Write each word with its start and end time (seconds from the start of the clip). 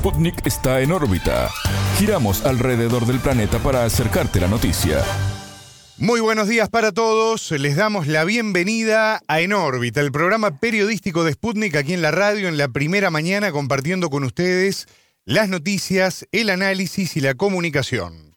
Sputnik 0.00 0.46
está 0.46 0.80
en 0.80 0.92
órbita. 0.92 1.50
Giramos 1.98 2.46
alrededor 2.46 3.04
del 3.04 3.20
planeta 3.20 3.58
para 3.58 3.84
acercarte 3.84 4.40
la 4.40 4.48
noticia. 4.48 5.04
Muy 5.98 6.20
buenos 6.20 6.48
días 6.48 6.70
para 6.70 6.90
todos. 6.90 7.50
Les 7.50 7.76
damos 7.76 8.06
la 8.06 8.24
bienvenida 8.24 9.20
a 9.28 9.40
En 9.42 9.52
órbita, 9.52 10.00
el 10.00 10.10
programa 10.10 10.58
periodístico 10.58 11.22
de 11.22 11.34
Sputnik 11.34 11.76
aquí 11.76 11.92
en 11.92 12.00
la 12.00 12.12
radio 12.12 12.48
en 12.48 12.56
la 12.56 12.68
primera 12.68 13.10
mañana 13.10 13.52
compartiendo 13.52 14.08
con 14.08 14.24
ustedes 14.24 14.86
las 15.26 15.50
noticias, 15.50 16.26
el 16.32 16.48
análisis 16.48 17.18
y 17.18 17.20
la 17.20 17.34
comunicación. 17.34 18.29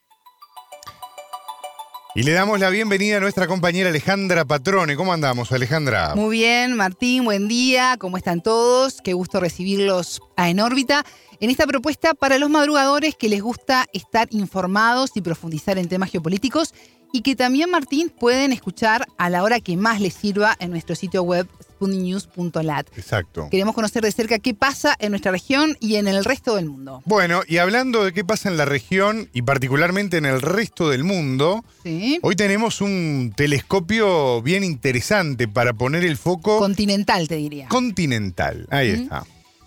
Y 2.16 2.22
le 2.22 2.30
damos 2.30 2.60
la 2.60 2.70
bienvenida 2.70 3.16
a 3.16 3.20
nuestra 3.20 3.48
compañera 3.48 3.88
Alejandra 3.88 4.44
Patrone. 4.44 4.94
¿Cómo 4.94 5.12
andamos, 5.12 5.50
Alejandra? 5.50 6.14
Muy 6.14 6.36
bien, 6.36 6.76
Martín, 6.76 7.24
buen 7.24 7.48
día. 7.48 7.96
¿Cómo 7.98 8.16
están 8.16 8.40
todos? 8.40 9.00
Qué 9.02 9.14
gusto 9.14 9.40
recibirlos 9.40 10.20
a 10.36 10.48
En 10.48 10.60
órbita 10.60 11.04
en 11.40 11.50
esta 11.50 11.66
propuesta 11.66 12.14
para 12.14 12.38
los 12.38 12.50
madrugadores 12.50 13.16
que 13.16 13.28
les 13.28 13.42
gusta 13.42 13.86
estar 13.92 14.28
informados 14.30 15.10
y 15.16 15.22
profundizar 15.22 15.76
en 15.76 15.88
temas 15.88 16.12
geopolíticos 16.12 16.72
y 17.14 17.22
que 17.22 17.36
también, 17.36 17.70
Martín, 17.70 18.10
pueden 18.10 18.50
escuchar 18.50 19.06
a 19.18 19.30
la 19.30 19.44
hora 19.44 19.60
que 19.60 19.76
más 19.76 20.00
les 20.00 20.14
sirva 20.14 20.56
en 20.58 20.72
nuestro 20.72 20.96
sitio 20.96 21.22
web 21.22 21.46
spundinews.lat. 21.60 22.88
Exacto. 22.96 23.46
Queremos 23.52 23.76
conocer 23.76 24.02
de 24.02 24.10
cerca 24.10 24.40
qué 24.40 24.52
pasa 24.52 24.96
en 24.98 25.10
nuestra 25.12 25.30
región 25.30 25.76
y 25.78 25.94
en 25.94 26.08
el 26.08 26.24
resto 26.24 26.56
del 26.56 26.66
mundo. 26.66 27.02
Bueno, 27.04 27.42
y 27.46 27.58
hablando 27.58 28.04
de 28.04 28.12
qué 28.12 28.24
pasa 28.24 28.48
en 28.48 28.56
la 28.56 28.64
región 28.64 29.28
y 29.32 29.42
particularmente 29.42 30.16
en 30.16 30.26
el 30.26 30.42
resto 30.42 30.90
del 30.90 31.04
mundo, 31.04 31.64
hoy 32.22 32.34
tenemos 32.34 32.80
un 32.80 33.32
telescopio 33.36 34.42
bien 34.42 34.64
interesante 34.64 35.46
para 35.46 35.72
poner 35.72 36.04
el 36.04 36.16
foco. 36.16 36.58
Continental, 36.58 37.28
te 37.28 37.36
diría. 37.36 37.68
Continental, 37.68 38.66
ahí 38.70 38.90
está. 38.90 39.24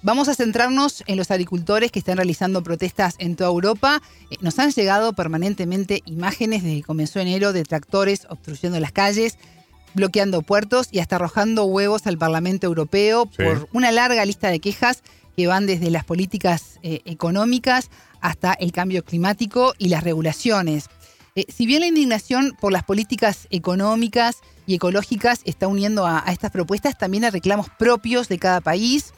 Vamos 0.08 0.30
a 0.30 0.36
centrarnos 0.36 1.04
en 1.08 1.18
los 1.18 1.32
agricultores 1.32 1.92
que 1.92 2.00
están 2.00 2.16
realizando 2.16 2.64
protestas 2.64 3.16
en 3.18 3.36
toda 3.36 3.50
Europa. 3.50 4.02
Eh, 4.32 4.38
nos 4.40 4.58
han 4.58 4.72
llegado 4.72 5.12
permanentemente 5.12 6.02
imágenes 6.06 6.64
desde 6.64 6.78
que 6.78 6.84
comenzó 6.84 7.20
enero 7.20 7.52
de 7.52 7.66
tractores 7.66 8.26
obstruyendo 8.30 8.80
las 8.80 8.94
calles, 8.94 9.38
bloqueando 9.96 10.44
puertos 10.44 10.88
y 10.94 11.00
hasta 11.00 11.18
arrojando 11.18 11.66
huevos 11.66 12.08
al 12.08 12.18
Parlamento 12.18 12.68
Europeo 12.68 13.26
por 13.26 13.68
una 13.74 13.92
larga 13.92 14.24
lista 14.24 14.48
de 14.48 14.62
quejas 14.62 15.04
que 15.36 15.46
van 15.46 15.66
desde 15.66 15.92
las 15.92 16.06
políticas 16.06 16.80
eh, 16.84 17.02
económicas 17.04 17.90
hasta 18.22 18.54
el 18.54 18.72
cambio 18.72 19.04
climático 19.04 19.74
y 19.78 19.90
las 19.90 20.06
regulaciones. 20.06 20.86
Eh, 21.36 21.46
si 21.50 21.66
bien 21.66 21.82
la 21.82 21.88
indignación 21.88 22.56
por 22.62 22.72
las 22.72 22.84
políticas 22.84 23.46
económicas 23.50 24.38
y 24.66 24.76
ecológicas 24.76 25.42
está 25.44 25.68
uniendo 25.68 26.06
a 26.08 26.24
estas 26.30 26.52
propuestas, 26.52 26.98
también 26.98 27.26
hay 27.26 27.32
reclamos 27.32 27.68
propios 27.78 28.30
de 28.30 28.40
cada 28.40 28.62
país. 28.62 29.14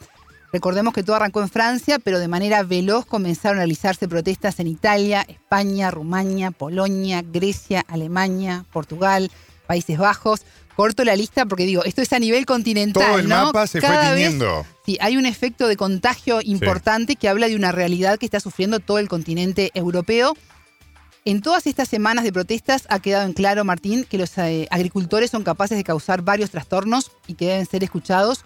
Recordemos 0.52 0.92
que 0.92 1.02
todo 1.02 1.16
arrancó 1.16 1.40
en 1.40 1.48
Francia, 1.48 1.98
pero 1.98 2.18
de 2.18 2.26
manera 2.26 2.62
veloz 2.64 3.06
comenzaron 3.06 3.58
a 3.58 3.60
realizarse 3.60 4.08
protestas 4.08 4.58
en 4.58 4.66
Italia, 4.66 5.24
España, 5.28 5.90
Rumania, 5.90 6.50
Polonia, 6.50 7.22
Grecia, 7.22 7.84
Alemania, 7.88 8.64
Portugal, 8.72 9.30
Países 9.66 9.96
Bajos. 9.98 10.40
Corto 10.74 11.04
la 11.04 11.14
lista 11.14 11.46
porque 11.46 11.66
digo, 11.66 11.84
esto 11.84 12.02
es 12.02 12.12
a 12.12 12.18
nivel 12.18 12.46
continental. 12.46 13.06
Todo 13.06 13.18
el 13.18 13.28
mapa 13.28 13.66
se 13.66 13.80
fue. 13.80 14.58
Sí, 14.86 14.98
hay 15.00 15.16
un 15.16 15.26
efecto 15.26 15.68
de 15.68 15.76
contagio 15.76 16.40
importante 16.42 17.16
que 17.16 17.28
habla 17.28 17.48
de 17.48 17.54
una 17.54 17.70
realidad 17.70 18.18
que 18.18 18.26
está 18.26 18.40
sufriendo 18.40 18.80
todo 18.80 18.98
el 18.98 19.08
continente 19.08 19.70
europeo. 19.74 20.36
En 21.26 21.42
todas 21.42 21.66
estas 21.66 21.86
semanas 21.86 22.24
de 22.24 22.32
protestas 22.32 22.86
ha 22.88 22.98
quedado 22.98 23.26
en 23.26 23.34
claro, 23.34 23.62
Martín, 23.62 24.06
que 24.08 24.16
los 24.16 24.36
eh, 24.38 24.66
agricultores 24.70 25.30
son 25.30 25.44
capaces 25.44 25.76
de 25.76 25.84
causar 25.84 26.22
varios 26.22 26.50
trastornos 26.50 27.12
y 27.26 27.34
que 27.34 27.46
deben 27.46 27.66
ser 27.66 27.84
escuchados 27.84 28.44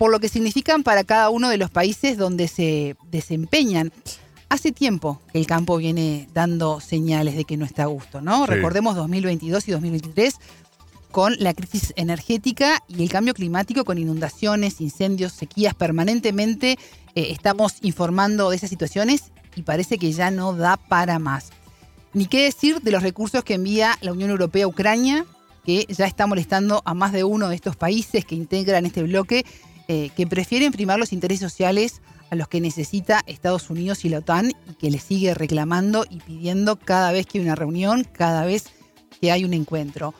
por 0.00 0.10
lo 0.10 0.18
que 0.18 0.30
significan 0.30 0.82
para 0.82 1.04
cada 1.04 1.28
uno 1.28 1.50
de 1.50 1.58
los 1.58 1.70
países 1.70 2.16
donde 2.16 2.48
se 2.48 2.96
desempeñan. 3.10 3.92
Hace 4.48 4.72
tiempo 4.72 5.20
que 5.30 5.38
el 5.38 5.46
campo 5.46 5.76
viene 5.76 6.26
dando 6.32 6.80
señales 6.80 7.36
de 7.36 7.44
que 7.44 7.58
no 7.58 7.66
está 7.66 7.82
a 7.82 7.86
gusto, 7.88 8.22
¿no? 8.22 8.46
Recordemos 8.46 8.96
2022 8.96 9.68
y 9.68 9.72
2023 9.72 10.36
con 11.10 11.36
la 11.38 11.52
crisis 11.52 11.92
energética 11.96 12.82
y 12.88 13.02
el 13.02 13.10
cambio 13.10 13.34
climático 13.34 13.84
con 13.84 13.98
inundaciones, 13.98 14.80
incendios, 14.80 15.32
sequías 15.32 15.74
permanentemente. 15.74 16.78
Eh, 17.14 17.26
estamos 17.28 17.74
informando 17.82 18.48
de 18.48 18.56
esas 18.56 18.70
situaciones 18.70 19.24
y 19.54 19.64
parece 19.64 19.98
que 19.98 20.12
ya 20.12 20.30
no 20.30 20.54
da 20.54 20.78
para 20.78 21.18
más. 21.18 21.50
Ni 22.14 22.24
qué 22.24 22.44
decir 22.44 22.80
de 22.80 22.90
los 22.90 23.02
recursos 23.02 23.44
que 23.44 23.52
envía 23.52 23.98
la 24.00 24.12
Unión 24.12 24.30
Europea 24.30 24.64
a 24.64 24.68
Ucrania, 24.68 25.26
que 25.66 25.84
ya 25.90 26.06
está 26.06 26.26
molestando 26.26 26.80
a 26.86 26.94
más 26.94 27.12
de 27.12 27.22
uno 27.22 27.50
de 27.50 27.54
estos 27.54 27.76
países 27.76 28.24
que 28.24 28.34
integran 28.34 28.86
este 28.86 29.02
bloque 29.02 29.44
eh, 29.92 30.10
que 30.14 30.24
prefieren 30.24 30.70
primar 30.70 31.00
los 31.00 31.12
intereses 31.12 31.40
sociales 31.40 32.00
a 32.30 32.36
los 32.36 32.46
que 32.46 32.60
necesita 32.60 33.24
Estados 33.26 33.70
Unidos 33.70 34.04
y 34.04 34.08
la 34.08 34.18
OTAN 34.18 34.50
y 34.50 34.74
que 34.74 34.88
le 34.88 35.00
sigue 35.00 35.34
reclamando 35.34 36.06
y 36.08 36.20
pidiendo 36.20 36.76
cada 36.76 37.10
vez 37.10 37.26
que 37.26 37.38
hay 37.38 37.44
una 37.44 37.56
reunión, 37.56 38.04
cada 38.04 38.44
vez 38.44 38.66
que 39.20 39.32
hay 39.32 39.44
un 39.44 39.52
encuentro. 39.52 40.14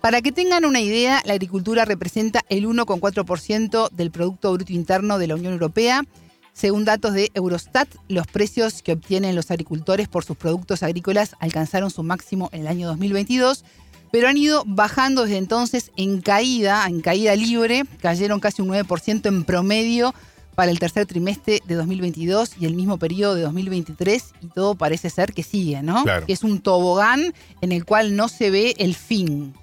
Para 0.00 0.22
que 0.22 0.30
tengan 0.30 0.64
una 0.64 0.78
idea, 0.78 1.22
la 1.24 1.32
agricultura 1.32 1.84
representa 1.84 2.44
el 2.48 2.68
1,4% 2.68 3.90
del 3.90 4.12
Producto 4.12 4.52
Bruto 4.52 4.72
Interno 4.72 5.18
de 5.18 5.26
la 5.26 5.34
Unión 5.34 5.54
Europea. 5.54 6.04
Según 6.52 6.84
datos 6.84 7.12
de 7.12 7.32
Eurostat, 7.34 7.88
los 8.06 8.28
precios 8.28 8.80
que 8.80 8.92
obtienen 8.92 9.34
los 9.34 9.50
agricultores 9.50 10.06
por 10.06 10.24
sus 10.24 10.36
productos 10.36 10.84
agrícolas 10.84 11.34
alcanzaron 11.40 11.90
su 11.90 12.04
máximo 12.04 12.48
en 12.52 12.60
el 12.60 12.68
año 12.68 12.86
2022 12.86 13.64
pero 14.10 14.28
han 14.28 14.36
ido 14.36 14.62
bajando 14.66 15.22
desde 15.22 15.38
entonces 15.38 15.90
en 15.96 16.20
caída, 16.20 16.86
en 16.86 17.00
caída 17.00 17.34
libre, 17.34 17.84
cayeron 18.00 18.40
casi 18.40 18.62
un 18.62 18.68
9% 18.68 19.26
en 19.26 19.44
promedio 19.44 20.14
para 20.54 20.70
el 20.70 20.78
tercer 20.78 21.06
trimestre 21.06 21.60
de 21.66 21.74
2022 21.74 22.52
y 22.58 22.64
el 22.64 22.74
mismo 22.74 22.98
periodo 22.98 23.34
de 23.34 23.42
2023 23.42 24.24
y 24.40 24.46
todo 24.46 24.74
parece 24.74 25.10
ser 25.10 25.32
que 25.32 25.42
sigue, 25.42 25.82
¿no? 25.82 26.02
Claro. 26.02 26.26
Que 26.26 26.32
es 26.32 26.42
un 26.42 26.60
tobogán 26.60 27.34
en 27.60 27.72
el 27.72 27.84
cual 27.84 28.16
no 28.16 28.28
se 28.28 28.50
ve 28.50 28.74
el 28.78 28.94
fin. 28.94 29.54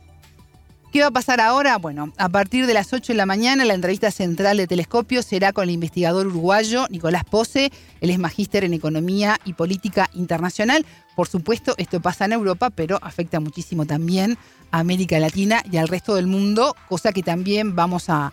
¿Qué 0.93 1.01
va 1.01 1.07
a 1.07 1.11
pasar 1.11 1.41
ahora? 1.41 1.77
Bueno, 1.79 2.13
a 2.17 2.29
partir 2.29 2.67
de 2.67 2.75
las 2.75 2.93
8 2.93 3.13
de 3.13 3.17
la 3.17 3.25
mañana 3.25 3.65
la 3.65 3.73
entrevista 3.73 4.11
central 4.11 4.57
de 4.57 4.67
Telescopio 4.67 5.23
será 5.23 5.51
con 5.51 5.63
el 5.63 5.71
investigador 5.71 6.27
uruguayo 6.27 6.85
Nicolás 6.91 7.23
Pose. 7.23 7.71
Él 7.99 8.11
es 8.11 8.19
magíster 8.19 8.63
en 8.63 8.75
Economía 8.75 9.39
y 9.43 9.53
Política 9.53 10.11
Internacional. 10.13 10.85
Por 11.15 11.27
supuesto, 11.27 11.73
esto 11.79 11.99
pasa 11.99 12.25
en 12.25 12.33
Europa, 12.33 12.69
pero 12.69 12.99
afecta 13.01 13.39
muchísimo 13.39 13.87
también 13.87 14.37
a 14.69 14.77
América 14.81 15.17
Latina 15.17 15.63
y 15.71 15.77
al 15.77 15.87
resto 15.87 16.13
del 16.13 16.27
mundo, 16.27 16.75
cosa 16.87 17.11
que 17.11 17.23
también 17.23 17.75
vamos 17.75 18.05
a, 18.09 18.31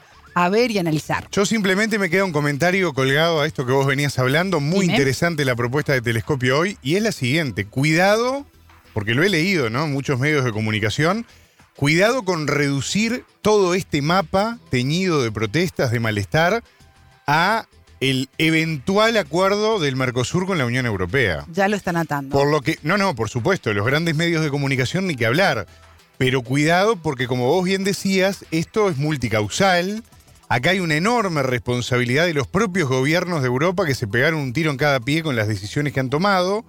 ver 0.50 0.70
y 0.70 0.78
analizar. 0.78 1.28
Yo 1.32 1.46
simplemente 1.46 1.98
me 1.98 2.10
queda 2.10 2.24
un 2.24 2.32
comentario 2.32 2.92
colgado 2.92 3.40
a 3.40 3.46
esto 3.46 3.64
que 3.64 3.72
vos 3.72 3.86
venías 3.86 4.18
hablando. 4.18 4.60
Muy 4.60 4.84
interesante 4.84 5.46
la 5.46 5.56
propuesta 5.56 5.94
de 5.94 6.02
Telescopio 6.02 6.58
hoy. 6.58 6.76
Y 6.82 6.96
es 6.96 7.02
la 7.02 7.12
siguiente. 7.12 7.66
Cuidado, 7.66 8.46
porque 8.92 9.14
lo 9.14 9.22
he 9.22 9.30
leído, 9.30 9.70
¿no? 9.70 9.84
En 9.84 9.92
muchos 9.92 10.18
medios 10.18 10.44
de 10.44 10.52
comunicación 10.52 11.26
Cuidado 11.76 12.24
con 12.24 12.46
reducir 12.46 13.24
todo 13.42 13.74
este 13.74 14.02
mapa 14.02 14.58
teñido 14.70 15.22
de 15.22 15.32
protestas, 15.32 15.90
de 15.90 16.00
malestar, 16.00 16.62
a 17.26 17.66
el 18.00 18.28
eventual 18.38 19.16
acuerdo 19.16 19.78
del 19.78 19.96
Mercosur 19.96 20.46
con 20.46 20.58
la 20.58 20.66
Unión 20.66 20.86
Europea. 20.86 21.44
Ya 21.52 21.68
lo 21.68 21.76
están 21.76 21.96
atando. 21.96 22.36
Por 22.36 22.50
lo 22.50 22.62
que, 22.62 22.78
no, 22.82 22.96
no, 22.96 23.14
por 23.14 23.28
supuesto, 23.28 23.72
los 23.74 23.86
grandes 23.86 24.16
medios 24.16 24.42
de 24.42 24.50
comunicación 24.50 25.06
ni 25.06 25.16
que 25.16 25.26
hablar. 25.26 25.66
Pero 26.18 26.42
cuidado 26.42 26.96
porque 26.96 27.26
como 27.26 27.46
vos 27.46 27.64
bien 27.64 27.84
decías, 27.84 28.44
esto 28.50 28.90
es 28.90 28.96
multicausal. 28.96 30.02
Acá 30.48 30.70
hay 30.70 30.80
una 30.80 30.96
enorme 30.96 31.42
responsabilidad 31.42 32.26
de 32.26 32.34
los 32.34 32.46
propios 32.46 32.88
gobiernos 32.88 33.42
de 33.42 33.48
Europa 33.48 33.86
que 33.86 33.94
se 33.94 34.08
pegaron 34.08 34.40
un 34.40 34.52
tiro 34.52 34.70
en 34.70 34.76
cada 34.76 35.00
pie 35.00 35.22
con 35.22 35.36
las 35.36 35.48
decisiones 35.48 35.92
que 35.92 36.00
han 36.00 36.10
tomado 36.10 36.64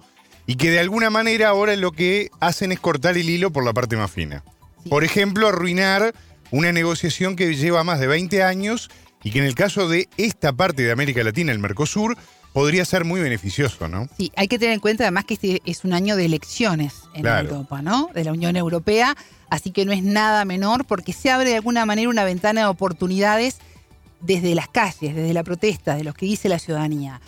y 0.46 0.56
que 0.56 0.70
de 0.70 0.78
alguna 0.78 1.10
manera 1.10 1.48
ahora 1.48 1.74
lo 1.76 1.92
que 1.92 2.30
hacen 2.40 2.72
es 2.72 2.80
cortar 2.80 3.16
el 3.16 3.28
hilo 3.28 3.50
por 3.50 3.64
la 3.64 3.72
parte 3.72 3.96
más 3.96 4.10
fina. 4.10 4.42
Por 4.88 5.04
ejemplo, 5.04 5.48
arruinar 5.48 6.14
una 6.50 6.72
negociación 6.72 7.36
que 7.36 7.54
lleva 7.54 7.84
más 7.84 8.00
de 8.00 8.06
20 8.06 8.42
años 8.42 8.90
y 9.22 9.30
que 9.30 9.38
en 9.38 9.44
el 9.44 9.54
caso 9.54 9.88
de 9.88 10.08
esta 10.16 10.52
parte 10.52 10.82
de 10.82 10.92
América 10.92 11.22
Latina, 11.22 11.52
el 11.52 11.58
Mercosur, 11.58 12.16
podría 12.52 12.84
ser 12.84 13.04
muy 13.04 13.20
beneficioso, 13.20 13.88
¿no? 13.88 14.08
Sí, 14.16 14.30
hay 14.36 14.48
que 14.48 14.58
tener 14.58 14.74
en 14.74 14.80
cuenta 14.80 15.04
además 15.04 15.24
que 15.24 15.34
este 15.34 15.62
es 15.64 15.84
un 15.84 15.94
año 15.94 16.16
de 16.16 16.26
elecciones 16.26 17.02
en 17.14 17.26
Europa, 17.26 17.80
¿no? 17.80 18.10
De 18.14 18.24
la 18.24 18.32
Unión 18.32 18.56
Europea, 18.56 19.16
así 19.48 19.70
que 19.70 19.86
no 19.86 19.92
es 19.92 20.02
nada 20.02 20.44
menor 20.44 20.84
porque 20.84 21.12
se 21.12 21.30
abre 21.30 21.50
de 21.50 21.56
alguna 21.56 21.86
manera 21.86 22.10
una 22.10 22.24
ventana 22.24 22.62
de 22.62 22.66
oportunidades 22.66 23.58
desde 24.20 24.54
las 24.54 24.68
calles, 24.68 25.14
desde 25.14 25.32
la 25.32 25.42
protesta, 25.42 25.96
de 25.96 26.04
los 26.04 26.14
que 26.14 26.26
dice 26.26 26.48
la 26.48 26.58
ciudadanía 26.58 27.20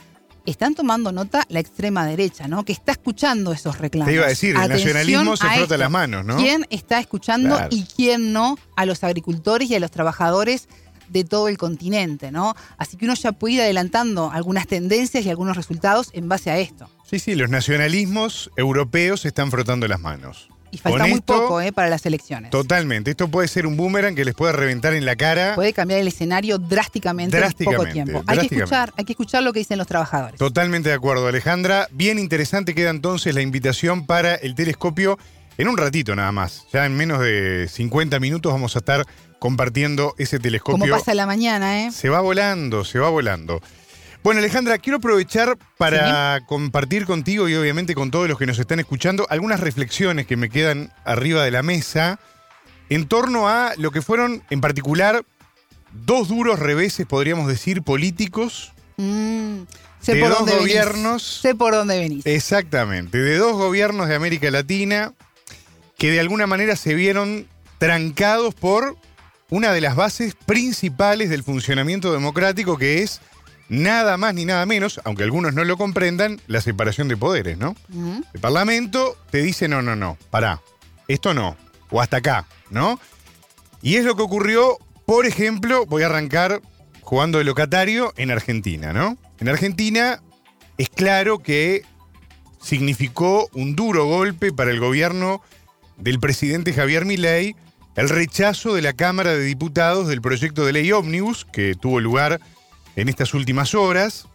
están 0.53 0.75
tomando 0.75 1.13
nota 1.13 1.45
la 1.49 1.61
extrema 1.61 2.07
derecha, 2.07 2.49
¿no? 2.49 2.65
Que 2.65 2.73
está 2.73 2.93
escuchando 2.93 3.53
esos 3.53 3.79
reclamos. 3.79 4.09
Te 4.09 4.15
iba 4.15 4.27
a 4.27 4.29
decir, 4.29 4.57
el 4.57 4.69
nacionalismo 4.69 5.37
se 5.37 5.49
frota 5.49 5.77
las 5.77 5.91
manos, 5.91 6.25
¿no? 6.25 6.37
¿Quién 6.37 6.67
está 6.71 7.01
escuchando 7.01 7.59
y 7.71 7.85
quién 7.85 8.33
no 8.33 8.59
a 8.77 8.87
los 8.87 9.05
agricultores 9.05 9.71
y 9.71 9.75
a 9.75 9.81
los 9.81 9.91
trabajadores 9.91 10.69
de 11.09 11.25
todo 11.25 11.49
el 11.49 11.59
continente, 11.59 12.31
¿no? 12.31 12.55
Así 12.79 12.97
que 12.97 13.05
uno 13.05 13.15
ya 13.15 13.33
puede 13.33 13.55
ir 13.55 13.61
adelantando 13.61 14.31
algunas 14.31 14.67
tendencias 14.67 15.25
y 15.25 15.31
algunos 15.31 15.57
resultados 15.57 16.11
en 16.13 16.29
base 16.29 16.51
a 16.51 16.59
esto. 16.59 16.89
Sí, 17.05 17.19
sí, 17.19 17.35
los 17.35 17.51
nacionalismos 17.51 18.51
europeos 18.57 19.25
están 19.25 19.51
frotando 19.51 19.87
las 19.87 20.01
manos. 20.01 20.49
Y 20.75 20.79
falta 20.79 21.05
muy 21.07 21.19
esto, 21.19 21.35
poco 21.35 21.61
eh, 21.61 21.73
para 21.73 21.89
las 21.89 22.05
elecciones. 22.05 22.51
Totalmente. 22.51 23.13
Esto 23.13 23.29
puede 23.29 23.47
ser 23.47 23.67
un 23.67 23.77
boomerang 23.77 24.15
que 24.15 24.25
les 24.25 24.35
puede 24.35 24.53
reventar 24.53 24.93
en 24.95 25.05
la 25.05 25.15
cara. 25.15 25.55
Puede 25.55 25.73
cambiar 25.73 26.01
el 26.01 26.09
escenario 26.09 26.59
drásticamente, 26.59 27.37
en 27.37 27.43
poco 27.43 27.55
Drásticamente, 27.55 27.93
tiempo. 27.93 28.19
Hay 28.19 28.25
que, 28.25 28.35
drásticamente. 28.35 28.65
escuchar, 28.65 28.93
hay 28.97 29.05
que 29.05 29.13
escuchar 29.13 29.43
lo 29.45 29.53
que 29.53 29.61
dicen 29.61 29.79
los 29.79 29.87
trabajadores. 29.87 30.39
Totalmente 30.39 30.89
de 30.89 30.95
acuerdo, 30.97 31.29
Alejandra. 31.29 31.87
Bien 31.93 32.19
interesante 32.19 32.75
queda 32.75 32.91
entonces 32.91 33.35
la 33.35 33.41
invitación 33.43 34.05
para 34.07 34.35
el 34.35 34.55
telescopio 34.57 35.17
en 35.59 35.69
un 35.69 35.77
ratito 35.77 36.17
nada 36.17 36.33
más. 36.33 36.67
Ya 36.73 36.85
en 36.87 36.97
menos 36.97 37.21
de 37.21 37.69
50 37.71 38.19
minutos 38.19 38.53
vamos 38.53 38.75
a 38.75 38.81
estar 38.81 39.07
compartiendo 39.39 40.15
ese 40.19 40.39
telescopio. 40.39 40.81
Como 40.81 40.91
pasa 40.91 41.15
la 41.15 41.27
mañana, 41.27 41.85
¿eh? 41.87 41.93
Se 41.93 42.09
va 42.09 42.21
volando, 42.21 42.85
se 42.85 42.99
va 42.99 43.11
volando. 43.11 43.61
Bueno, 44.25 44.41
Alejandra, 44.41 44.79
quiero 44.79 44.97
aprovechar 44.97 45.59
para 45.77 46.41
compartir 46.47 47.05
contigo 47.05 47.47
y 47.47 47.55
obviamente 47.57 47.95
con 47.95 48.11
todos 48.11 48.27
los 48.27 48.39
que 48.39 48.47
nos 48.47 48.59
están 48.59 48.81
escuchando 48.81 49.27
algunas 49.29 49.61
reflexiones 49.61 50.27
que 50.27 50.39
me 50.39 50.49
quedan 50.49 50.91
arriba 51.05 51.45
de 51.45 51.51
la 51.51 51.63
mesa 51.63 52.19
en 52.89 53.07
torno 53.07 53.51
a 53.51 53.75
lo 53.77 53.91
que 53.91 54.01
fueron, 54.01 54.43
en 54.49 54.63
particular, 54.63 55.27
dos 55.93 56.29
duros 56.29 56.59
reveses, 56.59 57.05
podríamos 57.07 57.49
decir, 57.49 57.83
políticos. 57.83 58.73
Mm, 58.97 59.65
sé 60.01 60.15
De 60.15 60.21
por 60.21 60.31
dos 60.31 60.39
dónde 60.39 60.53
venís. 60.53 60.69
gobiernos. 60.69 61.23
Sé 61.43 61.55
por 61.55 61.75
dónde 61.75 61.99
venís. 61.99 62.25
Exactamente, 62.25 63.19
de 63.19 63.37
dos 63.37 63.53
gobiernos 63.53 64.09
de 64.09 64.15
América 64.15 64.51
Latina 64.51 65.13
que 65.99 66.11
de 66.11 66.21
alguna 66.21 66.47
manera 66.47 66.77
se 66.77 66.95
vieron 66.95 67.47
trancados 67.77 68.55
por 68.55 68.97
una 69.51 69.71
de 69.73 69.83
las 69.83 69.97
bases 69.97 70.35
principales 70.35 71.29
del 71.29 71.43
funcionamiento 71.43 72.11
democrático, 72.11 72.79
que 72.79 73.03
es 73.03 73.21
nada 73.69 74.17
más 74.17 74.35
ni 74.35 74.45
nada 74.45 74.67
menos, 74.67 75.01
aunque 75.05 75.23
algunos 75.23 75.55
no 75.55 75.65
lo 75.65 75.77
comprendan, 75.77 76.41
la 76.47 76.61
separación 76.61 77.09
de 77.09 77.17
poderes, 77.17 77.59
¿no? 77.59 77.77
El 78.33 78.41
Parlamento 78.41 79.17
te 79.31 79.43
dice, 79.43 79.69
no, 79.69 79.83
no, 79.83 79.97
no, 79.97 80.19
pará, 80.31 80.61
esto 81.09 81.35
no, 81.35 81.57
o 81.91 82.01
hasta 82.01 82.19
acá, 82.19 82.47
¿no? 82.71 83.01
Y 83.83 83.97
es 83.97 84.05
lo 84.05 84.17
que 84.17 84.23
ocurrió, 84.23 84.79
por 85.07 85.27
ejemplo, 85.27 85.87
voy 85.87 86.03
a 86.03 86.07
arrancar 86.07 86.61
jugando 87.03 87.39
de 87.39 87.45
locatario 87.45 88.13
en 88.17 88.31
Argentina, 88.31 88.93
¿no? 88.93 89.19
En 89.39 89.49
Argentina 89.49 90.23
es 90.79 90.89
claro 90.89 91.39
que 91.39 91.83
significó 92.61 93.49
un 93.53 93.77
duro 93.77 94.07
golpe 94.07 94.53
para 94.53 94.71
el 94.71 94.81
gobierno 94.81 95.43
del 95.99 96.19
presidente 96.19 96.73
Javier 96.73 97.05
Milei 97.05 97.55
el 97.97 98.09
rechazo 98.09 98.75
de 98.75 98.83
la 98.83 98.93
Cámara 98.93 99.35
de 99.35 99.45
Diputados 99.45 100.09
del 100.09 100.21
proyecto 100.21 100.65
de 100.65 100.73
ley 100.73 100.91
ómnibus 100.91 101.45
que 101.45 101.75
tuvo 101.75 102.01
lugar 102.01 102.41
en 102.97 103.09
estas 103.09 103.35
últimas 103.35 103.75
horas, 103.75 104.27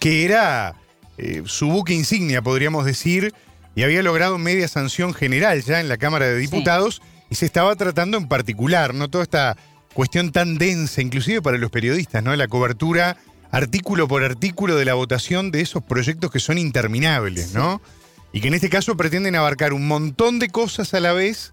que 0.00 0.24
era 0.24 0.74
eh, 1.18 1.42
su 1.46 1.68
buque 1.68 1.94
insignia, 1.94 2.42
podríamos 2.42 2.84
decir, 2.84 3.32
y 3.74 3.82
había 3.82 4.02
logrado 4.02 4.38
media 4.38 4.68
sanción 4.68 5.14
general 5.14 5.62
ya 5.62 5.80
en 5.80 5.88
la 5.88 5.96
Cámara 5.96 6.26
de 6.26 6.38
Diputados 6.38 7.02
y 7.30 7.34
se 7.34 7.46
estaba 7.46 7.74
tratando 7.76 8.16
en 8.16 8.28
particular, 8.28 8.94
¿no? 8.94 9.08
Toda 9.08 9.24
esta 9.24 9.56
cuestión 9.94 10.32
tan 10.32 10.58
densa, 10.58 11.02
inclusive 11.02 11.42
para 11.42 11.58
los 11.58 11.70
periodistas, 11.70 12.22
¿no? 12.22 12.34
La 12.36 12.48
cobertura 12.48 13.16
artículo 13.50 14.08
por 14.08 14.24
artículo 14.24 14.76
de 14.76 14.84
la 14.84 14.94
votación 14.94 15.50
de 15.50 15.60
esos 15.60 15.82
proyectos 15.82 16.30
que 16.30 16.40
son 16.40 16.58
interminables, 16.58 17.54
¿no? 17.54 17.80
Y 18.32 18.40
que 18.40 18.48
en 18.48 18.54
este 18.54 18.68
caso 18.68 18.96
pretenden 18.96 19.36
abarcar 19.36 19.72
un 19.72 19.86
montón 19.86 20.40
de 20.40 20.48
cosas 20.48 20.92
a 20.94 21.00
la 21.00 21.12
vez, 21.12 21.52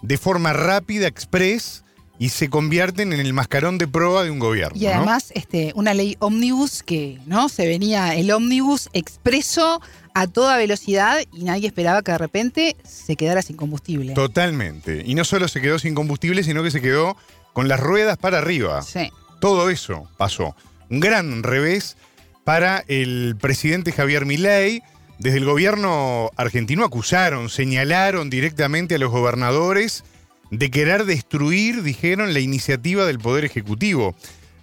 de 0.00 0.16
forma 0.16 0.54
rápida, 0.54 1.06
express, 1.06 1.84
y 2.18 2.28
se 2.28 2.48
convierten 2.50 3.12
en 3.12 3.20
el 3.20 3.32
mascarón 3.32 3.78
de 3.78 3.88
prueba 3.88 4.22
de 4.24 4.30
un 4.30 4.38
gobierno. 4.38 4.76
Y 4.78 4.84
¿no? 4.84 4.90
además, 4.90 5.32
este, 5.34 5.72
una 5.74 5.94
ley 5.94 6.16
ómnibus 6.20 6.82
que, 6.82 7.18
¿no? 7.26 7.48
Se 7.48 7.66
venía 7.66 8.14
el 8.14 8.30
ómnibus 8.30 8.88
expreso 8.92 9.80
a 10.14 10.26
toda 10.26 10.56
velocidad 10.56 11.18
y 11.32 11.44
nadie 11.44 11.66
esperaba 11.66 12.02
que 12.02 12.12
de 12.12 12.18
repente 12.18 12.76
se 12.84 13.16
quedara 13.16 13.42
sin 13.42 13.56
combustible. 13.56 14.14
Totalmente. 14.14 15.02
Y 15.04 15.14
no 15.14 15.24
solo 15.24 15.48
se 15.48 15.60
quedó 15.60 15.78
sin 15.78 15.94
combustible, 15.94 16.42
sino 16.44 16.62
que 16.62 16.70
se 16.70 16.80
quedó 16.80 17.16
con 17.52 17.68
las 17.68 17.80
ruedas 17.80 18.18
para 18.18 18.38
arriba. 18.38 18.82
Sí. 18.82 19.10
Todo 19.40 19.70
eso 19.70 20.08
pasó. 20.16 20.54
Un 20.90 21.00
gran 21.00 21.42
revés 21.42 21.96
para 22.44 22.84
el 22.88 23.36
presidente 23.40 23.92
Javier 23.92 24.26
Milei. 24.26 24.82
Desde 25.18 25.38
el 25.38 25.44
gobierno 25.44 26.30
argentino 26.36 26.84
acusaron, 26.84 27.48
señalaron 27.48 28.28
directamente 28.28 28.96
a 28.96 28.98
los 28.98 29.10
gobernadores 29.10 30.04
de 30.52 30.70
querer 30.70 31.06
destruir, 31.06 31.82
dijeron, 31.82 32.34
la 32.34 32.40
iniciativa 32.40 33.06
del 33.06 33.18
Poder 33.18 33.46
Ejecutivo. 33.46 34.14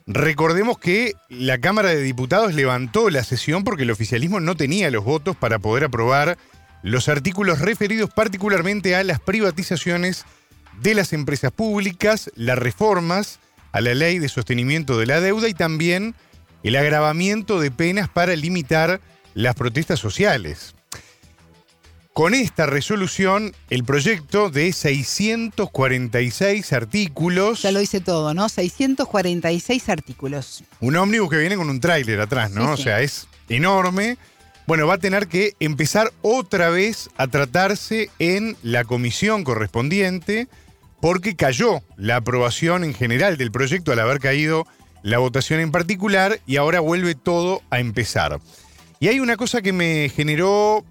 Recordemos 0.06 0.78
que 0.78 1.14
la 1.30 1.58
Cámara 1.58 1.90
de 1.90 2.04
Diputados 2.04 2.54
levantó 2.54 3.10
la 3.10 3.24
sesión 3.24 3.64
porque 3.64 3.84
el 3.84 3.92
oficialismo 3.92 4.40
no 4.40 4.56
tenía 4.56 4.92
los 4.92 5.04
votos 5.04 5.36
para 5.36 5.58
poder 5.58 5.86
aprobar 5.86 6.38
los 6.84 7.10
artículos 7.10 7.60
referidos 7.60 8.12
particularmente 8.12 8.96
a 8.96 9.04
las 9.04 9.20
privatizaciones 9.20 10.26
de 10.80 10.94
las 10.94 11.12
empresas 11.12 11.52
públicas, 11.52 12.30
las 12.36 12.60
reformas 12.60 13.40
a 13.72 13.82
la 13.82 13.96
ley 13.96 14.20
de 14.20 14.30
sostenimiento 14.30 14.96
de 15.00 15.08
la 15.08 15.22
deuda 15.22 15.50
y 15.50 15.56
también 15.56 16.14
el 16.62 16.76
agravamiento 16.76 17.60
de 17.60 17.72
penas 17.72 18.10
para 18.10 18.36
limitar 18.36 19.02
las 19.34 19.56
protestas 19.56 20.00
sociales. 20.00 20.76
Con 22.20 22.34
esta 22.34 22.66
resolución, 22.66 23.54
el 23.70 23.86
proyecto 23.86 24.50
de 24.50 24.74
646 24.74 26.74
artículos, 26.74 27.62
Ya 27.62 27.72
lo 27.72 27.80
dice 27.80 28.02
todo, 28.02 28.34
¿no? 28.34 28.50
646 28.50 29.88
artículos. 29.88 30.66
un 30.82 30.98
ómnibus 30.98 31.30
que 31.30 31.38
viene 31.38 31.56
con 31.56 31.70
un 31.70 31.80
tráiler 31.80 32.20
atrás, 32.20 32.52
¿no? 32.52 32.76
Sí, 32.76 32.82
O 32.82 32.84
sea, 32.84 33.00
es 33.00 33.30
enorme. 33.48 34.18
Bueno, 34.68 34.86
va 34.86 34.96
a 34.96 34.98
tener 34.98 35.30
que 35.30 35.54
empezar 35.62 36.12
otra 36.22 36.68
vez 36.68 37.10
a 37.16 37.28
tratarse 37.28 38.10
en 38.20 38.58
la 38.64 38.84
comisión 38.84 39.46
correspondiente 39.46 40.50
porque 41.00 41.38
cayó 41.38 41.82
la 41.96 42.18
aprobación 42.18 42.84
en 42.84 42.94
general 42.94 43.38
del 43.38 43.54
proyecto 43.54 43.94
al 43.94 44.00
haber 44.00 44.20
caído 44.20 44.68
la 45.04 45.20
votación 45.20 45.62
en 45.62 45.72
particular 45.72 46.42
y 46.46 46.58
ahora 46.58 46.82
vuelve 46.82 47.16
todo 47.16 47.62
a 47.70 47.80
empezar. 47.80 48.42
Y 49.00 49.08
hay 49.08 49.22
una 49.22 49.38
cosa 49.38 49.62
que 49.62 49.72
me 49.72 50.12
generó 50.14 50.84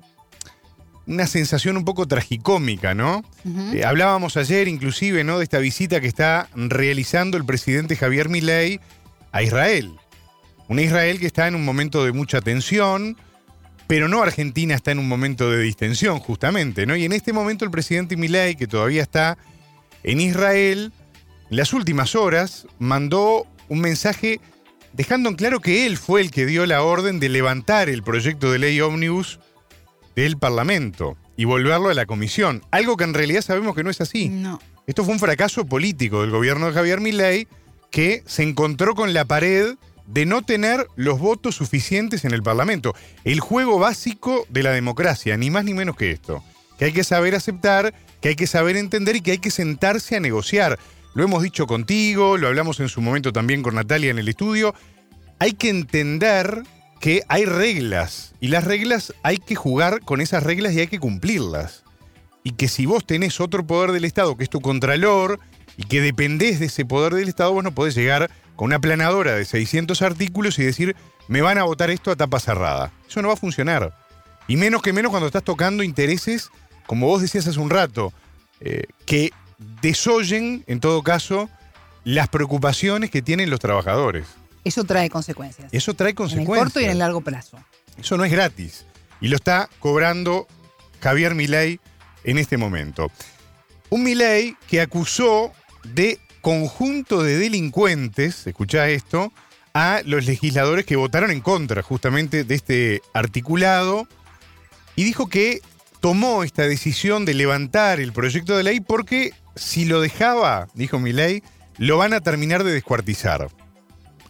una 1.08 1.26
sensación 1.26 1.76
un 1.78 1.84
poco 1.84 2.06
tragicómica, 2.06 2.94
¿no? 2.94 3.24
Eh, 3.72 3.82
hablábamos 3.84 4.36
ayer 4.36 4.68
inclusive, 4.68 5.24
¿no? 5.24 5.38
De 5.38 5.44
esta 5.44 5.58
visita 5.58 6.00
que 6.02 6.06
está 6.06 6.48
realizando 6.54 7.38
el 7.38 7.46
presidente 7.46 7.96
Javier 7.96 8.28
Milei 8.28 8.78
a 9.32 9.42
Israel. 9.42 9.92
Una 10.68 10.82
Israel 10.82 11.18
que 11.18 11.26
está 11.26 11.48
en 11.48 11.54
un 11.54 11.64
momento 11.64 12.04
de 12.04 12.12
mucha 12.12 12.42
tensión, 12.42 13.16
pero 13.86 14.06
no 14.06 14.22
Argentina 14.22 14.74
está 14.74 14.92
en 14.92 14.98
un 14.98 15.08
momento 15.08 15.50
de 15.50 15.62
distensión, 15.62 16.18
justamente, 16.18 16.84
¿no? 16.84 16.94
Y 16.94 17.06
en 17.06 17.12
este 17.12 17.32
momento 17.32 17.64
el 17.64 17.70
presidente 17.70 18.18
Milei, 18.18 18.54
que 18.54 18.66
todavía 18.66 19.02
está 19.02 19.38
en 20.02 20.20
Israel, 20.20 20.92
en 21.50 21.56
las 21.56 21.72
últimas 21.72 22.14
horas 22.16 22.66
mandó 22.78 23.46
un 23.70 23.80
mensaje 23.80 24.40
dejando 24.92 25.30
en 25.30 25.36
claro 25.36 25.60
que 25.60 25.86
él 25.86 25.96
fue 25.96 26.20
el 26.20 26.30
que 26.30 26.44
dio 26.44 26.66
la 26.66 26.82
orden 26.82 27.18
de 27.18 27.30
levantar 27.30 27.88
el 27.88 28.02
proyecto 28.02 28.52
de 28.52 28.58
ley 28.58 28.80
ómnibus 28.82 29.40
del 30.22 30.36
Parlamento 30.36 31.16
y 31.36 31.44
volverlo 31.44 31.90
a 31.90 31.94
la 31.94 32.06
comisión. 32.06 32.62
Algo 32.70 32.96
que 32.96 33.04
en 33.04 33.14
realidad 33.14 33.42
sabemos 33.42 33.74
que 33.74 33.84
no 33.84 33.90
es 33.90 34.00
así. 34.00 34.28
No. 34.28 34.60
Esto 34.86 35.04
fue 35.04 35.14
un 35.14 35.20
fracaso 35.20 35.66
político 35.66 36.22
del 36.22 36.30
gobierno 36.30 36.66
de 36.66 36.72
Javier 36.72 37.00
Milei 37.00 37.46
que 37.90 38.22
se 38.26 38.42
encontró 38.42 38.94
con 38.94 39.14
la 39.14 39.24
pared 39.24 39.76
de 40.06 40.26
no 40.26 40.42
tener 40.42 40.86
los 40.96 41.18
votos 41.18 41.54
suficientes 41.54 42.24
en 42.24 42.32
el 42.32 42.42
Parlamento. 42.42 42.94
El 43.24 43.40
juego 43.40 43.78
básico 43.78 44.46
de 44.48 44.62
la 44.62 44.72
democracia, 44.72 45.36
ni 45.36 45.50
más 45.50 45.64
ni 45.64 45.74
menos 45.74 45.96
que 45.96 46.10
esto. 46.10 46.42
Que 46.78 46.86
hay 46.86 46.92
que 46.92 47.04
saber 47.04 47.34
aceptar, 47.34 47.94
que 48.20 48.30
hay 48.30 48.36
que 48.36 48.46
saber 48.46 48.76
entender 48.76 49.16
y 49.16 49.20
que 49.20 49.32
hay 49.32 49.38
que 49.38 49.50
sentarse 49.50 50.16
a 50.16 50.20
negociar. 50.20 50.78
Lo 51.14 51.24
hemos 51.24 51.42
dicho 51.42 51.66
contigo, 51.66 52.36
lo 52.36 52.48
hablamos 52.48 52.80
en 52.80 52.88
su 52.88 53.00
momento 53.00 53.32
también 53.32 53.62
con 53.62 53.74
Natalia 53.74 54.10
en 54.10 54.18
el 54.18 54.28
estudio. 54.28 54.74
Hay 55.38 55.52
que 55.52 55.68
entender 55.68 56.62
que 57.00 57.22
hay 57.28 57.44
reglas 57.44 58.34
y 58.40 58.48
las 58.48 58.64
reglas 58.64 59.14
hay 59.22 59.38
que 59.38 59.54
jugar 59.54 60.00
con 60.00 60.20
esas 60.20 60.42
reglas 60.42 60.74
y 60.74 60.80
hay 60.80 60.88
que 60.88 60.98
cumplirlas 60.98 61.84
y 62.42 62.52
que 62.52 62.68
si 62.68 62.86
vos 62.86 63.04
tenés 63.04 63.40
otro 63.40 63.66
poder 63.66 63.92
del 63.92 64.04
Estado 64.04 64.36
que 64.36 64.44
es 64.44 64.50
tu 64.50 64.60
contralor 64.60 65.38
y 65.76 65.84
que 65.84 66.00
dependés 66.00 66.58
de 66.60 66.66
ese 66.66 66.84
poder 66.84 67.14
del 67.14 67.28
Estado, 67.28 67.52
vos 67.52 67.62
no 67.62 67.74
podés 67.74 67.94
llegar 67.94 68.30
con 68.56 68.66
una 68.66 68.80
planadora 68.80 69.34
de 69.34 69.44
600 69.44 70.00
artículos 70.02 70.58
y 70.58 70.64
decir, 70.64 70.96
me 71.28 71.42
van 71.42 71.58
a 71.58 71.64
votar 71.64 71.90
esto 71.90 72.10
a 72.10 72.16
tapa 72.16 72.40
cerrada. 72.40 72.90
Eso 73.08 73.22
no 73.22 73.28
va 73.28 73.34
a 73.34 73.36
funcionar. 73.36 73.94
Y 74.48 74.56
menos 74.56 74.82
que 74.82 74.92
menos 74.92 75.10
cuando 75.10 75.26
estás 75.26 75.44
tocando 75.44 75.82
intereses, 75.82 76.50
como 76.86 77.06
vos 77.06 77.22
decías 77.22 77.46
hace 77.46 77.60
un 77.60 77.70
rato, 77.70 78.12
eh, 78.60 78.84
que 79.06 79.30
desoyen, 79.82 80.64
en 80.66 80.80
todo 80.80 81.02
caso, 81.02 81.48
las 82.02 82.28
preocupaciones 82.28 83.10
que 83.10 83.22
tienen 83.22 83.50
los 83.50 83.60
trabajadores. 83.60 84.26
Eso 84.68 84.84
trae 84.84 85.08
consecuencias. 85.08 85.72
Eso 85.72 85.94
trae 85.94 86.10
en 86.10 86.12
el 86.12 86.16
consecuencias. 86.16 86.64
corto 86.64 86.80
y 86.80 86.84
en 86.84 86.90
el 86.90 86.98
largo 86.98 87.20
plazo. 87.22 87.58
Eso 87.96 88.16
no 88.16 88.24
es 88.24 88.30
gratis. 88.30 88.84
Y 89.20 89.28
lo 89.28 89.36
está 89.36 89.68
cobrando 89.80 90.46
Javier 91.00 91.34
Milei 91.34 91.80
en 92.24 92.38
este 92.38 92.56
momento. 92.56 93.10
Un 93.90 94.02
Milei 94.02 94.56
que 94.68 94.80
acusó 94.80 95.52
de 95.84 96.20
conjunto 96.42 97.22
de 97.22 97.38
delincuentes, 97.38 98.46
escucha 98.46 98.88
esto, 98.88 99.32
a 99.74 100.02
los 100.04 100.26
legisladores 100.26 100.84
que 100.84 100.96
votaron 100.96 101.30
en 101.30 101.40
contra 101.40 101.82
justamente 101.82 102.44
de 102.44 102.54
este 102.54 103.02
articulado 103.14 104.06
y 104.96 105.04
dijo 105.04 105.28
que 105.28 105.60
tomó 106.00 106.42
esta 106.42 106.62
decisión 106.62 107.24
de 107.24 107.34
levantar 107.34 108.00
el 108.00 108.12
proyecto 108.12 108.56
de 108.56 108.64
ley 108.64 108.80
porque 108.80 109.32
si 109.56 109.84
lo 109.84 110.00
dejaba, 110.00 110.68
dijo 110.74 110.98
Milei, 110.98 111.42
lo 111.78 111.96
van 111.96 112.12
a 112.12 112.20
terminar 112.20 112.64
de 112.64 112.72
descuartizar. 112.72 113.48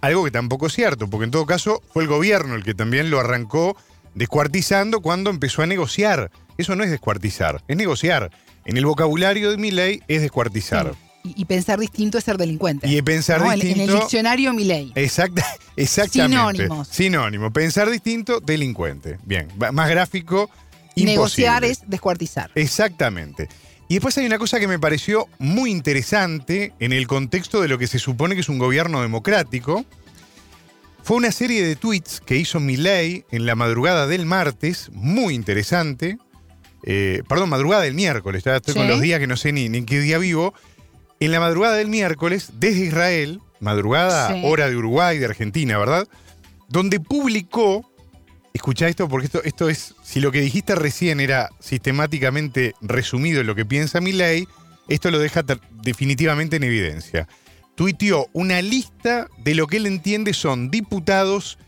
Algo 0.01 0.25
que 0.25 0.31
tampoco 0.31 0.67
es 0.67 0.73
cierto, 0.73 1.09
porque 1.09 1.25
en 1.25 1.31
todo 1.31 1.47
caso 1.47 1.83
fue 1.93 2.03
el 2.03 2.09
gobierno 2.09 2.55
el 2.55 2.65
que 2.65 2.75
también 2.75 3.11
lo 3.11 3.19
arrancó 3.19 3.77
descuartizando 4.15 5.01
cuando 5.01 5.31
empezó 5.31 5.63
a 5.63 5.67
negociar. 5.67 6.31
Eso 6.57 6.77
no 6.77 6.85
es 6.85 6.91
descuartizar, 6.91 7.63
es 7.69 7.77
negociar. 7.77 8.31
En 8.65 8.77
el 8.77 8.85
vocabulario 8.85 9.51
de 9.51 9.57
Milei 9.57 10.03
es 10.09 10.21
descuartizar. 10.21 10.95
Y, 11.25 11.45
pensar 11.45 11.79
distinto 11.79 12.17
es 12.17 12.25
ser 12.25 12.39
delincuente. 12.39 12.89
Y 12.89 13.03
pensar 13.03 13.43
distinto. 13.43 13.83
En 13.83 13.91
el 13.91 13.95
diccionario 13.97 14.53
Milei. 14.55 14.93
Exacta, 14.95 15.45
exactamente. 15.77 16.63
Sinónimos. 16.63 16.89
Sinónimo. 16.89 17.53
Pensar 17.53 17.91
distinto, 17.91 18.41
delincuente. 18.41 19.19
Bien, 19.25 19.49
más 19.73 19.91
gráfico. 19.91 20.49
Imposible. 20.95 21.13
Negociar 21.13 21.65
es 21.65 21.83
descuartizar. 21.87 22.51
Exactamente. 22.55 23.49
Y 23.89 23.95
después 23.95 24.19
hay 24.19 24.27
una 24.27 24.39
cosa 24.39 24.61
que 24.61 24.69
me 24.69 24.79
pareció 24.79 25.29
muy 25.39 25.71
interesante 25.71 26.75
en 26.79 26.93
el 26.93 27.07
contexto 27.07 27.63
de 27.63 27.69
lo 27.69 27.79
que 27.79 27.87
se 27.87 27.99
supone 27.99 28.35
que 28.35 28.43
es 28.43 28.51
un 28.51 28.59
gobierno 28.59 29.01
democrático. 29.01 29.87
Fue 31.03 31.17
una 31.17 31.33
serie 31.33 31.65
de 31.67 31.75
tweets 31.75 32.21
que 32.21 32.37
hizo 32.37 32.61
Milei 32.61 33.25
en 33.31 33.47
la 33.47 33.55
madrugada 33.55 34.07
del 34.07 34.27
martes, 34.27 34.91
muy 34.93 35.35
interesante. 35.35 36.19
Eh, 36.83 37.23
perdón, 37.27 37.49
madrugada 37.49 37.83
del 37.83 37.95
miércoles, 37.95 38.47
estoy 38.47 38.75
con 38.75 38.89
los 38.89 39.01
días 39.01 39.21
que 39.21 39.27
no 39.27 39.39
sé 39.39 39.53
ni, 39.53 39.65
en 39.65 39.87
qué 39.87 40.01
día 40.01 40.19
vivo. 40.19 40.53
En 41.19 41.33
la 41.33 41.41
madrugada 41.41 41.77
del 41.77 41.89
miércoles, 41.89 42.51
desde 42.59 42.85
Israel, 42.85 43.41
madrugada, 43.59 44.37
hora 44.45 44.69
de 44.69 44.77
Uruguay, 44.77 45.19
de 45.19 45.25
Argentina, 45.25 45.79
¿verdad? 45.79 46.07
Donde 46.69 47.01
publicó, 47.01 47.91
escucha 48.53 48.87
esto 48.87 49.09
porque 49.09 49.27
esto, 49.27 49.43
esto 49.43 49.71
es, 49.71 49.95
si 50.09 50.21
lo 50.21 50.33
que 50.33 50.41
dijiste 50.41 50.75
recién 50.75 51.21
era 51.21 51.51
sistemáticamente 51.61 52.75
resumido 52.81 53.43
en 53.43 53.47
lo 53.47 53.55
que 53.55 53.67
piensa 53.67 54.01
mi 54.01 54.13
ley, 54.13 54.49
esto 54.89 55.11
lo 55.11 55.19
deja 55.19 55.45
definitivamente 55.83 56.57
en 56.57 56.65
evidencia. 56.65 57.29
Tuiteó 57.75 58.27
una 58.33 58.63
lista 58.63 59.29
de 59.37 59.55
lo 59.55 59.67
que 59.67 59.77
él 59.77 59.85
entiende 59.85 60.33
son 60.33 60.71
diputados 60.71 61.59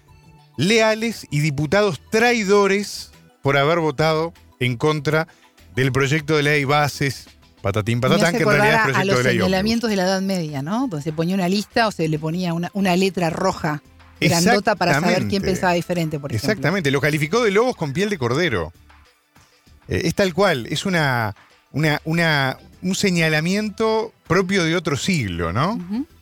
leales 0.57 1.27
y 1.31 1.41
diputados 1.41 2.01
traidores 2.11 3.13
por 3.43 3.59
haber 3.59 3.79
votado 3.79 4.33
en 4.59 4.79
contra 4.79 5.29
del 5.77 5.93
proyecto 5.93 6.35
de 6.35 6.43
ley 6.43 6.65
bases 6.65 7.29
Patatín 7.61 8.01
patatán, 8.01 8.35
que 8.35 8.43
en 8.43 8.49
realidad 8.49 8.75
es 8.75 8.81
proyecto 8.85 9.01
a 9.01 9.05
los 9.05 9.23
señalamientos 9.23 9.91
de 9.91 9.97
la 9.97 10.05
Edad 10.05 10.23
Media, 10.23 10.63
¿no? 10.63 10.89
Donde 10.89 11.03
se 11.03 11.13
ponía 11.13 11.35
una 11.35 11.47
lista 11.47 11.89
o 11.89 11.93
se 11.93 12.09
le 12.09 12.19
ponía 12.19 12.55
una, 12.55 12.97
letra 12.97 13.29
roja 13.29 13.83
grandota 14.29 14.75
para 14.75 15.01
saber 15.01 15.29
quién 15.29 15.43
pensaba 15.43 15.73
diferente, 15.73 16.19
por 16.19 16.31
ejemplo. 16.31 16.51
Exactamente, 16.51 16.91
lo 16.91 17.01
calificó 17.01 17.43
de 17.43 17.51
lobos 17.51 17.77
con 17.77 17.93
piel 17.93 18.11
de 18.11 18.19
cordero. 18.19 18.73
Eh, 19.89 20.03
es 20.05 20.15
tal 20.15 20.35
cual, 20.35 20.67
es 20.69 20.87
una, 20.87 21.35
una, 21.73 22.59
un 22.83 22.95
señalamiento 22.95 24.13
propio 24.27 24.65
de 24.65 24.77
otro 24.77 24.97
siglo, 24.97 25.53
¿no? 25.53 25.79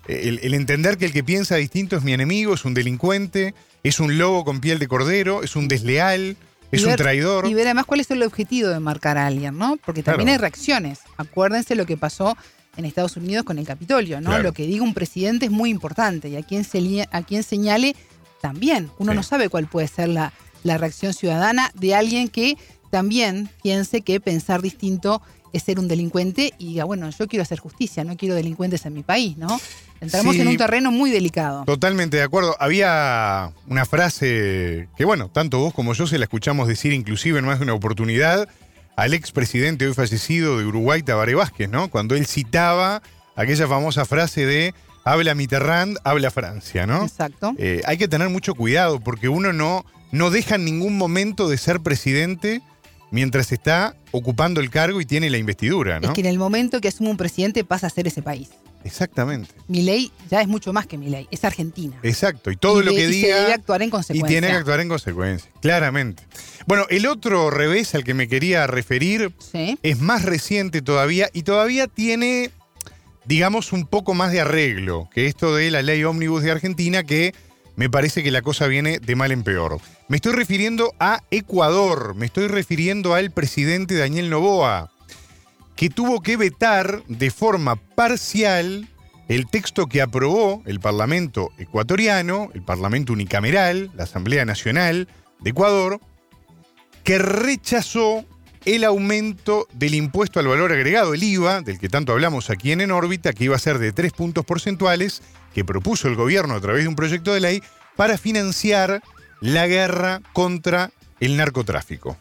el, 0.08 0.40
el, 0.42 0.54
entender 0.54 0.96
que 0.96 1.04
el 1.04 1.12
que 1.12 1.22
piensa 1.22 1.56
distinto 1.56 1.96
es 1.96 2.02
mi 2.02 2.12
enemigo, 2.12 2.54
es 2.54 2.64
un 2.64 2.72
delincuente, 2.72 3.54
es 3.82 4.00
un 4.00 4.18
lobo 4.18 4.44
con 4.44 4.60
piel 4.60 4.78
de 4.78 4.88
cordero, 4.88 5.42
es 5.42 5.54
un 5.54 5.68
desleal, 5.68 6.36
es 6.70 6.84
un 6.84 6.96
traidor. 6.96 7.46
Y 7.46 7.54
ver 7.54 7.66
además 7.66 7.86
cuál 7.86 8.00
es 8.00 8.10
el 8.10 8.22
objetivo 8.22 8.68
de 8.68 8.80
marcar 8.80 9.18
a 9.18 9.26
alguien, 9.26 9.56
¿no? 9.56 9.78
Porque 9.84 10.02
también 10.02 10.28
hay 10.28 10.36
reacciones. 10.38 11.00
Acuérdense 11.16 11.74
lo 11.74 11.86
que 11.86 11.96
pasó 11.96 12.36
en 12.78 12.84
Estados 12.84 13.16
Unidos 13.16 13.44
con 13.44 13.58
el 13.58 13.66
Capitolio, 13.66 14.20
¿no? 14.20 14.38
Lo 14.38 14.52
que 14.52 14.66
diga 14.66 14.84
un 14.84 14.94
presidente 14.94 15.46
es 15.46 15.52
muy 15.52 15.68
importante 15.68 16.28
y 16.28 16.36
a 16.36 16.42
quien, 16.42 16.64
se, 16.64 17.06
a 17.10 17.22
quien 17.22 17.42
señale 17.42 17.96
también. 18.40 18.88
Uno 18.98 19.14
no 19.14 19.24
sabe 19.24 19.48
cuál 19.48 19.66
puede 19.66 19.88
ser 19.88 20.08
la, 20.08 20.32
la 20.62 20.78
reacción 20.78 21.12
ciudadana 21.12 21.72
de 21.74 21.96
alguien 21.96 22.28
que 22.28 22.56
también 22.90 23.50
piense 23.62 24.02
que 24.02 24.20
pensar 24.20 24.62
distinto 24.62 25.20
es 25.52 25.64
ser 25.64 25.80
un 25.80 25.88
delincuente 25.88 26.52
y 26.58 26.68
diga, 26.68 26.84
bueno, 26.84 27.10
yo 27.10 27.26
quiero 27.26 27.42
hacer 27.42 27.58
justicia, 27.58 28.04
no 28.04 28.16
quiero 28.16 28.36
delincuentes 28.36 28.86
en 28.86 28.94
mi 28.94 29.02
país, 29.02 29.36
¿no? 29.36 29.60
Entramos 30.00 30.36
en 30.36 30.46
un 30.46 30.56
terreno 30.56 30.92
muy 30.92 31.10
delicado. 31.10 31.64
Totalmente 31.64 32.18
de 32.18 32.22
acuerdo. 32.22 32.54
Había 32.60 33.50
una 33.66 33.84
frase 33.84 34.88
que, 34.96 35.04
bueno, 35.04 35.30
tanto 35.30 35.58
vos 35.58 35.74
como 35.74 35.94
yo 35.94 36.06
se 36.06 36.18
la 36.18 36.24
escuchamos 36.26 36.68
decir 36.68 36.92
inclusive 36.92 37.40
en 37.40 37.44
más 37.44 37.58
de 37.58 37.64
una 37.64 37.74
oportunidad 37.74 38.48
al 38.98 39.14
expresidente 39.14 39.86
hoy 39.86 39.94
fallecido 39.94 40.58
de 40.58 40.64
Uruguay, 40.64 41.04
Tabaré 41.04 41.36
Vázquez, 41.36 41.70
¿no? 41.70 41.88
Cuando 41.88 42.16
él 42.16 42.26
citaba 42.26 43.00
aquella 43.36 43.68
famosa 43.68 44.04
frase 44.04 44.44
de 44.44 44.74
habla 45.04 45.36
Mitterrand, 45.36 45.98
habla 46.02 46.32
Francia, 46.32 46.84
¿no? 46.84 47.04
Exacto. 47.04 47.54
Eh, 47.58 47.80
hay 47.86 47.96
que 47.96 48.08
tener 48.08 48.28
mucho 48.28 48.56
cuidado 48.56 48.98
porque 48.98 49.28
uno 49.28 49.52
no, 49.52 49.86
no 50.10 50.30
deja 50.30 50.56
en 50.56 50.64
ningún 50.64 50.98
momento 50.98 51.48
de 51.48 51.58
ser 51.58 51.78
presidente 51.78 52.60
mientras 53.12 53.52
está 53.52 53.94
ocupando 54.10 54.60
el 54.60 54.68
cargo 54.68 55.00
y 55.00 55.06
tiene 55.06 55.30
la 55.30 55.38
investidura, 55.38 56.00
¿no? 56.00 56.08
Es 56.08 56.14
que 56.14 56.20
en 56.22 56.26
el 56.26 56.38
momento 56.38 56.80
que 56.80 56.88
asume 56.88 57.10
un 57.10 57.16
presidente 57.16 57.62
pasa 57.62 57.86
a 57.86 57.90
ser 57.90 58.08
ese 58.08 58.20
país. 58.20 58.48
Exactamente. 58.84 59.50
Mi 59.66 59.82
ley 59.82 60.12
ya 60.30 60.40
es 60.40 60.48
mucho 60.48 60.72
más 60.72 60.86
que 60.86 60.98
mi 60.98 61.08
ley, 61.08 61.28
es 61.30 61.44
Argentina. 61.44 61.96
Exacto, 62.02 62.50
y 62.50 62.56
todo 62.56 62.82
lo 62.82 62.92
que 62.92 63.06
diga. 63.06 63.28
Y 63.28 63.40
debe 63.42 63.54
actuar 63.54 63.82
en 63.82 63.90
consecuencia. 63.90 64.26
Y 64.26 64.28
tiene 64.28 64.48
que 64.48 64.54
actuar 64.54 64.80
en 64.80 64.88
consecuencia, 64.88 65.50
claramente. 65.60 66.22
Bueno, 66.68 66.84
el 66.90 67.06
otro 67.06 67.48
revés 67.48 67.94
al 67.94 68.04
que 68.04 68.12
me 68.12 68.28
quería 68.28 68.66
referir 68.66 69.32
es 69.82 70.00
más 70.02 70.26
reciente 70.26 70.82
todavía 70.82 71.30
y 71.32 71.44
todavía 71.44 71.86
tiene, 71.86 72.50
digamos, 73.24 73.72
un 73.72 73.86
poco 73.86 74.12
más 74.12 74.32
de 74.32 74.42
arreglo 74.42 75.08
que 75.14 75.24
esto 75.24 75.56
de 75.56 75.70
la 75.70 75.80
ley 75.80 76.04
ómnibus 76.04 76.42
de 76.42 76.50
Argentina, 76.50 77.04
que 77.04 77.34
me 77.76 77.88
parece 77.88 78.22
que 78.22 78.30
la 78.30 78.42
cosa 78.42 78.66
viene 78.66 78.98
de 78.98 79.16
mal 79.16 79.32
en 79.32 79.44
peor. 79.44 79.80
Me 80.08 80.16
estoy 80.16 80.34
refiriendo 80.34 80.92
a 81.00 81.22
Ecuador, 81.30 82.14
me 82.14 82.26
estoy 82.26 82.48
refiriendo 82.48 83.14
al 83.14 83.30
presidente 83.30 83.96
Daniel 83.96 84.28
Novoa 84.28 84.92
que 85.74 85.88
tuvo 85.88 86.20
que 86.20 86.36
vetar 86.36 87.02
de 87.08 87.30
forma 87.30 87.76
parcial 87.76 88.90
el 89.28 89.46
texto 89.46 89.86
que 89.86 90.02
aprobó 90.02 90.62
el 90.66 90.80
Parlamento 90.80 91.50
ecuatoriano, 91.56 92.50
el 92.52 92.60
Parlamento 92.60 93.14
unicameral, 93.14 93.90
la 93.94 94.04
Asamblea 94.04 94.44
Nacional 94.44 95.08
de 95.40 95.48
Ecuador, 95.48 95.98
que 97.04 97.18
rechazó 97.18 98.24
el 98.64 98.84
aumento 98.84 99.66
del 99.72 99.94
impuesto 99.94 100.40
al 100.40 100.48
valor 100.48 100.72
agregado, 100.72 101.14
el 101.14 101.22
IVA, 101.22 101.62
del 101.62 101.78
que 101.78 101.88
tanto 101.88 102.12
hablamos 102.12 102.50
aquí 102.50 102.72
en 102.72 102.80
En 102.80 102.90
órbita, 102.90 103.32
que 103.32 103.44
iba 103.44 103.56
a 103.56 103.60
ser 103.60 103.78
de 103.78 103.92
tres 103.92 104.12
puntos 104.12 104.44
porcentuales, 104.44 105.22
que 105.54 105.64
propuso 105.64 106.08
el 106.08 106.16
gobierno 106.16 106.54
a 106.54 106.60
través 106.60 106.82
de 106.82 106.88
un 106.88 106.96
proyecto 106.96 107.32
de 107.32 107.40
ley 107.40 107.62
para 107.96 108.18
financiar 108.18 109.02
la 109.40 109.66
guerra 109.66 110.20
contra 110.32 110.90
el 111.20 111.36
narcotráfico. 111.36 112.16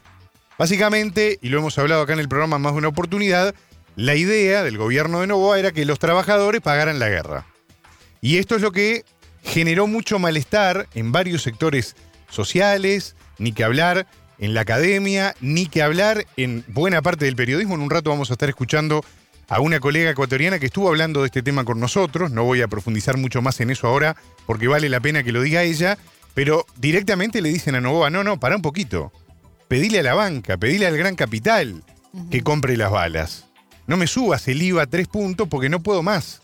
Básicamente, 0.58 1.38
y 1.42 1.50
lo 1.50 1.58
hemos 1.58 1.78
hablado 1.78 2.02
acá 2.02 2.14
en 2.14 2.20
el 2.20 2.28
programa 2.28 2.58
más 2.58 2.72
de 2.72 2.78
una 2.78 2.88
oportunidad, 2.88 3.54
la 3.94 4.14
idea 4.14 4.62
del 4.62 4.78
gobierno 4.78 5.20
de 5.20 5.26
Novoa 5.26 5.58
era 5.58 5.72
que 5.72 5.84
los 5.84 5.98
trabajadores 5.98 6.60
pagaran 6.60 6.98
la 6.98 7.08
guerra. 7.08 7.46
Y 8.20 8.38
esto 8.38 8.56
es 8.56 8.62
lo 8.62 8.72
que 8.72 9.04
generó 9.42 9.86
mucho 9.86 10.18
malestar 10.18 10.88
en 10.94 11.12
varios 11.12 11.42
sectores 11.42 11.94
sociales, 12.28 13.16
ni 13.38 13.52
que 13.52 13.64
hablar 13.64 14.06
en 14.38 14.54
la 14.54 14.62
academia, 14.62 15.34
ni 15.40 15.66
que 15.66 15.82
hablar 15.82 16.26
en 16.36 16.64
buena 16.68 17.02
parte 17.02 17.24
del 17.24 17.36
periodismo. 17.36 17.74
En 17.74 17.80
un 17.80 17.90
rato 17.90 18.10
vamos 18.10 18.30
a 18.30 18.34
estar 18.34 18.48
escuchando 18.48 19.04
a 19.48 19.60
una 19.60 19.80
colega 19.80 20.10
ecuatoriana 20.10 20.58
que 20.58 20.66
estuvo 20.66 20.88
hablando 20.88 21.20
de 21.20 21.26
este 21.26 21.42
tema 21.42 21.64
con 21.64 21.80
nosotros. 21.80 22.30
No 22.30 22.44
voy 22.44 22.62
a 22.62 22.68
profundizar 22.68 23.16
mucho 23.16 23.42
más 23.42 23.60
en 23.60 23.70
eso 23.70 23.86
ahora 23.86 24.16
porque 24.46 24.68
vale 24.68 24.88
la 24.88 25.00
pena 25.00 25.22
que 25.22 25.32
lo 25.32 25.42
diga 25.42 25.62
ella. 25.62 25.98
Pero 26.34 26.66
directamente 26.76 27.40
le 27.40 27.48
dicen 27.48 27.74
a 27.74 27.80
Novoa, 27.80 28.10
no, 28.10 28.22
no, 28.22 28.38
para 28.38 28.54
un 28.54 28.62
poquito 28.62 29.12
pedile 29.68 30.00
a 30.00 30.02
la 30.02 30.14
banca, 30.14 30.56
pedile 30.56 30.86
al 30.86 30.96
gran 30.96 31.14
capital 31.14 31.84
que 32.30 32.42
compre 32.42 32.76
las 32.76 32.90
balas. 32.90 33.44
No 33.86 33.96
me 33.96 34.06
subas 34.06 34.48
el 34.48 34.62
IVA 34.62 34.82
a 34.82 34.86
tres 34.86 35.08
puntos 35.08 35.46
porque 35.48 35.68
no 35.68 35.80
puedo 35.80 36.02
más. 36.02 36.42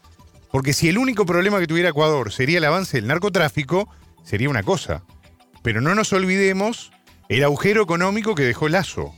Porque 0.50 0.72
si 0.72 0.88
el 0.88 0.98
único 0.98 1.26
problema 1.26 1.58
que 1.58 1.66
tuviera 1.66 1.88
Ecuador 1.88 2.32
sería 2.32 2.58
el 2.58 2.64
avance 2.64 2.98
del 2.98 3.08
narcotráfico, 3.08 3.88
sería 4.22 4.48
una 4.48 4.62
cosa. 4.62 5.02
Pero 5.62 5.80
no 5.80 5.94
nos 5.94 6.12
olvidemos 6.12 6.92
el 7.36 7.44
agujero 7.44 7.82
económico 7.82 8.34
que 8.34 8.44
dejó 8.44 8.68
Lazo. 8.68 9.14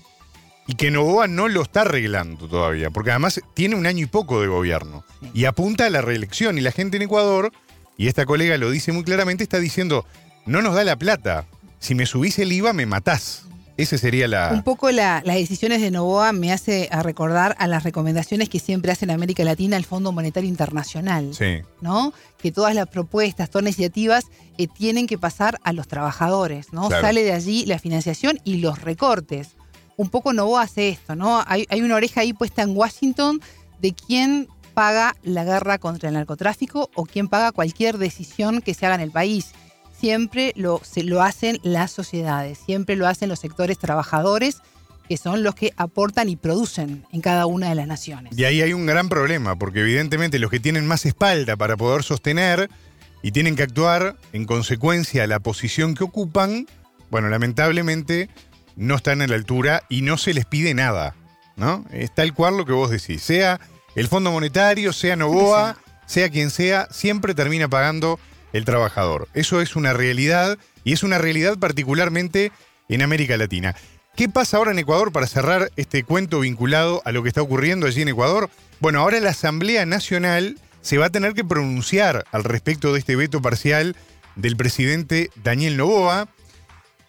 Y 0.67 0.75
que 0.75 0.91
Novoa 0.91 1.29
no 1.29 1.49
lo 1.49 1.63
está 1.63 1.83
arreglando 1.83 2.49
todavía, 2.49 2.91
porque 2.91 3.11
además 3.11 3.41
tiene 3.55 3.77
un 3.77 3.87
año 3.87 4.03
y 4.05 4.07
poco 4.07 4.41
de 4.41 4.49
gobierno. 4.49 5.05
Y 5.33 5.45
apunta 5.45 5.87
a 5.87 5.91
la 5.91 6.01
reelección. 6.01 6.59
Y 6.59 6.61
la 6.61 6.73
gente 6.73 6.97
en 6.97 7.05
Ecuador, 7.05 7.53
y 7.97 8.09
esta 8.09 8.27
colega 8.27 8.57
lo 8.57 8.71
dice 8.71 8.91
muy 8.91 9.05
claramente, 9.05 9.45
está 9.45 9.61
diciendo, 9.61 10.05
no 10.45 10.63
nos 10.63 10.75
da 10.75 10.83
la 10.83 10.97
plata. 10.97 11.47
Si 11.79 11.95
me 11.95 12.07
subís 12.07 12.39
el 12.41 12.53
IVA, 12.53 12.73
me 12.73 12.87
matás. 12.87 13.46
Ese 13.77 13.99
sería 13.99 14.27
la... 14.27 14.51
Un 14.53 14.63
poco 14.63 14.91
las 14.91 15.23
decisiones 15.23 15.83
de 15.83 15.91
Novoa 15.91 16.33
me 16.33 16.53
hace 16.53 16.89
a 16.91 17.03
recordar 17.03 17.55
a 17.59 17.67
las 17.67 17.85
recomendaciones 17.85 18.49
que 18.49 18.59
siempre 18.59 18.91
hace 18.91 19.05
en 19.05 19.11
América 19.11 19.45
Latina 19.45 19.77
el 19.77 19.85
Fondo 19.85 20.13
Monetario 20.13 20.49
Internacional. 20.49 21.35
Sí. 21.35 21.63
¿No? 21.83 22.15
Que 22.39 22.53
todas 22.53 22.75
las 22.75 22.89
propuestas, 22.89 23.51
todas 23.51 23.65
las 23.65 23.75
iniciativas 23.75 24.25
eh, 24.57 24.67
tienen 24.67 25.07
que 25.07 25.19
pasar 25.19 25.59
a 25.63 25.73
los 25.73 25.89
trabajadores, 25.89 26.73
¿no? 26.73 26.89
Sale 26.89 27.23
de 27.23 27.33
allí 27.33 27.67
la 27.67 27.79
financiación 27.79 28.39
y 28.45 28.59
los 28.59 28.81
recortes. 28.81 29.57
Un 29.97 30.09
poco 30.09 30.33
Novoa 30.33 30.63
hace 30.63 30.89
esto, 30.89 31.15
¿no? 31.15 31.43
Hay, 31.47 31.67
hay 31.69 31.83
una 31.83 31.97
oreja 31.97 32.23
ahí 32.23 32.33
puesta 32.33 32.63
en 32.63 32.77
Washington 32.77 33.41
de 33.81 33.93
quién 33.95 34.49
paga 34.73 35.17
la 35.23 35.45
guerra 35.45 35.79
contra 35.79 36.09
el 36.09 36.15
narcotráfico 36.15 36.91
o 36.95 37.05
quién 37.05 37.29
paga 37.29 37.53
cualquier 37.53 37.99
decisión 37.99 38.61
que 38.61 38.75
se 38.75 38.87
haga 38.87 38.97
en 38.97 39.01
el 39.03 39.11
país 39.11 39.53
siempre 39.99 40.53
lo, 40.57 40.81
se 40.85 41.03
lo 41.03 41.23
hacen 41.23 41.59
las 41.63 41.91
sociedades, 41.91 42.59
siempre 42.59 42.97
lo 42.97 43.07
hacen 43.07 43.29
los 43.29 43.41
sectores 43.41 43.79
trabajadores 43.79 44.59
que 45.09 45.17
son 45.17 45.43
los 45.43 45.55
que 45.55 45.73
aportan 45.77 46.29
y 46.29 46.37
producen 46.37 47.05
en 47.13 47.21
cada 47.21 47.47
una 47.47 47.69
de 47.69 47.77
las 47.77 47.87
naciones. 47.87 48.37
Y 48.37 48.45
ahí 48.45 48.61
hay 48.61 48.73
un 48.73 48.87
gran 48.87 49.09
problema, 49.09 49.57
porque 49.57 49.81
evidentemente 49.81 50.39
los 50.39 50.51
que 50.51 50.61
tienen 50.61 50.87
más 50.87 51.07
espalda 51.07 51.57
para 51.57 51.77
poder 51.77 52.03
sostener 52.03 52.69
y 53.23 53.31
tienen 53.31 53.57
que 53.57 53.63
actuar 53.63 54.17
en 54.33 54.45
consecuencia 54.45 55.25
a 55.25 55.27
la 55.27 55.39
posición 55.39 55.95
que 55.95 56.05
ocupan, 56.05 56.67
bueno, 57.11 57.29
lamentablemente 57.29 58.29
no 58.75 58.97
están 58.97 59.23
a 59.23 59.27
la 59.27 59.37
altura 59.37 59.85
y 59.89 60.03
no 60.03 60.19
se 60.19 60.35
les 60.35 60.45
pide 60.45 60.75
nada, 60.75 61.15
¿no? 61.57 61.85
Es 61.93 62.15
tal 62.15 62.35
cual 62.35 62.57
lo 62.57 62.67
que 62.67 62.73
vos 62.73 62.91
decís, 62.91 63.23
sea 63.23 63.61
el 63.95 64.09
Fondo 64.09 64.31
Monetario, 64.33 64.93
sea 64.93 65.17
Novoa, 65.17 65.77
sea 66.07 66.29
quien 66.31 66.51
sea, 66.51 66.89
siempre 66.91 67.35
termina 67.35 67.69
pagando 67.69 68.19
el 68.57 68.65
trabajador. 68.65 69.29
Eso 69.35 69.61
es 69.61 69.77
una 69.77 69.93
realidad 69.93 70.59
y 70.83 70.93
es 70.93 71.03
una 71.03 71.19
realidad 71.19 71.59
particularmente 71.59 72.53
en 72.89 73.03
América 73.03 73.37
Latina. 73.37 73.75
¿Qué 74.17 74.29
pasa 74.29 74.57
ahora 74.57 74.71
en 74.71 74.79
Ecuador 74.79 75.13
para 75.13 75.27
cerrar 75.27 75.71
este 75.77 76.03
cuento 76.03 76.41
vinculado 76.41 77.03
a 77.05 77.13
lo 77.13 77.23
que 77.23 77.29
está 77.29 77.43
ocurriendo 77.43 77.87
allí 77.87 78.01
en 78.01 78.09
Ecuador? 78.09 78.49
Bueno, 78.81 79.01
ahora 79.01 79.21
la 79.21 79.31
Asamblea 79.31 79.85
Nacional 79.85 80.59
se 80.81 80.97
va 80.97 81.07
a 81.07 81.11
tener 81.11 81.35
que 81.35 81.45
pronunciar 81.45 82.25
al 82.33 82.45
respecto 82.45 82.93
de 82.93 83.01
este 83.01 83.15
veto 83.15 83.43
parcial 83.43 83.95
del 84.37 84.57
presidente 84.57 85.31
Daniel 85.43 85.77
Novoa. 85.77 86.29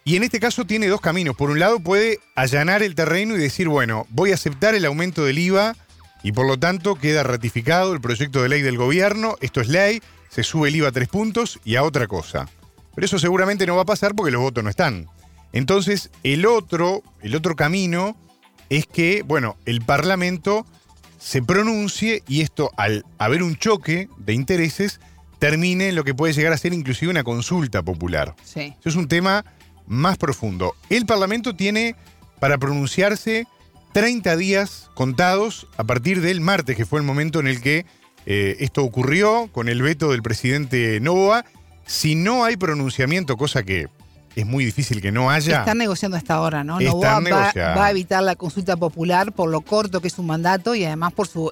Y 0.04 0.16
en 0.16 0.24
este 0.24 0.40
caso 0.40 0.66
tiene 0.66 0.88
dos 0.88 1.00
caminos. 1.00 1.36
Por 1.36 1.50
un 1.50 1.60
lado 1.60 1.80
puede 1.80 2.18
allanar 2.34 2.82
el 2.82 2.94
terreno 2.94 3.36
y 3.36 3.38
decir, 3.38 3.68
bueno, 3.68 4.06
voy 4.10 4.32
a 4.32 4.34
aceptar 4.34 4.74
el 4.74 4.84
aumento 4.84 5.24
del 5.24 5.38
IVA 5.38 5.76
y 6.22 6.32
por 6.32 6.46
lo 6.46 6.58
tanto 6.58 6.96
queda 6.96 7.22
ratificado 7.22 7.94
el 7.94 8.00
proyecto 8.00 8.42
de 8.42 8.48
ley 8.48 8.62
del 8.62 8.76
gobierno, 8.76 9.36
esto 9.40 9.60
es 9.60 9.68
ley, 9.68 10.02
se 10.28 10.42
sube 10.42 10.68
el 10.68 10.76
IVA 10.76 10.88
a 10.88 10.92
tres 10.92 11.08
puntos 11.08 11.60
y 11.64 11.76
a 11.76 11.82
otra 11.82 12.06
cosa. 12.06 12.48
Pero 12.94 13.04
eso 13.04 13.18
seguramente 13.18 13.66
no 13.66 13.76
va 13.76 13.82
a 13.82 13.86
pasar 13.86 14.14
porque 14.14 14.32
los 14.32 14.42
votos 14.42 14.64
no 14.64 14.70
están. 14.70 15.06
Entonces, 15.52 16.10
el 16.22 16.46
otro, 16.46 17.02
el 17.22 17.34
otro 17.34 17.56
camino 17.56 18.16
es 18.68 18.86
que, 18.86 19.22
bueno, 19.22 19.56
el 19.64 19.80
Parlamento 19.82 20.66
se 21.18 21.42
pronuncie 21.42 22.22
y 22.28 22.42
esto, 22.42 22.70
al 22.76 23.04
haber 23.18 23.42
un 23.42 23.56
choque 23.56 24.08
de 24.18 24.34
intereses, 24.34 25.00
termine 25.38 25.88
en 25.88 25.94
lo 25.94 26.04
que 26.04 26.14
puede 26.14 26.32
llegar 26.32 26.52
a 26.52 26.58
ser 26.58 26.72
inclusive 26.72 27.10
una 27.10 27.24
consulta 27.24 27.82
popular. 27.82 28.34
Sí. 28.44 28.74
Eso 28.80 28.88
es 28.88 28.96
un 28.96 29.08
tema 29.08 29.44
más 29.86 30.18
profundo. 30.18 30.74
El 30.90 31.06
Parlamento 31.06 31.54
tiene 31.54 31.96
para 32.40 32.58
pronunciarse 32.58 33.46
30 33.92 34.36
días 34.36 34.90
contados 34.94 35.66
a 35.76 35.84
partir 35.84 36.20
del 36.20 36.40
martes, 36.40 36.76
que 36.76 36.86
fue 36.86 37.00
el 37.00 37.06
momento 37.06 37.40
en 37.40 37.46
el 37.46 37.60
que 37.60 37.86
eh, 38.30 38.58
esto 38.60 38.84
ocurrió 38.84 39.48
con 39.52 39.70
el 39.70 39.80
veto 39.80 40.10
del 40.10 40.20
presidente 40.20 41.00
Novoa. 41.00 41.46
Si 41.86 42.14
no 42.14 42.44
hay 42.44 42.58
pronunciamiento, 42.58 43.38
cosa 43.38 43.62
que 43.62 43.86
es 44.36 44.44
muy 44.44 44.66
difícil 44.66 45.00
que 45.00 45.10
no 45.10 45.30
haya. 45.30 45.60
Están 45.60 45.78
negociando 45.78 46.18
hasta 46.18 46.34
ahora, 46.34 46.62
¿no? 46.62 46.78
Novoa 46.78 47.20
va, 47.20 47.52
va 47.56 47.86
a 47.86 47.90
evitar 47.90 48.22
la 48.22 48.36
consulta 48.36 48.76
popular 48.76 49.32
por 49.32 49.48
lo 49.48 49.62
corto 49.62 50.02
que 50.02 50.08
es 50.08 50.12
su 50.12 50.22
mandato 50.22 50.74
y 50.74 50.84
además 50.84 51.14
por 51.14 51.26
su, 51.26 51.50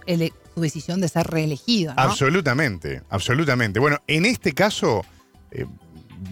decisión 0.54 1.00
de 1.00 1.08
ser 1.08 1.26
reelegido, 1.28 1.94
¿no? 1.94 2.02
Absolutamente, 2.02 3.00
absolutamente. 3.08 3.80
Bueno, 3.80 4.02
en 4.06 4.26
este 4.26 4.52
caso 4.52 5.02
eh, 5.52 5.64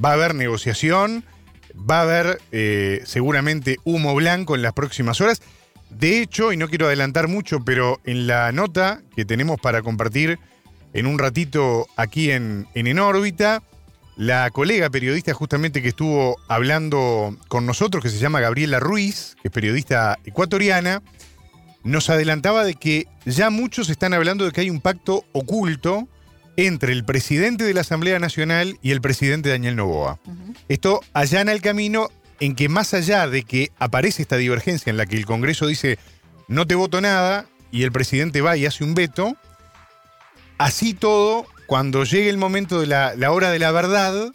va 0.05 0.11
a 0.11 0.13
haber 0.13 0.35
negociación, 0.35 1.25
va 1.75 2.01
a 2.01 2.03
haber 2.03 2.39
eh, 2.53 3.01
seguramente 3.07 3.79
humo 3.85 4.15
blanco 4.15 4.57
en 4.57 4.61
las 4.61 4.75
próximas 4.75 5.23
horas. 5.23 5.41
De 5.99 6.21
hecho, 6.21 6.53
y 6.53 6.57
no 6.57 6.69
quiero 6.69 6.87
adelantar 6.87 7.29
mucho, 7.29 7.65
pero 7.65 8.01
en 8.05 8.27
la 8.27 8.53
nota 8.53 9.03
que 9.15 9.25
tenemos 9.25 9.61
para 9.61 9.83
compartir 9.83 10.39
en 10.93 11.07
un 11.07 11.19
ratito 11.19 11.87
aquí 11.97 12.31
en, 12.31 12.67
en 12.75 12.87
En 12.87 12.99
órbita, 12.99 13.63
la 14.17 14.51
colega 14.51 14.91
periodista 14.91 15.35
justamente 15.35 15.83
que 15.83 15.89
estuvo 15.89 16.37
hablando 16.49 17.37
con 17.49 17.67
nosotros, 17.67 18.03
que 18.03 18.11
se 18.11 18.19
llama 18.19 18.41
Gabriela 18.41 18.81
Ruiz, 18.81 19.37
que 19.43 19.49
es 19.49 19.53
periodista 19.53 20.19
ecuatoriana, 20.25 21.03
nos 21.83 22.11
adelantaba 22.11 22.65
de 22.65 22.75
que 22.75 23.07
ya 23.27 23.51
muchos 23.51 23.91
están 23.91 24.15
hablando 24.15 24.45
de 24.45 24.53
que 24.53 24.63
hay 24.63 24.71
un 24.71 24.81
pacto 24.81 25.25
oculto 25.33 26.09
entre 26.57 26.93
el 26.93 27.05
presidente 27.05 27.65
de 27.65 27.75
la 27.75 27.81
Asamblea 27.81 28.19
Nacional 28.19 28.79
y 28.81 28.93
el 28.93 29.01
presidente 29.01 29.49
Daniel 29.49 29.77
Novoa. 29.77 30.21
Esto 30.69 31.01
allana 31.13 31.53
el 31.53 31.61
camino 31.61 32.09
en 32.45 32.55
que 32.55 32.69
más 32.69 32.93
allá 32.95 33.27
de 33.27 33.43
que 33.43 33.71
aparece 33.79 34.23
esta 34.23 34.37
divergencia 34.37 34.91
en 34.91 34.97
la 34.97 35.07
que 35.07 35.17
el 35.17 35.25
Congreso 35.26 35.67
dice 35.67 35.99
no 36.49 36.67
te 36.67 36.75
voto 36.75 37.00
nada 37.00 37.47
y 37.71 37.85
el 37.85 37.93
presidente 37.93 38.41
va 38.43 38.57
y 38.57 38.67
hace 38.67 38.85
un 38.85 38.95
veto, 38.95 39.35
así 40.59 40.95
todo, 40.95 41.47
cuando 41.67 42.04
llegue 42.04 42.28
el 42.28 42.37
momento 42.39 42.80
de 42.80 42.87
la, 42.87 43.15
la 43.17 43.33
hora 43.33 43.50
de 43.50 43.59
la 43.59 43.73
verdad, 43.73 44.30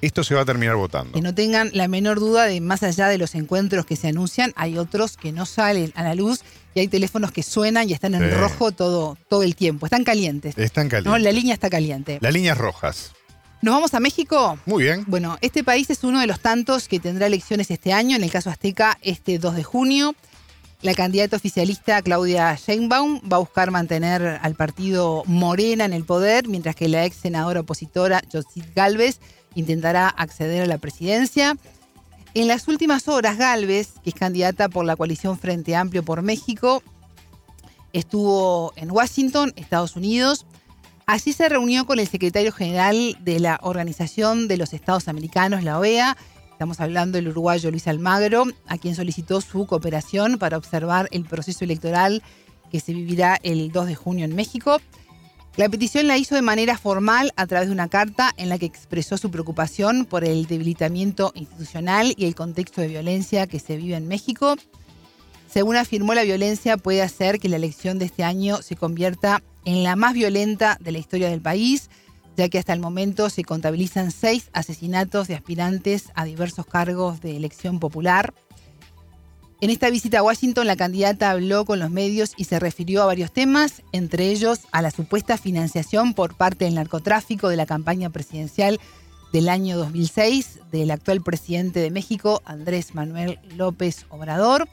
esto 0.00 0.24
se 0.24 0.34
va 0.34 0.42
a 0.42 0.44
terminar 0.44 0.74
votando. 0.76 1.12
Que 1.12 1.20
no 1.22 1.34
tengan 1.34 1.70
la 1.72 1.86
menor 1.88 2.18
duda 2.18 2.44
de 2.46 2.60
más 2.60 2.82
allá 2.82 3.08
de 3.08 3.18
los 3.18 3.34
encuentros 3.36 3.86
que 3.86 3.94
se 3.96 4.08
anuncian, 4.08 4.52
hay 4.56 4.76
otros 4.76 5.16
que 5.16 5.30
no 5.32 5.46
salen 5.46 5.92
a 5.94 6.02
la 6.02 6.14
luz 6.16 6.40
y 6.74 6.80
hay 6.80 6.88
teléfonos 6.88 7.30
que 7.30 7.42
suenan 7.42 7.88
y 7.88 7.92
están 7.92 8.14
en 8.14 8.28
Sí. 8.28 8.36
rojo 8.36 8.72
todo, 8.72 9.16
todo 9.28 9.42
el 9.44 9.54
tiempo. 9.54 9.86
Están 9.86 10.04
calientes. 10.04 10.58
Están 10.58 10.86
¿no? 10.86 10.90
calientes. 10.90 11.22
La 11.22 11.32
línea 11.32 11.54
está 11.54 11.70
caliente. 11.70 12.18
Las 12.20 12.32
líneas 12.32 12.58
rojas. 12.58 13.12
¿Nos 13.62 13.74
vamos 13.74 13.94
a 13.94 14.00
México? 14.00 14.58
Muy 14.66 14.82
bien. 14.82 15.04
Bueno, 15.06 15.38
este 15.40 15.62
país 15.62 15.88
es 15.88 16.02
uno 16.02 16.18
de 16.18 16.26
los 16.26 16.40
tantos 16.40 16.88
que 16.88 16.98
tendrá 16.98 17.28
elecciones 17.28 17.70
este 17.70 17.92
año, 17.92 18.16
en 18.16 18.24
el 18.24 18.30
caso 18.32 18.50
azteca, 18.50 18.98
este 19.02 19.38
2 19.38 19.54
de 19.54 19.62
junio. 19.62 20.16
La 20.80 20.94
candidata 20.94 21.36
oficialista 21.36 22.02
Claudia 22.02 22.56
Sheinbaum 22.56 23.20
va 23.32 23.36
a 23.36 23.38
buscar 23.40 23.70
mantener 23.70 24.40
al 24.42 24.56
partido 24.56 25.22
Morena 25.26 25.84
en 25.84 25.92
el 25.92 26.02
poder, 26.02 26.48
mientras 26.48 26.74
que 26.74 26.88
la 26.88 27.04
ex 27.04 27.14
senadora 27.14 27.60
opositora 27.60 28.20
José 28.32 28.64
Galvez 28.74 29.20
intentará 29.54 30.08
acceder 30.08 30.62
a 30.62 30.66
la 30.66 30.78
presidencia. 30.78 31.56
En 32.34 32.48
las 32.48 32.66
últimas 32.66 33.06
horas, 33.06 33.38
Galvez, 33.38 33.92
que 34.02 34.10
es 34.10 34.16
candidata 34.16 34.70
por 34.70 34.84
la 34.84 34.96
coalición 34.96 35.38
Frente 35.38 35.76
Amplio 35.76 36.02
por 36.02 36.22
México, 36.22 36.82
estuvo 37.92 38.72
en 38.74 38.90
Washington, 38.90 39.52
Estados 39.54 39.94
Unidos. 39.94 40.46
Allí 41.12 41.34
se 41.34 41.46
reunió 41.46 41.84
con 41.84 41.98
el 41.98 42.08
secretario 42.08 42.52
general 42.52 43.18
de 43.20 43.38
la 43.38 43.60
Organización 43.62 44.48
de 44.48 44.56
los 44.56 44.72
Estados 44.72 45.08
Americanos, 45.08 45.62
la 45.62 45.78
OEA. 45.78 46.16
Estamos 46.52 46.80
hablando 46.80 47.16
del 47.16 47.28
uruguayo 47.28 47.70
Luis 47.70 47.86
Almagro, 47.86 48.46
a 48.66 48.78
quien 48.78 48.94
solicitó 48.94 49.42
su 49.42 49.66
cooperación 49.66 50.38
para 50.38 50.56
observar 50.56 51.10
el 51.12 51.26
proceso 51.26 51.66
electoral 51.66 52.22
que 52.70 52.80
se 52.80 52.94
vivirá 52.94 53.38
el 53.42 53.72
2 53.72 53.88
de 53.88 53.94
junio 53.94 54.24
en 54.24 54.34
México. 54.34 54.80
La 55.56 55.68
petición 55.68 56.08
la 56.08 56.16
hizo 56.16 56.34
de 56.34 56.40
manera 56.40 56.78
formal 56.78 57.30
a 57.36 57.46
través 57.46 57.68
de 57.68 57.74
una 57.74 57.88
carta 57.88 58.32
en 58.38 58.48
la 58.48 58.56
que 58.56 58.64
expresó 58.64 59.18
su 59.18 59.30
preocupación 59.30 60.06
por 60.06 60.24
el 60.24 60.46
debilitamiento 60.46 61.32
institucional 61.34 62.14
y 62.16 62.24
el 62.24 62.34
contexto 62.34 62.80
de 62.80 62.88
violencia 62.88 63.46
que 63.46 63.58
se 63.58 63.76
vive 63.76 63.96
en 63.96 64.08
México. 64.08 64.56
Según 65.46 65.76
afirmó, 65.76 66.14
la 66.14 66.22
violencia 66.22 66.78
puede 66.78 67.02
hacer 67.02 67.38
que 67.38 67.50
la 67.50 67.56
elección 67.56 67.98
de 67.98 68.06
este 68.06 68.24
año 68.24 68.62
se 68.62 68.76
convierta 68.76 69.42
en 69.64 69.82
la 69.82 69.96
más 69.96 70.14
violenta 70.14 70.78
de 70.80 70.92
la 70.92 70.98
historia 70.98 71.28
del 71.28 71.40
país, 71.40 71.90
ya 72.36 72.48
que 72.48 72.58
hasta 72.58 72.72
el 72.72 72.80
momento 72.80 73.30
se 73.30 73.44
contabilizan 73.44 74.10
seis 74.10 74.48
asesinatos 74.52 75.28
de 75.28 75.34
aspirantes 75.34 76.10
a 76.14 76.24
diversos 76.24 76.66
cargos 76.66 77.20
de 77.20 77.36
elección 77.36 77.78
popular. 77.78 78.32
En 79.60 79.70
esta 79.70 79.90
visita 79.90 80.18
a 80.18 80.22
Washington, 80.24 80.66
la 80.66 80.74
candidata 80.74 81.30
habló 81.30 81.64
con 81.64 81.78
los 81.78 81.90
medios 81.90 82.32
y 82.36 82.44
se 82.44 82.58
refirió 82.58 83.02
a 83.02 83.06
varios 83.06 83.32
temas, 83.32 83.82
entre 83.92 84.28
ellos 84.30 84.60
a 84.72 84.82
la 84.82 84.90
supuesta 84.90 85.38
financiación 85.38 86.14
por 86.14 86.36
parte 86.36 86.64
del 86.64 86.74
narcotráfico 86.74 87.48
de 87.48 87.56
la 87.56 87.66
campaña 87.66 88.10
presidencial 88.10 88.80
del 89.32 89.48
año 89.48 89.78
2006 89.78 90.58
del 90.72 90.90
actual 90.90 91.22
presidente 91.22 91.78
de 91.80 91.90
México, 91.90 92.42
Andrés 92.44 92.94
Manuel 92.94 93.38
López 93.56 94.04
Obrador. 94.08 94.68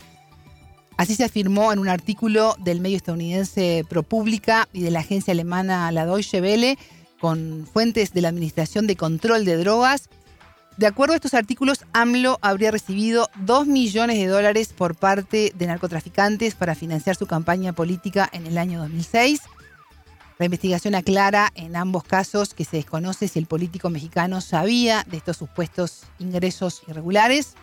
Así 1.00 1.16
se 1.16 1.24
afirmó 1.24 1.72
en 1.72 1.80
un 1.80 1.88
artículo 1.88 2.58
del 2.60 2.82
medio 2.82 2.98
estadounidense 2.98 3.86
ProPublica 3.88 4.68
y 4.74 4.82
de 4.82 4.92
la 4.92 5.00
agencia 5.00 5.32
alemana 5.32 5.90
La 5.94 6.06
Deutsche 6.06 6.42
Welle, 6.42 6.78
con 7.22 7.66
fuentes 7.72 8.12
de 8.12 8.22
la 8.22 8.28
Administración 8.28 8.86
de 8.86 8.98
Control 8.98 9.46
de 9.46 9.56
Drogas. 9.56 10.10
De 10.76 10.88
acuerdo 10.88 11.14
a 11.14 11.16
estos 11.16 11.36
artículos, 11.36 11.86
AMLO 11.94 12.38
habría 12.42 12.72
recibido 12.72 13.30
2 13.46 13.66
millones 13.68 14.18
de 14.18 14.28
dólares 14.28 14.74
por 14.76 14.94
parte 14.94 15.54
de 15.56 15.68
narcotraficantes 15.68 16.56
para 16.56 16.76
financiar 16.76 17.16
su 17.16 17.28
campaña 17.28 17.72
política 17.72 18.30
en 18.34 18.46
el 18.46 18.58
año 18.58 18.80
2006. 18.80 19.40
La 20.38 20.48
investigación 20.48 20.96
aclara 20.96 21.50
en 21.56 21.78
ambos 21.78 22.04
casos 22.04 22.54
que 22.54 22.66
se 22.66 22.76
desconoce 22.76 23.30
si 23.30 23.40
el 23.40 23.46
político 23.46 23.90
mexicano 23.90 24.42
sabía 24.42 25.06
de 25.10 25.16
estos 25.16 25.38
supuestos 25.38 26.02
ingresos 26.20 26.82
irregulares. 26.90 27.56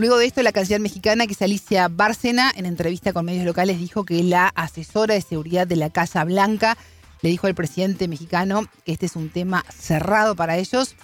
Luego 0.00 0.16
de 0.16 0.24
esto, 0.24 0.42
la 0.42 0.52
canciller 0.52 0.80
mexicana, 0.80 1.26
que 1.26 1.34
es 1.34 1.42
Alicia 1.42 1.88
Bárcena, 1.88 2.50
en 2.56 2.64
entrevista 2.64 3.12
con 3.12 3.26
medios 3.26 3.44
locales, 3.44 3.78
dijo 3.78 4.06
que 4.06 4.22
la 4.22 4.48
asesora 4.48 5.12
de 5.12 5.20
seguridad 5.20 5.66
de 5.66 5.76
la 5.76 5.90
Casa 5.90 6.24
Blanca 6.24 6.78
le 7.20 7.28
dijo 7.28 7.46
al 7.46 7.54
presidente 7.54 8.08
mexicano 8.08 8.66
que 8.86 8.92
este 8.92 9.04
es 9.04 9.14
un 9.14 9.28
tema 9.28 9.62
cerrado 9.68 10.34
para 10.34 10.56
ellos. 10.56 10.96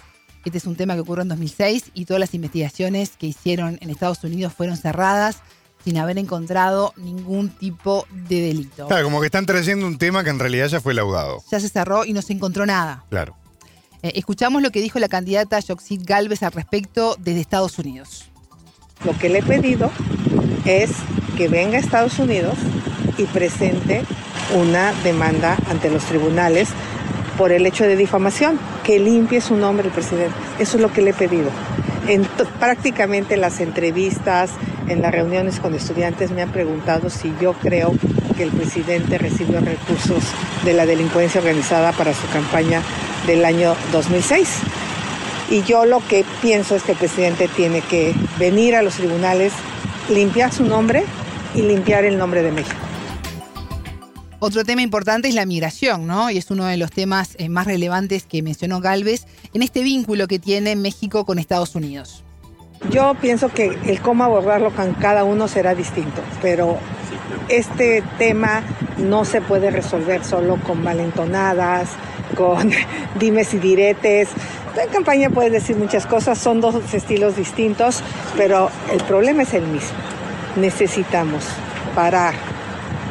Este 0.45 0.57
es 0.57 0.65
un 0.65 0.75
tema 0.75 0.95
que 0.95 1.01
ocurrió 1.01 1.21
en 1.21 1.27
2006 1.27 1.91
y 1.93 2.05
todas 2.05 2.19
las 2.19 2.33
investigaciones 2.33 3.11
que 3.17 3.27
hicieron 3.27 3.77
en 3.81 3.91
Estados 3.91 4.23
Unidos 4.23 4.51
fueron 4.53 4.77
cerradas 4.77 5.43
sin 5.85 5.99
haber 5.99 6.17
encontrado 6.17 6.95
ningún 6.97 7.49
tipo 7.49 8.07
de 8.27 8.41
delito. 8.41 8.87
Claro, 8.87 9.03
como 9.03 9.19
que 9.19 9.27
están 9.27 9.45
trayendo 9.45 9.85
un 9.85 9.99
tema 9.99 10.23
que 10.23 10.31
en 10.31 10.39
realidad 10.39 10.69
ya 10.69 10.81
fue 10.81 10.95
laudado. 10.95 11.43
Ya 11.51 11.59
se 11.59 11.69
cerró 11.69 12.03
y 12.03 12.13
no 12.13 12.23
se 12.23 12.33
encontró 12.33 12.65
nada. 12.65 13.05
Claro. 13.11 13.37
Eh, 14.01 14.13
escuchamos 14.15 14.63
lo 14.63 14.71
que 14.71 14.81
dijo 14.81 14.97
la 14.97 15.07
candidata 15.07 15.59
Yoxit 15.59 16.01
Galvez 16.01 16.41
al 16.41 16.51
respecto 16.51 17.15
desde 17.19 17.41
Estados 17.41 17.77
Unidos. 17.77 18.31
Lo 19.05 19.17
que 19.17 19.29
le 19.29 19.39
he 19.39 19.43
pedido 19.43 19.91
es 20.65 20.91
que 21.37 21.47
venga 21.47 21.77
a 21.77 21.79
Estados 21.79 22.19
Unidos 22.19 22.55
y 23.17 23.23
presente 23.25 24.03
una 24.55 24.93
demanda 25.03 25.57
ante 25.69 25.89
los 25.89 26.03
tribunales 26.05 26.69
por 27.37 27.51
el 27.51 27.65
hecho 27.65 27.83
de 27.83 27.95
difamación, 27.95 28.59
que 28.83 28.99
limpie 28.99 29.41
su 29.41 29.55
nombre 29.55 29.87
el 29.87 29.93
presidente. 29.93 30.33
Eso 30.59 30.77
es 30.77 30.81
lo 30.81 30.91
que 30.91 31.01
le 31.01 31.11
he 31.11 31.13
pedido. 31.13 31.49
En 32.07 32.25
prácticamente 32.59 33.37
las 33.37 33.59
entrevistas, 33.59 34.51
en 34.87 35.01
las 35.01 35.11
reuniones 35.11 35.59
con 35.59 35.75
estudiantes 35.75 36.31
me 36.31 36.41
han 36.41 36.51
preguntado 36.51 37.09
si 37.09 37.33
yo 37.39 37.53
creo 37.53 37.93
que 38.35 38.43
el 38.43 38.51
presidente 38.51 39.17
recibió 39.17 39.59
recursos 39.59 40.23
de 40.63 40.73
la 40.73 40.85
delincuencia 40.85 41.41
organizada 41.41 41.91
para 41.91 42.13
su 42.13 42.27
campaña 42.29 42.81
del 43.27 43.45
año 43.45 43.75
2006. 43.91 44.47
Y 45.49 45.63
yo 45.63 45.85
lo 45.85 46.05
que 46.07 46.25
pienso 46.41 46.75
es 46.75 46.83
que 46.83 46.91
el 46.91 46.97
presidente 46.97 47.47
tiene 47.47 47.81
que 47.81 48.13
venir 48.37 48.75
a 48.75 48.81
los 48.81 48.95
tribunales, 48.95 49.53
limpiar 50.09 50.51
su 50.51 50.65
nombre 50.65 51.03
y 51.55 51.61
limpiar 51.61 52.03
el 52.05 52.17
nombre 52.17 52.41
de 52.41 52.51
México. 52.51 52.75
Otro 54.39 54.63
tema 54.63 54.83
importante 54.83 55.27
es 55.27 55.33
la 55.33 55.47
migración, 55.47 56.05
¿no? 56.05 56.29
Y 56.29 56.37
es 56.37 56.51
uno 56.51 56.65
de 56.65 56.77
los 56.77 56.91
temas 56.91 57.35
eh, 57.39 57.49
más 57.49 57.65
relevantes 57.65 58.23
que 58.27 58.43
mencionó 58.43 58.81
Galvez 58.81 59.25
en 59.53 59.63
este 59.63 59.81
vínculo 59.81 60.27
que 60.27 60.37
tiene 60.37 60.75
México 60.75 61.25
con 61.25 61.39
Estados 61.39 61.73
Unidos. 61.73 62.23
Yo 62.91 63.15
pienso 63.19 63.49
que 63.49 63.75
el 63.85 63.99
cómo 63.99 64.23
abordarlo 64.23 64.69
con 64.75 64.93
cada 64.93 65.23
uno 65.23 65.47
será 65.47 65.73
distinto, 65.73 66.21
pero 66.41 66.77
este 67.49 68.03
tema 68.19 68.61
no 68.97 69.25
se 69.25 69.41
puede 69.41 69.71
resolver 69.71 70.23
solo 70.23 70.57
con 70.57 70.83
valentonadas, 70.83 71.89
con 72.35 72.71
dimes 73.19 73.53
y 73.53 73.59
diretes. 73.59 74.29
En 74.81 74.89
campaña 74.89 75.29
puedes 75.29 75.51
decir 75.51 75.75
muchas 75.75 76.05
cosas, 76.05 76.37
son 76.37 76.61
dos 76.61 76.75
estilos 76.93 77.35
distintos, 77.35 78.03
pero 78.35 78.69
el 78.91 79.03
problema 79.03 79.43
es 79.43 79.53
el 79.53 79.63
mismo. 79.63 79.97
Necesitamos 80.55 81.43
parar 81.95 82.35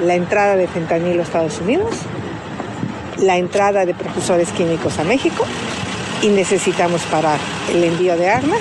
la 0.05 0.15
entrada 0.15 0.57
de 0.57 0.69
fentanilo 0.69 1.21
a 1.21 1.23
Estados 1.25 1.61
Unidos, 1.61 1.97
la 3.19 3.37
entrada 3.37 3.85
de 3.85 3.95
precursores 3.95 4.51
químicos 4.51 4.99
a 4.99 5.05
México 5.05 5.45
y 6.23 6.29
necesitamos 6.29 7.03
parar 7.03 7.39
el 7.73 7.83
envío 7.83 8.17
de 8.17 8.29
armas 8.29 8.61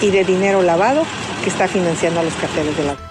y 0.00 0.10
de 0.10 0.24
dinero 0.24 0.62
lavado 0.62 1.02
que 1.42 1.50
está 1.50 1.68
financiando 1.68 2.20
a 2.20 2.22
los 2.22 2.34
carteles 2.34 2.76
de 2.76 2.84
la 2.84 3.09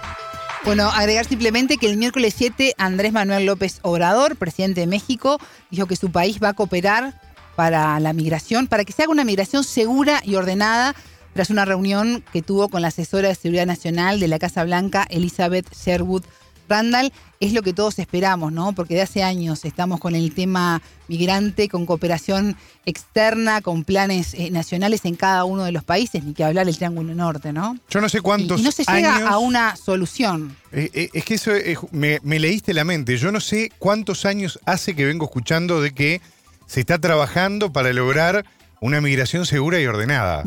bueno, 0.64 0.90
agregar 0.90 1.26
simplemente 1.26 1.78
que 1.78 1.86
el 1.86 1.96
miércoles 1.96 2.34
7 2.36 2.74
Andrés 2.76 3.12
Manuel 3.12 3.46
López 3.46 3.78
Obrador, 3.82 4.36
presidente 4.36 4.80
de 4.80 4.86
México, 4.86 5.38
dijo 5.70 5.86
que 5.86 5.96
su 5.96 6.10
país 6.10 6.38
va 6.42 6.50
a 6.50 6.52
cooperar 6.52 7.20
para 7.56 7.98
la 8.00 8.12
migración, 8.12 8.66
para 8.66 8.84
que 8.84 8.92
se 8.92 9.02
haga 9.02 9.12
una 9.12 9.24
migración 9.24 9.64
segura 9.64 10.20
y 10.24 10.34
ordenada, 10.34 10.94
tras 11.32 11.50
una 11.50 11.64
reunión 11.64 12.24
que 12.32 12.42
tuvo 12.42 12.68
con 12.68 12.82
la 12.82 12.88
asesora 12.88 13.28
de 13.28 13.34
Seguridad 13.34 13.66
Nacional 13.66 14.20
de 14.20 14.28
la 14.28 14.38
Casa 14.38 14.64
Blanca, 14.64 15.06
Elizabeth 15.08 15.66
Sherwood 15.74 16.24
Randall, 16.70 17.12
es 17.40 17.52
lo 17.52 17.62
que 17.62 17.72
todos 17.72 17.98
esperamos, 17.98 18.52
¿no? 18.52 18.72
Porque 18.72 18.94
de 18.94 19.02
hace 19.02 19.22
años 19.22 19.64
estamos 19.64 20.00
con 20.00 20.14
el 20.14 20.32
tema 20.32 20.80
migrante, 21.08 21.68
con 21.68 21.84
cooperación 21.84 22.56
externa, 22.86 23.60
con 23.60 23.84
planes 23.84 24.34
eh, 24.34 24.50
nacionales 24.50 25.04
en 25.04 25.16
cada 25.16 25.44
uno 25.44 25.64
de 25.64 25.72
los 25.72 25.84
países, 25.84 26.24
ni 26.24 26.32
que 26.32 26.44
hablar 26.44 26.66
del 26.66 26.76
Triángulo 26.76 27.14
Norte, 27.14 27.52
¿no? 27.52 27.76
Yo 27.90 28.00
no 28.00 28.08
sé 28.08 28.20
cuántos 28.20 28.60
y, 28.60 28.62
no 28.62 28.72
se 28.72 28.84
llega 28.84 29.28
a 29.28 29.38
una 29.38 29.76
solución. 29.76 30.56
Eh, 30.72 30.90
eh, 30.94 31.10
es 31.12 31.24
que 31.24 31.34
eso 31.34 31.52
me, 31.90 32.20
leíste 32.22 32.72
la 32.72 32.84
mente. 32.84 33.16
Yo 33.16 33.32
no 33.32 33.40
sé 33.40 33.72
cuántos 33.78 34.24
años 34.24 34.60
hace 34.64 34.94
que 34.94 35.04
vengo 35.04 35.24
escuchando 35.24 35.80
de 35.82 35.92
que 35.92 36.20
se 36.66 36.80
está 36.80 36.98
trabajando 36.98 37.72
para 37.72 37.92
lograr 37.92 38.44
una 38.80 39.00
migración 39.00 39.44
segura 39.44 39.80
y 39.80 39.86
ordenada 39.86 40.44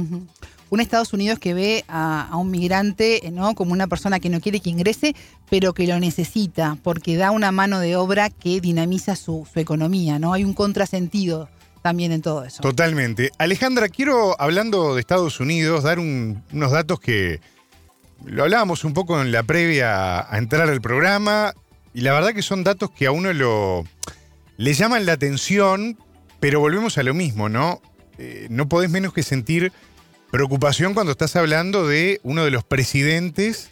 un 0.73 0.79
Estados 0.79 1.13
Unidos 1.13 1.37
que 1.37 1.53
ve 1.53 1.85
a, 1.87 2.31
un 2.33 2.49
migrante 2.49 3.21
¿no? 3.31 3.53
como 3.53 3.73
una 3.73 3.85
persona 3.85 4.19
que 4.19 4.29
no 4.29 4.41
quiere 4.41 4.59
que 4.59 4.71
ingrese, 4.71 5.15
pero 5.47 5.73
que 5.75 5.85
lo 5.85 5.99
necesita, 5.99 6.77
porque 6.81 7.15
da 7.15 7.29
una 7.29 7.51
mano 7.51 7.79
de 7.79 7.95
obra 7.95 8.31
que 8.31 8.59
dinamiza 8.59 9.15
su, 9.15 9.47
economía, 9.53 10.17
¿no? 10.17 10.33
Hay 10.33 10.43
un 10.43 10.55
contrasentido 10.55 11.47
también 11.83 12.11
en 12.11 12.23
todo 12.23 12.43
eso. 12.43 12.63
Totalmente. 12.63 13.29
Alejandra, 13.37 13.87
quiero, 13.87 14.35
hablando 14.41 14.95
de 14.95 15.01
Estados 15.01 15.39
Unidos, 15.39 15.83
dar 15.83 15.99
unos 15.99 16.71
datos 16.71 16.99
que 16.99 17.39
lo 18.25 18.41
hablábamos 18.41 18.83
un 18.83 18.93
poco 18.93 19.21
en 19.21 19.31
la 19.31 19.43
previa 19.43 20.27
a 20.27 20.37
entrar 20.39 20.69
al 20.69 20.81
programa, 20.81 21.53
y 21.93 22.01
la 22.01 22.13
verdad 22.13 22.33
que 22.33 22.41
son 22.41 22.63
datos 22.63 22.89
que 22.89 23.05
a 23.05 23.11
uno 23.11 23.31
lo, 23.31 23.83
le 24.57 24.73
llaman 24.73 25.05
la 25.05 25.13
atención, 25.13 25.99
pero 26.39 26.59
volvemos 26.59 26.97
a 26.97 27.03
lo 27.03 27.13
mismo, 27.13 27.47
¿no? 27.47 27.79
Eh, 28.17 28.47
no 28.49 28.67
podés 28.67 28.89
menos 28.89 29.13
que 29.13 29.21
sentir 29.21 29.71
Preocupación 30.33 30.95
cuando 30.95 31.11
estás 31.11 31.35
hablando 31.35 31.87
de 31.87 32.19
uno 32.23 32.43
de 32.43 32.49
los 32.49 32.63
presidentes 32.63 33.69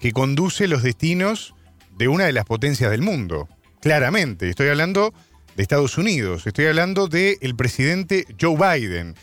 que 0.00 0.12
conduce 0.12 0.68
los 0.68 0.82
destinos 0.82 1.54
de 1.96 2.08
una 2.08 2.24
de 2.26 2.34
las 2.34 2.44
potencias 2.44 2.90
del 2.90 3.00
mundo. 3.00 3.48
Claramente, 3.80 4.50
estoy 4.50 4.68
hablando 4.68 5.14
de 5.56 5.62
Estados 5.62 5.96
Unidos, 5.96 6.46
estoy 6.46 6.66
hablando 6.66 7.08
del 7.08 7.56
presidente 7.56 8.26
Joe 8.38 8.54
Biden. 8.54 9.14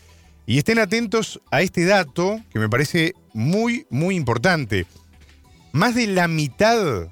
Y 0.47 0.57
estén 0.57 0.79
atentos 0.79 1.39
a 1.51 1.61
este 1.61 1.85
dato 1.85 2.41
que 2.51 2.57
me 2.57 2.67
parece 2.67 3.13
muy, 3.31 3.85
muy 3.91 4.15
importante. 4.15 4.87
Más 5.73 5.93
de 5.93 6.07
la 6.07 6.27
mitad, 6.27 7.09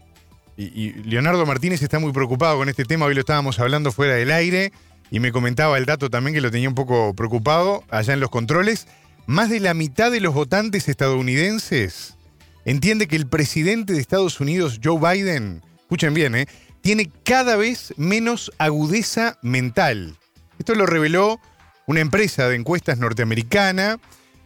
y, 0.58 0.94
Leonardo 1.04 1.46
Martínez 1.46 1.84
está 1.84 2.00
muy 2.00 2.12
preocupado 2.12 2.58
con 2.58 2.70
este 2.70 2.86
tema, 2.86 3.06
hoy 3.06 3.14
lo 3.14 3.20
estábamos 3.20 3.60
hablando 3.60 3.92
fuera 3.92 4.16
del 4.16 4.32
aire, 4.32 4.72
y 5.12 5.20
me 5.20 5.32
comentaba 5.32 5.78
el 5.78 5.86
dato 5.86 6.10
también 6.10 6.34
que 6.34 6.42
lo 6.42 6.50
tenía 6.50 6.70
un 6.70 6.76
poco 6.76 7.14
preocupado 7.14 7.84
allá 7.92 8.16
en 8.16 8.20
los 8.20 8.32
controles, 8.32 8.88
más 9.30 9.52
de 9.52 9.60
la 9.60 9.76
mitad 9.76 10.12
de 10.12 10.22
los 10.22 10.34
votantes 10.34 10.90
estadounidenses 10.90 12.18
entiende 12.66 13.08
que 13.08 13.16
el 13.16 13.28
presidente 13.28 13.94
de 13.94 14.00
Estados 14.00 14.40
Unidos, 14.40 14.80
Joe 14.84 15.00
Biden, 15.00 15.62
escuchen 15.82 16.16
bien, 16.16 16.34
¿eh? 16.34 16.48
tiene 16.82 17.12
cada 17.24 17.56
vez 17.56 17.94
menos 17.96 18.52
agudeza 18.58 19.38
mental. 19.44 20.18
Esto 20.58 20.74
lo 20.74 20.88
reveló 20.88 21.40
una 21.86 22.00
empresa 22.00 22.50
de 22.50 22.56
encuestas 22.56 22.98
norteamericana. 22.98 24.00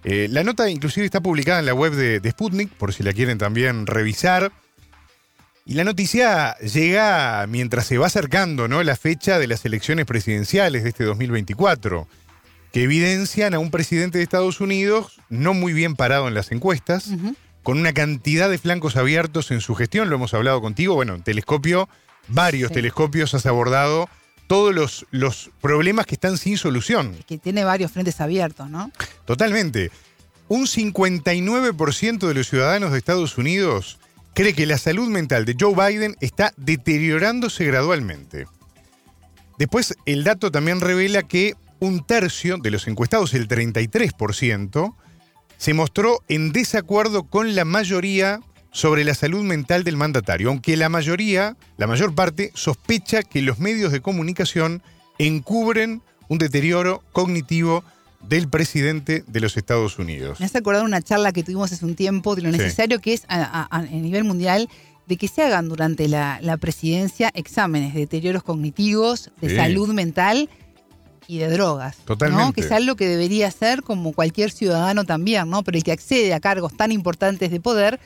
Eh, 0.04 0.28
la 0.30 0.44
nota 0.44 0.70
inclusive 0.70 1.06
está 1.06 1.22
publicada 1.22 1.60
en 1.60 1.66
la 1.66 1.74
web 1.74 1.94
de, 1.94 2.20
de, 2.20 2.32
Sputnik, 2.32 2.70
por 2.72 2.94
si 2.94 3.04
la 3.04 3.14
quieren 3.14 3.38
también 3.38 3.88
revisar. 3.88 4.52
Y 5.66 5.76
la 5.76 5.86
noticia 5.86 6.58
llega 6.58 7.48
mientras 7.48 7.86
se 7.86 7.98
va 7.98 8.08
acercando 8.08 8.68
¿no? 8.68 8.84
la 8.84 8.98
fecha 8.98 9.40
de 9.40 9.48
las 9.48 9.64
elecciones 9.64 10.06
presidenciales 10.06 10.84
de 10.84 10.90
este 10.90 11.06
2024 11.06 12.06
que 12.74 12.84
evidencian 12.84 13.54
a 13.54 13.60
un 13.60 13.70
presidente 13.70 14.18
de 14.18 14.24
Estados 14.24 14.60
Unidos 14.60 15.22
no 15.30 15.54
muy 15.54 15.74
bien 15.74 15.96
parado 15.96 16.28
en 16.28 16.34
las 16.34 16.52
encuestas, 16.52 17.12
con 17.62 17.80
una 17.80 17.94
cantidad 17.94 18.50
de 18.50 18.58
flancos 18.58 18.98
abiertos 18.98 19.52
en 19.52 19.62
su 19.62 19.76
gestión, 19.76 20.10
lo 20.10 20.16
hemos 20.16 20.34
hablado 20.34 20.60
contigo, 20.60 20.96
bueno, 20.96 21.22
telescopio, 21.22 21.88
varios 22.28 22.72
telescopios 22.72 23.36
has 23.36 23.46
abordado 23.46 24.10
todos 24.48 24.74
los, 24.74 25.06
los 25.12 25.52
problemas 25.62 26.08
que 26.08 26.16
están 26.16 26.40
sin 26.40 26.58
solución. 26.58 27.16
Que 27.28 27.38
tiene 27.38 27.64
varios 27.64 27.92
frentes 27.92 28.20
abiertos, 28.20 28.68
¿no? 28.72 28.92
Totalmente. 29.26 29.92
Un 30.48 30.66
59% 30.66 32.28
de 32.28 32.34
los 32.34 32.50
ciudadanos 32.50 32.92
de 32.92 32.98
Estados 32.98 33.38
Unidos 33.38 34.00
cree 34.34 34.54
que 34.54 34.66
la 34.66 34.80
salud 34.80 35.10
mental 35.10 35.46
de 35.46 35.56
Joe 35.60 35.76
Biden 35.76 36.18
está 36.22 36.54
deteriorándose 36.58 37.66
gradualmente. 37.66 38.48
Después, 39.60 39.94
el 40.08 40.24
dato 40.24 40.52
también 40.52 40.82
revela 40.82 41.22
que 41.22 41.56
un 41.84 42.06
tercio 42.06 42.58
de 42.58 42.72
los 42.72 42.88
encuestados, 42.88 43.34
el 43.34 43.50
33%, 43.50 44.96
se 45.58 45.74
mostró 45.74 46.24
en 46.30 46.54
desacuerdo 46.54 47.24
con 47.24 47.56
la 47.56 47.66
mayoría 47.66 48.40
sobre 48.72 49.04
la 49.04 49.14
salud 49.14 49.44
mental 49.44 49.84
del 49.84 49.98
mandatario, 49.98 50.48
aunque 50.48 50.78
la 50.78 50.88
mayoría, 50.88 51.58
la 51.78 51.88
mayor 51.88 52.16
parte, 52.16 52.52
sospecha 52.54 53.22
que 53.22 53.42
los 53.42 53.60
medios 53.60 53.92
de 53.92 54.00
comunicación 54.00 54.82
encubren 55.20 56.02
un 56.30 56.38
deterioro 56.38 57.04
cognitivo 57.12 57.84
del 58.22 58.48
presidente 58.48 59.26
de 59.28 59.40
los 59.42 59.58
Estados 59.58 60.00
Unidos. 60.00 60.40
Me 60.40 60.46
has 60.46 60.56
acordado 60.56 60.86
una 60.86 61.02
charla 61.02 61.34
que 61.34 61.44
tuvimos 61.44 61.74
hace 61.74 61.86
un 61.86 61.96
tiempo 61.96 62.36
de 62.36 62.44
lo 62.44 62.52
necesario 62.52 63.00
que 63.00 63.14
es 63.14 63.26
a, 63.28 63.84
nivel 63.92 64.24
mundial 64.24 64.70
de 65.06 65.18
que 65.18 65.28
se 65.28 65.44
hagan 65.44 65.68
durante 65.68 66.08
la, 66.08 66.58
presidencia 66.62 67.30
exámenes 67.36 67.94
de 67.94 68.00
deterioros 68.00 68.42
cognitivos, 68.42 69.32
de 69.42 69.54
salud 69.58 69.94
mental 69.94 70.50
y 71.28 71.38
de 71.40 71.50
drogas. 71.50 71.98
Totalmente. 72.06 72.62
Que 72.62 72.68
es 72.68 72.72
algo 72.72 72.96
que 72.96 73.08
debería 73.08 73.50
ser 73.52 73.84
como 73.84 74.14
cualquier 74.14 74.52
ciudadano 74.52 75.04
también, 75.04 75.50
¿no? 75.50 75.64
Pero 75.64 75.78
el 75.78 75.84
que 75.84 75.92
accede 75.92 76.34
a 76.34 76.40
cargos 76.40 76.76
tan 76.76 76.92
importantes 76.92 77.52
de 77.52 77.60
poder 77.60 78.00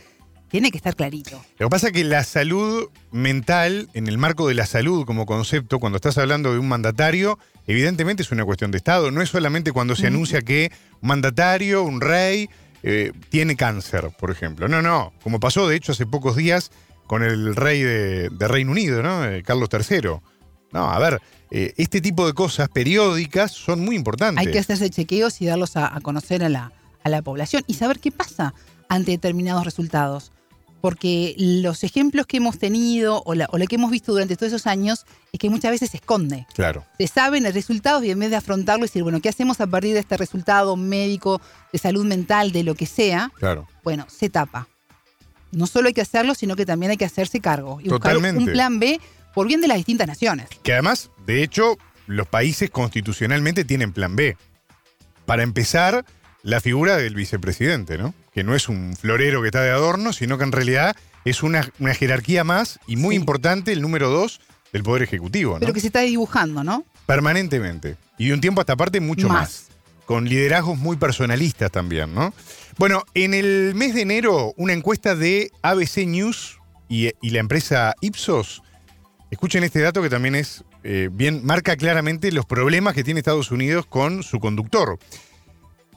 tiene 0.49 0.71
que 0.71 0.77
estar 0.77 0.95
clarito. 0.95 1.43
Lo 1.57 1.67
que 1.67 1.69
pasa 1.69 1.87
es 1.87 1.93
que 1.93 2.03
la 2.03 2.23
salud 2.23 2.89
mental, 3.11 3.89
en 3.93 4.07
el 4.07 4.17
marco 4.17 4.47
de 4.47 4.53
la 4.53 4.65
salud 4.65 5.05
como 5.05 5.25
concepto, 5.25 5.79
cuando 5.79 5.97
estás 5.97 6.17
hablando 6.17 6.53
de 6.53 6.59
un 6.59 6.67
mandatario, 6.67 7.37
evidentemente 7.65 8.23
es 8.23 8.31
una 8.31 8.45
cuestión 8.45 8.71
de 8.71 8.77
Estado. 8.77 9.11
No 9.11 9.21
es 9.21 9.29
solamente 9.29 9.71
cuando 9.71 9.95
se 9.95 10.07
anuncia 10.07 10.41
que 10.41 10.71
un 11.01 11.09
mandatario, 11.09 11.83
un 11.83 12.01
rey, 12.01 12.49
eh, 12.83 13.11
tiene 13.29 13.55
cáncer, 13.55 14.11
por 14.17 14.31
ejemplo. 14.31 14.67
No, 14.67 14.81
no. 14.81 15.11
Como 15.21 15.39
pasó, 15.39 15.67
de 15.67 15.75
hecho, 15.75 15.91
hace 15.91 16.05
pocos 16.05 16.35
días 16.35 16.71
con 17.05 17.23
el 17.23 17.55
rey 17.55 17.81
de, 17.81 18.29
Reino 18.39 18.71
Unido, 18.71 19.01
¿no? 19.01 19.25
Eh, 19.25 19.43
Carlos 19.43 19.69
III. 19.71 20.19
No, 20.71 20.91
a 20.91 20.99
ver, 20.99 21.21
eh, 21.51 21.73
este 21.77 22.01
tipo 22.01 22.25
de 22.27 22.33
cosas 22.33 22.69
periódicas 22.69 23.51
son 23.51 23.83
muy 23.83 23.95
importantes. 23.95 24.45
Hay 24.45 24.51
que 24.51 24.59
hacerse 24.59 24.89
chequeos 24.89 25.41
y 25.41 25.45
darlos 25.45 25.77
a, 25.77 25.97
conocer 26.01 26.43
a 26.43 26.49
la, 26.49 26.71
a 27.03 27.09
la 27.09 27.21
población 27.21 27.63
y 27.67 27.75
saber 27.75 27.99
qué 27.99 28.11
pasa 28.11 28.53
ante 28.89 29.11
determinados 29.11 29.63
resultados. 29.65 30.31
porque 30.79 31.33
los 31.37 31.83
ejemplos 31.83 32.27
que 32.27 32.37
hemos 32.37 32.59
tenido 32.59 33.23
o, 33.25 33.33
la, 33.33 33.47
o 33.51 33.57
lo 33.57 33.65
que 33.65 33.75
hemos 33.75 33.89
visto 33.89 34.11
durante 34.11 34.35
todos 34.35 34.53
esos 34.53 34.67
años 34.67 35.05
es 35.33 35.39
que 35.39 35.49
muchas 35.49 35.71
veces 35.71 35.89
se 35.89 35.97
esconde. 35.97 36.45
Claro. 36.53 36.85
Se 36.99 37.07
saben 37.07 37.43
los 37.43 37.53
resultados 37.53 38.03
y 38.03 38.11
en 38.11 38.19
vez 38.19 38.29
de 38.29 38.35
afrontarlo 38.35 38.85
y 38.85 38.87
decir, 38.87 39.03
bueno, 39.03 39.19
¿qué 39.19 39.27
hacemos 39.29 39.59
a 39.59 39.67
partir 39.67 39.93
de 39.93 39.99
este 40.01 40.17
resultado 40.17 40.75
médico, 40.75 41.41
de 41.73 41.79
salud 41.79 42.05
mental, 42.05 42.51
de 42.51 42.63
lo 42.63 42.75
que 42.75 42.85
sea? 42.85 43.31
Claro. 43.39 43.67
Bueno, 43.83 44.05
se 44.07 44.29
tapa. 44.29 44.67
No 45.51 45.65
solo 45.65 45.87
hay 45.87 45.93
que 45.93 46.01
hacerlo, 46.01 46.35
sino 46.35 46.55
que 46.55 46.65
también 46.65 46.91
hay 46.91 46.97
que 46.97 47.05
hacerse 47.05 47.39
cargo 47.39 47.79
y 47.81 47.89
buscar 47.89 48.13
Totalmente. 48.13 48.43
un 48.43 48.51
plan 48.51 48.79
B 48.79 48.99
por 49.37 49.47
bien 49.47 49.61
de 49.61 49.67
las 49.67 49.77
distintas 49.77 50.07
naciones. 50.07 50.47
Que 50.63 50.73
además, 50.73 51.11
de 51.27 51.43
hecho, 51.43 51.77
los 52.07 52.25
países 52.25 52.71
constitucionalmente 52.71 53.65
tienen 53.65 53.93
plan 53.93 54.15
B. 54.15 54.35
Para 55.27 55.43
empezar, 55.43 56.05
la 56.41 56.59
figura 56.59 56.97
del 56.97 57.13
vicepresidente, 57.13 57.99
¿no? 57.99 58.15
Que 58.33 58.43
no 58.43 58.55
es 58.55 58.67
un 58.67 58.95
florero 58.95 59.43
que 59.43 59.49
está 59.49 59.61
de 59.61 59.69
adorno, 59.69 60.11
sino 60.11 60.39
que 60.39 60.43
en 60.43 60.51
realidad 60.51 60.95
es 61.23 61.43
una, 61.43 61.71
una 61.77 61.93
jerarquía 61.93 62.43
más 62.43 62.79
y 62.87 62.95
muy 62.95 63.13
Sí. 63.13 63.19
importante, 63.19 63.71
el 63.73 63.83
número 63.83 64.09
dos 64.09 64.41
del 64.73 64.81
Poder 64.81 65.03
Ejecutivo, 65.03 65.53
¿no? 65.53 65.59
Pero 65.59 65.71
que 65.73 65.81
se 65.81 65.87
está 65.87 65.99
dibujando, 66.01 66.63
¿no? 66.63 66.83
Permanentemente. 67.05 67.95
Y 68.17 68.29
de 68.29 68.33
un 68.33 68.41
tiempo 68.41 68.61
a 68.61 68.63
esta 68.63 68.75
parte 68.75 68.99
mucho 69.01 69.27
más. 69.29 69.39
Más. 69.39 69.67
Con 70.07 70.27
liderazgos 70.27 70.79
muy 70.79 70.97
personalistas 70.97 71.69
también, 71.71 72.11
¿no? 72.15 72.33
Bueno, 72.79 73.03
en 73.13 73.35
el 73.35 73.75
mes 73.75 73.93
de 73.93 74.01
enero, 74.01 74.55
una 74.57 74.73
encuesta 74.73 75.13
de 75.13 75.51
ABC 75.61 76.07
News 76.07 76.57
y, 76.89 77.11
y 77.21 77.29
la 77.29 77.39
empresa 77.39 77.93
Ipsos, 78.01 78.63
escuchen 79.31 79.63
este 79.63 79.81
dato 79.81 80.01
que 80.01 80.09
también 80.09 80.35
es 80.35 80.63
eh, 80.83 81.09
bien, 81.11 81.45
marca 81.45 81.75
claramente 81.75 82.31
los 82.31 82.45
problemas 82.45 82.93
que 82.93 83.03
tiene 83.03 83.19
Estados 83.19 83.51
Unidos 83.51 83.85
con 83.85 84.23
su 84.23 84.39
conductor. 84.39 84.99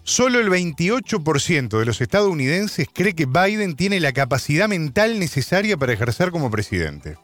Solo 0.03 0.41
el 0.41 0.49
28% 0.49 1.79
de 1.79 1.85
los 1.85 2.01
estadounidenses 2.01 2.89
cree 2.93 3.15
que 3.15 3.27
Biden 3.27 3.77
tiene 3.77 4.01
la 4.01 4.13
capacidad 4.13 4.69
mental 4.69 5.19
necesaria 5.19 5.77
para 5.77 5.93
ejercer 5.93 6.31
como 6.31 6.51
presidente. 6.51 7.17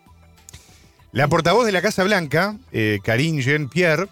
La 1.12 1.28
portavoz 1.28 1.64
de 1.64 1.72
la 1.72 1.82
Casa 1.82 2.04
Blanca, 2.04 2.56
eh, 2.72 2.98
Karine 3.02 3.42
Jean-Pierre, 3.42 4.08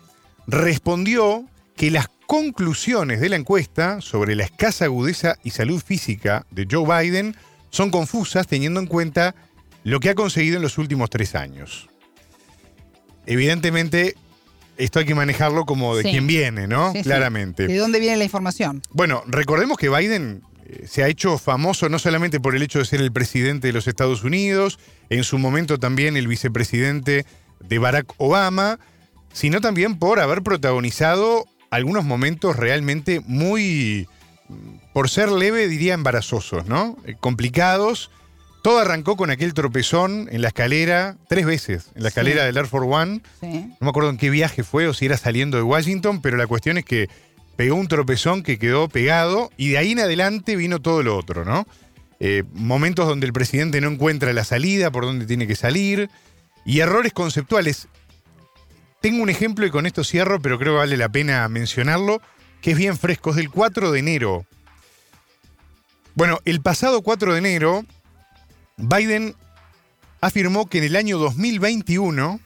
respondió 0.46 1.44
que 1.76 1.90
las 1.90 2.08
conclusiones 2.26 3.20
de 3.20 3.28
la 3.28 3.36
encuesta 3.36 4.00
sobre 4.00 4.34
la 4.34 4.44
escasa 4.44 4.86
agudeza 4.86 5.36
y 5.44 5.50
salud 5.50 5.82
física 5.82 6.46
de 6.50 6.66
Joe 6.70 7.02
Biden 7.02 7.36
son 7.70 7.90
confusas 7.90 8.46
teniendo 8.46 8.80
en 8.80 8.86
cuenta 8.86 9.34
lo 9.84 10.00
que 10.00 10.10
ha 10.10 10.14
conseguido 10.14 10.56
en 10.56 10.62
los 10.62 10.76
últimos 10.78 11.08
tres 11.10 11.34
años. 11.34 11.88
Evidentemente, 13.26 14.16
esto 14.76 14.98
hay 14.98 15.04
que 15.06 15.14
manejarlo 15.14 15.64
como 15.64 15.96
de 15.96 16.02
Sí. 16.02 16.10
quien 16.10 16.26
viene, 16.26 16.66
¿no? 16.66 16.92
Sí, 16.92 16.98
sí. 16.98 17.04
Claramente. 17.04 17.66
¿De 17.66 17.76
dónde 17.78 18.00
viene 18.00 18.16
la 18.16 18.24
información? 18.24 18.82
Bueno, 18.90 19.22
recordemos 19.26 19.78
que 19.78 19.88
Biden 19.88 20.42
eh, 20.66 20.86
se 20.88 21.02
ha 21.02 21.08
hecho 21.08 21.38
famoso 21.38 21.88
no 21.88 21.98
solamente 21.98 22.40
por 22.40 22.56
el 22.56 22.62
hecho 22.62 22.78
de 22.78 22.84
ser 22.86 23.00
el 23.00 23.12
presidente 23.12 23.66
de 23.68 23.72
los 23.72 23.86
Estados 23.86 24.24
Unidos, 24.24 24.78
en 25.10 25.22
su 25.24 25.38
momento 25.38 25.78
también 25.78 26.16
el 26.16 26.26
vicepresidente 26.26 27.24
de 27.60 27.78
Barack 27.78 28.14
Obama, 28.18 28.78
sino 29.32 29.60
también 29.60 29.98
por 29.98 30.20
haber 30.20 30.42
protagonizado 30.42 31.44
algunos 31.70 32.04
momentos 32.04 32.56
realmente 32.56 33.20
muy, 33.26 34.06
mm, 34.48 34.54
por 34.92 35.08
ser 35.10 35.30
leve, 35.30 35.68
diría 35.68 35.94
embarazosos, 35.94 36.66
¿no? 36.66 36.96
Eh, 37.06 37.14
complicados. 37.18 38.10
Todo 38.64 38.78
arrancó 38.78 39.14
con 39.18 39.28
aquel 39.28 39.52
tropezón 39.52 40.26
en 40.32 40.40
la 40.40 40.48
escalera, 40.48 41.18
tres 41.28 41.44
veces, 41.44 41.90
en 41.94 42.02
la 42.02 42.08
Sí. 42.08 42.12
escalera 42.12 42.44
del 42.46 42.56
Air 42.56 42.66
Force 42.66 42.88
One. 42.90 43.20
Sí. 43.38 43.46
No 43.46 43.76
me 43.80 43.88
acuerdo 43.90 44.08
en 44.08 44.16
qué 44.16 44.30
viaje 44.30 44.64
fue 44.64 44.88
o 44.88 44.94
si 44.94 45.04
era 45.04 45.18
saliendo 45.18 45.58
de 45.58 45.62
Washington, 45.62 46.22
pero 46.22 46.38
la 46.38 46.46
cuestión 46.46 46.78
es 46.78 46.86
que 46.86 47.10
pegó 47.56 47.74
un 47.76 47.88
tropezón 47.88 48.42
que 48.42 48.58
quedó 48.58 48.88
pegado 48.88 49.50
y 49.58 49.68
de 49.72 49.76
ahí 49.78 49.92
en 49.92 49.98
adelante 50.00 50.56
vino 50.56 50.80
todo 50.80 51.02
lo 51.02 51.14
otro, 51.14 51.44
¿no? 51.44 51.66
Eh, 52.20 52.42
momentos 52.54 53.06
donde 53.06 53.26
el 53.26 53.34
presidente 53.34 53.82
no 53.82 53.90
encuentra 53.90 54.32
la 54.32 54.44
salida, 54.44 54.90
por 54.90 55.04
dónde 55.04 55.26
tiene 55.26 55.46
que 55.46 55.56
salir, 55.56 56.08
y 56.64 56.80
errores 56.80 57.12
conceptuales. 57.12 57.88
Tengo 59.02 59.22
un 59.22 59.28
ejemplo 59.28 59.66
y 59.66 59.70
con 59.70 59.84
esto 59.84 60.04
cierro, 60.04 60.40
pero 60.40 60.58
creo 60.58 60.72
que 60.72 60.78
vale 60.78 60.96
la 60.96 61.10
pena 61.10 61.46
mencionarlo, 61.50 62.22
que 62.62 62.70
es 62.70 62.78
bien 62.78 62.96
fresco, 62.96 63.28
es 63.28 63.36
del 63.36 63.50
4 63.50 63.90
de 63.92 63.98
enero. 63.98 64.46
Bueno, 66.14 66.38
el 66.46 66.62
pasado 66.62 67.02
4 67.02 67.34
de 67.34 67.38
enero, 67.40 67.84
Biden 68.76 69.34
afirmó 70.20 70.66
que 70.66 70.78
en 70.78 70.84
el 70.84 70.96
año 70.96 71.18
2021 71.18 72.40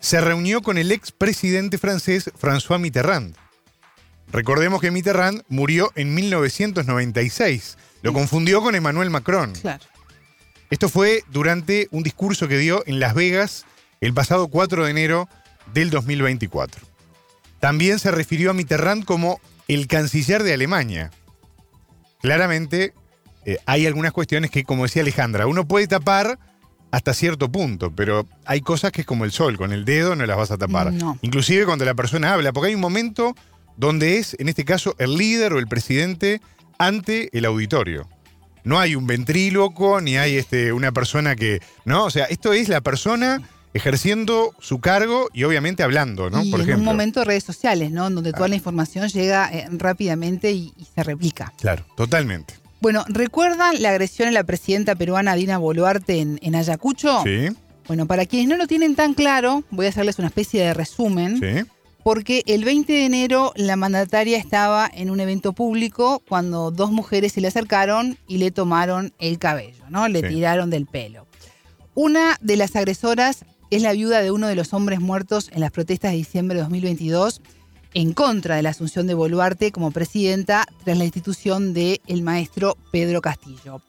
se 0.00 0.20
reunió 0.20 0.62
con 0.62 0.76
el 0.78 0.92
expresidente 0.92 1.78
francés 1.78 2.30
François 2.40 2.78
Mitterrand. 2.78 3.36
Recordemos 4.32 4.80
que 4.80 4.90
Mitterrand 4.90 5.42
murió 5.48 5.92
en 5.94 6.14
1996. 6.14 7.78
Lo 8.02 8.12
confundió 8.12 8.60
con 8.60 8.74
Emmanuel 8.74 9.10
Macron. 9.10 9.52
Claro. 9.52 9.84
Esto 10.70 10.88
fue 10.88 11.22
durante 11.30 11.88
un 11.90 12.02
discurso 12.02 12.48
que 12.48 12.58
dio 12.58 12.82
en 12.86 13.00
Las 13.00 13.14
Vegas 13.14 13.64
el 14.00 14.12
pasado 14.12 14.48
4 14.48 14.84
de 14.84 14.90
enero 14.90 15.28
del 15.72 15.90
2024. 15.90 16.82
También 17.60 17.98
se 17.98 18.10
refirió 18.10 18.50
a 18.50 18.54
Mitterrand 18.54 19.04
como 19.04 19.40
el 19.68 19.86
canciller 19.86 20.42
de 20.42 20.52
Alemania. 20.52 21.10
Claramente 22.20 22.92
eh, 23.44 23.58
hay 23.66 23.86
algunas 23.86 24.12
cuestiones 24.12 24.50
que, 24.50 24.64
como 24.64 24.84
decía 24.84 25.02
Alejandra, 25.02 25.46
uno 25.46 25.66
puede 25.66 25.86
tapar 25.86 26.38
hasta 26.90 27.12
cierto 27.12 27.50
punto, 27.50 27.90
pero 27.94 28.26
hay 28.44 28.60
cosas 28.60 28.92
que 28.92 29.00
es 29.00 29.06
como 29.06 29.24
el 29.24 29.32
sol, 29.32 29.56
con 29.56 29.72
el 29.72 29.84
dedo 29.84 30.14
no 30.14 30.24
las 30.26 30.36
vas 30.36 30.50
a 30.52 30.58
tapar. 30.58 30.92
No. 30.92 31.18
Inclusive 31.22 31.66
cuando 31.66 31.84
la 31.84 31.94
persona 31.94 32.32
habla, 32.32 32.52
porque 32.52 32.68
hay 32.68 32.74
un 32.74 32.80
momento 32.80 33.34
donde 33.76 34.18
es, 34.18 34.36
en 34.38 34.48
este 34.48 34.64
caso, 34.64 34.94
el 34.98 35.16
líder 35.16 35.52
o 35.54 35.58
el 35.58 35.66
presidente 35.66 36.40
ante 36.78 37.36
el 37.36 37.44
auditorio. 37.46 38.08
No 38.62 38.78
hay 38.78 38.94
un 38.94 39.06
ventríloco, 39.06 40.00
ni 40.00 40.16
hay 40.16 40.36
este, 40.36 40.72
una 40.72 40.92
persona 40.92 41.34
que. 41.36 41.60
No, 41.84 42.04
o 42.04 42.10
sea, 42.10 42.24
esto 42.26 42.52
es 42.52 42.68
la 42.68 42.80
persona 42.80 43.42
ejerciendo 43.74 44.54
su 44.60 44.80
cargo 44.80 45.28
y 45.34 45.42
obviamente 45.42 45.82
hablando, 45.82 46.30
¿no? 46.30 46.42
y 46.44 46.50
Por 46.50 46.60
en 46.60 46.68
ejemplo. 46.68 46.80
un 46.90 46.96
momento 46.96 47.20
de 47.20 47.26
redes 47.26 47.44
sociales, 47.44 47.90
¿no? 47.90 48.08
Donde 48.08 48.32
toda 48.32 48.46
la 48.46 48.54
información 48.54 49.08
llega 49.08 49.50
eh, 49.52 49.66
rápidamente 49.72 50.52
y, 50.52 50.72
y 50.78 50.84
se 50.94 51.02
replica. 51.02 51.52
Claro, 51.60 51.84
totalmente. 51.96 52.54
Bueno, 52.84 53.02
¿recuerdan 53.08 53.80
la 53.80 53.88
agresión 53.92 54.28
a 54.28 54.30
la 54.30 54.44
presidenta 54.44 54.94
peruana 54.94 55.34
Dina 55.36 55.56
Boluarte 55.56 56.20
en, 56.20 56.38
en 56.42 56.54
Ayacucho? 56.54 57.22
Sí, 57.24 57.48
Bueno, 57.88 58.04
para 58.06 58.26
quienes 58.26 58.46
no 58.50 58.58
lo 58.58 58.66
tienen 58.66 58.94
tan 58.94 59.14
claro, 59.14 59.64
voy 59.70 59.86
a 59.86 59.88
hacerles 59.88 60.18
una 60.18 60.28
especie 60.28 60.62
de 60.62 60.74
resumen. 60.74 61.40
sí. 61.40 61.64
Porque 62.02 62.42
el 62.44 62.62
20 62.66 62.92
de 62.92 63.06
enero 63.06 63.54
la 63.56 63.76
mandataria 63.76 64.36
estaba 64.36 64.90
en 64.92 65.08
un 65.10 65.18
evento 65.20 65.54
público 65.54 66.20
cuando 66.28 66.70
dos 66.70 66.92
mujeres 66.92 67.32
se 67.32 67.40
le 67.40 67.48
acercaron 67.48 68.18
y 68.28 68.36
le 68.36 68.50
tomaron 68.50 69.14
el 69.18 69.38
cabello, 69.38 69.82
¿no? 69.88 70.06
Le 70.08 70.20
Sí. 70.20 70.28
tiraron 70.28 70.68
del 70.68 70.84
pelo. 70.84 71.26
Una 71.94 72.36
de 72.42 72.58
las 72.58 72.76
agresoras 72.76 73.46
es 73.70 73.80
la 73.80 73.92
viuda 73.94 74.20
de 74.20 74.30
uno 74.30 74.46
de 74.46 74.56
los 74.56 74.74
hombres 74.74 75.00
muertos 75.00 75.48
en 75.54 75.60
las 75.62 75.70
protestas 75.70 76.10
de 76.10 76.18
diciembre 76.18 76.56
de 76.56 76.64
2022 76.64 77.40
en 77.94 78.12
contra 78.12 78.56
de 78.56 78.62
la 78.62 78.70
asunción 78.70 79.06
de 79.06 79.14
Boluarte 79.14 79.72
como 79.72 79.90
presidenta 79.90 80.66
tras 80.84 80.98
la 80.98 81.04
institución 81.04 81.72
del 81.72 82.22
maestro 82.22 82.76
Pedro 82.90 83.22
Castillo. 83.22 83.80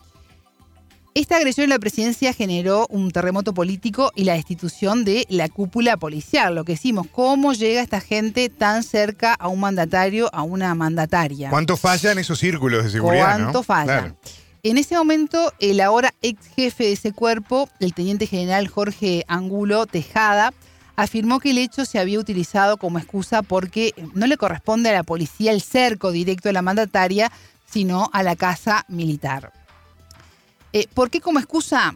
Esta 1.15 1.37
agresión 1.37 1.63
en 1.63 1.69
la 1.69 1.79
presidencia 1.79 2.33
generó 2.33 2.87
un 2.89 3.09
terremoto 3.09 3.53
político 3.53 4.11
y 4.15 4.25
la 4.25 4.33
destitución 4.33 5.05
de 5.05 5.25
la 5.29 5.47
cúpula 5.47 5.95
policial. 5.95 6.53
Lo 6.53 6.65
que 6.65 6.73
decimos, 6.73 7.07
¿cómo 7.09 7.53
llega 7.53 7.81
esta 7.81 8.01
gente 8.01 8.49
tan 8.49 8.83
cerca 8.83 9.33
a 9.33 9.47
un 9.47 9.61
mandatario, 9.61 10.29
a 10.33 10.43
una 10.43 10.75
mandataria? 10.75 11.49
¿Cuánto 11.49 11.77
fallan 11.77 12.19
esos 12.19 12.37
círculos 12.39 12.83
de 12.83 12.89
seguridad? 12.89 13.37
¿Cuánto 13.37 13.59
no? 13.59 13.63
falla? 13.63 13.85
Claro. 13.85 14.17
En 14.63 14.77
ese 14.77 14.95
momento, 14.95 15.53
el 15.59 15.79
ahora 15.79 16.13
ex 16.21 16.47
jefe 16.55 16.85
de 16.85 16.91
ese 16.91 17.13
cuerpo, 17.13 17.69
el 17.79 17.93
teniente 17.93 18.27
general 18.27 18.67
Jorge 18.67 19.23
Angulo 19.29 19.85
Tejada, 19.85 20.53
afirmó 20.95 21.39
que 21.39 21.51
el 21.51 21.57
hecho 21.57 21.85
se 21.85 21.99
había 21.99 22.19
utilizado 22.19 22.77
como 22.77 22.99
excusa 22.99 23.41
porque 23.41 23.93
no 24.13 24.27
le 24.27 24.37
corresponde 24.37 24.89
a 24.89 24.93
la 24.93 25.03
policía 25.03 25.51
el 25.51 25.61
cerco 25.61 26.11
directo 26.11 26.49
a 26.49 26.53
la 26.53 26.61
mandataria, 26.61 27.31
sino 27.69 28.09
a 28.13 28.23
la 28.23 28.35
casa 28.35 28.85
militar. 28.87 29.51
Eh, 30.73 30.87
¿Por 30.93 31.09
qué 31.09 31.21
como 31.21 31.39
excusa? 31.39 31.95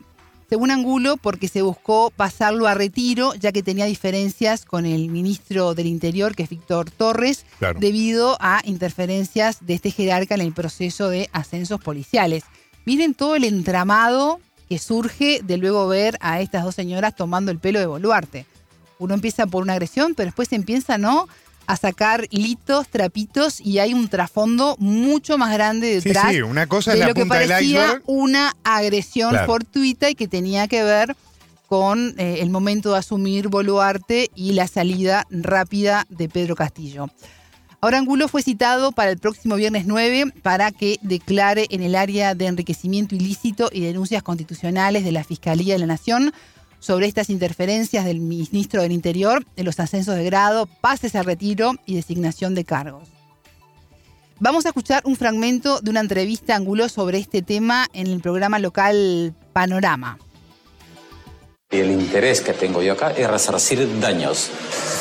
Según 0.50 0.72
Angulo, 0.72 1.18
porque 1.18 1.48
se 1.48 1.62
buscó 1.62 2.10
pasarlo 2.16 2.66
a 2.68 2.74
retiro, 2.74 3.36
ya 3.36 3.52
que 3.52 3.62
tenía 3.62 3.86
diferencias 3.86 4.66
con 4.66 4.88
el 4.88 5.10
ministro 5.10 5.76
del 5.76 5.86
Interior, 5.86 6.34
que 6.36 6.42
es 6.44 6.50
Víctor 6.50 6.90
Torres, 6.90 7.46
Claro. 7.60 7.80
debido 7.80 8.36
a 8.40 8.62
interferencias 8.66 9.60
de 9.62 9.76
este 9.76 9.92
jerarca 9.92 10.34
en 10.34 10.42
el 10.42 10.54
proceso 10.54 11.08
de 11.10 11.30
ascensos 11.34 11.80
policiales. 11.82 12.46
Miren 12.86 13.14
todo 13.14 13.36
el 13.36 13.44
entramado 13.44 14.40
que 14.68 14.80
surge 14.80 15.42
de 15.44 15.58
luego 15.58 15.88
ver 15.88 16.18
a 16.20 16.42
estas 16.42 16.64
dos 16.64 16.74
señoras 16.74 17.16
tomando 17.16 17.52
el 17.52 17.60
pelo 17.60 17.80
de 17.80 17.86
Boluarte. 17.86 18.46
Uno 19.00 19.14
empieza 19.14 19.48
por 19.48 19.64
una 19.64 19.74
agresión, 19.74 20.14
pero 20.14 20.28
después 20.28 20.50
se 20.50 20.56
empieza, 20.56 20.98
¿no? 20.98 21.28
A 21.68 21.78
sacar 21.78 22.26
hilitos, 22.32 22.90
trapitos 22.90 23.62
y 23.62 23.80
hay 23.80 23.94
un 23.94 24.08
trasfondo 24.10 24.76
mucho 24.80 25.38
más 25.38 25.54
grande 25.54 26.02
Sí, 26.02 26.10
detrás 26.10 26.32
sí, 26.34 26.42
una 26.42 26.68
cosa 26.68 26.94
es 26.94 27.00
la 27.00 27.08
lo 27.08 27.14
que 27.14 27.22
punta 27.22 27.40
del 27.40 27.50
parecía 27.50 28.02
una 28.06 28.56
agresión 28.64 29.30
Claro. 29.32 29.46
fortuita 29.48 30.10
y 30.10 30.16
que 30.16 30.28
tenía 30.28 30.68
que 30.68 30.84
ver 30.84 31.16
con 31.68 32.16
eh, 32.18 32.40
el 32.42 32.50
momento 32.50 32.92
de 32.92 32.98
asumir 32.98 33.48
Boluarte 33.48 34.30
y 34.36 34.54
la 34.54 34.68
salida 34.68 35.26
rápida 35.30 36.06
de 36.10 36.28
Pedro 36.28 36.56
Castillo. 36.56 37.10
Ahora 37.82 38.00
Angulo 38.00 38.28
fue 38.28 38.42
citado 38.44 38.92
para 38.92 39.12
el 39.12 39.20
próximo 39.20 39.56
viernes 39.56 39.86
9 39.86 40.34
para 40.42 40.72
que 40.72 40.98
declare 41.02 41.68
en 41.70 41.82
el 41.84 41.96
área 41.96 42.36
de 42.36 42.48
enriquecimiento 42.48 43.16
ilícito 43.16 43.70
y 43.72 43.80
denuncias 43.82 44.24
constitucionales 44.24 45.06
de 45.06 45.14
la 45.14 45.24
Fiscalía 45.24 45.76
de 45.76 45.80
la 45.80 45.86
Nación 45.86 46.34
sobre 46.80 47.08
estas 47.08 47.30
interferencias 47.30 48.06
del 48.06 48.20
ministro 48.20 48.82
del 48.82 48.92
Interior 48.92 49.46
en 49.56 49.66
los 49.66 49.80
ascensos 49.80 50.16
de 50.16 50.24
grado, 50.24 50.68
pases 50.82 51.16
a 51.16 51.24
retiro 51.24 51.74
y 51.86 51.96
designación 51.96 52.56
de 52.56 52.66
cargos. 52.66 53.08
Vamos 54.40 54.66
a 54.66 54.70
escuchar 54.70 55.04
un 55.06 55.18
fragmento 55.18 55.82
de 55.82 55.90
una 55.90 56.00
entrevista 56.00 56.56
Angulo 56.56 56.88
sobre 56.88 57.18
este 57.18 57.42
tema 57.42 57.88
en 57.94 58.08
el 58.08 58.22
programa 58.22 58.58
local 58.58 59.34
Panorama. 59.52 60.18
El 61.72 61.92
interés 61.92 62.42
que 62.42 62.54
tengo 62.54 62.82
yo 62.82 62.94
acá 62.94 63.12
es 63.12 63.30
resarcir 63.30 64.00
daños 64.00 64.50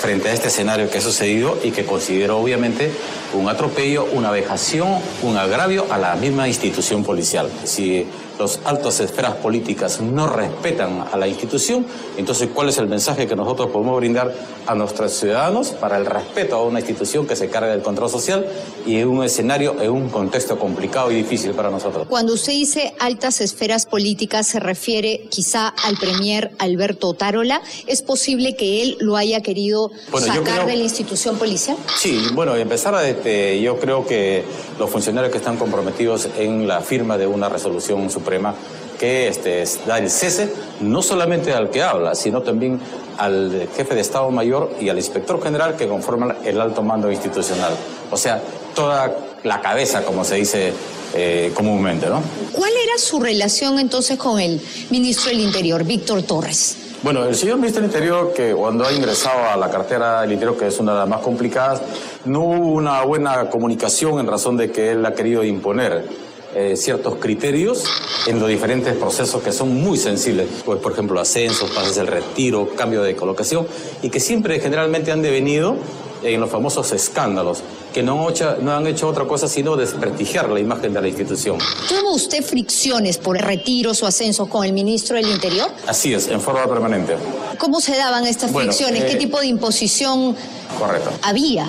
frente 0.02 0.28
a 0.28 0.34
este 0.34 0.48
escenario 0.48 0.90
que 0.90 0.98
ha 0.98 1.00
sucedido 1.00 1.58
y 1.64 1.70
que 1.70 1.86
considero 1.86 2.38
obviamente 2.38 2.90
un 3.32 3.48
atropello, 3.48 4.04
una 4.12 4.30
vejación, 4.30 5.00
un 5.22 5.36
agravio 5.38 5.86
a 5.90 5.98
la 5.98 6.14
misma 6.16 6.46
institución 6.46 7.04
policial. 7.04 7.50
Si 7.64 8.06
los 8.38 8.60
altos 8.64 9.00
esferas 9.00 9.34
políticas 9.36 10.00
no 10.00 10.26
respetan 10.26 11.06
a 11.12 11.16
la 11.16 11.26
institución, 11.28 11.86
entonces 12.16 12.48
¿cuál 12.54 12.68
es 12.68 12.78
el 12.78 12.86
mensaje 12.86 13.26
que 13.26 13.36
nosotros 13.36 13.70
podemos 13.70 13.96
brindar 13.96 14.32
a 14.66 14.74
nuestros 14.74 15.12
ciudadanos 15.12 15.70
para 15.70 15.96
el 15.96 16.06
respeto 16.06 16.56
a 16.56 16.62
una 16.62 16.80
institución 16.80 17.26
que 17.26 17.36
se 17.36 17.48
carga 17.48 17.70
del 17.70 17.82
control 17.82 18.10
social 18.10 18.46
y 18.86 18.96
en 18.96 19.08
un 19.08 19.24
escenario, 19.24 19.80
en 19.80 19.90
un 19.90 20.08
contexto 20.08 20.58
complicado 20.58 21.10
y 21.10 21.16
difícil 21.16 21.52
para 21.52 21.70
nosotros? 21.70 22.06
Cuando 22.08 22.34
usted 22.34 22.52
dice 22.52 22.94
altas 22.98 23.40
esferas 23.40 23.86
políticas, 23.86 24.46
se 24.46 24.60
refiere 24.60 25.26
quizá 25.30 25.68
al 25.68 25.96
premier 25.96 26.52
Alberto 26.58 27.14
Tarola. 27.14 27.62
¿Es 27.86 28.02
posible 28.02 28.56
que 28.56 28.82
él 28.82 28.96
lo 29.00 29.16
haya 29.16 29.40
querido 29.42 29.90
sacar 30.18 30.66
de 30.66 30.76
la 30.76 30.84
institución 30.84 31.38
policial? 31.38 31.76
Sí, 31.96 32.26
bueno, 32.34 32.54
empezar 32.56 32.94
a 32.94 33.08
este, 33.08 33.60
yo 33.60 33.78
creo 33.78 34.06
que 34.06 34.44
los 34.78 34.90
funcionarios 34.90 35.32
que 35.32 35.38
están 35.38 35.56
comprometidos 35.56 36.28
en 36.36 36.68
la 36.68 36.80
firma 36.80 37.18
de 37.18 37.26
una 37.26 37.48
resolución 37.48 38.10
suprema 38.28 38.54
que 38.98 39.28
este, 39.28 39.64
da 39.86 39.98
el 39.98 40.10
cese 40.10 40.52
no 40.80 41.02
solamente 41.02 41.52
al 41.52 41.70
que 41.70 41.82
habla, 41.82 42.14
sino 42.14 42.42
también 42.42 42.80
al 43.16 43.68
jefe 43.74 43.94
de 43.94 44.00
Estado 44.00 44.30
Mayor 44.30 44.74
y 44.80 44.88
al 44.88 44.98
inspector 44.98 45.42
general 45.42 45.76
que 45.76 45.88
conforman 45.88 46.36
el 46.44 46.60
alto 46.60 46.82
mando 46.82 47.10
institucional. 47.10 47.72
O 48.10 48.16
sea, 48.16 48.42
toda 48.74 49.16
la 49.44 49.60
cabeza, 49.60 50.02
como 50.02 50.24
se 50.24 50.34
dice 50.34 50.72
eh, 51.14 51.52
comúnmente, 51.54 52.06
¿no? 52.08 52.20
¿Cuál 52.52 52.72
era 52.84 52.98
su 52.98 53.20
relación 53.20 53.78
entonces 53.78 54.18
con 54.18 54.40
el 54.40 54.60
ministro 54.90 55.30
del 55.30 55.40
Interior, 55.40 55.84
Víctor 55.84 56.22
Torres? 56.24 56.76
Bueno, 57.02 57.24
el 57.24 57.36
señor 57.36 57.58
ministro 57.58 57.80
del 57.82 57.90
Interior, 57.90 58.32
que 58.34 58.52
cuando 58.52 58.84
ha 58.84 58.92
ingresado 58.92 59.48
a 59.48 59.56
la 59.56 59.70
cartera 59.70 60.22
del 60.22 60.32
Interior, 60.32 60.58
que 60.58 60.66
es 60.66 60.78
una 60.80 60.92
de 60.92 60.98
las 60.98 61.08
más 61.08 61.20
complicadas, 61.20 61.80
no 62.24 62.40
hubo 62.40 62.72
una 62.72 63.02
buena 63.02 63.48
comunicación 63.48 64.18
en 64.18 64.26
razón 64.26 64.56
de 64.56 64.72
que 64.72 64.90
él 64.90 65.06
ha 65.06 65.14
querido 65.14 65.44
imponer 65.44 66.27
eh, 66.54 66.76
ciertos 66.76 67.16
criterios 67.16 67.84
en 68.26 68.40
los 68.40 68.48
diferentes 68.48 68.94
procesos 68.96 69.42
que 69.42 69.52
son 69.52 69.74
muy 69.82 69.98
sensibles, 69.98 70.48
pues 70.64 70.80
por 70.80 70.92
ejemplo 70.92 71.20
ascensos, 71.20 71.70
pases 71.70 71.96
del 71.96 72.06
retiro, 72.06 72.70
cambio 72.74 73.02
de 73.02 73.14
colocación, 73.14 73.66
y 74.02 74.08
que 74.08 74.18
siempre 74.18 74.58
generalmente 74.58 75.12
han 75.12 75.22
devenido 75.22 75.76
en 76.22 76.40
los 76.40 76.50
famosos 76.50 76.90
escándalos, 76.92 77.62
que 77.92 78.02
no, 78.02 78.28
no 78.60 78.72
han 78.72 78.86
hecho 78.86 79.08
otra 79.08 79.26
cosa 79.26 79.48
sino 79.48 79.76
desprestigiar 79.76 80.48
la 80.48 80.60
imagen 80.60 80.92
de 80.92 81.00
la 81.00 81.08
institución. 81.08 81.58
¿Tuvo 81.88 82.14
usted 82.14 82.42
fricciones 82.42 83.18
por 83.18 83.36
retiros 83.36 84.02
o 84.02 84.06
ascensos 84.06 84.48
con 84.48 84.64
el 84.64 84.72
ministro 84.72 85.16
del 85.16 85.28
Interior? 85.28 85.70
Así 85.86 86.14
es, 86.14 86.28
en 86.28 86.40
forma 86.40 86.66
permanente. 86.66 87.16
¿Cómo 87.58 87.80
se 87.80 87.96
daban 87.96 88.26
estas 88.26 88.52
fricciones? 88.52 89.04
¿Qué 89.04 89.12
eh, 89.12 89.16
tipo 89.16 89.40
de 89.40 89.46
imposición 89.46 90.34
correcto. 90.78 91.10
había? 91.22 91.68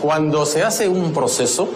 Cuando 0.00 0.46
se 0.46 0.62
hace 0.62 0.88
un 0.88 1.12
proceso, 1.12 1.68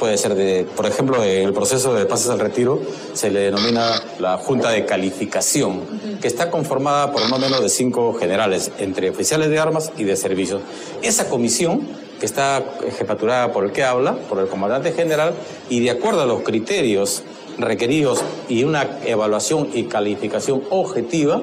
puede 0.00 0.16
ser 0.16 0.34
de, 0.34 0.66
por 0.74 0.86
ejemplo, 0.86 1.22
el 1.22 1.52
proceso 1.52 1.94
de 1.94 2.06
pases 2.06 2.30
al 2.30 2.40
retiro 2.40 2.80
se 3.12 3.30
le 3.30 3.40
denomina 3.40 4.02
la 4.18 4.38
Junta 4.38 4.70
de 4.70 4.86
Calificación, 4.86 5.82
que 6.20 6.26
está 6.26 6.50
conformada 6.50 7.12
por 7.12 7.28
no 7.28 7.38
menos 7.38 7.60
de 7.60 7.68
cinco 7.68 8.14
generales, 8.14 8.72
entre 8.78 9.10
oficiales 9.10 9.50
de 9.50 9.58
armas 9.58 9.92
y 9.98 10.04
de 10.04 10.16
servicios. 10.16 10.62
Esa 11.02 11.28
comisión, 11.28 11.86
que 12.18 12.24
está 12.24 12.64
jefaturada 12.96 13.52
por 13.52 13.64
el 13.64 13.72
que 13.72 13.84
habla, 13.84 14.14
por 14.28 14.38
el 14.38 14.48
comandante 14.48 14.92
general, 14.92 15.34
y 15.68 15.80
de 15.80 15.90
acuerdo 15.90 16.22
a 16.22 16.26
los 16.26 16.42
criterios 16.42 17.22
requeridos 17.58 18.22
y 18.48 18.64
una 18.64 18.98
evaluación 19.04 19.68
y 19.74 19.84
calificación 19.84 20.62
objetiva, 20.70 21.42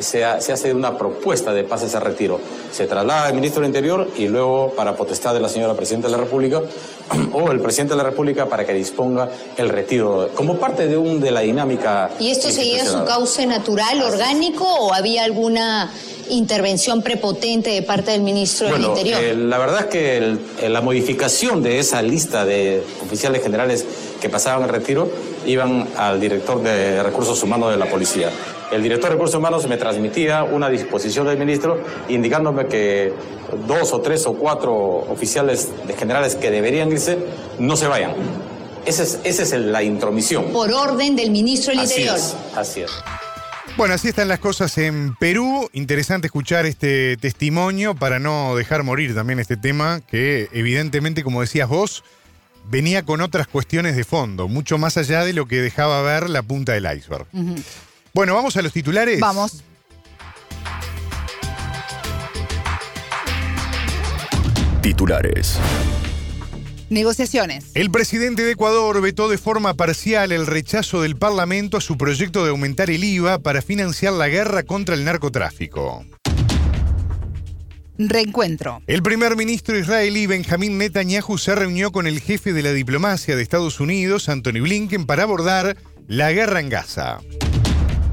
se, 0.00 0.24
hace 0.24 0.74
una 0.74 0.96
propuesta 0.96 1.52
de 1.52 1.64
pases 1.64 1.94
a 1.94 2.00
retiro. 2.00 2.40
Se 2.72 2.86
traslada 2.86 3.26
al 3.26 3.34
ministro 3.34 3.62
del 3.62 3.68
Interior 3.68 4.08
y 4.16 4.28
luego, 4.28 4.72
para 4.76 4.96
potestad 4.96 5.34
de 5.34 5.40
la 5.40 5.48
señora 5.48 5.74
Presidenta 5.74 6.08
de 6.08 6.12
la 6.12 6.18
República, 6.18 6.62
o 7.32 7.50
el 7.50 7.60
Presidente 7.60 7.94
de 7.94 7.98
la 7.98 8.04
República 8.04 8.46
para 8.46 8.64
que 8.64 8.74
disponga 8.74 9.28
el 9.56 9.68
retiro, 9.68 10.30
como 10.34 10.58
parte 10.58 10.86
de, 10.86 10.96
un, 10.96 11.20
de 11.20 11.30
la 11.30 11.40
dinámica. 11.40 12.10
¿Y 12.18 12.30
esto 12.30 12.50
seguía 12.50 12.84
su 12.84 13.04
cauce 13.04 13.46
natural, 13.46 14.02
orgánico, 14.02 14.64
o 14.64 14.94
había 14.94 15.24
alguna 15.24 15.90
intervención 16.30 17.02
prepotente 17.02 17.70
de 17.70 17.82
parte 17.82 18.10
del 18.10 18.22
ministro 18.22 18.68
del 18.68 18.84
Interior? 18.84 19.22
Eh, 19.22 19.34
la 19.34 19.58
verdad 19.58 19.80
es 19.80 19.86
que 19.86 20.68
la 20.68 20.80
modificación 20.80 21.62
de 21.62 21.78
esa 21.78 22.02
lista 22.02 22.44
de 22.44 22.82
oficiales 23.02 23.42
generales 23.42 23.84
que 24.20 24.28
pasaban 24.28 24.64
el 24.64 24.68
retiro 24.68 25.10
iban 25.46 25.88
al 25.96 26.20
director 26.20 26.62
de 26.62 27.02
recursos 27.02 27.42
humanos 27.42 27.70
de 27.70 27.78
la 27.78 27.86
policía 27.86 28.30
el 28.70 28.82
director 28.82 29.10
de 29.10 29.14
recursos 29.14 29.36
humanos 29.36 29.66
me 29.66 29.76
transmitía 29.76 30.44
una 30.44 30.68
disposición 30.68 31.26
del 31.26 31.38
ministro 31.38 31.82
indicándome 32.08 32.66
que 32.66 33.12
dos 33.66 33.92
o 33.92 34.00
tres 34.00 34.26
o 34.26 34.34
cuatro 34.34 34.74
oficiales 34.74 35.70
de 35.86 35.94
generales 35.94 36.34
que 36.34 36.50
deberían 36.50 36.90
irse 36.92 37.18
no 37.58 37.76
se 37.76 37.86
vayan. 37.86 38.12
Esa 38.84 39.02
es, 39.02 39.20
esa 39.24 39.42
es 39.42 39.52
la 39.52 39.82
intromisión. 39.82 40.52
Por 40.52 40.72
orden 40.72 41.16
del 41.16 41.30
ministro 41.30 41.72
del 41.72 41.80
así 41.80 42.00
Interior. 42.00 42.16
Es, 42.16 42.36
así 42.56 42.80
es. 42.82 42.90
Bueno, 43.76 43.94
así 43.94 44.08
están 44.08 44.28
las 44.28 44.40
cosas 44.40 44.76
en 44.78 45.14
Perú. 45.16 45.68
Interesante 45.72 46.26
escuchar 46.26 46.66
este 46.66 47.16
testimonio 47.16 47.94
para 47.94 48.18
no 48.18 48.56
dejar 48.56 48.82
morir 48.82 49.14
también 49.14 49.38
este 49.38 49.56
tema 49.56 50.00
que 50.00 50.48
evidentemente, 50.52 51.22
como 51.22 51.42
decías 51.42 51.68
vos, 51.68 52.02
venía 52.68 53.04
con 53.04 53.20
otras 53.20 53.46
cuestiones 53.46 53.94
de 53.96 54.04
fondo, 54.04 54.48
mucho 54.48 54.78
más 54.78 54.96
allá 54.96 55.24
de 55.24 55.32
lo 55.32 55.46
que 55.46 55.60
dejaba 55.60 56.02
ver 56.02 56.28
la 56.28 56.42
punta 56.42 56.72
del 56.72 56.88
iceberg. 56.92 57.26
Bueno, 58.18 58.34
vamos 58.34 58.56
a 58.56 58.62
los 58.62 58.72
titulares. 58.72 59.20
Vamos. 59.20 59.62
Titulares. 64.82 65.56
Negociaciones. 66.90 67.66
El 67.74 67.92
presidente 67.92 68.42
de 68.42 68.50
Ecuador 68.50 69.00
vetó 69.00 69.28
de 69.28 69.38
forma 69.38 69.74
parcial 69.74 70.32
el 70.32 70.48
rechazo 70.48 71.02
del 71.02 71.14
Parlamento 71.14 71.76
a 71.76 71.80
su 71.80 71.96
proyecto 71.96 72.42
de 72.42 72.50
aumentar 72.50 72.90
el 72.90 73.04
IVA 73.04 73.38
para 73.38 73.62
financiar 73.62 74.14
la 74.14 74.26
guerra 74.26 74.64
contra 74.64 74.96
el 74.96 75.04
narcotráfico. 75.04 76.04
Reencuentro. 77.98 78.82
El 78.88 79.04
primer 79.04 79.36
ministro 79.36 79.78
israelí 79.78 80.26
Benjamín 80.26 80.76
Netanyahu 80.76 81.38
se 81.38 81.54
reunió 81.54 81.92
con 81.92 82.08
el 82.08 82.20
jefe 82.20 82.52
de 82.52 82.64
la 82.64 82.72
diplomacia 82.72 83.36
de 83.36 83.42
Estados 83.42 83.78
Unidos, 83.78 84.28
Anthony 84.28 84.60
Blinken, 84.60 85.06
para 85.06 85.22
abordar 85.22 85.76
la 86.08 86.32
guerra 86.32 86.58
en 86.58 86.68
Gaza. 86.68 87.20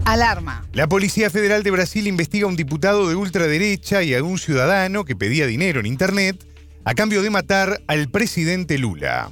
Alarma. 0.06 0.64
La 0.72 0.88
Policía 0.88 1.32
Federal 1.32 1.64
de 1.64 1.72
Brasil 1.72 2.06
investiga 2.06 2.46
a 2.46 2.50
un 2.50 2.56
diputado 2.56 3.10
de 3.10 3.16
ultraderecha 3.16 4.04
y 4.04 4.14
a 4.14 4.24
un 4.24 4.38
ciudadano 4.38 5.04
que 5.04 5.16
pedía 5.16 5.48
dinero 5.48 5.80
en 5.80 5.88
Internet 5.88 6.46
a 6.86 6.94
cambio 6.94 7.24
de 7.24 7.32
matar 7.32 7.82
al 7.88 8.10
presidente 8.10 8.78
Lula. 8.78 9.32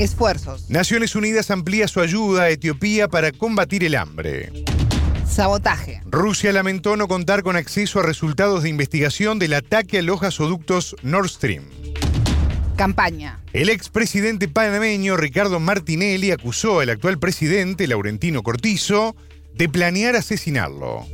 Esfuerzos. 0.00 0.68
Naciones 0.68 1.14
Unidas 1.14 1.52
amplía 1.52 1.86
su 1.86 2.00
ayuda 2.00 2.42
a 2.42 2.50
Etiopía 2.50 3.06
para 3.06 3.30
combatir 3.30 3.84
el 3.84 3.94
hambre. 3.94 4.52
Sabotaje. 5.28 6.02
Rusia 6.06 6.52
lamentó 6.52 6.96
no 6.96 7.06
contar 7.06 7.44
con 7.44 7.54
acceso 7.54 8.00
a 8.00 8.02
resultados 8.02 8.64
de 8.64 8.70
investigación 8.70 9.38
del 9.38 9.54
ataque 9.54 9.98
a 9.98 10.02
los 10.02 10.20
gasoductos 10.20 10.96
Nord 11.02 11.28
Stream. 11.28 11.64
Campaña. 12.76 13.40
El 13.52 13.68
expresidente 13.68 14.48
panameño 14.48 15.16
Ricardo 15.16 15.60
Martinelli 15.60 16.32
acusó 16.32 16.80
al 16.80 16.90
actual 16.90 17.18
presidente 17.18 17.86
Laurentino 17.86 18.42
Cortizo 18.42 19.16
de 19.58 19.68
planear 19.68 20.14
asesinarlo. 20.14 21.04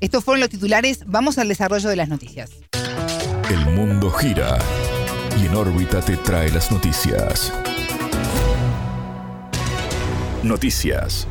Estos 0.00 0.22
fueron 0.22 0.40
los 0.40 0.50
titulares. 0.50 1.00
Vamos 1.06 1.38
al 1.38 1.48
desarrollo 1.48 1.88
de 1.88 1.96
las 1.96 2.10
noticias. 2.10 2.50
El 3.50 3.74
mundo 3.74 4.10
gira 4.10 4.58
y 5.40 5.46
en 5.46 5.54
órbita 5.54 6.02
te 6.02 6.18
trae 6.18 6.50
las 6.50 6.70
noticias. 6.70 7.50
Noticias. 10.42 11.26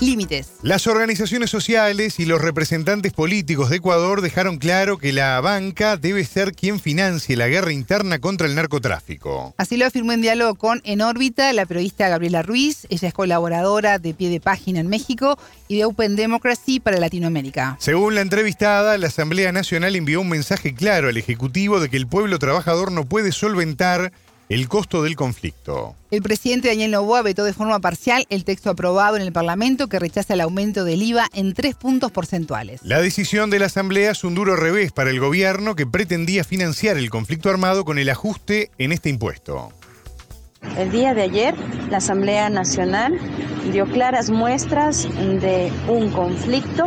Límites. 0.00 0.52
Las 0.62 0.86
organizaciones 0.86 1.50
sociales 1.50 2.20
y 2.20 2.24
los 2.24 2.40
representantes 2.40 3.12
políticos 3.12 3.70
de 3.70 3.76
Ecuador 3.76 4.20
dejaron 4.20 4.58
claro 4.58 4.98
que 4.98 5.12
la 5.12 5.40
banca 5.40 5.96
debe 5.96 6.24
ser 6.24 6.52
quien 6.52 6.80
financie 6.80 7.36
la 7.36 7.48
guerra 7.48 7.72
interna 7.72 8.18
contra 8.18 8.46
el 8.46 8.54
narcotráfico. 8.54 9.54
Así 9.56 9.76
lo 9.76 9.86
afirmó 9.86 10.12
en 10.12 10.22
diálogo 10.22 10.54
con 10.54 10.80
En 10.84 11.00
órbita 11.00 11.52
la 11.52 11.66
periodista 11.66 12.08
Gabriela 12.08 12.42
Ruiz. 12.42 12.86
Ella 12.90 13.08
es 13.08 13.14
colaboradora 13.14 13.98
de 13.98 14.14
Pie 14.14 14.30
de 14.30 14.40
Página 14.40 14.80
en 14.80 14.88
México 14.88 15.38
y 15.68 15.76
de 15.76 15.84
Open 15.84 16.16
Democracy 16.16 16.80
para 16.80 16.98
Latinoamérica. 16.98 17.76
Según 17.80 18.14
la 18.14 18.20
entrevistada, 18.20 18.96
la 18.98 19.08
Asamblea 19.08 19.52
Nacional 19.52 19.96
envió 19.96 20.20
un 20.20 20.28
mensaje 20.28 20.74
claro 20.74 21.08
al 21.08 21.16
Ejecutivo 21.16 21.80
de 21.80 21.88
que 21.88 21.96
el 21.96 22.06
pueblo 22.06 22.38
trabajador 22.38 22.92
no 22.92 23.04
puede 23.04 23.32
solventar 23.32 24.12
el 24.48 24.68
costo 24.68 25.02
del 25.02 25.16
conflicto. 25.16 25.94
El 26.10 26.22
presidente 26.22 26.68
Daniel 26.68 26.92
Novoa 26.92 27.22
vetó 27.22 27.44
de 27.44 27.52
forma 27.52 27.80
parcial 27.80 28.26
el 28.30 28.44
texto 28.44 28.70
aprobado 28.70 29.16
en 29.16 29.22
el 29.22 29.32
Parlamento 29.32 29.88
que 29.88 29.98
rechaza 29.98 30.34
el 30.34 30.40
aumento 30.40 30.84
del 30.84 31.02
IVA 31.02 31.28
en 31.34 31.52
tres 31.52 31.74
puntos 31.74 32.12
porcentuales. 32.12 32.80
La 32.82 33.00
decisión 33.00 33.50
de 33.50 33.58
la 33.58 33.66
Asamblea 33.66 34.12
es 34.12 34.24
un 34.24 34.34
duro 34.34 34.56
revés 34.56 34.92
para 34.92 35.10
el 35.10 35.20
gobierno 35.20 35.76
que 35.76 35.86
pretendía 35.86 36.44
financiar 36.44 36.96
el 36.96 37.10
conflicto 37.10 37.50
armado 37.50 37.84
con 37.84 37.98
el 37.98 38.08
ajuste 38.08 38.70
en 38.78 38.92
este 38.92 39.10
impuesto. 39.10 39.72
El 40.62 40.90
día 40.90 41.14
de 41.14 41.22
ayer, 41.22 41.54
la 41.90 41.98
Asamblea 41.98 42.50
Nacional 42.50 43.18
dio 43.72 43.86
claras 43.86 44.30
muestras 44.30 45.08
de 45.40 45.72
un 45.88 46.10
conflicto 46.10 46.86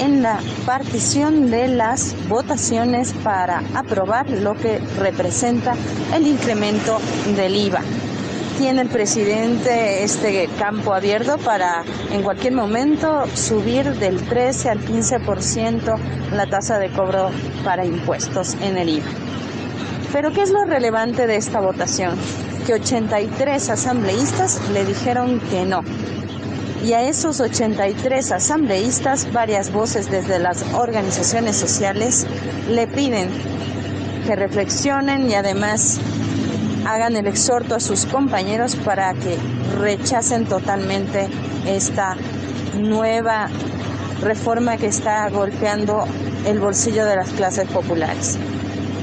en 0.00 0.22
la 0.22 0.40
partición 0.66 1.50
de 1.50 1.68
las 1.68 2.16
votaciones 2.28 3.12
para 3.12 3.62
aprobar 3.74 4.28
lo 4.28 4.54
que 4.54 4.78
representa 4.98 5.74
el 6.14 6.26
incremento 6.26 6.98
del 7.36 7.54
IVA. 7.54 7.82
Tiene 8.58 8.82
el 8.82 8.88
presidente 8.88 10.02
este 10.02 10.48
campo 10.58 10.92
abierto 10.94 11.38
para 11.38 11.84
en 12.12 12.22
cualquier 12.22 12.54
momento 12.54 13.26
subir 13.34 13.94
del 13.94 14.22
13 14.22 14.70
al 14.70 14.80
15% 14.80 15.96
la 16.32 16.46
tasa 16.46 16.78
de 16.78 16.90
cobro 16.90 17.30
para 17.64 17.84
impuestos 17.84 18.54
en 18.60 18.76
el 18.76 18.88
IVA. 18.88 19.06
Pero 20.12 20.32
¿qué 20.32 20.42
es 20.42 20.50
lo 20.50 20.64
relevante 20.64 21.26
de 21.26 21.36
esta 21.36 21.60
votación? 21.60 22.16
Que 22.66 22.74
83 22.74 23.70
asambleístas 23.70 24.60
le 24.72 24.84
dijeron 24.84 25.40
que 25.50 25.66
no, 25.66 25.82
y 26.84 26.92
a 26.92 27.02
esos 27.02 27.40
83 27.40 28.32
asambleístas, 28.32 29.32
varias 29.32 29.72
voces 29.72 30.10
desde 30.10 30.38
las 30.38 30.62
organizaciones 30.74 31.56
sociales 31.56 32.26
le 32.68 32.86
piden 32.86 33.30
que 34.26 34.36
reflexionen 34.36 35.30
y 35.30 35.34
además 35.34 35.98
hagan 36.86 37.16
el 37.16 37.26
exhorto 37.26 37.74
a 37.74 37.80
sus 37.80 38.04
compañeros 38.04 38.76
para 38.76 39.14
que 39.14 39.38
rechacen 39.80 40.44
totalmente 40.44 41.28
esta 41.66 42.16
nueva 42.78 43.48
reforma 44.20 44.76
que 44.76 44.88
está 44.88 45.26
golpeando 45.30 46.04
el 46.46 46.60
bolsillo 46.60 47.06
de 47.06 47.16
las 47.16 47.30
clases 47.30 47.66
populares. 47.68 48.38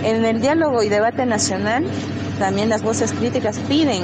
En 0.03 0.23
el 0.23 0.39
diálogo 0.39 0.83
y 0.83 0.89
debate 0.89 1.25
nacional, 1.25 1.83
también 2.41 2.69
las 2.69 2.81
voces 2.81 3.13
críticas 3.13 3.59
piden 3.69 4.01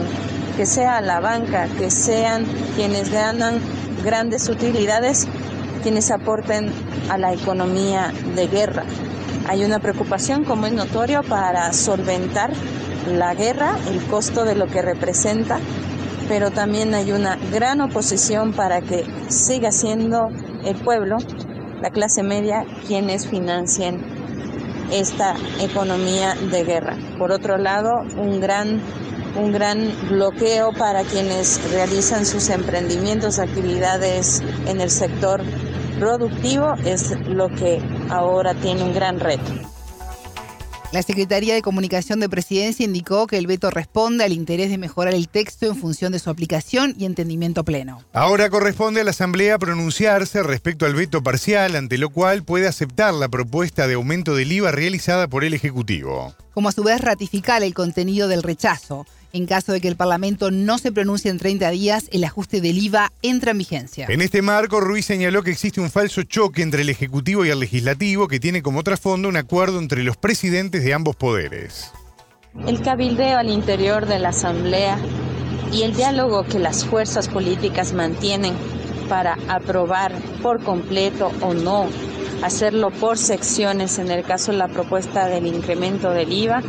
que 0.58 0.68
sea 0.68 1.02
la 1.02 1.20
banca, 1.20 1.68
que 1.80 1.90
sean 1.90 2.46
quienes 2.76 3.12
ganan 3.12 3.60
grandes 4.06 4.48
utilidades, 4.48 5.28
quienes 5.82 6.12
aporten 6.12 6.72
a 7.10 7.18
la 7.18 7.34
economía 7.34 8.14
de 8.36 8.48
guerra. 8.48 8.84
Hay 9.50 9.66
una 9.66 9.80
preocupación, 9.80 10.44
como 10.44 10.68
es 10.68 10.74
notorio, 10.74 11.24
para 11.24 11.74
solventar 11.74 12.52
la 13.12 13.34
guerra, 13.34 13.76
el 13.90 14.04
costo 14.04 14.46
de 14.46 14.54
lo 14.54 14.68
que 14.68 14.84
representa, 14.84 15.58
pero 16.28 16.52
también 16.52 16.94
hay 16.94 17.14
una 17.14 17.40
gran 17.52 17.82
oposición 17.82 18.54
para 18.54 18.82
que 18.82 19.04
siga 19.30 19.72
siendo 19.72 20.30
el 20.64 20.76
pueblo, 20.76 21.18
la 21.82 21.90
clase 21.90 22.22
media, 22.22 22.66
quienes 22.86 23.26
financien 23.26 24.16
esta 24.92 25.36
economía 25.62 26.36
de 26.36 26.64
guerra. 26.64 26.98
Por 27.18 27.32
otro 27.32 27.58
lado, 27.58 28.04
un 28.18 28.40
gran 28.40 28.82
un 29.36 29.52
gran 29.52 29.92
bloqueo 30.10 30.74
para 30.74 31.04
quienes 31.04 31.62
realizan 31.72 32.26
sus 32.26 32.50
emprendimientos, 32.50 33.38
actividades 33.38 34.42
en 34.66 34.82
el 34.82 34.90
sector 34.90 35.44
productivo, 36.00 36.74
es 36.86 37.12
lo 37.28 37.50
que 37.50 37.80
ahora 38.10 38.56
tiene 38.56 38.84
un 38.84 38.94
gran 38.94 39.20
reto. 39.20 39.76
La 40.94 41.04
Secretaría 41.04 41.54
de 41.54 41.62
Comunicación 41.62 42.22
de 42.22 42.30
Presidencia 42.30 42.86
indicó 42.86 43.28
que 43.28 43.38
el 43.38 43.46
veto 43.46 43.70
responde 43.70 44.24
al 44.24 44.32
interés 44.32 44.70
de 44.70 44.78
mejorar 44.78 45.14
el 45.14 45.28
texto 45.28 45.66
en 45.66 45.76
función 45.76 46.14
de 46.14 46.20
su 46.20 46.30
aplicación 46.30 46.96
y 46.98 47.04
entendimiento 47.04 47.66
pleno. 47.66 48.02
Ahora 48.14 48.50
corresponde 48.50 49.02
a 49.02 49.04
la 49.04 49.12
Asamblea 49.12 49.60
pronunciarse 49.60 50.42
respecto 50.44 50.86
al 50.86 50.96
veto 50.96 51.22
parcial, 51.22 51.76
ante 51.76 51.98
lo 51.98 52.10
cual 52.10 52.44
puede 52.44 52.70
aceptar 52.70 53.14
la 53.14 53.28
propuesta 53.28 53.86
de 53.86 53.96
aumento 53.96 54.34
del 54.34 54.50
IVA 54.50 54.72
realizada 54.72 55.28
por 55.28 55.44
el 55.44 55.54
Ejecutivo. 55.54 56.34
Como 56.54 56.70
a 56.70 56.72
su 56.72 56.84
vez 56.84 57.02
ratificar 57.02 57.64
el 57.64 57.74
contenido 57.74 58.30
del 58.30 58.42
rechazo. 58.42 59.06
En 59.34 59.45
caso 59.45 59.73
de 59.73 59.82
que 59.82 59.88
el 59.88 59.95
Parlamento 59.95 60.51
no 60.51 60.78
se 60.78 60.91
pronuncie 60.91 61.30
en 61.30 61.38
30 61.38 61.69
días, 61.71 62.09
el 62.11 62.23
ajuste 62.23 62.61
del 62.61 62.78
IVA 62.78 63.11
entra 63.21 63.51
en 63.51 63.57
vigencia. 63.57 64.07
En 64.09 64.21
este 64.21 64.41
marco, 64.41 64.80
Ruiz 64.80 65.05
señaló 65.05 65.43
que 65.43 65.51
existe 65.51 65.82
un 65.82 65.91
falso 65.91 66.23
choque 66.23 66.61
entre 66.61 66.82
el 66.82 66.89
Ejecutivo 66.89 67.45
y 67.45 67.49
el 67.49 67.59
Legislativo 67.59 68.28
que 68.28 68.39
tiene 68.39 68.61
como 68.61 68.84
trasfondo 68.84 69.28
un 69.28 69.38
acuerdo 69.38 69.80
entre 69.80 70.03
los 70.03 70.17
presidentes 70.17 70.84
de 70.84 70.93
ambos 70.93 71.15
poderes. 71.15 71.91
El 72.65 72.82
cabildeo 72.82 73.38
al 73.38 73.49
interior 73.49 74.07
de 74.07 74.19
la 74.19 74.30
Asamblea 74.30 74.97
y 75.71 75.84
el 75.84 75.93
diálogo 75.93 76.43
que 76.43 76.59
las 76.59 76.86
fuerzas 76.86 77.28
políticas 77.28 77.93
mantienen 77.93 78.53
para 79.09 79.38
aprobar 79.47 80.13
por 80.41 80.63
completo 80.63 81.32
o 81.41 81.53
no, 81.53 81.88
hacerlo 82.43 82.91
por 82.91 83.17
secciones 83.17 83.99
en 83.99 84.09
el 84.11 84.23
caso 84.23 84.51
de 84.51 84.57
la 84.57 84.67
propuesta 84.67 85.28
del 85.28 85.47
incremento 85.47 86.11
del 86.11 86.32
IVA, 86.32 86.63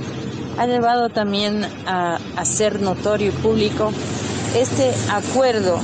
ha 0.59 0.66
llevado 0.66 1.09
también 1.09 1.64
a 1.86 2.18
hacer 2.36 2.82
notorio 2.82 3.28
y 3.28 3.32
público 3.32 3.92
este 4.56 4.92
acuerdo 5.11 5.78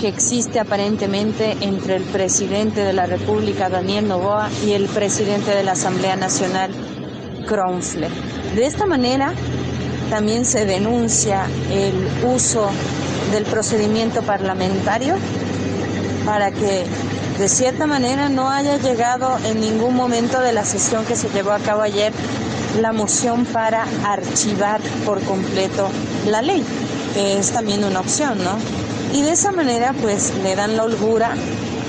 que 0.00 0.06
existe 0.08 0.60
aparentemente 0.60 1.56
entre 1.60 1.96
el 1.96 2.04
presidente 2.04 2.82
de 2.82 2.92
la 2.92 3.06
República, 3.06 3.68
Daniel 3.68 4.06
Novoa, 4.06 4.50
y 4.64 4.72
el 4.72 4.86
presidente 4.86 5.50
de 5.50 5.64
la 5.64 5.72
Asamblea 5.72 6.14
Nacional, 6.14 6.70
Kronfle. 7.46 8.08
De 8.54 8.66
esta 8.66 8.86
manera, 8.86 9.32
también 10.10 10.44
se 10.44 10.64
denuncia 10.64 11.46
el 11.72 12.08
uso 12.24 12.68
del 13.32 13.44
procedimiento 13.44 14.22
parlamentario 14.22 15.16
para 16.24 16.52
que 16.52 16.84
de 17.38 17.48
cierta 17.48 17.86
manera 17.86 18.28
no 18.28 18.48
haya 18.48 18.76
llegado 18.76 19.38
en 19.44 19.60
ningún 19.60 19.96
momento 19.96 20.40
de 20.40 20.52
la 20.52 20.64
sesión 20.64 21.04
que 21.04 21.16
se 21.16 21.28
llevó 21.30 21.50
a 21.50 21.58
cabo 21.58 21.82
ayer 21.82 22.12
la 22.80 22.92
moción 22.92 23.44
para 23.46 23.86
archivar 24.04 24.80
por 25.04 25.20
completo 25.22 25.88
la 26.26 26.42
ley, 26.42 26.64
que 27.14 27.38
es 27.38 27.50
también 27.50 27.84
una 27.84 28.00
opción, 28.00 28.38
¿no? 28.38 28.58
Y 29.16 29.22
de 29.22 29.32
esa 29.32 29.52
manera 29.52 29.94
pues 30.00 30.32
le 30.42 30.56
dan 30.56 30.76
la 30.76 30.84
holgura 30.84 31.34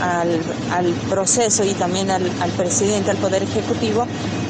al, 0.01 0.93
proceso 1.09 1.63
y 1.63 1.73
también 1.73 2.11
al, 2.11 2.29
al, 2.41 2.51
presidente, 2.51 3.11
al 3.11 3.17
Poder 3.17 3.43
Ejecutivo, 3.43 4.05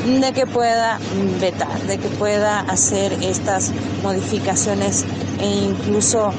de 0.06 0.34
que 0.34 0.46
pueda 0.46 1.00
vetar, 1.40 1.80
de 1.82 1.98
que 1.98 2.10
pueda 2.10 2.60
hacer 2.62 3.14
estas 3.22 3.72
modificaciones 4.04 5.06
e 5.40 5.48
incluso 5.48 6.32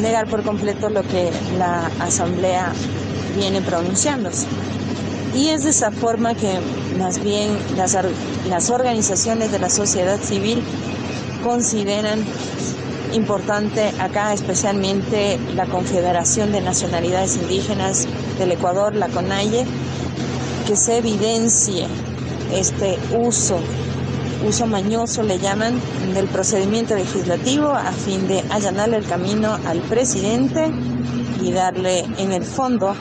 negar 0.00 0.26
por 0.26 0.42
completo 0.42 0.90
lo 0.90 1.02
que 1.02 1.30
la 1.58 1.90
Asamblea 2.00 2.72
viene 3.36 3.60
pronunciándose. 3.62 4.46
Y 5.34 5.48
es 5.48 5.64
de 5.64 5.70
esa 5.70 5.90
forma 5.90 6.34
que 6.34 6.60
más 6.98 7.22
bien 7.22 7.58
las, 7.76 8.70
organizaciones 8.70 9.50
de 9.50 9.58
la 9.58 9.68
sociedad 9.68 10.20
civil 10.20 10.62
consideran 11.42 12.24
importante 13.12 13.92
acá 13.98 14.32
especialmente 14.32 15.38
la 15.56 15.66
Confederación 15.66 16.52
de 16.52 16.60
Nacionalidades 16.60 17.36
Indígenas 17.36 18.06
del 18.38 18.52
Ecuador, 18.52 18.94
la 18.94 19.08
CONAIE, 19.08 19.66
que 20.68 20.76
se 20.76 20.98
evidencie 20.98 21.86
este 22.52 22.96
uso, 23.16 23.58
uso 24.46 24.66
mañoso 24.66 25.24
le 25.24 25.38
llaman, 25.40 25.80
del 26.14 26.26
procedimiento 26.28 26.94
legislativo 26.94 27.68
a 27.70 27.90
fin 27.90 28.28
de 28.28 28.44
allanarle 28.50 28.98
el 28.98 29.06
camino 29.06 29.58
al 29.66 29.80
presidente 29.80 30.70
y 31.42 31.50
darle 31.50 32.04
en 32.18 32.32
el 32.32 32.44
fondo 32.44 32.94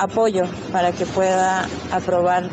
apoyo 0.00 0.44
para 0.72 0.92
que 0.92 1.06
pueda 1.06 1.68
aprobar 1.92 2.50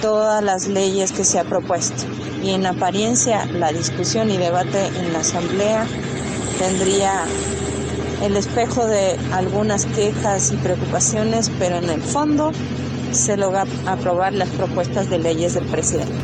todas 0.00 0.42
las 0.42 0.68
leyes 0.68 1.12
que 1.12 1.24
se 1.24 1.38
ha 1.38 1.44
propuesto. 1.44 2.04
Y 2.42 2.50
en 2.50 2.66
apariencia 2.66 3.46
la 3.46 3.72
discusión 3.72 4.30
y 4.30 4.36
debate 4.36 4.86
en 4.86 5.12
la 5.12 5.20
Asamblea 5.20 5.86
tendría 6.58 7.24
el 8.22 8.36
espejo 8.36 8.86
de 8.86 9.18
algunas 9.32 9.86
quejas 9.86 10.52
y 10.52 10.56
preocupaciones, 10.56 11.50
pero 11.58 11.76
en 11.76 11.90
el 11.90 12.00
fondo 12.00 12.52
se 13.12 13.36
logra 13.36 13.64
aprobar 13.86 14.32
las 14.32 14.48
propuestas 14.50 15.10
de 15.10 15.18
leyes 15.18 15.54
del 15.54 15.64
presidente. 15.66 16.14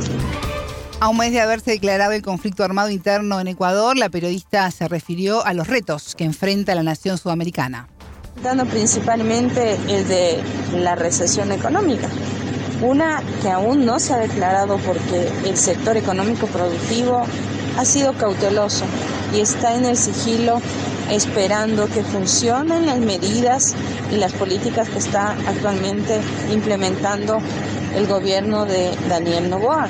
A 1.00 1.08
un 1.08 1.16
mes 1.16 1.32
de 1.32 1.40
haberse 1.40 1.72
declarado 1.72 2.12
el 2.12 2.22
conflicto 2.22 2.64
armado 2.64 2.90
interno 2.90 3.40
en 3.40 3.46
Ecuador, 3.46 3.96
la 3.96 4.08
periodista 4.08 4.68
se 4.70 4.88
refirió 4.88 5.46
a 5.46 5.54
los 5.54 5.68
retos 5.68 6.14
que 6.16 6.24
enfrenta 6.24 6.74
la 6.74 6.82
nación 6.82 7.18
sudamericana. 7.18 7.88
Dando 8.42 8.66
principalmente 8.66 9.76
el 9.88 10.06
de 10.06 10.40
la 10.76 10.94
recesión 10.94 11.50
económica. 11.50 12.08
Una 12.80 13.20
que 13.42 13.50
aún 13.50 13.84
no 13.84 13.98
se 13.98 14.14
ha 14.14 14.18
declarado 14.18 14.78
porque 14.78 15.28
el 15.44 15.56
sector 15.56 15.96
económico 15.96 16.46
productivo 16.46 17.24
ha 17.76 17.84
sido 17.84 18.12
cauteloso 18.12 18.84
y 19.34 19.40
está 19.40 19.74
en 19.74 19.86
el 19.86 19.96
sigilo 19.96 20.60
esperando 21.10 21.88
que 21.88 22.04
funcionen 22.04 22.86
las 22.86 22.98
medidas 22.98 23.74
y 24.12 24.16
las 24.16 24.32
políticas 24.32 24.88
que 24.88 24.98
está 24.98 25.32
actualmente 25.48 26.20
implementando 26.52 27.40
el 27.96 28.06
gobierno 28.06 28.66
de 28.66 28.90
Daniel 29.08 29.50
Novoa. 29.50 29.88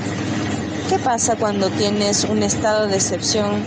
¿Qué 0.89 0.99
pasa 0.99 1.37
cuando 1.37 1.69
tienes 1.69 2.25
un 2.25 2.43
estado 2.43 2.87
de 2.87 2.97
excepción 2.97 3.63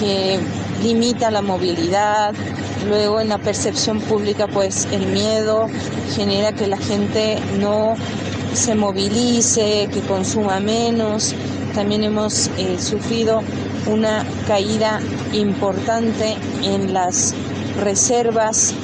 que 0.00 0.40
limita 0.82 1.30
la 1.30 1.42
movilidad? 1.42 2.34
Luego 2.84 3.20
en 3.20 3.28
la 3.28 3.38
percepción 3.38 4.00
pública 4.00 4.46
pues 4.46 4.86
el 4.92 5.06
miedo 5.06 5.68
genera 6.14 6.52
que 6.52 6.66
la 6.66 6.76
gente 6.76 7.38
no 7.58 7.94
se 8.54 8.74
movilice, 8.74 9.88
que 9.92 10.00
consuma 10.00 10.60
menos. 10.60 11.34
También 11.74 12.04
hemos 12.04 12.48
eh, 12.58 12.78
sufrido 12.78 13.42
una 13.86 14.24
caída 14.46 15.00
importante 15.32 16.36
en 16.62 16.92
las 16.92 17.34
reservas, 17.82 18.74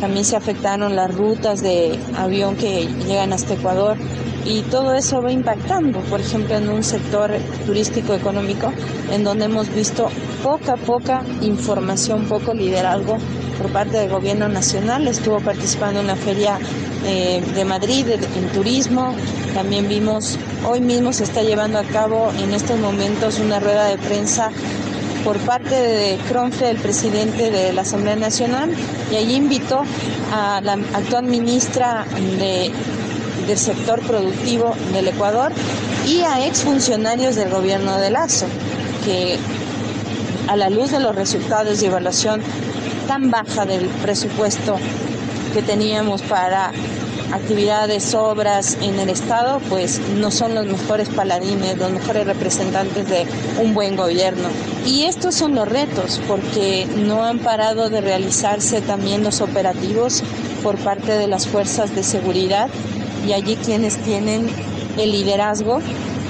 también 0.00 0.24
se 0.24 0.36
afectaron 0.36 0.96
las 0.96 1.14
rutas 1.14 1.62
de 1.62 1.98
avión 2.16 2.56
que 2.56 2.86
llegan 3.06 3.32
hasta 3.32 3.54
Ecuador 3.54 3.96
y 4.44 4.62
todo 4.62 4.94
eso 4.94 5.22
va 5.22 5.30
impactando, 5.30 6.00
por 6.00 6.20
ejemplo, 6.20 6.56
en 6.56 6.68
un 6.68 6.82
sector 6.82 7.30
turístico 7.64 8.12
económico 8.12 8.72
en 9.12 9.24
donde 9.24 9.44
hemos 9.44 9.72
visto 9.72 10.08
poca, 10.42 10.76
poca 10.76 11.22
información, 11.40 12.24
poco 12.24 12.52
liderazgo 12.52 13.16
por 13.62 13.70
parte 13.70 13.96
del 13.96 14.10
gobierno 14.10 14.48
nacional. 14.48 15.06
Estuvo 15.06 15.38
participando 15.40 16.00
en 16.00 16.08
la 16.08 16.16
feria 16.16 16.58
eh, 17.06 17.42
de 17.54 17.64
Madrid 17.64 18.06
en 18.10 18.48
turismo. 18.48 19.14
También 19.54 19.88
vimos, 19.88 20.36
hoy 20.66 20.80
mismo 20.80 21.12
se 21.12 21.22
está 21.22 21.42
llevando 21.42 21.78
a 21.78 21.84
cabo 21.84 22.32
en 22.42 22.52
estos 22.54 22.78
momentos 22.80 23.38
una 23.38 23.60
rueda 23.60 23.84
de 23.86 23.98
prensa 23.98 24.50
por 25.24 25.38
parte 25.38 25.76
de 25.76 26.18
Cronfe, 26.28 26.70
el 26.70 26.78
presidente 26.78 27.52
de 27.52 27.72
la 27.72 27.82
Asamblea 27.82 28.16
Nacional, 28.16 28.74
y 29.12 29.14
allí 29.14 29.36
invitó 29.36 29.84
a 30.32 30.60
la 30.60 30.72
actual 30.72 31.26
ministra 31.26 32.04
del 33.46 33.58
sector 33.58 34.00
productivo 34.00 34.74
del 34.92 35.06
Ecuador 35.06 35.52
y 36.08 36.22
a 36.22 36.44
exfuncionarios 36.44 37.36
del 37.36 37.50
gobierno 37.50 37.96
de 37.98 38.10
Lazo, 38.10 38.46
que 39.04 39.38
a 40.48 40.56
la 40.56 40.70
luz 40.70 40.90
de 40.90 40.98
los 40.98 41.14
resultados 41.14 41.80
de 41.80 41.86
evaluación 41.86 42.42
tan 43.06 43.30
baja 43.30 43.64
del 43.66 43.86
presupuesto 44.02 44.76
que 45.52 45.62
teníamos 45.62 46.22
para 46.22 46.72
actividades, 47.32 48.14
obras 48.14 48.76
en 48.82 48.98
el 48.98 49.08
Estado, 49.08 49.60
pues 49.68 50.00
no 50.16 50.30
son 50.30 50.54
los 50.54 50.66
mejores 50.66 51.08
paladines, 51.08 51.78
los 51.78 51.90
mejores 51.90 52.26
representantes 52.26 53.08
de 53.08 53.26
un 53.60 53.74
buen 53.74 53.96
gobierno. 53.96 54.48
Y 54.86 55.04
estos 55.04 55.34
son 55.34 55.54
los 55.54 55.68
retos, 55.68 56.20
porque 56.28 56.86
no 56.96 57.24
han 57.24 57.38
parado 57.38 57.88
de 57.90 58.00
realizarse 58.00 58.80
también 58.80 59.24
los 59.24 59.40
operativos 59.40 60.22
por 60.62 60.76
parte 60.78 61.12
de 61.12 61.26
las 61.26 61.46
fuerzas 61.46 61.94
de 61.94 62.02
seguridad 62.02 62.68
y 63.26 63.32
allí 63.32 63.56
quienes 63.56 63.96
tienen 63.98 64.48
el 64.98 65.12
liderazgo, 65.12 65.80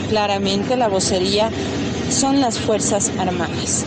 claramente 0.09 0.77
la 0.77 0.89
vocería, 0.89 1.51
son 2.11 2.41
las 2.41 2.59
Fuerzas 2.59 3.11
Armadas. 3.19 3.85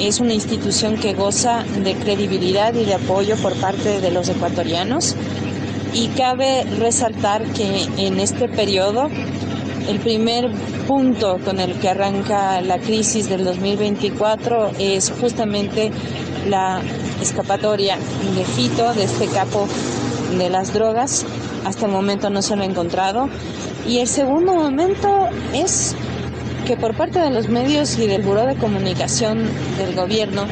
Es 0.00 0.20
una 0.20 0.34
institución 0.34 0.96
que 0.96 1.14
goza 1.14 1.64
de 1.82 1.94
credibilidad 1.94 2.74
y 2.74 2.84
de 2.84 2.94
apoyo 2.94 3.36
por 3.36 3.54
parte 3.56 4.00
de 4.00 4.10
los 4.10 4.28
ecuatorianos 4.28 5.16
y 5.94 6.08
cabe 6.08 6.64
resaltar 6.78 7.44
que 7.52 7.86
en 7.96 8.20
este 8.20 8.48
periodo 8.48 9.08
el 9.88 9.98
primer 10.00 10.50
punto 10.86 11.38
con 11.44 11.60
el 11.60 11.78
que 11.78 11.88
arranca 11.88 12.60
la 12.60 12.78
crisis 12.78 13.28
del 13.28 13.44
2024 13.44 14.72
es 14.78 15.12
justamente 15.18 15.90
la 16.48 16.82
escapatoria 17.22 17.96
de 18.36 18.44
Fito, 18.44 18.92
de 18.92 19.04
este 19.04 19.26
capo 19.28 19.66
de 20.36 20.50
las 20.50 20.74
drogas. 20.74 21.24
Hasta 21.64 21.86
el 21.86 21.92
momento 21.92 22.30
no 22.30 22.42
se 22.42 22.56
lo 22.56 22.62
ha 22.62 22.66
encontrado. 22.66 23.28
Y 23.88 23.98
el 23.98 24.08
segundo 24.08 24.54
momento 24.54 25.28
es 25.54 25.94
que 26.66 26.76
por 26.76 26.96
parte 26.96 27.20
de 27.20 27.30
los 27.30 27.48
medios 27.48 27.96
y 27.96 28.08
del 28.08 28.22
Buró 28.22 28.44
de 28.44 28.56
Comunicación 28.56 29.44
del 29.78 29.94
gobierno 29.94 30.46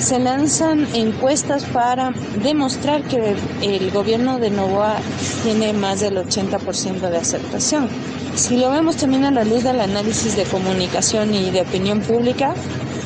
se 0.00 0.18
lanzan 0.18 0.86
encuestas 0.92 1.64
para 1.64 2.12
demostrar 2.42 3.02
que 3.04 3.36
el 3.62 3.90
gobierno 3.92 4.40
de 4.40 4.50
Novoa 4.50 4.96
tiene 5.44 5.72
más 5.72 6.00
del 6.00 6.16
80% 6.16 7.10
de 7.10 7.16
aceptación. 7.16 7.88
Si 8.34 8.56
lo 8.56 8.70
vemos 8.70 8.96
también 8.96 9.24
a 9.24 9.30
la 9.30 9.44
luz 9.44 9.62
del 9.62 9.80
análisis 9.80 10.36
de 10.36 10.42
comunicación 10.44 11.32
y 11.32 11.50
de 11.50 11.60
opinión 11.62 12.00
pública, 12.00 12.52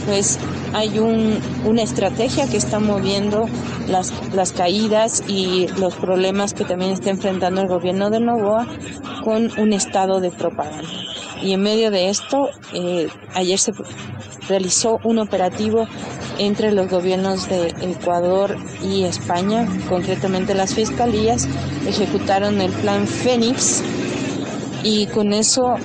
pues 0.06 0.38
hay 0.72 0.98
una 0.98 1.82
estrategia 1.82 2.48
que 2.48 2.56
está 2.56 2.80
moviendo 2.80 3.48
las, 3.86 4.12
las 4.34 4.52
caídas 4.52 5.22
y 5.28 5.68
los 5.78 5.94
problemas 5.94 6.54
que 6.54 6.64
también 6.64 6.92
está 6.92 7.10
enfrentando 7.10 7.60
el 7.60 7.68
gobierno 7.68 8.08
de 8.08 8.20
Novoa 8.20 8.66
con 9.22 9.50
un 9.58 9.72
estado 9.74 10.20
de 10.20 10.30
propaganda. 10.30 10.88
Y 11.42 11.52
en 11.52 11.62
medio 11.62 11.90
de 11.90 12.10
esto, 12.10 12.50
eh, 12.74 13.08
ayer 13.34 13.58
se 13.58 13.72
realizó 14.48 14.98
un 15.04 15.18
operativo 15.18 15.86
entre 16.38 16.72
los 16.72 16.88
gobiernos 16.88 17.48
de 17.48 17.68
Ecuador 17.82 18.56
y 18.82 19.04
España, 19.04 19.66
concretamente 19.88 20.54
las 20.54 20.74
fiscalías, 20.74 21.48
ejecutaron 21.86 22.60
el 22.60 22.72
plan 22.72 23.06
Fénix 23.06 23.82
y 24.82 25.06
con 25.06 25.32
eso 25.32 25.76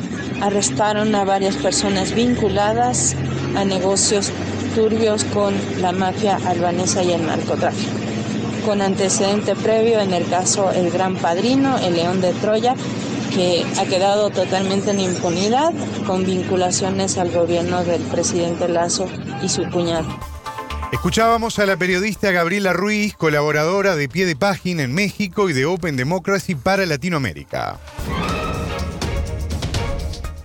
arrestaron 0.41 1.13
a 1.15 1.25
varias 1.25 1.55
personas 1.57 2.13
vinculadas 2.13 3.15
a 3.55 3.65
negocios 3.65 4.31
turbios 4.75 5.23
con 5.25 5.53
la 5.81 5.91
mafia 5.91 6.37
albanesa 6.45 7.03
y 7.03 7.11
el 7.11 7.25
narcotráfico. 7.25 7.91
Con 8.65 8.81
antecedente 8.81 9.55
previo 9.55 9.99
en 9.99 10.13
el 10.13 10.27
caso 10.27 10.71
El 10.71 10.89
Gran 10.89 11.15
Padrino, 11.15 11.77
el 11.77 11.95
León 11.95 12.19
de 12.19 12.33
Troya, 12.33 12.75
que 13.35 13.65
ha 13.77 13.85
quedado 13.85 14.29
totalmente 14.29 14.91
en 14.91 15.01
impunidad 15.01 15.73
con 16.07 16.25
vinculaciones 16.25 17.17
al 17.17 17.31
gobierno 17.31 17.83
del 17.83 18.01
presidente 18.03 18.69
Lazo 18.69 19.07
y 19.43 19.49
su 19.49 19.69
cuñado. 19.69 20.07
Escuchábamos 20.93 21.59
a 21.59 21.65
la 21.65 21.75
periodista 21.75 22.31
Gabriela 22.31 22.71
Ruiz, 22.71 23.13
colaboradora 23.15 23.97
de 23.97 24.07
Pie 24.07 24.25
de 24.25 24.37
Página 24.37 24.83
en 24.83 24.93
México 24.93 25.49
y 25.49 25.53
de 25.53 25.65
Open 25.65 25.97
Democracy 25.97 26.55
para 26.55 26.85
Latinoamérica. 26.85 27.77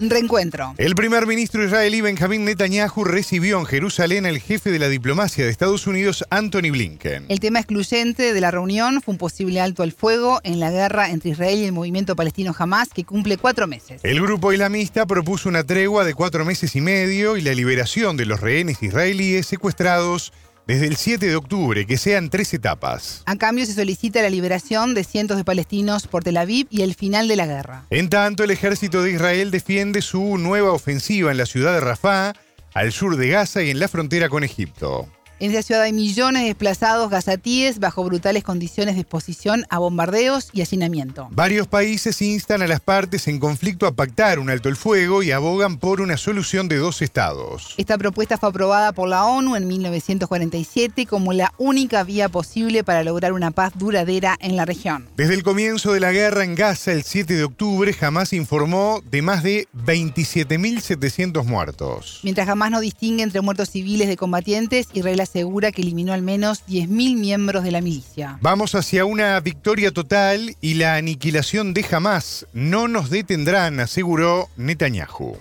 Reencuentro. 0.00 0.74
El 0.78 0.94
primer 0.94 1.26
ministro 1.26 1.62
israelí 1.62 2.00
Benjamín 2.00 2.44
Netanyahu 2.46 3.04
recibió 3.04 3.58
en 3.58 3.66
Jerusalén 3.66 4.24
al 4.24 4.38
jefe 4.38 4.70
de 4.70 4.78
la 4.78 4.88
diplomacia 4.88 5.44
de 5.44 5.50
Estados 5.50 5.86
Unidos, 5.86 6.24
Anthony 6.30 6.70
Blinken. 6.70 7.26
El 7.28 7.38
tema 7.40 7.58
excluyente 7.58 8.32
de 8.32 8.40
la 8.40 8.50
reunión 8.50 9.02
fue 9.02 9.12
un 9.12 9.18
posible 9.18 9.60
alto 9.60 9.82
al 9.82 9.92
fuego 9.92 10.40
en 10.42 10.58
la 10.58 10.70
guerra 10.70 11.10
entre 11.10 11.30
Israel 11.30 11.58
y 11.58 11.64
el 11.64 11.72
movimiento 11.72 12.16
palestino 12.16 12.54
Hamas, 12.58 12.88
que 12.88 13.04
cumple 13.04 13.36
cuatro 13.36 13.66
meses. 13.66 14.00
El 14.02 14.22
grupo 14.22 14.52
islamista 14.52 15.04
propuso 15.04 15.48
una 15.48 15.64
tregua 15.64 16.04
de 16.04 16.14
cuatro 16.14 16.44
meses 16.44 16.74
y 16.76 16.80
medio 16.80 17.36
y 17.36 17.42
la 17.42 17.52
liberación 17.52 18.16
de 18.16 18.24
los 18.24 18.40
rehenes 18.40 18.82
israelíes 18.82 19.46
secuestrados 19.46 20.32
desde 20.70 20.86
el 20.86 20.96
7 20.96 21.26
de 21.26 21.34
octubre, 21.34 21.84
que 21.84 21.98
sean 21.98 22.30
tres 22.30 22.54
etapas. 22.54 23.24
A 23.26 23.34
cambio 23.34 23.66
se 23.66 23.74
solicita 23.74 24.22
la 24.22 24.30
liberación 24.30 24.94
de 24.94 25.02
cientos 25.02 25.36
de 25.36 25.42
palestinos 25.42 26.06
por 26.06 26.22
Tel 26.22 26.36
Aviv 26.36 26.68
y 26.70 26.82
el 26.82 26.94
final 26.94 27.26
de 27.26 27.34
la 27.34 27.46
guerra. 27.46 27.86
En 27.90 28.08
tanto, 28.08 28.44
el 28.44 28.52
ejército 28.52 29.02
de 29.02 29.10
Israel 29.10 29.50
defiende 29.50 30.00
su 30.00 30.38
nueva 30.38 30.70
ofensiva 30.70 31.32
en 31.32 31.38
la 31.38 31.46
ciudad 31.46 31.74
de 31.74 31.80
Rafah, 31.80 32.34
al 32.72 32.92
sur 32.92 33.16
de 33.16 33.30
Gaza 33.30 33.64
y 33.64 33.70
en 33.70 33.80
la 33.80 33.88
frontera 33.88 34.28
con 34.28 34.44
Egipto. 34.44 35.08
En 35.40 35.52
esa 35.52 35.62
ciudad 35.62 35.84
hay 35.84 35.94
millones 35.94 36.42
de 36.42 36.48
desplazados 36.48 37.08
gazatíes 37.08 37.78
bajo 37.78 38.04
brutales 38.04 38.44
condiciones 38.44 38.94
de 38.94 39.00
exposición 39.00 39.64
a 39.70 39.78
bombardeos 39.78 40.50
y 40.52 40.60
hacinamiento. 40.60 41.28
Varios 41.30 41.66
países 41.66 42.20
instan 42.20 42.60
a 42.60 42.66
las 42.66 42.80
partes 42.80 43.26
en 43.26 43.38
conflicto 43.38 43.86
a 43.86 43.92
pactar 43.92 44.38
un 44.38 44.50
alto 44.50 44.68
el 44.68 44.76
fuego 44.76 45.22
y 45.22 45.30
abogan 45.30 45.78
por 45.78 46.02
una 46.02 46.18
solución 46.18 46.68
de 46.68 46.76
dos 46.76 47.00
estados. 47.00 47.72
Esta 47.78 47.96
propuesta 47.96 48.36
fue 48.36 48.50
aprobada 48.50 48.92
por 48.92 49.08
la 49.08 49.24
ONU 49.24 49.56
en 49.56 49.66
1947 49.66 51.06
como 51.06 51.32
la 51.32 51.54
única 51.56 52.04
vía 52.04 52.28
posible 52.28 52.84
para 52.84 53.02
lograr 53.02 53.32
una 53.32 53.50
paz 53.50 53.72
duradera 53.76 54.36
en 54.42 54.56
la 54.56 54.66
región. 54.66 55.08
Desde 55.16 55.32
el 55.32 55.42
comienzo 55.42 55.94
de 55.94 56.00
la 56.00 56.12
guerra 56.12 56.44
en 56.44 56.54
Gaza 56.54 56.92
el 56.92 57.02
7 57.02 57.32
de 57.32 57.44
octubre, 57.44 57.94
jamás 57.94 58.34
informó 58.34 59.00
de 59.10 59.22
más 59.22 59.42
de 59.42 59.68
27.700 59.86 61.44
muertos. 61.44 62.20
Mientras 62.24 62.46
jamás 62.46 62.70
no 62.70 62.80
distingue 62.80 63.22
entre 63.22 63.40
muertos 63.40 63.70
civiles 63.70 64.06
de 64.06 64.18
combatientes 64.18 64.88
y 64.92 65.00
reglas 65.00 65.29
asegura 65.30 65.70
que 65.70 65.82
eliminó 65.82 66.12
al 66.12 66.22
menos 66.22 66.64
10.000 66.66 67.16
miembros 67.16 67.62
de 67.62 67.70
la 67.70 67.80
milicia. 67.80 68.38
Vamos 68.40 68.74
hacia 68.74 69.04
una 69.04 69.38
victoria 69.38 69.92
total 69.92 70.56
y 70.60 70.74
la 70.74 70.96
aniquilación 70.96 71.72
de 71.72 71.86
Hamas 71.88 72.46
no 72.52 72.88
nos 72.88 73.10
detendrán, 73.10 73.78
aseguró 73.78 74.48
Netanyahu. 74.56 75.36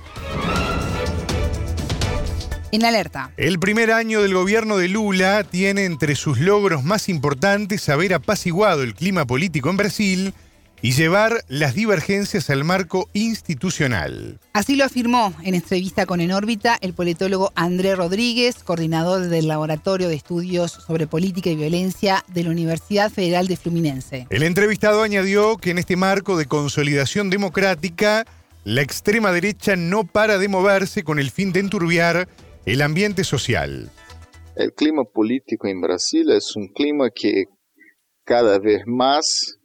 En 2.71 2.85
alerta. 2.85 3.31
El 3.35 3.57
primer 3.57 3.91
año 3.91 4.21
del 4.21 4.35
gobierno 4.35 4.77
de 4.77 4.89
Lula 4.89 5.43
tiene 5.43 5.85
entre 5.85 6.15
sus 6.15 6.39
logros 6.39 6.83
más 6.83 7.09
importantes 7.09 7.89
haber 7.89 8.13
apaciguado 8.13 8.83
el 8.83 8.93
clima 8.93 9.25
político 9.25 9.71
en 9.71 9.77
Brasil 9.77 10.33
y 10.82 10.93
llevar 10.93 11.43
las 11.47 11.75
divergencias 11.75 12.49
al 12.49 12.63
marco 12.63 13.09
institucional. 13.13 14.39
Así 14.53 14.75
lo 14.75 14.86
afirmó 14.86 15.34
en 15.43 15.55
entrevista 15.55 16.05
con 16.05 16.21
En 16.21 16.32
órbita 16.32 16.77
el 16.82 16.93
politólogo 16.93 17.51
André 17.55 17.95
Rodríguez, 17.95 18.63
coordinador 18.63 19.27
del 19.27 19.47
Laboratorio 19.47 20.07
de 20.07 20.15
Estudios 20.15 20.71
sobre 20.71 21.07
Política 21.07 21.49
y 21.49 21.55
Violencia 21.55 22.23
de 22.27 22.43
la 22.43 22.51
Universidad 22.51 23.11
Federal 23.11 23.47
de 23.47 23.57
Fluminense. 23.57 24.27
El 24.30 24.43
entrevistado 24.43 25.03
añadió 25.03 25.57
que 25.57 25.71
en 25.71 25.80
este 25.80 25.95
marco 25.95 26.38
de 26.38 26.45
consolidación 26.45 27.30
democrática, 27.30 28.25
la 28.63 28.82
extrema 28.82 29.32
derecha 29.32 29.75
no 29.75 30.05
para 30.05 30.38
de 30.38 30.47
moverse 30.47 31.03
con 31.03 31.19
el 31.19 31.32
fin 31.32 31.51
de 31.51 31.61
enturbiar 31.61 32.27
el 32.65 32.82
ambiente 32.82 33.23
social. 33.23 33.89
El 34.55 34.73
clima 34.73 35.03
político 35.05 35.67
en 35.67 35.82
Brasil 35.82 36.30
es 36.32 36.55
un 36.55 36.67
clima 36.67 37.09
que 37.13 37.45
cada 38.25 38.59
vez 38.59 38.82
más 38.86 39.59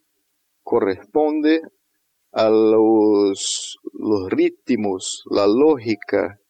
corresponde 0.65 1.61
a 2.33 2.49
los, 2.49 3.79
ritmos, 4.29 5.23
la 5.31 5.47
lógica 5.47 6.41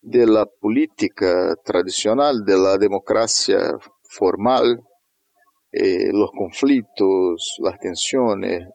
de 0.00 0.26
la 0.26 0.46
política 0.46 1.56
tradicional, 1.64 2.44
de 2.44 2.56
la 2.56 2.78
democracia 2.78 3.58
formal, 4.08 4.80
eh, 5.72 6.12
los 6.12 6.30
conflictos, 6.30 7.56
las 7.58 7.78
tensiones, 7.80 8.68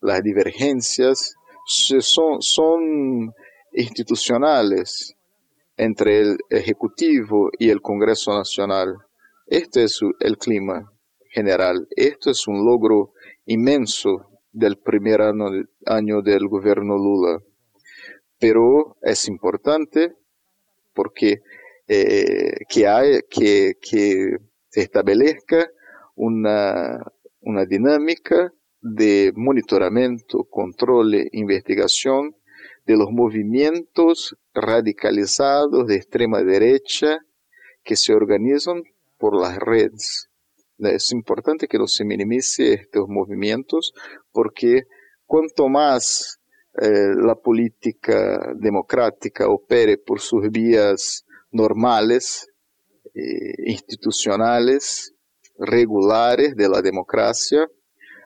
las 0.00 0.22
divergencias, 0.22 1.34
son 1.66 3.34
institucionales 3.72 5.14
entre 5.76 6.20
el 6.20 6.38
Ejecutivo 6.48 7.50
y 7.58 7.70
el 7.70 7.80
Congreso 7.80 8.32
Nacional. 8.32 8.96
Este 9.46 9.84
es 9.84 10.00
el 10.20 10.38
clima 10.38 10.90
general. 11.30 11.86
Esto 11.96 12.30
es 12.30 12.46
un 12.46 12.64
logro 12.64 13.12
inmenso 13.46 14.33
del 14.54 14.78
primer 14.78 15.20
año, 15.20 16.22
del 16.22 16.48
gobierno 16.48 16.96
Lula. 16.96 17.40
Pero 18.38 18.96
es 19.02 19.28
importante 19.28 20.14
porque 20.94 21.42
eh, 21.88 22.54
que, 22.68 22.86
hay, 22.86 23.20
que, 23.28 23.74
que 23.80 24.38
establezca 24.72 25.68
una, 26.14 27.00
una 27.40 27.66
dinámica 27.66 28.52
de 28.80 29.32
monitoramiento, 29.34 30.44
control 30.44 31.14
e 31.14 31.28
investigación 31.32 32.36
de 32.86 32.96
los 32.96 33.10
movimientos 33.10 34.36
radicalizados 34.54 35.86
de 35.86 35.96
extrema 35.96 36.42
derecha 36.42 37.18
que 37.82 37.96
se 37.96 38.14
organizan 38.14 38.84
por 39.18 39.40
las 39.40 39.58
redes. 39.58 40.30
Es 40.78 41.12
importante 41.12 41.68
que 41.68 41.78
no 41.78 41.86
se 41.86 42.04
minimice 42.04 42.74
estos 42.74 43.08
movimientos 43.08 43.92
porque 44.32 44.84
cuanto 45.24 45.68
más 45.68 46.40
eh, 46.80 47.14
la 47.16 47.36
política 47.36 48.52
democrática 48.56 49.48
opere 49.48 49.98
por 49.98 50.20
sus 50.20 50.50
vías 50.50 51.24
normales, 51.52 52.48
eh, 53.14 53.54
institucionales, 53.66 55.14
regulares 55.56 56.56
de 56.56 56.68
la 56.68 56.82
democracia, 56.82 57.68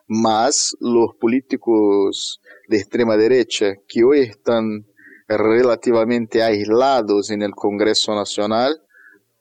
más 0.07 0.75
los 0.79 1.15
políticos 1.19 2.41
de 2.67 2.77
extrema 2.77 3.15
derecha 3.15 3.75
que 3.87 4.03
hoy 4.03 4.21
están 4.21 4.87
relativamente 5.27 6.41
aislados 6.41 7.29
en 7.29 7.43
el 7.43 7.51
Congreso 7.51 8.15
Nacional 8.15 8.81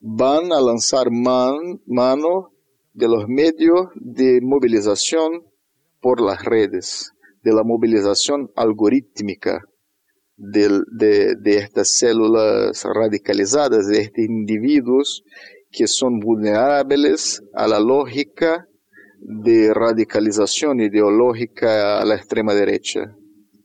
van 0.00 0.52
a 0.52 0.60
lanzar 0.60 1.10
mano 1.10 2.52
de 2.98 3.06
los 3.06 3.28
medios 3.28 3.90
de 3.94 4.40
movilización 4.42 5.44
por 6.00 6.20
las 6.20 6.44
redes, 6.44 7.12
de 7.44 7.52
la 7.52 7.62
movilización 7.62 8.50
algorítmica 8.56 9.62
de, 10.36 10.82
de, 11.40 11.56
estas 11.58 11.96
células 11.96 12.84
radicalizadas, 12.84 13.86
de 13.86 14.00
estos 14.00 14.24
individuos 14.24 15.22
que 15.70 15.86
son 15.86 16.18
vulnerables 16.18 17.40
a 17.54 17.68
la 17.68 17.78
lógica 17.78 18.66
de 19.20 19.72
radicalización 19.72 20.80
ideológica 20.80 22.00
a 22.00 22.04
la 22.04 22.16
extrema 22.16 22.52
derecha. 22.52 23.14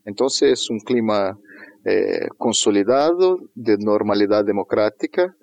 Entonces 0.05 0.61
es 0.61 0.69
un 0.69 0.79
clima 0.79 1.39
eh, 1.85 2.27
consolidado 2.37 3.39
de 3.55 3.77
normalidad 3.79 4.45
democrática, 4.45 5.35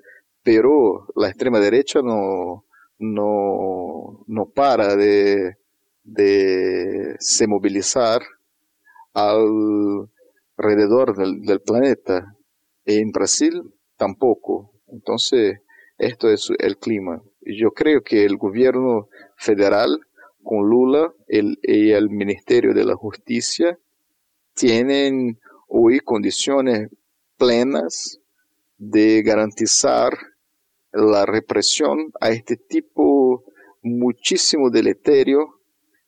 pero 0.45 1.07
la 1.16 1.28
extrema 1.28 1.59
derecha 1.59 2.03
no, 2.03 2.66
no, 3.01 4.25
no 4.29 4.47
para 4.51 4.95
de, 4.95 5.57
de 6.05 7.17
se 7.19 7.49
movilizar 7.49 8.23
alrededor 9.15 10.09
del, 11.17 11.43
del 11.43 11.61
planeta. 11.61 12.37
En 12.85 13.11
Brasil 13.11 13.75
tampoco. 13.97 14.73
Entonces, 14.89 15.59
esto 15.99 16.31
es 16.31 16.51
el 16.59 16.77
clima. 16.79 17.23
Yo 17.41 17.73
creo 17.73 18.03
que 18.03 18.25
el 18.25 18.37
gobierno 18.37 19.09
federal 19.37 20.01
con 20.43 20.69
Lula 20.69 21.13
el, 21.27 21.59
y 21.63 21.91
el 21.91 22.11
Ministerio 22.11 22.75
de 22.75 22.85
la 22.85 22.97
Justicia 22.97 23.79
tienen 24.55 25.39
hoy 25.69 26.01
condiciones 26.01 26.89
plenas 27.37 28.21
de 28.77 29.23
garantizar 29.23 30.19
la 30.93 31.26
represión 31.26 32.12
a 32.20 32.30
este 32.30 32.57
tipo 32.57 33.45
muchísimo 33.82 34.70
deleterio 34.70 35.61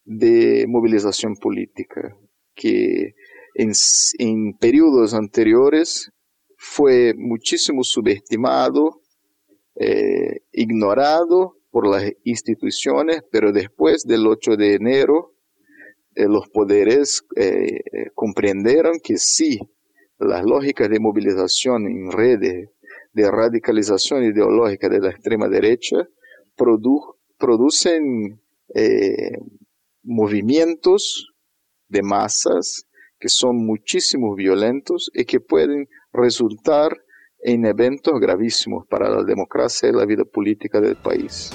de 0.05 0.67
movilización 0.69 1.37
política, 1.37 2.17
que 2.55 3.15
en, 3.55 3.73
en 4.19 4.57
periodos 4.59 5.15
anteriores 5.15 6.11
fue 6.57 7.15
muchísimo 7.17 7.83
subestimado, 7.83 9.01
eh, 9.75 10.41
ignorado 10.53 11.57
por 11.71 11.89
las 11.89 12.13
instituciones, 12.25 13.23
pero 13.31 13.53
después 13.53 14.05
del 14.05 14.27
8 14.27 14.57
de 14.57 14.75
enero, 14.75 15.35
eh, 16.15 16.27
los 16.29 16.49
poderes 16.51 17.25
eh, 17.37 17.81
comprendieron 18.15 19.01
que 19.03 19.17
sí, 19.17 19.59
las 20.19 20.45
lógicas 20.45 20.89
de 20.89 21.01
movilización 21.01 21.87
en 21.87 22.13
redes 22.13 22.69
de 23.13 23.31
radicalización 23.31 24.25
ideológica 24.25 24.89
de 24.89 25.01
la 25.01 25.11
extrema 25.11 25.49
derecha 25.49 26.09
producen 27.39 28.41
eh, 28.75 29.39
movimientos 30.03 31.33
de 31.89 32.03
masas 32.03 32.87
que 33.19 33.29
son 33.29 33.65
muchísimo 33.65 34.35
violentos 34.35 35.11
y 35.15 35.25
que 35.25 35.41
pueden 35.41 35.89
resultar 36.13 36.97
en 37.41 37.67
eventos 37.67 38.21
gravísimos 38.21 38.87
para 38.87 39.11
la 39.11 39.25
democracia 39.25 39.89
y 39.89 39.93
la 39.93 40.07
vida 40.07 40.25
política 40.25 40.81
del 40.81 40.97
país. 40.97 41.51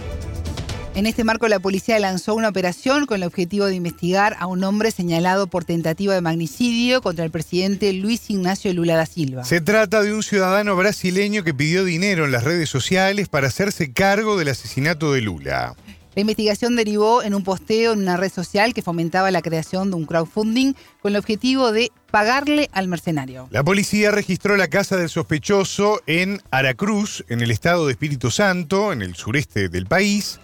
En 0.97 1.05
este 1.05 1.23
marco, 1.23 1.47
la 1.47 1.59
policía 1.59 1.99
lanzó 1.99 2.33
una 2.33 2.49
operación 2.49 3.05
con 3.05 3.17
el 3.17 3.27
objetivo 3.27 3.67
de 3.67 3.75
investigar 3.75 4.35
a 4.39 4.47
un 4.47 4.63
hombre 4.63 4.89
señalado 4.89 5.45
por 5.45 5.63
tentativa 5.63 6.15
de 6.15 6.21
magnicidio 6.21 7.03
contra 7.03 7.23
el 7.23 7.29
presidente 7.29 7.93
Luis 7.93 8.27
Ignacio 8.31 8.73
Lula 8.73 8.95
da 8.95 9.05
Silva. 9.05 9.43
Se 9.43 9.61
trata 9.61 10.01
de 10.01 10.11
un 10.11 10.23
ciudadano 10.23 10.75
brasileño 10.75 11.43
que 11.43 11.53
pidió 11.53 11.85
dinero 11.85 12.25
en 12.25 12.31
las 12.31 12.45
redes 12.45 12.69
sociales 12.69 13.29
para 13.29 13.45
hacerse 13.45 13.93
cargo 13.93 14.39
del 14.39 14.47
asesinato 14.47 15.13
de 15.13 15.21
Lula. 15.21 15.75
La 16.15 16.21
investigación 16.21 16.75
derivó 16.75 17.21
en 17.21 17.35
un 17.35 17.43
posteo 17.43 17.93
en 17.93 17.99
una 17.99 18.17
red 18.17 18.31
social 18.31 18.73
que 18.73 18.81
fomentaba 18.81 19.29
la 19.29 19.43
creación 19.43 19.91
de 19.91 19.97
un 19.97 20.07
crowdfunding 20.07 20.73
con 20.99 21.11
el 21.11 21.19
objetivo 21.19 21.71
de 21.71 21.91
pagarle 22.09 22.71
al 22.73 22.87
mercenario. 22.87 23.47
La 23.51 23.63
policía 23.63 24.09
registró 24.09 24.57
la 24.57 24.67
casa 24.67 24.97
del 24.97 25.09
sospechoso 25.09 26.01
en 26.07 26.41
Aracruz, 26.49 27.23
en 27.29 27.41
el 27.41 27.51
estado 27.51 27.85
de 27.85 27.91
Espíritu 27.91 28.31
Santo, 28.31 28.91
en 28.91 29.03
el 29.03 29.13
sureste 29.13 29.69
del 29.69 29.85
país 29.85 30.39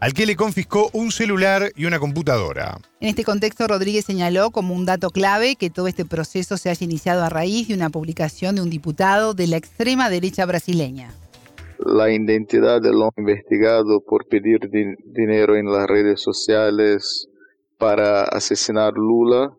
al 0.00 0.12
que 0.12 0.26
le 0.26 0.36
confiscó 0.36 0.90
un 0.92 1.10
celular 1.10 1.72
y 1.76 1.86
una 1.86 1.98
computadora. 1.98 2.78
En 3.00 3.08
este 3.08 3.24
contexto, 3.24 3.66
Rodríguez 3.66 4.04
señaló 4.04 4.50
como 4.50 4.74
un 4.74 4.84
dato 4.84 5.10
clave 5.10 5.56
que 5.56 5.70
todo 5.70 5.88
este 5.88 6.04
proceso 6.04 6.56
se 6.56 6.70
haya 6.70 6.84
iniciado 6.84 7.22
a 7.22 7.28
raíz 7.28 7.68
de 7.68 7.74
una 7.74 7.90
publicación 7.90 8.56
de 8.56 8.62
un 8.62 8.70
diputado 8.70 9.34
de 9.34 9.46
la 9.46 9.56
extrema 9.56 10.10
derecha 10.10 10.44
brasileña. 10.46 11.12
La 11.78 12.10
identidad 12.10 12.80
del 12.80 12.96
hombre 13.02 13.34
investigado 13.34 14.00
por 14.00 14.26
pedir 14.26 14.60
dinero 15.04 15.56
en 15.56 15.66
las 15.66 15.86
redes 15.86 16.20
sociales 16.20 17.28
para 17.78 18.22
asesinar 18.22 18.94
Lula 18.94 19.54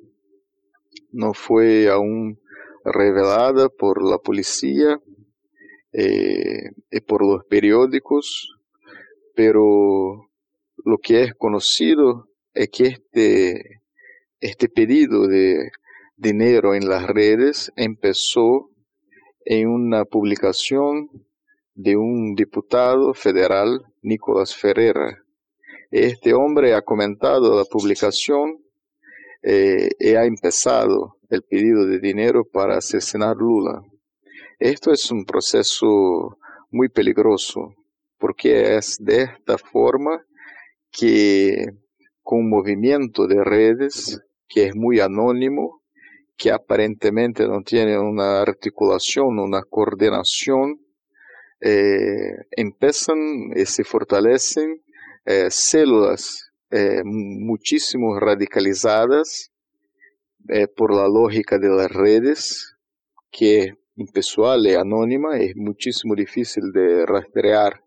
no 1.12 1.34
fue 1.34 1.90
aún 1.90 2.40
revelada 2.84 3.70
por 3.70 4.04
la 4.04 4.18
policía 4.18 5.00
eh, 5.94 6.72
y 6.92 7.00
por 7.02 7.26
los 7.26 7.46
periódicos, 7.46 8.56
pero 9.36 10.27
lo 10.84 10.98
que 10.98 11.24
es 11.24 11.34
conocido 11.36 12.30
es 12.54 12.70
que 12.70 12.86
este, 12.88 13.82
este 14.40 14.70
pedido 14.70 15.28
de 15.28 15.72
dinero 16.16 16.74
en 16.74 16.88
las 16.88 17.08
redes 17.08 17.72
empezó 17.76 18.70
en 19.46 19.70
una 19.70 20.06
publicación 20.06 21.10
de 21.74 21.96
un 21.96 22.36
diputado 22.36 23.14
federal, 23.14 23.84
Nicolás 24.02 24.56
Ferreira. 24.56 25.24
Este 25.92 26.34
hombre 26.34 26.74
ha 26.74 26.82
comentado 26.82 27.56
la 27.56 27.64
publicación 27.66 28.58
eh, 29.44 29.90
y 30.00 30.16
ha 30.16 30.26
empezado 30.26 31.18
el 31.30 31.44
pedido 31.44 31.86
de 31.86 32.00
dinero 32.00 32.44
para 32.46 32.78
asesinar 32.78 33.38
Lula. 33.38 33.82
Esto 34.60 34.92
es 34.92 35.12
un 35.12 35.24
proceso 35.24 36.38
muy 36.72 36.90
peligroso 36.90 37.76
porque 38.18 38.76
es 38.76 38.98
de 39.00 39.24
esta 39.24 39.58
forma 39.58 40.26
que 40.98 41.68
con 42.24 42.40
un 42.40 42.50
movimiento 42.50 43.28
de 43.28 43.44
redes 43.44 44.22
que 44.48 44.68
es 44.68 44.76
muy 44.76 45.00
anónimo, 45.00 45.82
que 46.36 46.52
aparentemente 46.52 47.48
no 47.48 47.62
tiene 47.62 48.00
una 48.00 48.42
articulación, 48.42 49.40
una 49.40 49.64
coordinación, 49.64 50.80
eh, 51.60 52.36
empiezan 52.52 53.52
y 53.56 53.66
se 53.66 53.84
fortalecen 53.84 54.82
eh, 55.26 55.48
células 55.50 56.52
eh, 56.70 57.02
muchísimo 57.04 58.20
radicalizadas 58.20 59.52
por 60.78 60.96
la 60.96 61.10
lógica 61.10 61.60
de 61.60 61.68
las 61.68 61.92
redes, 61.92 62.78
que 63.30 63.74
impessoal 63.98 64.66
y 64.66 64.76
anónima, 64.76 65.38
es 65.38 65.58
muchísimo 65.58 66.16
difícil 66.16 66.72
de 66.72 67.06
rastrear 67.06 67.82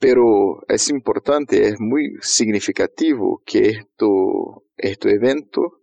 pero 0.00 0.64
es 0.66 0.88
importante, 0.88 1.68
es 1.68 1.78
muy 1.78 2.16
significativo 2.22 3.42
que 3.44 3.68
esto, 3.68 4.64
este 4.78 5.10
evento 5.10 5.82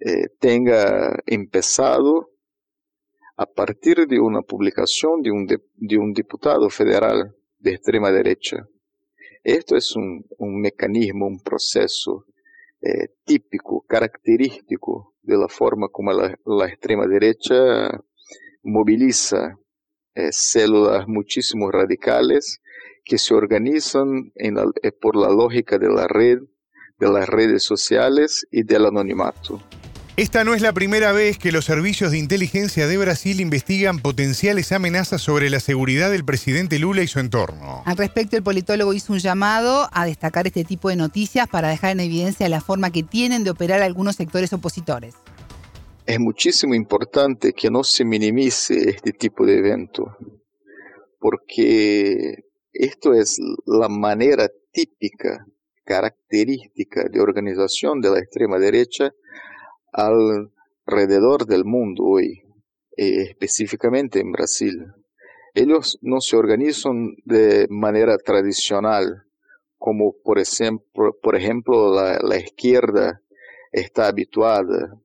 eh, 0.00 0.28
tenga 0.40 1.22
empezado 1.26 2.30
a 3.36 3.44
partir 3.44 4.06
de 4.06 4.18
una 4.18 4.40
publicación 4.40 5.20
de 5.20 5.30
un, 5.30 5.46
de, 5.46 5.98
un 5.98 6.14
diputado 6.14 6.70
federal 6.70 7.36
de 7.58 7.72
extrema 7.72 8.10
derecha. 8.10 8.66
Esto 9.42 9.76
es 9.76 9.94
un, 9.96 10.24
mecanismo, 10.38 11.26
un 11.26 11.40
proceso 11.40 12.24
eh, 12.80 13.08
típico, 13.24 13.84
característico 13.86 15.14
de 15.20 15.36
la 15.36 15.48
forma 15.48 15.88
como 15.88 16.10
la, 16.12 16.34
la 16.46 16.68
extrema 16.68 17.06
derecha 17.06 18.00
moviliza 18.62 19.58
eh, 20.14 20.32
células 20.32 21.06
muchísimo 21.06 21.70
radicales 21.70 22.62
que 23.04 23.18
se 23.18 23.34
organizan 23.34 24.32
eh, 24.36 24.92
por 24.92 25.16
la 25.16 25.28
lógica 25.28 25.78
de 25.78 25.88
la 25.88 26.08
red, 26.08 26.38
de 26.98 27.08
las 27.08 27.28
redes 27.28 27.62
sociales 27.62 28.46
y 28.50 28.62
del 28.62 28.86
anonimato. 28.86 29.60
Esta 30.16 30.44
no 30.44 30.54
es 30.54 30.62
la 30.62 30.72
primera 30.72 31.10
vez 31.10 31.38
que 31.38 31.50
los 31.50 31.64
servicios 31.64 32.12
de 32.12 32.18
inteligencia 32.18 32.86
de 32.86 32.96
Brasil 32.96 33.40
investigan 33.40 33.98
potenciales 33.98 34.70
amenazas 34.70 35.20
sobre 35.20 35.50
la 35.50 35.58
seguridad 35.58 36.08
del 36.08 36.24
presidente 36.24 36.78
Lula 36.78 37.02
y 37.02 37.08
su 37.08 37.18
entorno. 37.18 37.82
Al 37.84 37.96
respecto, 37.96 38.36
el 38.36 38.44
politólogo 38.44 38.92
hizo 38.92 39.12
un 39.12 39.18
llamado 39.18 39.88
a 39.90 40.06
destacar 40.06 40.46
este 40.46 40.62
tipo 40.62 40.88
de 40.88 40.94
noticias 40.94 41.48
para 41.48 41.68
dejar 41.68 41.90
en 41.90 41.98
evidencia 41.98 42.48
la 42.48 42.60
forma 42.60 42.92
que 42.92 43.02
tienen 43.02 43.42
de 43.42 43.50
operar 43.50 43.82
algunos 43.82 44.14
sectores 44.14 44.52
opositores. 44.52 45.16
Es 46.06 46.20
muchísimo 46.20 46.76
importante 46.76 47.52
que 47.52 47.68
no 47.68 47.82
se 47.82 48.04
minimice 48.04 48.90
este 48.90 49.10
tipo 49.10 49.44
de 49.44 49.58
evento, 49.58 50.16
porque 51.18 52.43
esto 52.74 53.14
es 53.14 53.38
la 53.66 53.88
manera 53.88 54.48
típica, 54.72 55.46
característica 55.84 57.04
de 57.08 57.20
organización 57.20 58.00
de 58.00 58.10
la 58.10 58.18
extrema 58.18 58.58
derecha 58.58 59.12
alrededor 59.92 61.46
del 61.46 61.64
mundo 61.64 62.04
hoy, 62.04 62.42
eh, 62.96 63.22
específicamente 63.22 64.20
en 64.20 64.32
Brasil. 64.32 64.86
Ellos 65.54 65.98
no 66.02 66.20
se 66.20 66.36
organizan 66.36 67.14
de 67.24 67.68
manera 67.70 68.18
tradicional, 68.18 69.24
como 69.78 70.14
por 70.24 70.40
ejemplo, 70.40 71.16
por 71.22 71.36
ejemplo 71.36 71.94
la, 71.94 72.18
la 72.20 72.38
izquierda 72.38 73.22
está 73.70 74.08
habituada 74.08 75.00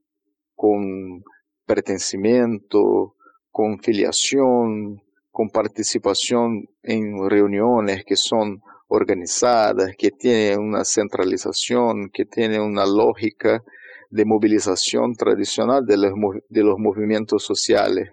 con 0.55 1.24
pertencimiento, 1.67 3.15
con 3.51 3.80
filiación, 3.80 5.03
con 5.39 5.51
participación 5.51 6.67
en 6.83 7.29
reuniones 7.29 8.03
que 8.05 8.17
son 8.17 8.61
organizadas, 8.89 9.95
que 9.97 10.11
tienen 10.11 10.59
una 10.59 10.83
centralización, 10.83 12.09
que 12.11 12.25
tienen 12.25 12.59
una 12.59 12.85
lógica 12.85 13.63
de 14.09 14.25
movilización 14.25 15.13
tradicional 15.13 15.85
de 15.85 15.95
los, 15.95 16.77
movimientos 16.77 17.45
sociales. 17.45 18.09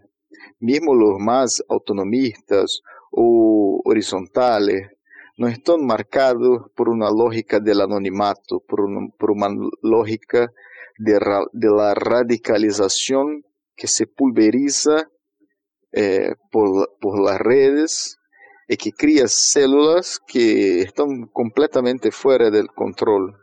Mismo 0.60 0.94
los 0.94 1.18
más 1.18 1.64
autonomistas 1.68 2.82
o 3.10 3.82
horizontales 3.84 4.88
no 5.36 5.48
están 5.48 5.84
marcados 5.84 6.70
por 6.76 6.88
una 6.88 7.10
lógica 7.10 7.58
del 7.58 7.80
anonimato, 7.80 8.62
por 8.68 8.82
una, 8.82 9.48
lógica 9.82 10.52
de 10.96 11.18
la 11.18 11.92
radicalización 11.92 13.42
que 13.74 13.88
se 13.88 14.06
pulveriza 14.06 15.08
eh, 15.98 16.34
por, 16.50 16.90
por, 17.00 17.18
las 17.24 17.38
redes 17.38 18.18
y 18.68 18.76
que 18.76 18.92
cría 18.92 19.28
células 19.28 20.20
que 20.26 20.82
están 20.82 21.26
completamente 21.32 22.10
fuera 22.10 22.50
del 22.50 22.68
control. 22.68 23.34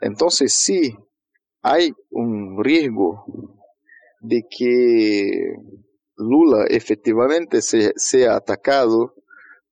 Entonces 0.00 0.54
sí, 0.54 0.92
hay 1.62 1.92
un 2.10 2.64
riesgo 2.64 3.24
de 4.20 4.42
que 4.50 5.52
Lula 6.16 6.64
efectivamente 6.68 7.62
se, 7.62 7.92
sea 7.94 8.34
atacado 8.34 9.14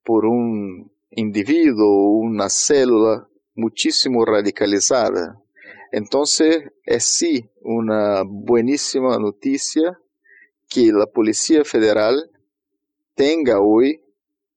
por 0.04 0.26
un 0.26 0.92
individuo, 1.10 2.20
una 2.20 2.48
célula 2.48 3.26
muchísimo 3.56 4.24
radicalizada. 4.24 5.42
Entonces 5.90 6.70
es 6.84 7.04
sí 7.04 7.50
una 7.62 8.22
buenísima 8.24 9.18
noticia 9.18 9.98
que 10.68 10.92
la 10.92 11.06
Policía 11.06 11.64
Federal 11.64 12.30
tenga 13.14 13.60
hoy 13.60 14.00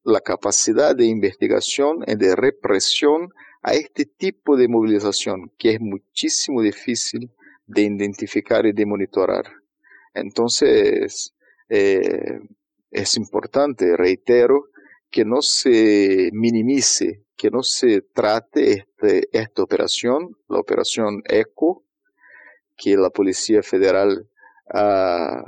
la 0.03 0.21
capacidad 0.21 0.95
de 0.95 1.05
investigación 1.05 2.03
y 2.07 2.15
de 2.15 2.35
represión 2.35 3.33
a 3.61 3.73
este 3.73 4.05
tipo 4.05 4.55
de 4.57 4.67
movilización, 4.67 5.51
que 5.57 5.73
es 5.73 5.79
muchísimo 5.79 6.61
difícil 6.61 7.31
de 7.67 7.83
identificar 7.83 8.65
y 8.65 8.71
de 8.71 8.85
monitorar. 8.85 9.45
Entonces, 10.13 11.33
eh, 11.69 12.39
es 12.89 13.17
importante, 13.17 13.95
reitero, 13.95 14.65
que 15.11 15.25
no 15.25 15.41
se 15.41 16.29
minimice, 16.33 17.23
que 17.35 17.49
no 17.49 17.63
se 17.63 18.01
trate 18.01 18.71
este, 18.73 19.29
esta 19.31 19.63
operación, 19.63 20.35
la 20.47 20.59
operación 20.59 21.21
ECO, 21.25 21.83
que 22.77 22.95
la 22.95 23.09
Policía 23.09 23.61
Federal 23.61 24.29
ha 24.71 25.43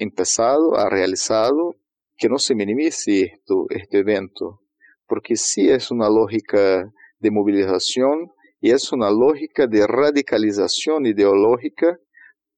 empezado, 0.00 0.76
ha 0.76 0.88
realizado, 0.88 1.76
que 2.16 2.28
no 2.28 2.38
se 2.38 2.54
minimice 2.54 3.22
esto, 3.22 3.66
este 3.70 3.98
evento, 3.98 4.60
porque 5.06 5.36
sí 5.36 5.68
es 5.68 5.90
una 5.90 6.08
lógica 6.08 6.90
de 7.18 7.30
movilización 7.30 8.32
y 8.60 8.72
es 8.72 8.92
una 8.92 9.10
lógica 9.10 9.66
de 9.66 9.86
radicalización 9.86 11.06
ideológica 11.06 11.98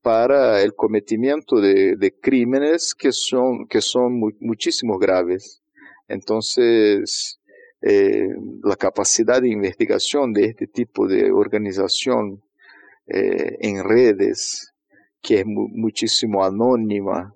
para 0.03 0.63
el 0.63 0.75
cometimiento 0.75 1.61
de, 1.61 2.15
crímenes 2.21 2.95
que 2.95 3.13
son, 3.13 3.67
que 3.69 3.81
son 3.81 4.21
muchísimo 4.41 4.99
graves. 4.99 5.63
Entonces, 6.09 7.41
eh, 7.81 8.29
la 8.63 8.77
capacidad 8.77 9.41
de 9.41 9.51
investigación 9.51 10.33
de 10.33 10.47
este 10.47 10.67
tipo 10.67 11.07
de 11.07 11.33
organización 11.33 12.43
eh, 13.07 13.59
en 13.61 13.83
redes, 13.85 14.72
que 15.23 15.41
es 15.41 15.47
mu 15.47 15.69
muchísimo 15.69 16.45
anónima, 16.45 17.35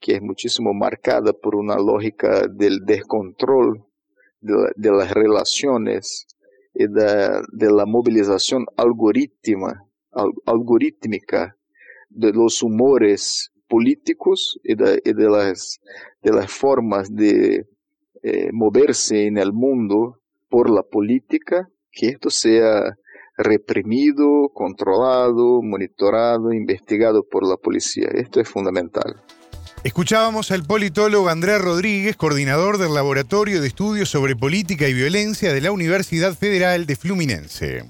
que 0.00 0.16
es 0.16 0.22
muchísimo 0.22 0.72
marcada 0.72 1.32
por 1.32 1.56
una 1.56 1.76
lógica 1.76 2.46
del 2.48 2.84
descontrol 2.84 3.84
de, 4.40 4.54
la, 4.54 4.70
de 4.76 4.90
las 4.92 5.10
relaciones 5.10 6.26
y 6.72 6.86
de, 6.86 7.72
la 7.72 7.86
movilización 7.86 8.66
algorítmica, 8.76 9.82
al, 10.12 10.30
algorítmica 10.44 11.56
de 12.08 12.32
los 12.32 12.62
humores 12.62 13.50
políticos 13.68 14.58
y 14.62 14.74
de, 14.74 15.02
y 15.04 15.12
de, 15.12 15.28
las, 15.28 15.80
de 16.22 16.32
las 16.32 16.50
formas 16.50 17.12
de 17.12 17.66
eh, 18.22 18.50
moverse 18.52 19.26
en 19.26 19.38
el 19.38 19.52
mundo 19.52 20.20
por 20.48 20.70
la 20.70 20.82
política, 20.82 21.68
que 21.90 22.08
esto 22.08 22.30
sea 22.30 22.96
reprimido, 23.36 24.50
controlado, 24.52 25.60
monitorado, 25.62 26.52
investigado 26.52 27.22
por 27.28 27.46
la 27.46 27.56
policía. 27.56 28.08
Esto 28.14 28.40
es 28.40 28.48
fundamental. 28.48 29.22
Escuchábamos 29.84 30.50
al 30.50 30.64
politólogo 30.64 31.28
Andrés 31.28 31.60
Rodríguez, 31.60 32.16
coordinador 32.16 32.78
del 32.78 32.94
Laboratorio 32.94 33.60
de 33.60 33.68
Estudios 33.68 34.08
sobre 34.08 34.34
Política 34.34 34.88
y 34.88 34.94
Violencia 34.94 35.52
de 35.52 35.60
la 35.60 35.70
Universidad 35.70 36.34
Federal 36.34 36.86
de 36.86 36.96
Fluminense. 36.96 37.84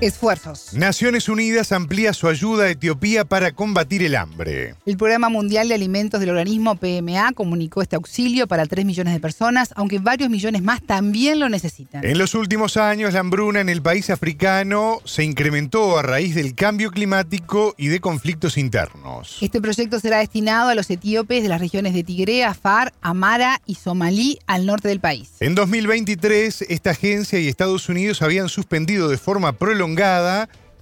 Esfuerzos. 0.00 0.74
Naciones 0.74 1.28
Unidas 1.28 1.72
amplía 1.72 2.12
su 2.12 2.28
ayuda 2.28 2.66
a 2.66 2.70
Etiopía 2.70 3.24
para 3.24 3.50
combatir 3.50 4.04
el 4.04 4.14
hambre. 4.14 4.76
El 4.86 4.96
Programa 4.96 5.28
Mundial 5.28 5.66
de 5.66 5.74
Alimentos 5.74 6.20
del 6.20 6.30
organismo 6.30 6.76
PMA 6.76 7.32
comunicó 7.32 7.82
este 7.82 7.96
auxilio 7.96 8.46
para 8.46 8.64
3 8.66 8.84
millones 8.84 9.12
de 9.12 9.18
personas, 9.18 9.70
aunque 9.74 9.98
varios 9.98 10.30
millones 10.30 10.62
más 10.62 10.82
también 10.82 11.40
lo 11.40 11.48
necesitan. 11.48 12.04
En 12.04 12.16
los 12.16 12.36
últimos 12.36 12.76
años, 12.76 13.12
la 13.12 13.20
hambruna 13.20 13.60
en 13.60 13.68
el 13.68 13.82
país 13.82 14.08
africano 14.08 15.00
se 15.04 15.24
incrementó 15.24 15.98
a 15.98 16.02
raíz 16.02 16.36
del 16.36 16.54
cambio 16.54 16.92
climático 16.92 17.74
y 17.76 17.88
de 17.88 17.98
conflictos 17.98 18.56
internos. 18.56 19.38
Este 19.40 19.60
proyecto 19.60 19.98
será 19.98 20.18
destinado 20.18 20.68
a 20.68 20.76
los 20.76 20.88
etíopes 20.90 21.42
de 21.42 21.48
las 21.48 21.60
regiones 21.60 21.92
de 21.92 22.04
Tigre, 22.04 22.44
Afar, 22.44 22.92
Amara 23.00 23.60
y 23.66 23.74
Somalí 23.74 24.38
al 24.46 24.64
norte 24.64 24.86
del 24.86 25.00
país. 25.00 25.30
En 25.40 25.56
2023, 25.56 26.66
esta 26.68 26.90
agencia 26.90 27.40
y 27.40 27.48
Estados 27.48 27.88
Unidos 27.88 28.22
habían 28.22 28.48
suspendido 28.48 29.08
de 29.08 29.18
forma 29.18 29.54
prolongada 29.54 29.87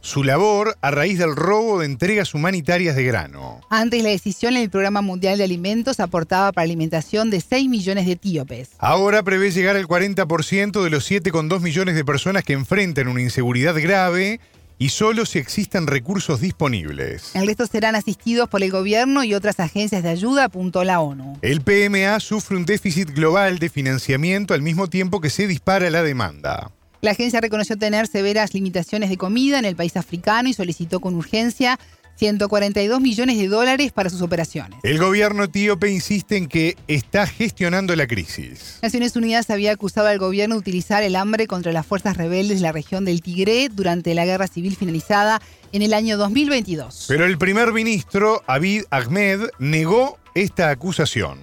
su 0.06 0.22
labor 0.22 0.76
a 0.82 0.92
raíz 0.92 1.18
del 1.18 1.34
robo 1.34 1.80
de 1.80 1.86
entregas 1.86 2.32
humanitarias 2.32 2.94
de 2.94 3.02
grano. 3.02 3.60
Antes 3.70 4.04
la 4.04 4.10
decisión, 4.10 4.56
el 4.56 4.70
Programa 4.70 5.00
Mundial 5.00 5.36
de 5.36 5.44
Alimentos 5.44 5.98
aportaba 5.98 6.52
para 6.52 6.64
alimentación 6.64 7.28
de 7.28 7.40
6 7.40 7.68
millones 7.68 8.06
de 8.06 8.12
etíopes. 8.12 8.70
Ahora 8.78 9.24
prevé 9.24 9.50
llegar 9.50 9.74
al 9.74 9.88
40% 9.88 10.84
de 10.84 10.90
los 10.90 11.10
7,2 11.10 11.60
millones 11.60 11.96
de 11.96 12.04
personas 12.04 12.44
que 12.44 12.52
enfrentan 12.52 13.08
una 13.08 13.20
inseguridad 13.20 13.74
grave 13.74 14.38
y 14.78 14.90
solo 14.90 15.26
si 15.26 15.38
existen 15.38 15.88
recursos 15.88 16.40
disponibles. 16.40 17.34
El 17.34 17.46
resto 17.46 17.66
serán 17.66 17.96
asistidos 17.96 18.48
por 18.48 18.62
el 18.62 18.70
gobierno 18.70 19.24
y 19.24 19.34
otras 19.34 19.58
agencias 19.58 20.04
de 20.04 20.10
ayuda, 20.10 20.44
apuntó 20.44 20.84
la 20.84 21.00
ONU. 21.00 21.38
El 21.42 21.62
PMA 21.62 22.20
sufre 22.20 22.56
un 22.56 22.64
déficit 22.64 23.10
global 23.10 23.58
de 23.58 23.70
financiamiento 23.70 24.54
al 24.54 24.62
mismo 24.62 24.86
tiempo 24.86 25.20
que 25.20 25.30
se 25.30 25.46
dispara 25.46 25.90
la 25.90 26.02
demanda. 26.02 26.70
La 27.06 27.12
agencia 27.12 27.40
reconoció 27.40 27.78
tener 27.78 28.08
severas 28.08 28.52
limitaciones 28.52 29.10
de 29.10 29.16
comida 29.16 29.60
en 29.60 29.64
el 29.64 29.76
país 29.76 29.96
africano 29.96 30.48
y 30.48 30.52
solicitó 30.54 30.98
con 30.98 31.14
urgencia 31.14 31.78
142 32.16 33.00
millones 33.00 33.38
de 33.38 33.46
dólares 33.46 33.92
para 33.92 34.10
sus 34.10 34.22
operaciones. 34.22 34.80
El 34.82 34.98
gobierno 34.98 35.44
etíope 35.44 35.88
insiste 35.88 36.36
en 36.36 36.48
que 36.48 36.76
está 36.88 37.28
gestionando 37.28 37.94
la 37.94 38.08
crisis. 38.08 38.80
Naciones 38.82 39.14
Unidas 39.14 39.48
había 39.50 39.70
acusado 39.70 40.08
al 40.08 40.18
gobierno 40.18 40.56
de 40.56 40.58
utilizar 40.58 41.04
el 41.04 41.14
hambre 41.14 41.46
contra 41.46 41.70
las 41.70 41.86
fuerzas 41.86 42.16
rebeldes 42.16 42.56
de 42.56 42.62
la 42.64 42.72
región 42.72 43.04
del 43.04 43.22
Tigre 43.22 43.68
durante 43.68 44.12
la 44.12 44.26
guerra 44.26 44.48
civil 44.48 44.74
finalizada 44.74 45.40
en 45.70 45.82
el 45.82 45.94
año 45.94 46.16
2022. 46.16 47.04
Pero 47.06 47.24
el 47.24 47.38
primer 47.38 47.72
ministro, 47.72 48.42
Abid 48.48 48.82
Ahmed, 48.90 49.42
negó 49.60 50.18
esta 50.34 50.70
acusación 50.70 51.38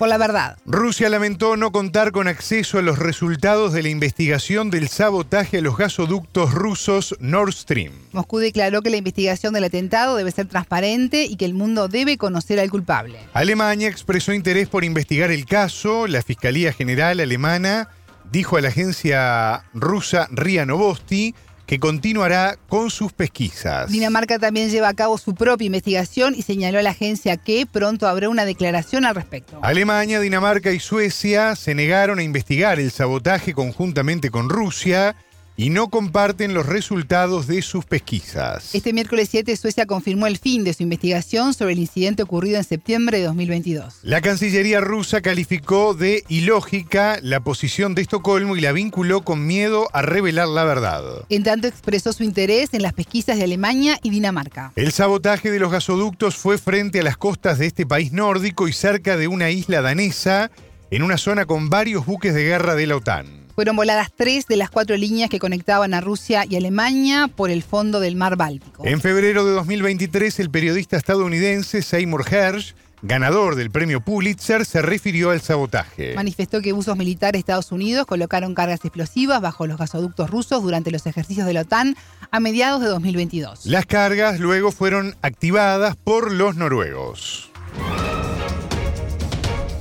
por 0.00 0.08
la 0.08 0.16
verdad. 0.16 0.56
Rusia 0.64 1.10
lamentó 1.10 1.58
no 1.58 1.72
contar 1.72 2.10
con 2.10 2.26
acceso 2.26 2.78
a 2.78 2.82
los 2.82 2.98
resultados 2.98 3.74
de 3.74 3.82
la 3.82 3.90
investigación 3.90 4.70
del 4.70 4.88
sabotaje 4.88 5.58
a 5.58 5.60
los 5.60 5.76
gasoductos 5.76 6.54
rusos 6.54 7.14
Nord 7.20 7.52
Stream. 7.52 7.92
Moscú 8.12 8.38
declaró 8.38 8.80
que 8.80 8.88
la 8.88 8.96
investigación 8.96 9.52
del 9.52 9.64
atentado 9.64 10.16
debe 10.16 10.30
ser 10.30 10.46
transparente 10.46 11.24
y 11.24 11.36
que 11.36 11.44
el 11.44 11.52
mundo 11.52 11.86
debe 11.86 12.16
conocer 12.16 12.58
al 12.60 12.70
culpable. 12.70 13.18
Alemania 13.34 13.88
expresó 13.88 14.32
interés 14.32 14.70
por 14.70 14.84
investigar 14.84 15.30
el 15.30 15.44
caso. 15.44 16.06
La 16.06 16.22
Fiscalía 16.22 16.72
General 16.72 17.20
alemana 17.20 17.90
dijo 18.32 18.56
a 18.56 18.62
la 18.62 18.68
agencia 18.68 19.64
rusa 19.74 20.28
RIA 20.30 20.64
Novosti 20.64 21.34
que 21.70 21.78
continuará 21.78 22.58
con 22.68 22.90
sus 22.90 23.12
pesquisas. 23.12 23.92
Dinamarca 23.92 24.40
también 24.40 24.70
lleva 24.70 24.88
a 24.88 24.94
cabo 24.94 25.18
su 25.18 25.36
propia 25.36 25.66
investigación 25.66 26.34
y 26.36 26.42
señaló 26.42 26.80
a 26.80 26.82
la 26.82 26.90
agencia 26.90 27.36
que 27.36 27.64
pronto 27.64 28.08
habrá 28.08 28.28
una 28.28 28.44
declaración 28.44 29.04
al 29.04 29.14
respecto. 29.14 29.56
Alemania, 29.62 30.18
Dinamarca 30.18 30.72
y 30.72 30.80
Suecia 30.80 31.54
se 31.54 31.76
negaron 31.76 32.18
a 32.18 32.24
investigar 32.24 32.80
el 32.80 32.90
sabotaje 32.90 33.54
conjuntamente 33.54 34.32
con 34.32 34.48
Rusia 34.48 35.14
y 35.60 35.68
no 35.68 35.90
comparten 35.90 36.54
los 36.54 36.64
resultados 36.64 37.46
de 37.46 37.60
sus 37.60 37.84
pesquisas. 37.84 38.74
Este 38.74 38.94
miércoles 38.94 39.28
7 39.30 39.54
Suecia 39.58 39.84
confirmó 39.84 40.26
el 40.26 40.38
fin 40.38 40.64
de 40.64 40.72
su 40.72 40.82
investigación 40.82 41.52
sobre 41.52 41.74
el 41.74 41.80
incidente 41.80 42.22
ocurrido 42.22 42.56
en 42.56 42.64
septiembre 42.64 43.18
de 43.18 43.24
2022. 43.24 43.98
La 44.02 44.22
Cancillería 44.22 44.80
rusa 44.80 45.20
calificó 45.20 45.92
de 45.92 46.24
ilógica 46.28 47.18
la 47.20 47.40
posición 47.40 47.94
de 47.94 48.00
Estocolmo 48.00 48.56
y 48.56 48.62
la 48.62 48.72
vinculó 48.72 49.20
con 49.20 49.46
miedo 49.46 49.90
a 49.92 50.00
revelar 50.00 50.48
la 50.48 50.64
verdad. 50.64 51.04
En 51.28 51.42
tanto 51.42 51.66
expresó 51.66 52.14
su 52.14 52.24
interés 52.24 52.72
en 52.72 52.80
las 52.80 52.94
pesquisas 52.94 53.36
de 53.36 53.44
Alemania 53.44 53.98
y 54.02 54.08
Dinamarca. 54.08 54.72
El 54.76 54.92
sabotaje 54.92 55.50
de 55.50 55.58
los 55.58 55.70
gasoductos 55.70 56.36
fue 56.36 56.56
frente 56.56 57.00
a 57.00 57.02
las 57.02 57.18
costas 57.18 57.58
de 57.58 57.66
este 57.66 57.84
país 57.84 58.12
nórdico 58.12 58.66
y 58.66 58.72
cerca 58.72 59.18
de 59.18 59.28
una 59.28 59.50
isla 59.50 59.82
danesa 59.82 60.50
en 60.90 61.02
una 61.02 61.18
zona 61.18 61.44
con 61.44 61.68
varios 61.68 62.06
buques 62.06 62.32
de 62.32 62.44
guerra 62.44 62.74
de 62.76 62.86
la 62.86 62.96
OTAN. 62.96 63.39
Fueron 63.60 63.76
voladas 63.76 64.10
tres 64.16 64.46
de 64.46 64.56
las 64.56 64.70
cuatro 64.70 64.96
líneas 64.96 65.28
que 65.28 65.38
conectaban 65.38 65.92
a 65.92 66.00
Rusia 66.00 66.46
y 66.48 66.56
Alemania 66.56 67.28
por 67.28 67.50
el 67.50 67.62
fondo 67.62 68.00
del 68.00 68.16
mar 68.16 68.38
Báltico. 68.38 68.86
En 68.86 69.02
febrero 69.02 69.44
de 69.44 69.52
2023, 69.52 70.40
el 70.40 70.48
periodista 70.48 70.96
estadounidense 70.96 71.82
Seymour 71.82 72.24
Hersh 72.26 72.74
ganador 73.02 73.56
del 73.56 73.70
premio 73.70 74.00
Pulitzer, 74.00 74.64
se 74.64 74.80
refirió 74.80 75.28
al 75.28 75.42
sabotaje. 75.42 76.14
Manifestó 76.14 76.62
que 76.62 76.72
usos 76.72 76.96
militares 76.96 77.32
de 77.34 77.38
Estados 77.40 77.70
Unidos 77.70 78.06
colocaron 78.06 78.54
cargas 78.54 78.82
explosivas 78.82 79.42
bajo 79.42 79.66
los 79.66 79.76
gasoductos 79.76 80.30
rusos 80.30 80.62
durante 80.62 80.90
los 80.90 81.04
ejercicios 81.06 81.46
de 81.46 81.52
la 81.52 81.60
OTAN 81.60 81.96
a 82.30 82.40
mediados 82.40 82.80
de 82.80 82.86
2022. 82.88 83.66
Las 83.66 83.84
cargas 83.84 84.40
luego 84.40 84.72
fueron 84.72 85.16
activadas 85.20 85.96
por 85.96 86.32
los 86.32 86.56
noruegos. 86.56 87.50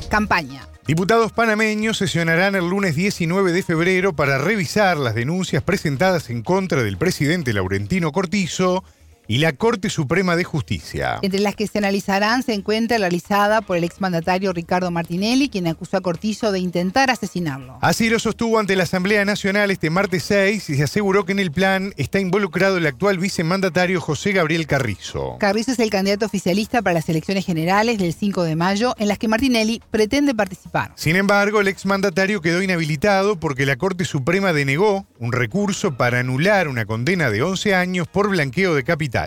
Campaña. 0.10 0.69
Diputados 0.90 1.32
panameños 1.32 2.00
sesionarán 2.00 2.56
el 2.56 2.68
lunes 2.68 2.96
19 2.96 3.52
de 3.52 3.62
febrero 3.62 4.14
para 4.14 4.40
revisar 4.40 4.98
las 4.98 5.14
denuncias 5.14 5.62
presentadas 5.62 6.32
en 6.32 6.42
contra 6.42 6.82
del 6.82 6.98
presidente 6.98 7.54
Laurentino 7.54 8.12
Cortizo 8.12 8.84
y 9.30 9.38
la 9.38 9.54
Corte 9.54 9.92
Suprema 9.92 10.36
de 10.36 10.44
Justicia. 10.44 11.20
Entre 11.22 11.40
las 11.40 11.56
que 11.56 11.68
se 11.68 11.78
analizarán 11.78 12.44
se 12.44 12.54
encuentra 12.54 12.98
la 12.98 13.10
realizada 13.10 13.62
por 13.62 13.76
el 13.76 13.84
exmandatario 13.84 14.54
Ricardo 14.54 14.92
Martinelli, 14.92 15.50
quien 15.50 15.66
acusó 15.66 15.98
a 15.98 16.02
Cortizo 16.02 16.52
de 16.52 16.60
intentar 16.60 17.10
asesinarlo. 17.10 17.80
Así 17.82 18.08
lo 18.08 18.20
sostuvo 18.20 18.60
ante 18.60 18.76
la 18.76 18.84
Asamblea 18.84 19.26
Nacional 19.26 19.72
este 19.72 19.90
martes 19.90 20.24
6 20.24 20.70
y 20.70 20.76
se 20.76 20.84
aseguró 20.84 21.26
que 21.26 21.32
en 21.32 21.40
el 21.40 21.52
plan 21.52 21.92
está 21.98 22.20
involucrado 22.20 22.78
el 22.78 22.86
actual 22.86 23.18
vicemandatario 23.18 24.00
José 24.00 24.32
Gabriel 24.32 24.68
Carrizo. 24.68 25.38
Carrizo 25.40 25.72
es 25.72 25.80
el 25.80 25.90
candidato 25.90 26.28
oficialista 26.28 26.84
para 26.84 26.94
las 26.94 27.10
elecciones 27.10 27.48
generales 27.48 27.98
del 27.98 28.14
5 28.14 28.44
de 28.44 28.56
mayo, 28.56 28.94
en 29.00 29.08
las 29.08 29.18
que 29.18 29.28
Martinelli 29.28 29.82
pretende 29.90 30.36
participar. 30.36 30.92
Sin 30.96 31.16
embargo, 31.16 31.62
el 31.62 31.68
exmandatario 31.68 32.42
quedó 32.42 32.62
inhabilitado 32.62 33.40
porque 33.40 33.66
la 33.66 33.78
Corte 33.78 34.06
Suprema 34.06 34.54
denegó 34.54 35.08
un 35.18 35.32
recurso 35.32 35.98
para 35.98 36.20
anular 36.20 36.68
una 36.68 36.86
condena 36.86 37.32
de 37.32 37.42
11 37.42 37.74
años 37.74 38.08
por 38.08 38.30
blanqueo 38.30 38.76
de 38.76 38.84
capital. 38.84 39.19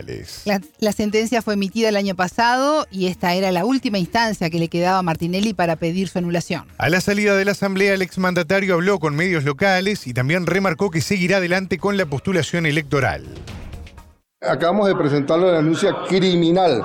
La, 0.79 0.93
sentencia 0.93 1.43
fue 1.43 1.55
emitida 1.55 1.89
el 1.89 1.97
año 1.97 2.15
pasado 2.15 2.87
y 2.91 3.07
esta 3.07 3.35
era 3.35 3.53
la 3.53 3.65
última 3.65 3.99
instancia 3.99 4.51
que 4.51 4.59
le 4.59 4.69
quedaba 4.69 4.99
a 4.99 5.03
Martinelli 5.03 5.55
para 5.55 5.77
pedir 5.77 6.09
su 6.09 6.19
anulación. 6.19 6.65
A 6.79 6.89
la 6.89 7.01
salida 7.01 7.37
de 7.37 7.45
la 7.45 7.53
Asamblea, 7.53 7.95
el 7.95 8.03
exmandatario 8.03 8.75
habló 8.75 8.99
con 8.99 9.15
medios 9.15 9.45
locales 9.45 10.07
y 10.07 10.15
también 10.15 10.47
remarcó 10.47 10.91
que 10.91 11.01
seguirá 11.01 11.39
adelante 11.39 11.79
con 11.79 11.97
la 11.97 12.07
postulación 12.07 12.67
electoral. 12.67 13.25
Acabamos 14.41 14.89
de 14.89 14.97
presentarle 14.97 15.47
la 15.47 15.59
denuncia 15.59 15.95
criminal 16.09 16.83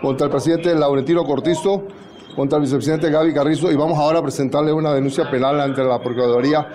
contra 0.00 0.26
el 0.26 0.30
presidente 0.30 0.74
Laurentino 0.74 1.24
Cortizo, 1.24 1.86
contra 2.34 2.58
el 2.58 2.62
vicepresidente 2.64 3.10
Gaby 3.10 3.32
Carrizo 3.32 3.72
y 3.72 3.76
vamos 3.76 3.98
ahora 3.98 4.18
a 4.18 4.22
presentarle 4.22 4.72
una 4.72 4.92
denuncia 4.92 5.28
penal 5.30 5.58
ante 5.60 5.82
la 5.82 6.00
Procuraduría 6.00 6.68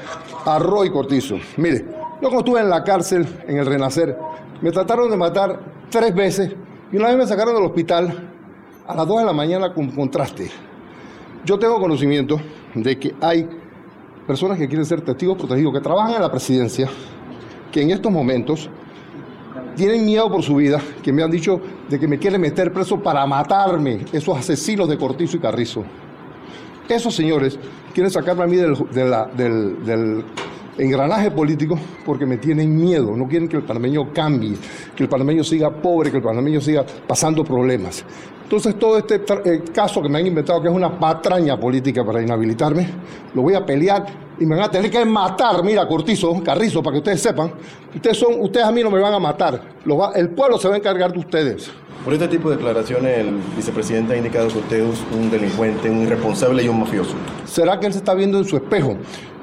a 0.45 0.59
Roy 0.59 0.89
Cortizo. 0.91 1.37
Mire, 1.57 1.85
yo 2.21 2.29
cuando 2.29 2.39
estuve 2.39 2.59
en 2.59 2.69
la 2.69 2.83
cárcel, 2.83 3.27
en 3.47 3.57
el 3.57 3.65
Renacer, 3.65 4.17
me 4.61 4.71
trataron 4.71 5.09
de 5.09 5.17
matar 5.17 5.59
tres 5.89 6.13
veces 6.13 6.51
y 6.91 6.97
una 6.97 7.07
vez 7.07 7.17
me 7.17 7.27
sacaron 7.27 7.55
del 7.55 7.63
hospital 7.63 8.29
a 8.87 8.95
las 8.95 9.07
2 9.07 9.19
de 9.19 9.25
la 9.25 9.33
mañana 9.33 9.73
con 9.73 9.89
contraste. 9.91 10.51
Yo 11.45 11.57
tengo 11.57 11.79
conocimiento 11.79 12.39
de 12.75 12.99
que 12.99 13.15
hay 13.21 13.47
personas 14.27 14.57
que 14.57 14.67
quieren 14.67 14.85
ser 14.85 15.01
testigos 15.01 15.37
protegidos, 15.37 15.73
que 15.73 15.81
trabajan 15.81 16.15
en 16.15 16.21
la 16.21 16.31
presidencia, 16.31 16.87
que 17.71 17.81
en 17.81 17.91
estos 17.91 18.11
momentos 18.11 18.69
tienen 19.75 20.05
miedo 20.05 20.29
por 20.29 20.43
su 20.43 20.55
vida, 20.55 20.79
que 21.01 21.11
me 21.11 21.23
han 21.23 21.31
dicho 21.31 21.59
de 21.89 21.99
que 21.99 22.07
me 22.07 22.19
quieren 22.19 22.41
meter 22.41 22.71
preso 22.71 23.01
para 23.01 23.25
matarme, 23.25 24.05
esos 24.11 24.37
asesinos 24.37 24.87
de 24.87 24.97
Cortizo 24.97 25.37
y 25.37 25.39
Carrizo. 25.39 25.83
Esos 26.87 27.15
señores 27.15 27.57
quieren 27.93 28.11
sacarme 28.11 28.43
a 28.43 28.47
mí 28.47 28.57
del, 28.57 28.75
del 29.33 30.25
engranaje 30.77 31.31
político 31.31 31.77
porque 32.05 32.25
me 32.25 32.37
tienen 32.37 32.75
miedo, 32.75 33.15
no 33.15 33.27
quieren 33.27 33.47
que 33.47 33.57
el 33.57 33.63
panameño 33.63 34.13
cambie, 34.13 34.55
que 34.95 35.03
el 35.03 35.09
panameño 35.09 35.43
siga 35.43 35.69
pobre, 35.69 36.11
que 36.11 36.17
el 36.17 36.23
panameño 36.23 36.61
siga 36.61 36.85
pasando 37.07 37.43
problemas. 37.43 38.05
Entonces 38.43 38.77
todo 38.77 38.97
este 38.97 39.21
eh, 39.45 39.63
caso 39.73 40.01
que 40.01 40.09
me 40.09 40.19
han 40.19 40.27
inventado, 40.27 40.61
que 40.61 40.67
es 40.67 40.73
una 40.73 40.99
patraña 40.99 41.57
política 41.57 42.03
para 42.03 42.21
inhabilitarme, 42.21 42.85
lo 43.33 43.43
voy 43.43 43.53
a 43.53 43.65
pelear 43.65 44.05
y 44.39 44.45
me 44.45 44.55
van 44.55 44.65
a 44.65 44.71
tener 44.71 44.91
que 44.91 45.05
matar, 45.05 45.63
mira, 45.63 45.87
Cortizo, 45.87 46.41
Carrizo, 46.43 46.81
para 46.83 46.95
que 46.95 46.97
ustedes 46.97 47.21
sepan, 47.21 47.53
ustedes, 47.95 48.17
son, 48.17 48.41
ustedes 48.41 48.65
a 48.65 48.71
mí 48.71 48.83
no 48.83 48.89
me 48.89 48.99
van 48.99 49.13
a 49.13 49.19
matar, 49.19 49.61
el 50.15 50.29
pueblo 50.31 50.57
se 50.57 50.67
va 50.67 50.75
a 50.75 50.77
encargar 50.77 51.13
de 51.13 51.19
ustedes. 51.19 51.71
Por 52.03 52.13
este 52.13 52.27
tipo 52.27 52.49
de 52.49 52.55
declaraciones, 52.55 53.19
el 53.19 53.35
vicepresidente 53.55 54.13
ha 54.13 54.17
indicado 54.17 54.47
que 54.47 54.57
usted 54.57 54.83
es 54.83 54.99
un 55.13 55.29
delincuente, 55.29 55.87
un 55.87 56.01
irresponsable 56.01 56.63
y 56.63 56.67
un 56.67 56.79
mafioso. 56.79 57.13
¿Será 57.45 57.79
que 57.79 57.85
él 57.85 57.93
se 57.93 57.99
está 57.99 58.15
viendo 58.15 58.39
en 58.39 58.45
su 58.45 58.55
espejo? 58.55 58.97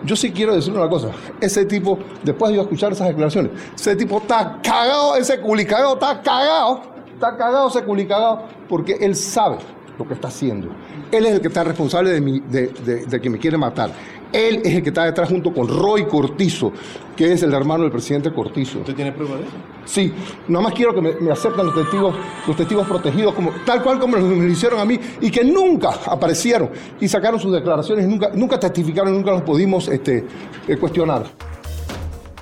Yo 0.04 0.16
sí 0.16 0.32
quiero 0.32 0.56
decirle 0.56 0.80
una 0.80 0.88
cosa. 0.88 1.10
Ese 1.40 1.64
tipo, 1.66 2.00
después 2.24 2.52
de 2.52 2.60
escuchar 2.60 2.90
esas 2.90 3.06
declaraciones, 3.06 3.52
ese 3.76 3.94
tipo 3.94 4.18
está 4.18 4.58
cagado, 4.60 5.14
ese 5.14 5.38
culicagado 5.38 5.94
está 5.94 6.20
cagado. 6.20 6.82
Está 7.14 7.36
cagado 7.36 7.68
ese 7.68 7.84
culicagado 7.84 8.42
porque 8.68 8.94
él 9.00 9.14
sabe 9.14 9.58
lo 9.96 10.08
que 10.08 10.14
está 10.14 10.26
haciendo. 10.26 10.68
Él 11.10 11.26
es 11.26 11.32
el 11.34 11.40
que 11.40 11.48
está 11.48 11.64
responsable 11.64 12.20
de, 12.20 13.04
de 13.06 13.20
que 13.20 13.30
me 13.30 13.38
quiere 13.38 13.56
matar. 13.56 13.90
Él 14.32 14.60
es 14.64 14.74
el 14.74 14.82
que 14.82 14.90
está 14.90 15.04
detrás 15.04 15.28
junto 15.28 15.52
con 15.52 15.66
Roy 15.68 16.06
Cortizo, 16.06 16.72
que 17.16 17.32
es 17.32 17.42
el 17.42 17.54
hermano 17.54 17.84
del 17.84 17.92
presidente 17.92 18.32
Cortizo. 18.32 18.80
¿Usted 18.80 18.94
tiene 18.94 19.12
prueba 19.12 19.36
de 19.36 19.42
eso? 19.42 19.52
Sí, 19.86 20.12
nada 20.48 20.64
más 20.64 20.74
quiero 20.74 20.94
que 20.94 21.00
me, 21.00 21.32
acepten 21.32 21.64
los 21.64 21.74
testigos, 21.74 22.14
los 22.46 22.56
testigos 22.56 22.86
protegidos, 22.86 23.34
como, 23.34 23.52
tal 23.64 23.82
cual 23.82 23.98
como 23.98 24.18
me 24.18 24.36
lo 24.36 24.46
hicieron 24.46 24.80
a 24.80 24.84
mí, 24.84 25.00
y 25.20 25.30
que 25.30 25.42
nunca 25.44 25.90
aparecieron 26.06 26.70
y 27.00 27.08
sacaron 27.08 27.40
sus 27.40 27.52
declaraciones, 27.54 28.06
nunca, 28.06 28.30
nunca 28.34 28.60
testificaron, 28.60 29.14
nunca 29.14 29.30
los 29.30 29.42
pudimos 29.42 29.88
este, 29.88 30.26
eh, 30.66 30.76
cuestionar. 30.76 31.24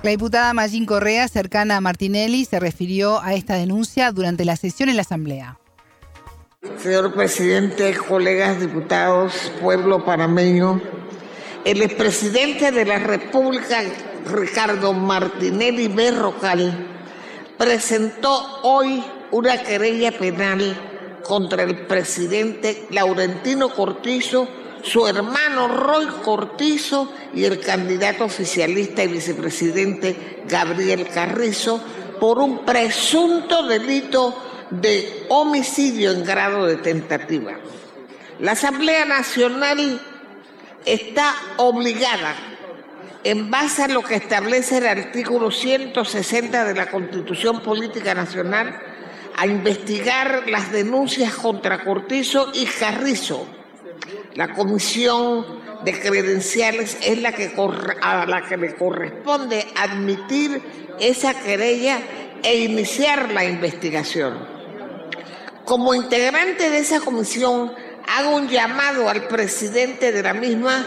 La 0.03 0.11
diputada 0.11 0.53
Magín 0.55 0.87
Correa, 0.87 1.29
cercana 1.29 1.77
a 1.77 1.81
Martinelli, 1.81 2.45
se 2.45 2.59
refirió 2.59 3.23
a 3.23 3.35
esta 3.35 3.55
denuncia 3.55 4.11
durante 4.11 4.45
la 4.45 4.57
sesión 4.57 4.89
en 4.89 4.97
la 4.97 5.03
Asamblea. 5.03 5.59
Señor 6.79 7.15
presidente, 7.15 7.97
colegas 7.97 8.61
diputados, 8.61 9.33
pueblo 9.61 10.05
panameño, 10.05 10.81
el 11.65 11.83
expresidente 11.83 12.71
de 12.71 12.85
la 12.85 12.99
República, 12.99 13.83
Ricardo 14.27 14.93
Martinelli 14.93 15.89
Berrocal, 15.89 16.87
presentó 17.57 18.61
hoy 18.63 19.03
una 19.31 19.63
querella 19.63 20.13
penal 20.13 21.21
contra 21.23 21.63
el 21.63 21.87
presidente 21.87 22.87
Laurentino 22.91 23.71
Cortizo, 23.71 24.47
su 24.83 25.07
hermano 25.07 25.69
Roy 25.69 26.07
Cortizo 26.23 27.11
y 27.35 27.45
el 27.45 27.61
candidato 27.61 28.25
oficialista 28.25 29.03
y 29.03 29.09
vicepresidente 29.09 30.45
Gabriel 30.47 31.09
Carrizo 31.09 31.81
por 32.21 32.39
un 32.39 32.65
presunto 32.65 33.67
delito 33.67 34.46
de 34.71 35.27
homicidio 35.29 36.13
en 36.13 36.25
grado 36.25 36.67
de 36.67 36.77
tentativa. 36.77 37.53
La 38.41 38.53
Asamblea 38.53 39.05
Nacional 39.05 40.01
está 40.85 41.35
obligada, 41.57 42.35
en 43.25 43.51
base 43.51 43.85
a 43.85 43.89
lo 43.89 44.03
que 44.03 44.15
establece 44.15 44.79
el 44.79 44.87
artículo 44.87 45.51
160 45.51 46.65
de 46.65 46.75
la 46.75 46.91
Constitución 46.91 47.61
Política 47.61 48.15
Nacional, 48.15 48.79
a 49.37 49.47
investigar 49.47 50.49
las 50.49 50.73
denuncias 50.73 51.35
contra 51.35 51.85
Cortizo 51.85 52.53
y 52.55 52.67
Carrizo. 52.67 53.47
La 54.35 54.55
comisión 54.55 55.45
de 55.85 55.99
credenciales 55.99 56.97
es 57.03 57.21
la 57.21 57.33
que 57.33 57.53
a 58.01 58.27
la 58.27 58.43
que 58.43 58.57
le 58.57 58.75
corresponde 58.75 59.67
admitir 59.77 60.63
esa 61.01 61.35
querella 61.35 61.99
e 62.43 62.59
iniciar 62.59 63.33
la 63.33 63.45
investigación. 63.45 64.56
Como 65.67 65.95
integrante 65.95 66.71
de 66.71 66.79
esa 66.79 67.01
comisión, 67.01 67.73
hago 68.07 68.37
un 68.37 68.49
llamado 68.49 69.09
al 69.09 69.27
presidente 69.27 70.13
de 70.13 70.23
la 70.23 70.33
misma 70.33 70.87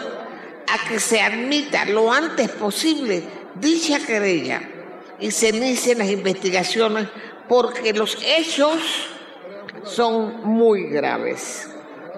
a 0.67 0.89
que 0.89 1.01
se 1.01 1.19
admita 1.21 1.84
lo 1.84 2.13
antes 2.13 2.49
posible 2.49 3.23
dicha 3.55 3.99
querella 3.99 4.61
y 5.19 5.32
se 5.32 5.49
inicien 5.49 5.97
las 5.97 6.09
investigaciones 6.09 7.09
porque 7.49 7.91
los 7.91 8.17
hechos 8.25 8.80
son 9.84 10.45
muy 10.45 10.88
graves. 10.88 11.67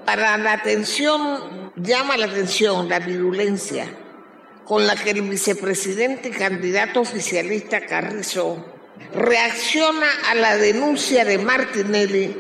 Para 0.06 0.38
la 0.38 0.54
atención, 0.54 1.72
llama 1.78 2.16
la 2.16 2.28
atención 2.28 2.88
la 2.88 3.00
virulencia 3.00 3.88
con 4.66 4.86
la 4.86 4.96
que 4.96 5.10
el 5.10 5.24
vicepresidente 5.24 6.30
y 6.30 6.32
candidato 6.32 7.02
oficialista 7.02 7.88
Carrizo 7.88 8.71
reacciona 9.14 10.08
a 10.30 10.36
la 10.36 10.58
denuncia 10.58 11.26
de 11.26 11.38
Martinelli 11.38 12.36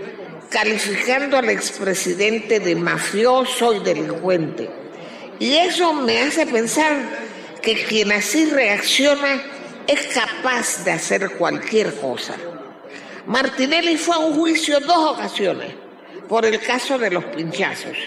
calificando 0.49 1.38
al 1.38 1.49
expresidente 1.49 2.59
de 2.59 2.76
mafioso 2.76 3.74
y 3.74 3.80
delincuente. 3.80 4.70
Y 5.39 5.55
eso 5.55 5.93
me 5.93 6.20
hace 6.20 6.45
pensar 6.45 6.97
que 7.62 7.84
quien 7.86 8.12
así 8.12 8.45
reacciona 8.45 9.41
es 9.88 10.07
capaz 10.07 10.84
de 10.84 10.91
hacer 10.91 11.32
cualquier 11.32 11.95
cosa. 11.95 12.36
Martinelli 13.26 13.97
fue 13.97 14.16
a 14.16 14.20
un 14.20 14.36
juicio 14.36 14.80
dos 14.82 15.12
ocasiones 15.12 15.74
por 16.28 16.45
el 16.45 16.59
caso 16.59 16.97
de 16.97 17.12
los 17.12 17.24
pinchazos. 17.26 17.97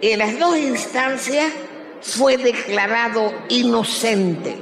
En 0.00 0.18
las 0.18 0.38
dos 0.38 0.56
instancias 0.56 1.52
fue 2.00 2.36
declarado 2.36 3.32
inocente, 3.48 4.56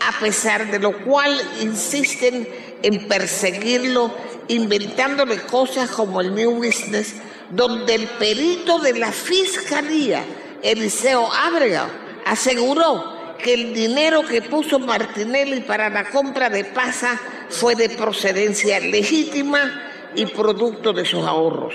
a 0.00 0.20
pesar 0.20 0.70
de 0.70 0.78
lo 0.78 1.04
cual 1.04 1.40
insisten 1.60 2.46
en 2.82 3.06
perseguirlo 3.08 4.14
inventándole 4.48 5.38
cosas 5.42 5.90
como 5.90 6.20
el 6.20 6.34
New 6.34 6.56
Business, 6.56 7.14
donde 7.50 7.94
el 7.94 8.06
perito 8.08 8.78
de 8.78 8.98
la 8.98 9.12
fiscalía, 9.12 10.24
Eliseo 10.62 11.28
Ábrega, 11.32 11.88
aseguró 12.26 13.36
que 13.38 13.54
el 13.54 13.74
dinero 13.74 14.22
que 14.22 14.42
puso 14.42 14.78
Martinelli 14.78 15.60
para 15.60 15.90
la 15.90 16.08
compra 16.10 16.48
de 16.48 16.64
pasa 16.64 17.20
fue 17.48 17.74
de 17.74 17.88
procedencia 17.90 18.78
legítima 18.80 19.82
y 20.14 20.26
producto 20.26 20.92
de 20.92 21.04
sus 21.04 21.26
ahorros. 21.26 21.74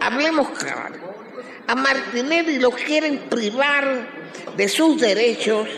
Hablemos 0.00 0.50
claro. 0.50 1.12
A 1.66 1.74
Martinelli 1.74 2.58
lo 2.58 2.70
quieren 2.70 3.20
privar 3.30 4.06
de 4.56 4.68
sus 4.68 5.00
derechos 5.00 5.68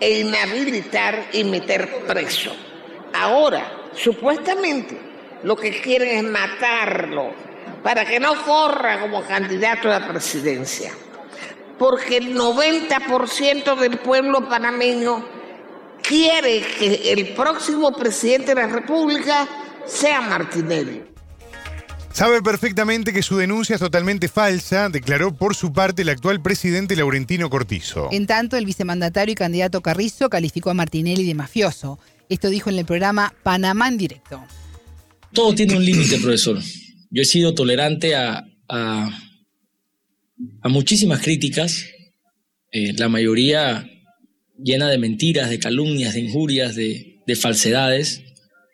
e 0.00 0.20
inhabilitar 0.20 1.28
y 1.32 1.44
meter 1.44 2.04
preso. 2.06 2.52
Ahora, 3.12 3.75
supuestamente, 3.96 4.98
lo 5.42 5.56
que 5.56 5.80
quieren 5.80 6.16
es 6.16 6.24
matarlo 6.30 7.32
para 7.82 8.04
que 8.04 8.18
no 8.18 8.42
corra 8.44 9.00
como 9.00 9.22
candidato 9.22 9.90
a 9.90 10.00
la 10.00 10.08
presidencia. 10.08 10.92
Porque 11.78 12.16
el 12.16 12.34
90% 12.34 13.76
del 13.76 13.98
pueblo 13.98 14.48
panameño 14.48 15.24
quiere 16.02 16.62
que 16.62 17.12
el 17.12 17.28
próximo 17.34 17.92
presidente 17.92 18.54
de 18.54 18.62
la 18.62 18.66
República 18.68 19.46
sea 19.86 20.20
Martinelli. 20.20 21.04
Sabe 22.12 22.40
perfectamente 22.40 23.12
que 23.12 23.22
su 23.22 23.36
denuncia 23.36 23.74
es 23.74 23.80
totalmente 23.80 24.28
falsa, 24.28 24.88
declaró 24.88 25.34
por 25.34 25.54
su 25.54 25.74
parte 25.74 26.00
el 26.00 26.08
actual 26.08 26.40
presidente 26.40 26.96
Laurentino 26.96 27.50
Cortizo. 27.50 28.08
En 28.10 28.26
tanto, 28.26 28.56
el 28.56 28.64
vicemandatario 28.64 29.32
y 29.32 29.36
candidato 29.36 29.82
Carrizo 29.82 30.30
calificó 30.30 30.70
a 30.70 30.74
Martinelli 30.74 31.26
de 31.26 31.34
mafioso. 31.34 31.98
Esto 32.28 32.50
dijo 32.50 32.70
en 32.70 32.78
el 32.78 32.84
programa 32.84 33.34
Panamá 33.42 33.88
en 33.88 33.98
directo. 33.98 34.42
Todo 35.32 35.54
tiene 35.54 35.76
un 35.76 35.84
límite, 35.84 36.18
profesor. 36.18 36.58
Yo 37.10 37.22
he 37.22 37.24
sido 37.24 37.54
tolerante 37.54 38.14
a, 38.14 38.44
a, 38.68 39.10
muchísimas 40.64 41.22
críticas, 41.22 41.86
eh, 42.72 42.92
la 42.94 43.08
mayoría 43.08 43.88
llena 44.62 44.88
de 44.88 44.98
mentiras, 44.98 45.50
de 45.50 45.58
calumnias, 45.58 46.14
de 46.14 46.20
injurias, 46.20 46.74
de, 46.74 47.22
de 47.26 47.36
falsedades. 47.36 48.22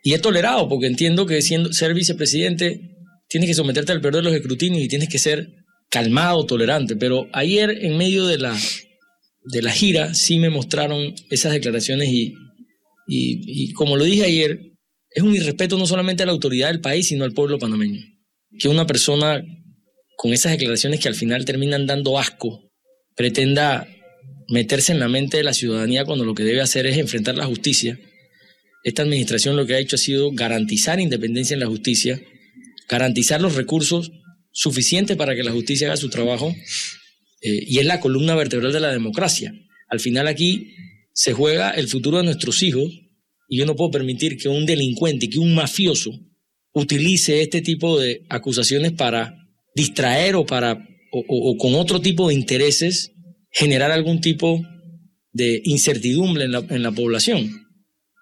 Y 0.02 0.14
he 0.14 0.18
tolerado 0.18 0.68
porque 0.68 0.86
entiendo 0.86 1.26
que 1.26 1.42
siendo, 1.42 1.72
ser 1.72 1.94
vicepresidente 1.94 2.92
tienes 3.28 3.48
que 3.48 3.54
someterte 3.54 3.92
al 3.92 4.00
peor 4.00 4.16
de 4.16 4.22
los 4.22 4.34
escrutinios 4.34 4.82
y 4.82 4.88
tienes 4.88 5.08
que 5.08 5.18
ser 5.18 5.64
calmado, 5.88 6.44
tolerante. 6.46 6.96
Pero 6.96 7.28
ayer, 7.32 7.84
en 7.84 7.96
medio 7.96 8.26
de 8.26 8.38
la, 8.38 8.56
de 9.44 9.62
la 9.62 9.72
gira, 9.72 10.14
sí 10.14 10.38
me 10.38 10.50
mostraron 10.50 11.14
esas 11.30 11.52
declaraciones 11.52 12.08
y, 12.08 12.34
y, 13.06 13.72
como 13.72 13.96
lo 13.96 14.04
dije 14.04 14.24
ayer, 14.24 14.60
es 15.10 15.22
un 15.22 15.34
irrespeto 15.34 15.76
no 15.76 15.86
solamente 15.86 16.22
a 16.22 16.26
la 16.26 16.32
autoridad 16.32 16.68
del 16.68 16.80
país, 16.80 17.08
sino 17.08 17.24
al 17.24 17.32
pueblo 17.32 17.58
panameño. 17.58 18.00
Que 18.58 18.68
una 18.68 18.86
persona 18.86 19.42
con 20.16 20.32
esas 20.32 20.52
declaraciones 20.52 21.00
que 21.00 21.08
al 21.08 21.14
final 21.14 21.44
terminan 21.44 21.86
dando 21.86 22.18
asco 22.18 22.70
pretenda 23.16 23.88
meterse 24.48 24.92
en 24.92 25.00
la 25.00 25.08
mente 25.08 25.38
de 25.38 25.42
la 25.42 25.54
ciudadanía 25.54 26.04
cuando 26.04 26.24
lo 26.24 26.34
que 26.34 26.44
debe 26.44 26.60
hacer 26.60 26.86
es 26.86 26.98
enfrentar 26.98 27.36
la 27.36 27.46
justicia. 27.46 27.98
Esta 28.84 29.02
administración 29.02 29.56
lo 29.56 29.66
que 29.66 29.74
ha 29.74 29.78
hecho 29.78 29.96
ha 29.96 29.98
sido 29.98 30.30
garantizar 30.32 31.00
independencia 31.00 31.54
en 31.54 31.60
la 31.60 31.66
justicia, 31.66 32.20
garantizar 32.88 33.40
los 33.40 33.54
recursos 33.54 34.12
suficientes 34.52 35.16
para 35.16 35.34
que 35.34 35.42
la 35.42 35.52
justicia 35.52 35.88
haga 35.88 35.96
su 35.96 36.10
trabajo 36.10 36.54
eh, 37.42 37.64
y 37.66 37.78
es 37.78 37.86
la 37.86 38.00
columna 38.00 38.34
vertebral 38.34 38.72
de 38.72 38.80
la 38.80 38.92
democracia. 38.92 39.52
Al 39.88 40.00
final 40.00 40.28
aquí 40.28 40.74
se 41.12 41.32
juega 41.32 41.70
el 41.70 41.88
futuro 41.88 42.18
de 42.18 42.24
nuestros 42.24 42.62
hijos 42.62 42.84
y 43.48 43.58
yo 43.58 43.66
no 43.66 43.76
puedo 43.76 43.90
permitir 43.90 44.36
que 44.36 44.48
un 44.48 44.66
delincuente, 44.66 45.28
que 45.28 45.38
un 45.38 45.54
mafioso 45.54 46.10
utilice 46.72 47.42
este 47.42 47.60
tipo 47.60 47.98
de 47.98 48.24
acusaciones 48.28 48.92
para 48.92 49.34
distraer 49.74 50.36
o 50.36 50.46
para 50.46 50.88
o, 51.12 51.56
con 51.58 51.74
otro 51.74 52.00
tipo 52.00 52.28
de 52.28 52.34
intereses 52.34 53.12
generar 53.50 53.90
algún 53.90 54.20
tipo 54.22 54.62
de 55.32 55.60
incertidumbre 55.64 56.44
en 56.44 56.52
la, 56.52 56.64
en 56.70 56.82
la 56.82 56.92
población. 56.92 57.50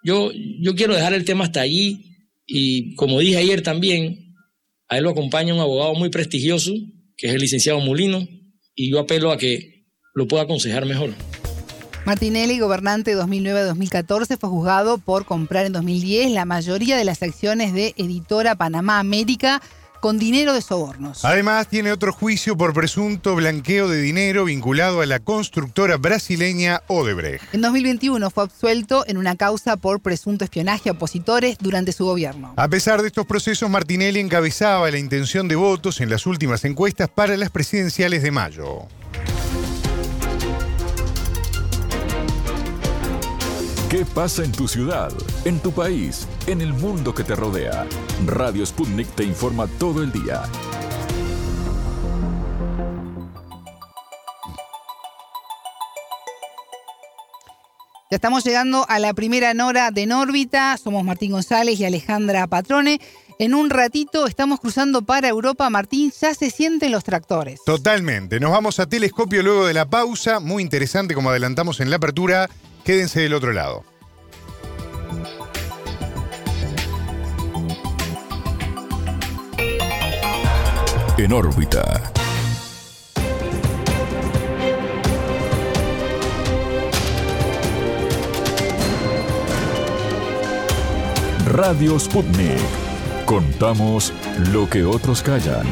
Yo, 0.03 0.33
yo 0.61 0.75
quiero 0.75 0.95
dejar 0.95 1.15
el 1.15 1.25
tema 1.25 1.45
hasta 1.45 1.61
allí 1.61 2.11
y 2.47 2.95
como 2.97 3.21
dije 3.21 3.37
ayer 3.37 3.63
también, 3.63 4.35
A 4.89 4.99
él 4.99 5.05
lo 5.05 5.11
acompaña 5.11 5.55
un 5.55 5.61
abogado 5.61 5.95
muy 5.95 6.11
prestigioso, 6.11 6.73
que 7.17 7.29
es 7.29 7.35
el 7.35 7.41
licenciado 7.41 7.79
Molino, 7.79 8.27
y 8.75 8.91
yo 8.91 8.99
apelo 8.99 9.31
a 9.31 9.39
que 9.39 9.85
lo 10.15 10.27
pueda 10.27 10.43
aconsejar 10.43 10.85
mejor. 10.85 11.15
Martinelli, 12.07 12.59
gobernante 12.59 13.17
2009-2014, 13.17 14.39
fue 14.39 14.49
juzgado 14.49 14.99
por 14.99 15.27
comprar 15.27 15.67
en 15.67 15.73
2010 15.73 16.33
la 16.33 16.45
mayoría 16.45 16.97
de 16.97 17.05
las 17.05 17.23
acciones 17.23 17.73
de 17.73 17.95
Editora 17.97 18.55
Panamá 18.55 18.99
América 18.99 19.61
con 20.01 20.19
dinero 20.19 20.55
de 20.55 20.63
sobornos. 20.63 21.25
Además, 21.25 21.69
tiene 21.69 21.93
otro 21.93 22.13
juicio 22.13 22.57
por 22.57 22.73
presunto 22.73 23.37
blanqueo 23.37 23.87
de 23.89 24.01
dinero 24.01 24.47
vinculado 24.47 25.03
a 25.03 25.07
la 25.07 25.21
constructora 25.21 25.99
brasileña 25.99 26.83
Odebrecht. 26.89 27.55
En 27.55 27.61
2021 27.61 28.31
fue 28.31 28.45
absuelto 28.45 29.05
en 29.07 29.19
una 29.19 29.37
causa 29.37 29.77
por 29.77 30.01
presunto 30.01 30.45
espionaje 30.45 30.89
a 30.89 30.93
opositores 30.93 31.59
durante 31.59 31.93
su 31.93 32.07
gobierno. 32.07 32.55
A 32.57 32.69
pesar 32.69 33.03
de 33.03 33.09
estos 33.09 33.27
procesos, 33.27 33.69
Martinelli 33.69 34.21
encabezaba 34.21 34.91
la 34.91 34.99
intención 34.99 35.49
de 35.49 35.57
votos 35.57 36.01
en 36.01 36.09
las 36.09 36.27
últimas 36.27 36.65
encuestas 36.65 37.11
para 37.11 37.37
las 37.37 37.51
presidenciales 37.51 38.23
de 38.23 38.31
mayo. 38.31 38.89
¿Qué 43.91 44.05
pasa 44.05 44.45
en 44.45 44.53
tu 44.53 44.69
ciudad, 44.69 45.11
en 45.45 45.59
tu 45.59 45.73
país, 45.73 46.29
en 46.47 46.61
el 46.61 46.73
mundo 46.73 47.13
que 47.13 47.25
te 47.25 47.35
rodea? 47.35 47.85
Radio 48.25 48.65
Sputnik 48.65 49.09
te 49.17 49.25
informa 49.25 49.67
todo 49.67 50.05
el 50.05 50.13
día. 50.13 50.45
Ya 58.13 58.15
estamos 58.15 58.45
llegando 58.45 58.87
a 58.89 59.01
la 59.01 59.13
primera 59.13 59.55
Nora 59.55 59.91
de 59.91 60.07
Nórbita. 60.07 60.77
Somos 60.77 61.03
Martín 61.03 61.33
González 61.33 61.81
y 61.81 61.85
Alejandra 61.85 62.47
Patrone. 62.47 63.01
En 63.41 63.55
un 63.55 63.71
ratito 63.71 64.29
estamos 64.29 64.61
cruzando 64.61 65.03
para 65.03 65.27
Europa. 65.27 65.69
Martín, 65.69 66.13
ya 66.21 66.33
se 66.35 66.51
sienten 66.51 66.93
los 66.93 67.03
tractores. 67.03 67.59
Totalmente. 67.67 68.39
Nos 68.39 68.53
vamos 68.53 68.79
a 68.79 68.87
telescopio 68.87 69.43
luego 69.43 69.67
de 69.67 69.75
la 69.75 69.91
pausa. 69.91 70.39
Muy 70.39 70.63
interesante 70.63 71.17
como 71.17 71.31
adelantamos 71.31 71.81
en 71.81 71.91
la 71.91 71.97
apertura. 71.97 72.49
Quédense 72.85 73.21
del 73.21 73.35
otro 73.35 73.53
lado. 73.53 73.85
En 81.19 81.33
órbita. 81.35 82.11
Radio 91.47 91.99
Sputnik. 91.99 92.57
Contamos 93.27 94.15
lo 94.51 94.69
que 94.71 94.83
otros 94.83 95.23
callan. 95.23 95.67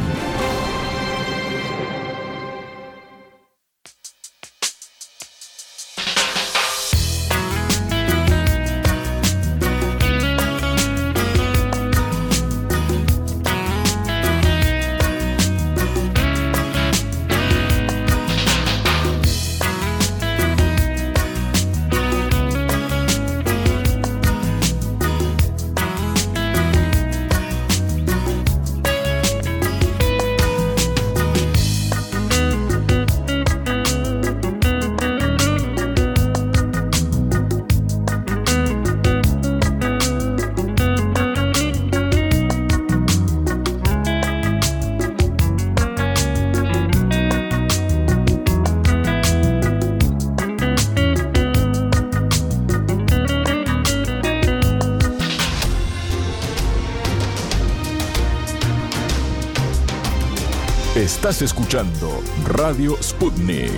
Escuchando 61.68 62.22
Radio 62.46 62.96
Sputnik. 63.02 63.68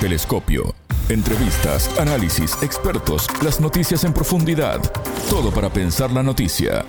Telescopio. 0.00 0.76
Entrevistas, 1.08 1.90
análisis, 1.98 2.56
expertos, 2.62 3.26
las 3.42 3.60
noticias 3.60 4.04
en 4.04 4.12
profundidad. 4.12 4.80
Todo 5.28 5.50
para 5.50 5.68
pensar 5.72 6.12
la 6.12 6.22
noticia. 6.22 6.84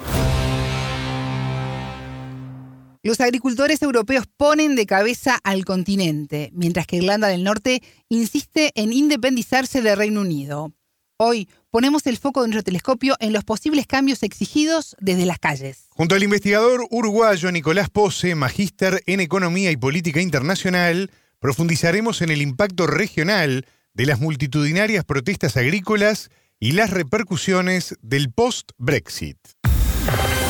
Los 3.01 3.19
agricultores 3.19 3.81
europeos 3.81 4.25
ponen 4.37 4.75
de 4.75 4.85
cabeza 4.85 5.39
al 5.43 5.65
continente, 5.65 6.51
mientras 6.53 6.85
que 6.85 6.97
Irlanda 6.97 7.29
del 7.29 7.43
Norte 7.43 7.81
insiste 8.09 8.71
en 8.75 8.93
independizarse 8.93 9.81
del 9.81 9.97
Reino 9.97 10.21
Unido. 10.21 10.76
Hoy 11.19 11.49
ponemos 11.71 12.05
el 12.05 12.17
foco 12.17 12.43
de 12.43 12.49
nuestro 12.49 12.61
telescopio 12.61 13.15
en 13.19 13.33
los 13.33 13.43
posibles 13.43 13.87
cambios 13.87 14.21
exigidos 14.21 14.95
desde 14.99 15.25
las 15.25 15.39
calles. 15.39 15.87
Junto 15.89 16.13
al 16.13 16.21
investigador 16.21 16.85
uruguayo 16.91 17.51
Nicolás 17.51 17.89
Pose, 17.89 18.35
magíster 18.35 19.01
en 19.07 19.19
Economía 19.19 19.71
y 19.71 19.77
Política 19.77 20.21
Internacional, 20.21 21.09
profundizaremos 21.39 22.21
en 22.21 22.29
el 22.29 22.43
impacto 22.43 22.85
regional 22.85 23.65
de 23.95 24.05
las 24.05 24.19
multitudinarias 24.19 25.05
protestas 25.05 25.57
agrícolas 25.57 26.29
y 26.59 26.73
las 26.73 26.91
repercusiones 26.91 27.95
del 28.03 28.31
post-Brexit. 28.31 29.39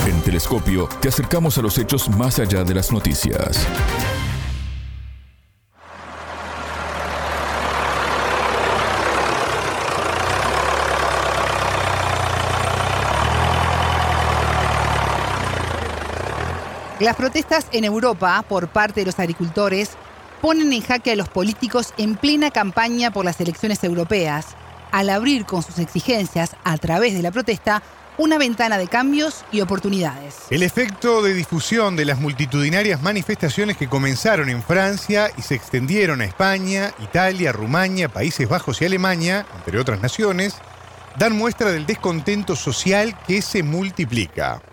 En 0.06 0.22
Telescopio 0.22 0.90
te 1.02 1.08
acercamos 1.08 1.58
a 1.58 1.62
los 1.62 1.78
hechos 1.78 2.10
más 2.10 2.40
allá 2.40 2.66
de 2.66 2.74
las 2.74 2.92
noticias. 2.92 3.66
Las 17.00 17.16
protestas 17.16 17.68
en 17.74 17.84
Europa 17.84 18.44
por 18.50 18.70
parte 18.70 19.02
de 19.02 19.06
los 19.06 19.20
agricultores 19.20 19.92
ponen 20.42 20.74
en 20.74 20.82
jaque 20.82 21.12
a 21.12 21.16
los 21.16 21.30
políticos 21.30 21.94
en 21.98 22.16
plena 22.16 22.50
campaña 22.50 23.12
por 23.12 23.24
las 23.24 23.40
elecciones 23.40 23.84
europeas, 23.84 24.48
al 24.92 25.12
abrir 25.12 25.46
con 25.46 25.62
sus 25.62 25.78
exigencias 25.78 26.56
a 26.64 26.76
través 26.78 27.14
de 27.14 27.22
la 27.22 27.30
protesta 27.30 27.84
una 28.18 28.40
ventana 28.40 28.80
de 28.80 28.88
cambios 28.88 29.46
y 29.52 29.62
oportunidades. 29.62 30.38
El 30.50 30.64
efecto 30.64 31.22
de 31.22 31.36
difusión 31.36 31.96
de 31.96 32.06
las 32.06 32.20
multitudinarias 32.20 33.00
manifestaciones 33.04 33.78
que 33.78 33.88
comenzaron 33.88 34.50
en 34.50 34.64
Francia 34.64 35.30
y 35.38 35.44
se 35.44 35.54
extendieron 35.54 36.22
a 36.22 36.26
España, 36.26 36.96
Italia, 36.98 37.52
Rumania, 37.52 38.10
Países 38.10 38.50
Bajos 38.50 38.82
y 38.82 38.86
Alemania, 38.86 39.46
entre 39.56 39.80
otras 39.80 40.02
naciones, 40.02 40.56
dan 41.20 41.38
muestra 41.38 41.72
del 41.72 41.86
descontento 41.86 42.56
social 42.56 43.16
que 43.28 43.44
se 43.44 43.62
multiplica. 43.62 44.64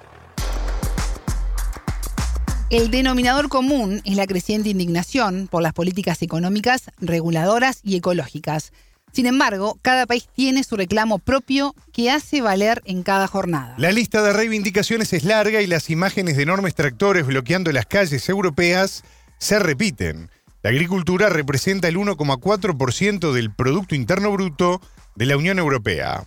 El 2.71 2.91
denominador 2.91 3.51
común 3.51 4.01
es 4.05 4.17
la 4.17 4.27
creciente 4.27 4.71
indignación 4.71 5.49
por 5.51 5.63
las 5.63 5.75
políticas 5.75 6.23
económicas, 6.23 6.91
reguladoras 6.99 7.81
y 7.83 7.97
ecológicas. 7.97 8.73
Sin 9.13 9.27
embargo, 9.27 9.79
cada 9.83 10.07
país 10.07 10.29
tiene 10.35 10.65
su 10.65 10.77
reclamo 10.77 11.19
propio 11.19 11.75
que 11.93 12.11
hace 12.11 12.41
valer 12.41 12.83
en 12.87 13.03
cada 13.03 13.29
jornada. 13.29 13.75
La 13.77 13.93
lista 13.93 14.23
de 14.23 14.33
reivindicaciones 14.33 15.13
es 15.13 15.25
larga 15.25 15.61
y 15.61 15.67
las 15.67 15.91
imágenes 15.91 16.37
de 16.37 16.43
enormes 16.43 16.75
tractores 16.75 17.27
bloqueando 17.27 17.71
las 17.71 17.87
calles 17.87 18.29
europeas 18.29 19.05
se 19.39 19.59
repiten. 19.59 20.31
La 20.63 20.71
agricultura 20.71 21.29
representa 21.29 21.89
el 21.89 21.99
1,4% 21.99 23.33
del 23.33 23.53
Producto 23.53 23.95
Interno 23.95 24.33
Bruto 24.33 24.81
de 25.15 25.27
la 25.27 25.37
Unión 25.37 25.59
Europea. 25.59 26.27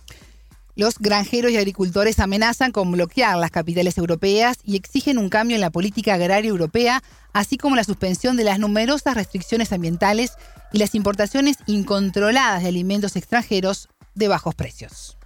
Los 0.78 1.00
granjeros 1.00 1.50
y 1.50 1.56
agricultores 1.56 2.20
amenazan 2.20 2.70
con 2.70 2.92
bloquear 2.92 3.36
las 3.36 3.50
capitales 3.50 3.98
europeas 3.98 4.58
y 4.62 4.76
exigen 4.76 5.18
un 5.18 5.28
cambio 5.28 5.56
en 5.56 5.60
la 5.60 5.70
política 5.70 6.14
agraria 6.14 6.50
europea, 6.50 7.02
así 7.32 7.58
como 7.58 7.74
la 7.74 7.82
suspensión 7.82 8.36
de 8.36 8.44
las 8.44 8.60
numerosas 8.60 9.16
restricciones 9.16 9.72
ambientales 9.72 10.34
y 10.72 10.78
las 10.78 10.94
importaciones 10.94 11.56
incontroladas 11.66 12.62
de 12.62 12.68
alimentos 12.68 13.16
extranjeros 13.16 13.88
de 14.14 14.28
bajos 14.28 14.54
precios. 14.54 15.18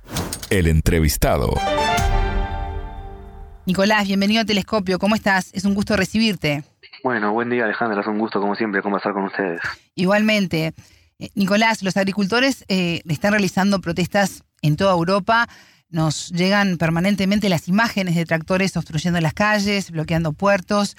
El 0.49 0.69
entrevistado. 0.69 1.53
Nicolás, 3.67 4.07
bienvenido 4.07 4.41
a 4.41 4.45
Telescopio. 4.47 4.99
¿Cómo 4.99 5.17
estás? 5.17 5.51
Es 5.53 5.67
un 5.67 5.75
gusto 5.75 5.99
recibirte. 5.99 6.65
Bueno, 7.05 7.31
buen 7.35 7.51
día 7.51 7.65
Alejandra. 7.65 8.01
Es 8.01 8.07
un 8.07 8.19
gusto 8.19 8.41
como 8.41 8.55
siempre 8.55 8.81
conversar 8.81 9.13
con 9.13 9.25
ustedes. 9.25 9.61
Igualmente. 9.97 10.73
Eh, 11.19 11.29
Nicolás, 11.35 11.83
los 11.83 11.99
agricultores 11.99 12.65
eh, 12.69 13.03
están 13.07 13.33
realizando 13.33 13.83
protestas 13.83 14.45
en 14.63 14.77
toda 14.77 14.93
Europa. 14.93 15.49
Nos 15.91 16.31
llegan 16.31 16.79
permanentemente 16.79 17.51
las 17.51 17.69
imágenes 17.69 18.15
de 18.15 18.25
tractores 18.25 18.77
obstruyendo 18.77 19.21
las 19.21 19.35
calles, 19.35 19.91
bloqueando 19.91 20.33
puertos 20.33 20.97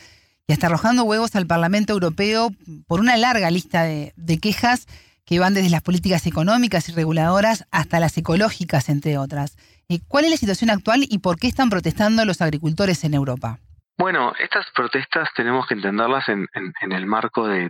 y 0.48 0.54
hasta 0.54 0.68
arrojando 0.68 1.04
huevos 1.04 1.36
al 1.36 1.48
Parlamento 1.48 1.94
Europeo 1.94 2.50
por 2.88 3.00
una 3.00 3.18
larga 3.18 3.50
lista 3.50 3.84
de, 3.84 4.40
quejas 4.42 4.86
que 5.26 5.40
van 5.40 5.54
desde 5.54 5.70
las 5.70 5.82
políticas 5.82 6.28
económicas 6.28 6.90
y 6.90 6.92
reguladoras 6.92 7.66
hasta 7.72 8.00
las 8.00 8.18
ecológicas, 8.18 8.90
entre 8.90 9.18
otras. 9.18 9.58
Eh, 9.90 10.00
¿Cuál 10.08 10.26
es 10.26 10.32
la 10.32 10.38
situación 10.38 10.70
actual 10.70 11.06
y 11.10 11.20
por 11.20 11.38
qué 11.40 11.48
están 11.48 11.70
protestando 11.70 12.26
los 12.26 12.42
agricultores 12.42 13.04
en 13.04 13.14
Europa? 13.14 13.60
Bueno, 13.98 14.34
estas 14.40 14.66
protestas 14.76 15.30
tenemos 15.36 15.66
que 15.68 15.76
entenderlas 15.76 16.28
en, 16.28 16.48
el 16.82 17.06
marco 17.06 17.48
de, 17.48 17.70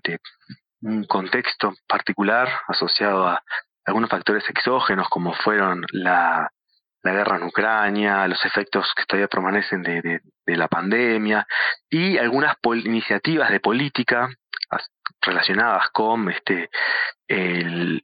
un 0.81 1.03
contexto 1.05 1.73
particular 1.87 2.47
asociado 2.67 3.27
a 3.27 3.43
algunos 3.85 4.10
factores 4.10 4.43
exógenos 4.49 5.07
como 5.10 5.34
fueron 5.34 5.85
la, 5.91 6.49
guerra 7.03 7.38
en 7.38 7.43
Ucrania, 7.43 8.27
los 8.27 8.43
efectos 8.45 8.88
que 8.95 9.05
todavía 9.05 9.27
permanecen 9.27 9.84
de, 9.84 10.22
la 10.45 10.68
pandemia 10.68 11.45
y 11.89 12.18
algunas 12.18 12.55
iniciativas 12.85 13.49
de 13.49 13.60
política 13.60 14.30
relacionadas 15.22 15.89
con 15.91 16.30
este 16.30 16.69
el, 17.27 18.03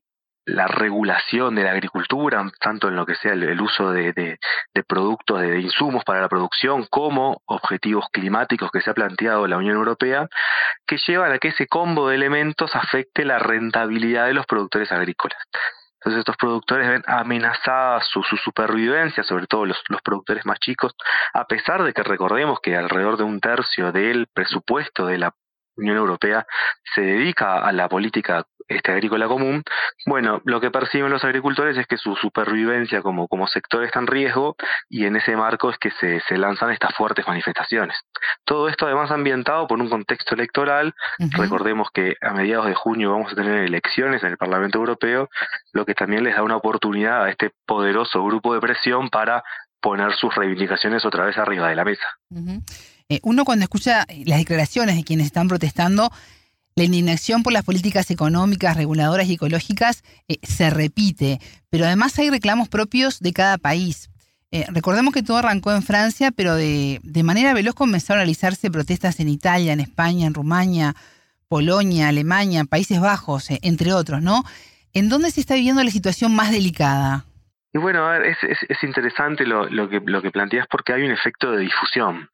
la 0.53 0.67
regulación 0.67 1.55
de 1.55 1.63
la 1.63 1.71
agricultura, 1.71 2.43
tanto 2.59 2.87
en 2.87 2.95
lo 2.95 3.05
que 3.05 3.15
sea 3.15 3.33
el, 3.33 3.61
uso 3.61 3.91
de, 3.91 4.37
productos, 4.87 5.41
de, 5.41 5.59
insumos 5.59 6.03
para 6.03 6.21
la 6.21 6.29
producción, 6.29 6.85
como 6.89 7.41
objetivos 7.45 8.05
climáticos 8.11 8.71
que 8.71 8.81
se 8.81 8.89
ha 8.89 8.93
planteado 8.93 9.47
la 9.47 9.57
Unión 9.57 9.77
Europea, 9.77 10.27
que 10.87 10.97
llevan 11.07 11.31
a 11.31 11.37
que 11.37 11.49
ese 11.49 11.67
combo 11.67 12.09
de 12.09 12.15
elementos 12.15 12.75
afecte 12.75 13.25
la 13.25 13.39
rentabilidad 13.39 14.27
de 14.27 14.33
los 14.33 14.45
productores 14.45 14.91
agrícolas. 14.91 15.39
Entonces 15.95 16.19
estos 16.19 16.37
productores 16.37 16.87
ven 16.87 17.03
amenazada 17.07 18.01
su, 18.01 18.23
su 18.23 18.37
supervivencia, 18.37 19.21
sobre 19.23 19.47
todo 19.47 19.65
los, 19.65 19.81
los, 19.89 20.01
productores 20.01 20.45
más 20.45 20.57
chicos, 20.59 20.95
a 21.33 21.45
pesar 21.45 21.83
de 21.83 21.91
que 21.91 22.03
recordemos 22.03 22.59
que 22.61 22.77
alrededor 22.77 23.17
de 23.17 23.23
un 23.23 23.41
tercio 23.41 23.91
del 23.91 24.27
presupuesto 24.33 25.05
de 25.05 25.17
la 25.17 25.33
Unión 25.75 25.97
Europea 25.97 26.45
se 26.95 27.01
dedica 27.01 27.59
a 27.59 27.71
la 27.73 27.89
política 27.89 28.45
este, 28.69 28.91
agrícola 28.91 29.27
común, 29.27 29.63
bueno, 30.05 30.41
lo 30.45 30.61
que 30.61 30.71
perciben 30.71 31.09
los 31.11 31.23
agricultores 31.23 31.75
es 31.77 31.87
que 31.87 31.97
su 31.97 32.15
supervivencia 32.15 33.01
como, 33.01 33.27
como 33.27 33.47
sector 33.47 33.83
está 33.83 33.99
en 33.99 34.07
riesgo 34.07 34.55
y 34.87 35.05
en 35.05 35.15
ese 35.15 35.35
marco 35.35 35.71
es 35.71 35.77
que 35.79 35.91
se, 35.91 36.21
se 36.21 36.37
lanzan 36.37 36.71
estas 36.71 36.93
fuertes 36.95 37.27
manifestaciones. 37.27 37.97
Todo 38.45 38.69
esto 38.69 38.85
además 38.85 39.11
ambientado 39.11 39.67
por 39.67 39.79
un 39.79 39.89
contexto 39.89 40.35
electoral. 40.35 40.93
Recordemos 41.17 41.89
que 41.91 42.15
a 42.21 42.31
mediados 42.31 42.67
de 42.67 42.75
junio 42.75 43.11
vamos 43.11 43.31
a 43.31 43.35
tener 43.35 43.63
elecciones 43.63 44.23
en 44.23 44.31
el 44.31 44.37
Parlamento 44.37 44.77
Europeo, 44.77 45.29
lo 45.73 45.85
que 45.85 45.95
también 45.95 46.23
les 46.23 46.35
da 46.35 46.43
una 46.43 46.57
oportunidad 46.57 47.23
a 47.23 47.29
este 47.29 47.51
poderoso 47.65 48.23
grupo 48.23 48.53
de 48.53 48.61
presión 48.61 49.09
para 49.09 49.43
poner 49.81 50.13
sus 50.13 50.35
reivindicaciones 50.35 51.05
otra 51.05 51.25
vez 51.25 51.37
arriba 51.37 51.69
de 51.69 51.75
la 51.75 51.85
mesa. 51.85 52.05
Eh, 53.09 53.19
uno 53.23 53.45
cuando 53.45 53.63
escucha 53.63 54.05
las 54.25 54.39
declaraciones 54.39 54.95
de 54.95 55.03
quienes 55.03 55.25
están 55.25 55.47
protestando, 55.47 56.11
la 56.79 56.85
indignación 56.85 57.43
por 57.43 57.51
las 57.51 57.65
políticas 57.65 58.09
económicas, 58.09 58.77
reguladoras 58.77 59.27
y 59.27 59.33
ecológicas 59.33 60.01
eh, 60.29 60.37
se 60.43 60.69
repite, 60.69 61.41
pero 61.69 61.85
además 61.85 62.17
hay 62.17 62.29
reclamos 62.29 62.69
propios 62.69 63.19
de 63.19 63.33
cada 63.33 63.57
país. 63.57 64.09
Eh, 64.51 64.65
recordemos 64.69 65.13
que 65.13 65.21
todo 65.21 65.35
arrancó 65.35 65.73
en 65.73 65.83
Francia, 65.83 66.31
pero 66.31 66.55
de, 66.55 67.01
manera 67.21 67.53
veloz 67.53 67.75
comenzaron 67.75 68.19
a 68.19 68.23
realizarse 68.23 68.71
protestas 68.71 69.19
en 69.19 69.27
Italia, 69.27 69.73
en 69.73 69.81
España, 69.81 70.25
en 70.25 70.33
Rumania, 70.33 70.95
Polonia, 71.49 72.07
Alemania, 72.07 72.63
Países 72.63 73.01
Bajos, 73.01 73.47
entre 73.61 73.91
otros, 73.91 74.21
¿no? 74.21 74.45
¿En 74.93 75.09
dónde 75.09 75.31
se 75.31 75.41
está 75.41 75.55
viviendo 75.55 75.83
la 75.83 75.91
situación 75.91 76.33
más 76.33 76.49
delicada? 76.49 77.25
Y 77.73 77.77
bueno, 77.77 78.07
a 78.07 78.17
ver, 78.17 78.25
es, 78.27 78.37
es, 78.67 78.83
interesante 78.83 79.45
lo, 79.45 79.65
lo, 79.69 79.87
que, 79.87 80.01
lo 80.03 80.23
que 80.23 80.31
planteas 80.31 80.65
porque 80.67 80.93
hay 80.93 81.03
un 81.03 81.11
efecto 81.11 81.51
de 81.51 81.59
difusión. 81.59 82.27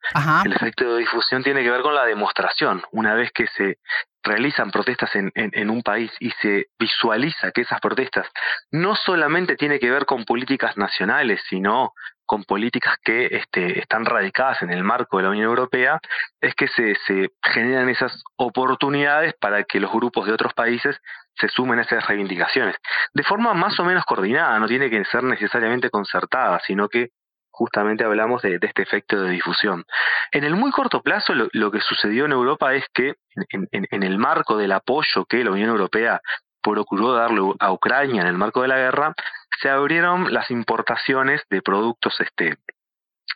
El 0.44 0.52
efecto 0.52 0.94
de 0.94 1.00
difusión 1.00 1.42
tiene 1.42 1.62
que 1.62 1.70
ver 1.70 1.82
con 1.82 1.94
la 1.94 2.06
demostración. 2.06 2.82
Una 2.92 3.14
vez 3.14 3.30
que 3.32 3.46
se 3.48 3.78
realizan 4.26 4.70
protestas 4.70 5.10
en, 5.14 5.70
un 5.70 5.82
país 5.82 6.10
y 6.18 6.30
se 6.42 6.66
visualiza 6.78 7.52
que 7.52 7.62
esas 7.62 7.80
protestas 7.80 8.26
no 8.70 8.96
solamente 8.96 9.56
tiene 9.56 9.78
que 9.78 9.90
ver 9.90 10.04
con 10.04 10.24
políticas 10.24 10.76
nacionales, 10.76 11.40
sino 11.48 11.92
con 12.26 12.42
políticas 12.42 12.96
que 13.04 13.26
este, 13.26 13.78
están 13.78 14.04
radicadas 14.04 14.60
en 14.62 14.70
el 14.70 14.82
marco 14.82 15.16
de 15.16 15.22
la 15.22 15.30
Unión 15.30 15.46
Europea, 15.46 16.00
es 16.40 16.54
que 16.56 16.66
se, 16.66 16.96
se 17.06 17.30
generan 17.40 17.88
esas 17.88 18.24
oportunidades 18.36 19.34
para 19.40 19.62
que 19.62 19.78
los 19.78 19.92
grupos 19.92 20.26
de 20.26 20.32
otros 20.32 20.52
países 20.52 21.00
se 21.34 21.48
sumen 21.48 21.78
a 21.78 21.82
esas 21.82 22.04
reivindicaciones. 22.06 22.76
De 23.14 23.22
forma 23.22 23.54
más 23.54 23.78
o 23.78 23.84
menos 23.84 24.04
coordinada, 24.04 24.58
no 24.58 24.66
tiene 24.66 24.90
que 24.90 25.04
ser 25.04 25.22
necesariamente 25.22 25.88
concertada, 25.88 26.60
sino 26.66 26.88
que 26.88 27.10
justamente 27.56 28.04
hablamos 28.04 28.42
de, 28.42 28.58
este 28.60 28.82
efecto 28.82 29.22
de 29.22 29.30
difusión. 29.30 29.84
En 30.30 30.44
el 30.44 30.54
muy 30.56 30.70
corto 30.70 31.00
plazo, 31.00 31.32
lo, 31.34 31.70
que 31.70 31.80
sucedió 31.80 32.26
en 32.26 32.32
Europa 32.32 32.74
es 32.74 32.84
que 32.92 33.14
en, 33.50 34.02
el 34.02 34.18
marco 34.18 34.58
del 34.58 34.72
apoyo 34.72 35.24
que 35.26 35.42
la 35.42 35.52
Unión 35.52 35.70
Europea 35.70 36.20
procuró 36.62 37.14
darle 37.14 37.40
a 37.58 37.72
Ucrania 37.72 38.20
en 38.20 38.28
el 38.28 38.36
marco 38.36 38.60
de 38.60 38.68
la 38.68 38.76
guerra, 38.76 39.14
se 39.62 39.70
abrieron 39.70 40.34
las 40.34 40.50
importaciones 40.50 41.40
de 41.48 41.62
productos 41.62 42.20
este, 42.20 42.58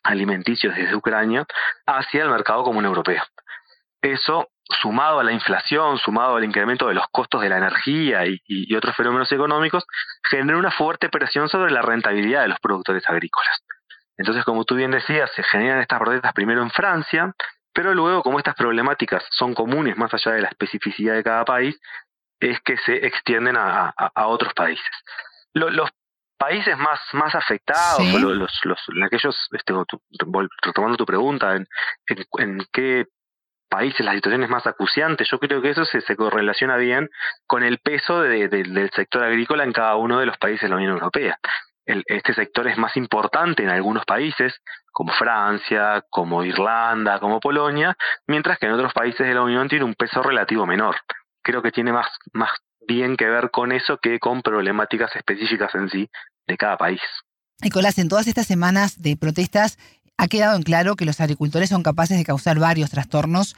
alimenticios 0.03 0.75
desde 0.75 0.95
Ucrania 0.95 1.47
hacia 1.87 2.23
el 2.23 2.29
mercado 2.29 2.63
común 2.63 2.85
europeo. 2.85 3.23
Eso, 4.03 4.49
sumado 4.83 5.21
a 5.21 5.25
la 5.25 5.33
inflación, 5.33 5.97
sumado 5.97 6.37
al 6.37 6.45
incremento 6.45 6.89
de 6.89 6.95
los 6.95 7.07
costos 7.11 7.41
de 7.41 7.49
la 7.49 7.57
energía 7.57 8.27
y, 8.27 8.39
y 8.45 8.75
otros 8.75 8.95
fenómenos 8.97 9.33
económicos, 9.33 9.87
generó 10.29 10.59
una 10.59 10.71
fuerte 10.71 11.09
presión 11.09 11.49
sobre 11.49 11.73
la 11.73 11.81
rentabilidad 11.81 12.43
de 12.43 12.49
los 12.49 12.61
productores 12.61 13.09
agrícolas. 13.09 13.63
Entonces, 14.21 14.45
como 14.45 14.67
tú 14.67 14.75
bien 14.75 14.91
decías, 14.91 15.31
se 15.35 15.43
generan 15.43 15.81
estas 15.81 15.99
protestas 15.99 16.35
primero 16.35 16.61
en 16.61 16.71
Francia, 16.71 17.35
pero 17.73 17.95
luego, 17.95 18.23
como 18.23 18.39
estas 18.39 18.55
problemáticas 18.55 19.25
son 19.31 19.55
comunes 19.55 19.97
más 19.97 20.13
allá 20.13 20.33
de 20.33 20.43
la 20.43 20.49
especificidad 20.49 21.15
de 21.15 21.25
cada 21.25 21.47
país, 21.47 21.81
es 22.39 22.61
que 22.61 22.77
se 22.77 23.07
extienden 23.07 23.57
a, 23.57 23.95
otros 24.27 24.53
países. 24.53 24.85
los 25.55 25.89
países 26.37 26.77
más, 26.77 27.01
más 27.15 27.35
afectados, 27.35 28.03
los, 28.21 28.61
los, 28.65 28.79
aquellos, 29.07 29.49
este, 29.53 29.73
retomando 30.63 30.99
tu 30.99 31.07
pregunta, 31.07 31.57
en, 31.57 31.67
en, 32.39 32.59
qué 32.75 33.07
países 33.71 34.05
la 34.05 34.13
situación 34.13 34.43
es 34.43 34.51
más 34.51 34.67
acuciante, 34.67 35.25
yo 35.25 35.39
creo 35.39 35.63
que 35.63 35.71
eso 35.71 35.87
se, 35.87 36.03
se 36.03 36.15
correlaciona 36.15 36.77
bien 36.77 37.09
con 37.47 37.63
el 37.63 37.79
peso 37.79 38.21
del 38.21 38.91
sector 38.95 39.25
agrícola 39.25 39.65
en 39.65 39.73
cada 39.73 39.97
uno 39.97 40.19
de 40.21 40.27
los 40.27 40.37
países 40.37 40.63
de 40.63 40.69
la 40.69 40.77
Unión 40.77 40.93
Europea 40.93 41.39
este 41.87 42.35
sector 42.35 42.69
es 42.69 42.79
más 42.79 42.97
importante 42.97 43.63
en 43.63 43.71
algunos 43.71 44.05
países, 44.05 44.55
como 44.93 45.13
Francia, 45.13 46.05
como 46.11 46.45
Irlanda, 46.45 47.19
como 47.19 47.41
Polonia, 47.41 47.97
mientras 48.27 48.59
que 48.59 48.67
en 48.67 48.73
otros 48.73 48.93
países 48.93 49.27
de 49.27 49.35
la 49.35 49.43
Unión 49.43 49.69
tiene 49.69 49.85
un 49.85 49.95
peso 49.95 50.23
relativo 50.23 50.67
menor. 50.67 50.97
Creo 51.43 51.63
que 51.63 51.73
tiene 51.73 51.93
más, 51.93 52.07
más 52.33 52.51
bien 52.87 53.17
que 53.17 53.27
ver 53.27 53.51
con 53.51 53.73
eso 53.73 53.99
que 53.99 54.19
con 54.19 54.43
problemáticas 54.43 55.15
específicas 55.17 55.75
en 55.75 55.89
sí 55.89 56.11
de 56.47 56.57
cada 56.57 56.77
país. 56.77 57.01
Nicolás, 57.63 57.99
en 57.99 58.09
todas 58.09 58.27
estas 58.27 58.47
semanas 58.47 59.03
de 59.03 59.17
protestas 59.17 59.79
ha 60.17 60.29
quedado 60.29 60.57
en 60.57 60.63
claro 60.63 60.97
que 60.97 61.05
los 61.05 61.21
agricultores 61.21 61.71
son 61.71 61.83
capaces 61.83 62.19
de 62.19 62.25
causar 62.25 62.59
varios 62.59 62.91
trastornos 62.91 63.57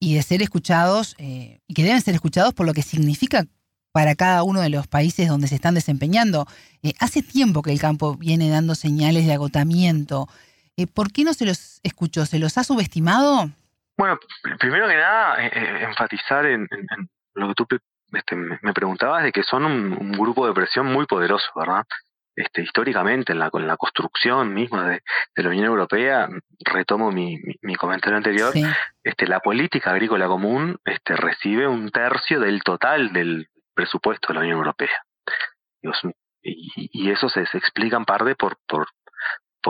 y 0.00 0.16
de 0.16 0.22
ser 0.22 0.42
escuchados, 0.42 1.14
eh, 1.18 1.60
y 1.68 1.74
que 1.74 1.84
deben 1.84 2.00
ser 2.00 2.14
escuchados 2.14 2.54
por 2.54 2.66
lo 2.66 2.74
que 2.74 2.82
significa 2.82 3.44
para 3.92 4.14
cada 4.14 4.42
uno 4.42 4.60
de 4.60 4.70
los 4.70 4.88
países 4.88 5.28
donde 5.28 5.46
se 5.46 5.54
están 5.54 5.74
desempeñando. 5.74 6.46
Eh, 6.82 6.94
hace 6.98 7.22
tiempo 7.22 7.62
que 7.62 7.72
el 7.72 7.80
campo 7.80 8.16
viene 8.16 8.50
dando 8.50 8.74
señales 8.74 9.26
de 9.26 9.34
agotamiento. 9.34 10.26
Eh, 10.76 10.86
¿Por 10.86 11.12
qué 11.12 11.24
no 11.24 11.34
se 11.34 11.44
los 11.44 11.80
escuchó? 11.82 12.24
¿Se 12.24 12.38
los 12.38 12.56
ha 12.58 12.64
subestimado? 12.64 13.50
Bueno, 13.96 14.18
primero 14.58 14.88
que 14.88 14.96
nada, 14.96 15.46
eh, 15.46 15.84
enfatizar 15.84 16.46
en, 16.46 16.66
lo 17.34 17.48
que 17.48 17.54
tú 17.54 17.66
este, 18.12 18.34
me 18.34 18.72
preguntabas 18.72 19.22
de 19.22 19.32
que 19.32 19.42
son 19.42 19.64
un, 19.64 20.12
grupo 20.12 20.46
de 20.46 20.54
presión 20.54 20.86
muy 20.86 21.06
poderoso, 21.06 21.46
¿verdad? 21.54 21.84
Este, 22.34 22.62
históricamente, 22.62 23.32
en 23.32 23.38
la, 23.38 23.50
la 23.52 23.76
construcción 23.76 24.54
misma 24.54 24.88
de, 24.88 25.02
la 25.36 25.50
Unión 25.50 25.66
Europea, 25.66 26.28
retomo 26.64 27.12
mi, 27.12 27.38
mi, 27.60 27.74
comentario 27.74 28.16
anterior, 28.16 28.54
este, 29.04 29.26
la 29.26 29.40
política 29.40 29.90
agrícola 29.90 30.26
común 30.26 30.78
este, 30.86 31.14
recibe 31.14 31.68
un 31.68 31.90
tercio 31.90 32.40
del 32.40 32.62
total 32.62 33.12
del 33.12 33.48
presupuesto 33.74 34.28
de 34.28 34.34
la 34.34 34.40
Unión 34.40 34.58
Europea. 34.58 35.04
Y, 36.42 37.10
eso 37.10 37.28
se, 37.28 37.42
explica 37.42 37.96
en 37.96 38.04
parte 38.04 38.34
por, 38.34 38.56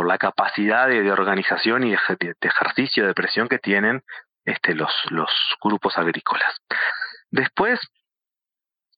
la 0.05 0.19
capacidad 0.19 0.89
de, 0.89 1.11
organización 1.13 1.85
y 1.85 1.91
de, 1.91 2.35
ejercicio 2.41 3.07
de 3.07 3.15
presión 3.15 3.49
que 3.49 3.59
tienen 3.59 4.03
este, 4.45 4.75
los, 4.75 4.93
grupos 5.63 5.97
agrícolas. 5.99 6.61
Después, 7.31 7.81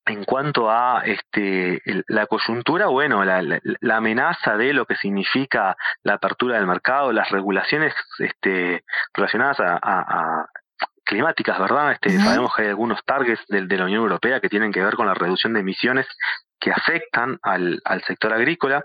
en 0.06 0.24
cuanto 0.24 0.70
a 0.70 1.02
este, 1.04 1.82
la 2.08 2.26
coyuntura, 2.26 2.86
bueno, 2.86 3.24
la, 3.24 3.96
amenaza 3.96 4.56
de 4.56 4.72
lo 4.72 4.86
que 4.86 4.96
significa 4.96 5.76
la 6.02 6.14
apertura 6.14 6.56
del 6.56 6.66
mercado, 6.66 7.12
las 7.12 7.30
regulaciones 7.30 7.94
este, 8.18 8.84
relacionadas 9.14 9.58
a, 9.60 10.46
climáticas, 11.04 11.58
¿verdad? 11.58 11.92
Este, 11.92 12.18
Sabemos 12.18 12.54
que 12.54 12.62
hay 12.62 12.68
algunos 12.68 13.04
targets 13.04 13.44
de, 13.48 13.66
de, 13.66 13.76
la 13.76 13.84
Unión 13.84 14.02
Europea 14.02 14.40
que 14.40 14.48
tienen 14.48 14.72
que 14.72 14.82
ver 14.82 14.94
con 14.94 15.06
la 15.06 15.14
reducción 15.14 15.52
de 15.52 15.60
emisiones 15.60 16.06
que 16.58 16.72
afectan 16.72 17.38
al, 17.42 17.80
al 17.84 18.02
sector 18.04 18.32
agrícola. 18.32 18.82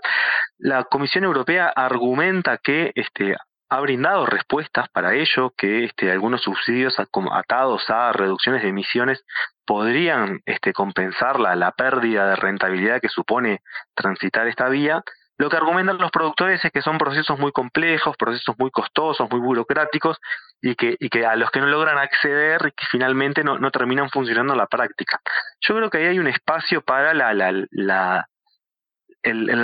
La 0.58 0.84
Comisión 0.84 1.24
Europea 1.24 1.72
argumenta 1.74 2.58
que 2.58 2.92
este, 2.94 3.36
ha 3.70 3.80
brindado 3.80 4.26
respuestas 4.26 4.88
para 4.90 5.14
ello, 5.14 5.54
que 5.56 5.84
este, 5.84 6.10
algunos 6.10 6.42
subsidios 6.42 6.96
atados 7.32 7.88
a 7.88 8.12
reducciones 8.12 8.62
de 8.62 8.68
emisiones 8.68 9.24
podrían 9.64 10.40
este, 10.44 10.72
compensar 10.72 11.38
la, 11.38 11.54
la 11.54 11.70
pérdida 11.70 12.28
de 12.28 12.36
rentabilidad 12.36 13.00
que 13.00 13.08
supone 13.08 13.60
transitar 13.94 14.48
esta 14.48 14.68
vía. 14.68 15.02
Lo 15.40 15.48
que 15.48 15.56
argumentan 15.56 15.96
los 15.96 16.10
productores 16.10 16.62
es 16.62 16.70
que 16.70 16.82
son 16.82 16.98
procesos 16.98 17.38
muy 17.38 17.50
complejos, 17.50 18.14
procesos 18.18 18.54
muy 18.58 18.70
costosos, 18.70 19.26
muy 19.30 19.40
burocráticos 19.40 20.18
y 20.60 20.74
que, 20.74 20.98
a 21.24 21.34
los 21.34 21.50
que 21.50 21.60
no 21.60 21.66
logran 21.66 21.96
acceder 21.96 22.60
y 22.66 22.72
que 22.72 22.84
finalmente 22.90 23.42
no, 23.42 23.70
terminan 23.70 24.10
funcionando 24.10 24.52
en 24.52 24.58
la 24.58 24.66
práctica. 24.66 25.18
Yo 25.66 25.76
creo 25.76 25.88
que 25.88 25.96
ahí 25.96 26.04
hay 26.08 26.18
un 26.18 26.26
espacio 26.26 26.82
para 26.82 27.12
el, 27.12 27.68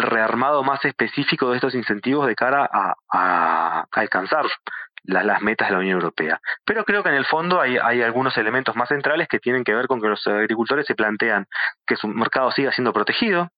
rearmado 0.03 0.65
más 0.65 0.83
específico 0.83 1.51
de 1.51 1.57
estos 1.57 1.75
incentivos 1.75 2.27
de 2.27 2.35
cara 2.35 2.67
a, 3.13 3.85
alcanzar 3.93 4.47
las 5.05 5.43
metas 5.43 5.69
de 5.69 5.75
la 5.75 5.81
Unión 5.81 5.97
Europea. 6.01 6.41
Pero 6.65 6.87
creo 6.87 7.03
que 7.03 7.11
en 7.11 7.17
el 7.17 7.27
fondo 7.27 7.61
hay 7.61 7.77
algunos 8.01 8.35
elementos 8.39 8.75
más 8.77 8.89
centrales 8.89 9.29
que 9.29 9.41
tienen 9.41 9.63
que 9.63 9.75
ver 9.75 9.89
con 9.89 10.01
que 10.01 10.09
los 10.09 10.27
agricultores 10.27 10.87
se 10.87 10.95
plantean 10.95 11.45
que 11.87 11.97
su 11.97 12.09
mercado 12.09 12.51
siga 12.51 12.73
siendo 12.73 12.95
protegido, 12.95 13.51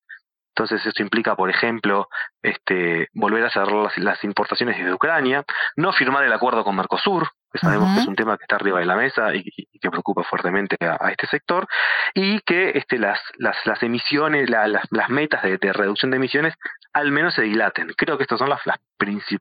entonces 0.55 0.85
esto 0.85 1.03
implica, 1.03 1.37
por 1.37 1.51
ejemplo, 1.51 2.09
este, 2.43 3.09
volver 3.15 3.45
a 3.45 3.51
cerrar 3.51 3.93
las, 3.97 4.25
importaciones 4.25 4.77
desde 4.77 4.93
Ucrania, 4.93 5.45
no 5.77 5.93
firmar 5.93 6.25
el 6.25 6.33
acuerdo 6.33 6.65
con 6.65 6.75
Mercosur, 6.75 7.29
que 7.53 7.61
sabemos 7.61 7.95
que 7.95 8.01
es 8.01 8.09
un 8.09 8.17
tema 8.17 8.37
que 8.37 8.43
está 8.43 8.57
arriba 8.57 8.81
de 8.81 8.87
la 8.87 8.97
mesa 8.97 9.35
y, 9.35 9.45
que 9.81 9.91
preocupa 9.91 10.25
fuertemente 10.25 10.77
a, 10.81 11.11
este 11.11 11.29
sector, 11.29 11.69
y 12.13 12.41
que 12.41 12.71
este, 12.71 12.99
las, 12.99 13.21
las, 13.37 13.57
las 13.67 13.81
emisiones, 13.85 14.51
las, 14.51 14.83
las 14.91 15.09
metas 15.09 15.43
de, 15.43 15.59
reducción 15.73 16.11
de 16.11 16.17
emisiones 16.17 16.55
al 16.93 17.13
menos 17.13 17.35
se 17.35 17.43
dilaten. 17.43 17.93
Creo 17.97 18.17
que 18.17 18.25
estos 18.25 18.41
son 18.41 18.49
los 18.49 18.61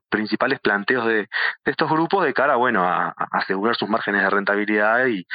principales 0.08 0.60
planteos 0.60 1.06
de, 1.06 1.14
de, 1.14 1.28
estos 1.64 1.90
grupos 1.90 2.24
de 2.24 2.32
cara 2.32 2.54
bueno, 2.54 2.84
a 2.84 3.12
asegurar 3.32 3.74
sus 3.74 3.88
márgenes 3.88 4.22
de 4.22 4.30
rentabilidad 4.30 5.06
y, 5.06 5.26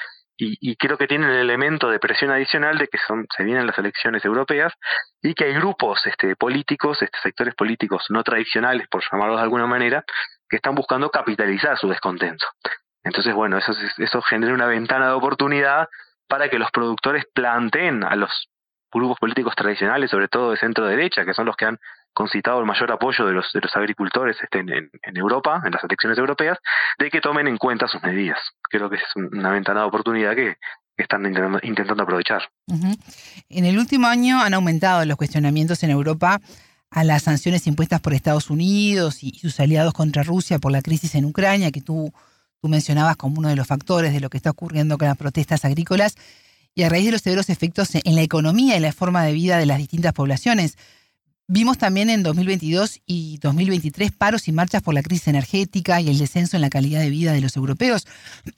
y, 0.59 0.75
creo 0.75 0.97
que 0.97 1.07
tienen 1.07 1.29
el 1.29 1.39
elemento 1.39 1.89
de 1.89 1.99
presión 1.99 2.31
adicional 2.31 2.77
de 2.77 2.87
que 2.87 2.97
son, 3.07 3.25
se 3.35 3.43
vienen 3.43 3.67
las 3.67 3.77
elecciones 3.77 4.23
europeas 4.25 4.73
y 5.21 5.33
que 5.33 5.45
hay 5.45 5.53
grupos 5.53 6.05
este, 6.05 6.35
políticos, 6.35 7.01
este, 7.01 7.17
sectores 7.21 7.55
políticos 7.55 8.05
no 8.09 8.23
tradicionales, 8.23 8.87
por 8.87 9.03
llamarlos 9.11 9.37
de 9.37 9.43
alguna 9.43 9.67
manera, 9.67 10.03
que 10.49 10.57
están 10.57 10.75
buscando 10.75 11.09
capitalizar 11.09 11.77
su 11.77 11.87
descontento. 11.87 12.47
Entonces, 13.03 13.33
bueno, 13.33 13.57
eso, 13.57 13.73
eso 13.97 14.21
genera 14.21 14.53
una 14.53 14.67
ventana 14.67 15.07
de 15.07 15.13
oportunidad 15.13 15.89
para 16.27 16.49
que 16.49 16.59
los 16.59 16.71
productores 16.71 17.25
planteen 17.33 18.03
a 18.03 18.15
los 18.15 18.49
grupos 18.99 19.19
políticos 19.19 19.53
tradicionales, 19.55 20.09
sobre 20.09 20.27
todo 20.27 20.51
de 20.51 20.57
centro 20.57 20.85
derecha, 20.85 21.25
que 21.25 21.33
son 21.33 21.45
los 21.45 21.55
que 21.55 21.65
han 21.65 21.79
concitado 22.13 22.59
el 22.59 22.65
mayor 22.65 22.91
apoyo 22.91 23.25
de 23.25 23.33
los, 23.33 23.51
de 23.53 23.61
los 23.61 23.75
agricultores 23.75 24.37
este, 24.41 24.59
en, 24.59 25.17
Europa, 25.17 25.61
en 25.65 25.71
las 25.71 25.83
elecciones 25.83 26.17
europeas, 26.17 26.57
de 26.99 27.09
que 27.09 27.21
tomen 27.21 27.47
en 27.47 27.57
cuenta 27.57 27.87
sus 27.87 28.01
medidas. 28.03 28.37
Creo 28.69 28.89
que 28.89 28.97
es 28.97 29.03
una 29.15 29.51
ventana 29.51 29.81
de 29.81 29.87
oportunidad 29.87 30.35
que, 30.35 30.55
están 30.95 31.25
intentando, 31.63 32.03
aprovechar. 32.03 32.43
En 33.49 33.65
el 33.65 33.79
último 33.79 34.05
año 34.05 34.39
han 34.39 34.53
aumentado 34.53 35.03
los 35.05 35.17
cuestionamientos 35.17 35.81
en 35.81 35.89
Europa 35.89 36.39
a 36.91 37.03
las 37.03 37.23
sanciones 37.23 37.65
impuestas 37.65 37.99
por 37.99 38.13
Estados 38.13 38.51
Unidos 38.51 39.23
y 39.23 39.31
sus 39.39 39.59
aliados 39.59 39.93
contra 39.93 40.21
Rusia 40.21 40.59
por 40.59 40.71
la 40.71 40.83
crisis 40.83 41.15
en 41.15 41.25
Ucrania, 41.25 41.71
que 41.71 41.81
tú, 41.81 42.13
tú 42.61 42.67
mencionabas 42.67 43.17
como 43.17 43.39
uno 43.39 43.49
de 43.49 43.55
los 43.55 43.65
factores 43.65 44.13
de 44.13 44.19
lo 44.19 44.29
que 44.29 44.37
está 44.37 44.51
ocurriendo 44.51 44.99
con 44.99 45.07
las 45.07 45.17
protestas 45.17 45.65
agrícolas, 45.65 46.15
y 46.75 46.83
a 46.83 46.89
raíz 46.89 47.05
de 47.05 47.11
los 47.11 47.21
severos 47.21 47.49
efectos 47.49 47.89
en 47.95 48.15
la 48.15 48.21
economía 48.21 48.77
y 48.77 48.79
la 48.79 48.91
forma 48.91 49.23
de 49.23 49.33
vida 49.33 49.57
de 49.57 49.65
las 49.65 49.77
distintas 49.77 50.13
poblaciones. 50.13 50.77
Vimos 51.47 51.77
también 51.77 52.09
en 52.09 52.23
2022 52.23 53.01
y 53.05 53.37
2023 53.39 54.11
paros 54.11 54.47
y 54.47 54.51
marchas 54.51 54.81
por 54.81 54.93
la 54.93 55.03
crisis 55.03 55.27
energética 55.27 56.01
y 56.01 56.09
el 56.09 56.17
descenso 56.17 56.57
en 56.57 56.61
la 56.61 56.69
calidad 56.69 57.01
de 57.01 57.09
vida 57.09 57.33
de 57.33 57.41
los 57.41 57.55
europeos. 57.57 58.07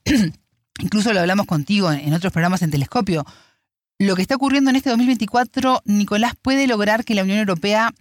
Incluso 0.80 1.14
lo 1.14 1.20
hablamos 1.20 1.46
contigo 1.46 1.92
en 1.92 2.14
otros 2.14 2.32
programas 2.32 2.62
en 2.62 2.72
Telescopio. 2.72 3.26
Lo 3.98 4.16
que 4.16 4.22
está 4.22 4.36
ocurriendo 4.36 4.70
en 4.70 4.76
este 4.76 4.90
2024, 4.90 5.82
Nicolás, 5.86 6.34
puede 6.42 6.68
lograr 6.68 7.06
que 7.06 7.16
la 7.16 7.24
Unión 7.24 7.40
Europea 7.40 7.94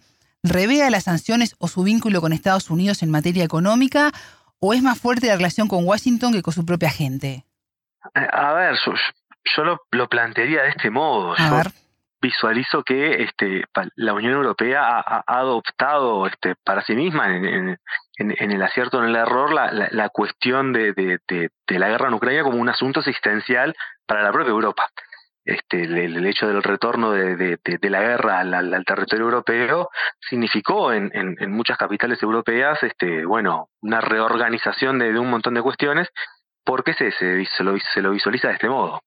revea 0.42 0.90
las 0.90 1.04
sanciones 1.04 1.54
o 1.58 1.68
su 1.68 1.82
vínculo 1.84 2.20
con 2.20 2.32
Estados 2.32 2.68
Unidos 2.70 3.02
en 3.02 3.10
materia 3.10 3.44
económica, 3.44 4.12
o 4.58 4.74
es 4.74 4.82
más 4.82 4.98
fuerte 4.98 5.28
la 5.28 5.36
relación 5.36 5.68
con 5.68 5.84
Washington 5.84 6.32
que 6.32 6.42
con 6.42 6.52
su 6.52 6.66
propia 6.66 6.90
gente? 6.90 7.44
A 8.14 8.52
ver, 8.52 8.76
yo, 9.44 9.78
lo, 9.90 10.08
plantearía 10.08 10.62
de 10.62 10.70
este 10.70 10.90
modo. 10.90 11.34
A 11.38 11.56
ver 11.56 11.66
visualizo 12.24 12.82
que 12.82 13.22
este, 13.22 13.64
la 13.96 14.14
Unión 14.14 14.32
Europea 14.32 14.98
ha, 14.98 15.22
adoptado 15.26 16.26
este, 16.26 16.54
para 16.64 16.82
sí 16.82 16.94
misma 16.94 17.36
en, 17.36 17.78
el 18.16 18.62
acierto 18.62 18.96
o 18.96 19.02
en 19.02 19.10
el 19.10 19.16
error 19.16 19.52
la, 19.52 19.70
la, 19.90 20.08
cuestión 20.08 20.72
de, 20.72 20.94
de, 20.94 21.18
de, 21.28 21.78
la 21.78 21.88
guerra 21.88 22.08
en 22.08 22.14
Ucrania 22.14 22.42
como 22.42 22.56
un 22.56 22.68
asunto 22.70 23.00
existencial 23.00 23.74
para 24.06 24.22
la 24.22 24.32
propia 24.32 24.52
Europa. 24.52 24.88
Este, 25.44 25.82
el, 25.82 26.26
hecho 26.26 26.48
del 26.48 26.62
retorno 26.62 27.10
de, 27.10 27.58
la 27.82 28.00
guerra 28.00 28.40
al, 28.40 28.84
territorio 28.86 29.26
europeo 29.26 29.90
significó 30.18 30.94
en, 30.94 31.10
en, 31.12 31.52
muchas 31.52 31.76
capitales 31.76 32.22
europeas 32.22 32.82
este, 32.82 33.26
bueno, 33.26 33.68
una 33.82 34.00
reorganización 34.00 34.98
de, 34.98 35.18
un 35.18 35.28
montón 35.28 35.52
de 35.52 35.60
cuestiones 35.60 36.08
porque 36.64 36.94
se, 36.94 37.12
se, 37.12 37.44
se, 37.44 37.62
lo, 37.62 37.76
se 37.78 38.02
lo 38.02 38.10
visualiza 38.10 38.48
de 38.48 38.54
este 38.54 38.68
modo 38.68 39.00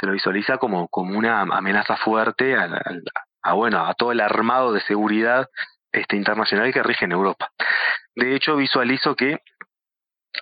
se 0.00 0.06
lo 0.06 0.12
visualiza 0.12 0.56
como, 0.56 0.88
como 0.88 1.16
una 1.18 1.42
amenaza 1.42 1.96
fuerte 1.98 2.56
a, 2.56 3.52
bueno, 3.52 3.84
a 3.86 3.92
todo 3.94 4.12
el 4.12 4.20
armado 4.20 4.72
de 4.72 4.80
seguridad 4.80 5.46
este, 5.92 6.16
internacional 6.16 6.72
que 6.72 6.82
rige 6.82 7.04
en 7.04 7.12
Europa. 7.12 7.50
De 8.14 8.34
hecho, 8.34 8.56
visualizo 8.56 9.14
que 9.14 9.40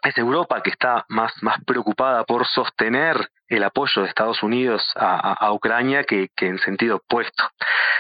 es 0.02 0.18
Europa 0.18 0.62
que 0.62 0.70
está 0.70 1.04
más, 1.08 1.32
más 1.42 1.62
preocupada 1.64 2.24
por 2.24 2.46
sostener 2.46 3.30
el 3.48 3.64
apoyo 3.64 4.02
de 4.02 4.08
Estados 4.08 4.42
Unidos 4.42 4.82
a, 4.94 5.50
Ucrania 5.52 6.04
que, 6.04 6.28
en 6.40 6.58
sentido 6.58 6.96
opuesto. 6.96 7.50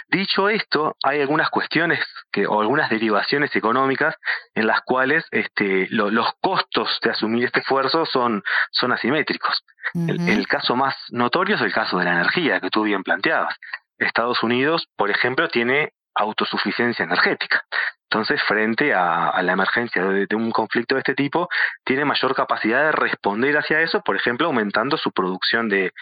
Dicho 0.08 0.48
esto, 0.48 0.96
hay 1.02 1.20
algunas 1.20 1.48
cuestiones 1.48 2.00
que, 2.30 2.46
o 2.46 2.60
algunas 2.60 2.90
derivaciones 2.90 3.54
económicas 3.56 4.14
en 4.54 4.66
las 4.66 4.82
cuales 4.82 5.24
este, 5.30 5.86
los 5.90 6.32
costos 6.40 6.98
de 7.02 7.10
asumir 7.10 7.44
este 7.44 7.60
esfuerzo 7.60 8.04
son, 8.04 8.42
son 8.70 8.92
asimétricos. 8.92 9.64
el, 9.94 10.28
el 10.28 10.46
caso 10.46 10.76
más 10.76 10.94
notorio 11.10 11.56
es 11.56 11.62
el 11.62 11.72
caso 11.72 11.98
de 11.98 12.04
la 12.04 12.12
energía 12.12 12.60
que 12.60 12.70
tú 12.70 12.82
bien 12.82 13.02
planteabas. 13.02 13.56
Estados 13.98 14.42
Unidos, 14.42 14.86
por 14.96 15.10
ejemplo, 15.10 15.48
tiene 15.48 15.92
autosuficiencia 16.14 17.04
energética. 17.04 17.64
Entonces, 18.10 18.40
frente 18.44 18.94
a, 18.94 19.40
la 19.42 19.52
emergencia 19.52 20.02
de, 20.02 20.26
un 20.34 20.50
conflicto 20.50 20.94
de 20.94 21.00
este 21.00 21.14
tipo, 21.14 21.48
tiene 21.84 22.06
mayor 22.06 22.34
capacidad 22.34 22.84
de 22.84 22.92
responder 22.92 23.56
hacia 23.58 23.82
eso, 23.82 24.00
por 24.00 24.16
ejemplo, 24.16 24.46
aumentando 24.46 24.96
su 24.96 25.12
producción 25.12 25.68
de, 25.68 25.92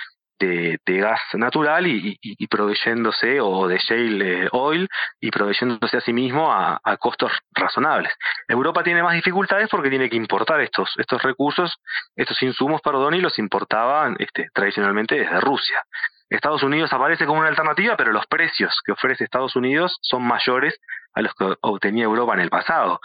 gas 0.87 1.21
natural 1.35 1.89
y, 1.89 2.17
y, 2.21 2.47
proveyéndose, 2.47 3.41
o 3.41 3.67
de 3.67 3.79
shale 3.79 4.45
eh, 4.45 4.49
oil, 4.53 4.89
y 5.21 5.31
proveyéndose 5.33 5.97
a 5.97 6.01
sí 6.01 6.13
mismo 6.13 6.53
a, 6.53 6.79
costos 6.99 7.33
razonables. 7.53 8.13
Europa 8.47 8.85
tiene 8.85 9.03
más 9.03 9.15
dificultades 9.15 9.69
porque 9.69 9.91
tiene 9.91 10.09
que 10.09 10.17
importar 10.17 10.61
estos, 10.61 10.93
estos 10.99 11.21
recursos, 11.23 11.75
estos 12.15 12.41
insumos, 12.43 12.81
perdón, 12.83 13.15
y 13.15 13.21
los 13.21 13.37
importaban 13.41 14.15
este, 14.21 14.47
tradicionalmente 14.55 15.17
desde 15.17 15.41
Rusia. 15.41 15.83
Estados 16.29 16.63
Unidos 16.63 16.93
aparece 16.93 17.27
como 17.27 17.41
una 17.41 17.49
alternativa, 17.49 17.97
pero 17.97 18.13
los 18.13 18.27
precios 18.27 18.81
que 18.85 18.93
ofrece 18.93 19.25
Estados 19.25 19.55
Unidos 19.57 19.99
son 20.03 20.23
mayores 20.23 20.79
a 21.15 21.23
los 21.23 21.35
que 21.35 21.55
obtenía 21.61 22.05
Europa 22.05 22.35
en 22.35 22.41
el 22.41 22.51
pasado. 22.51 23.01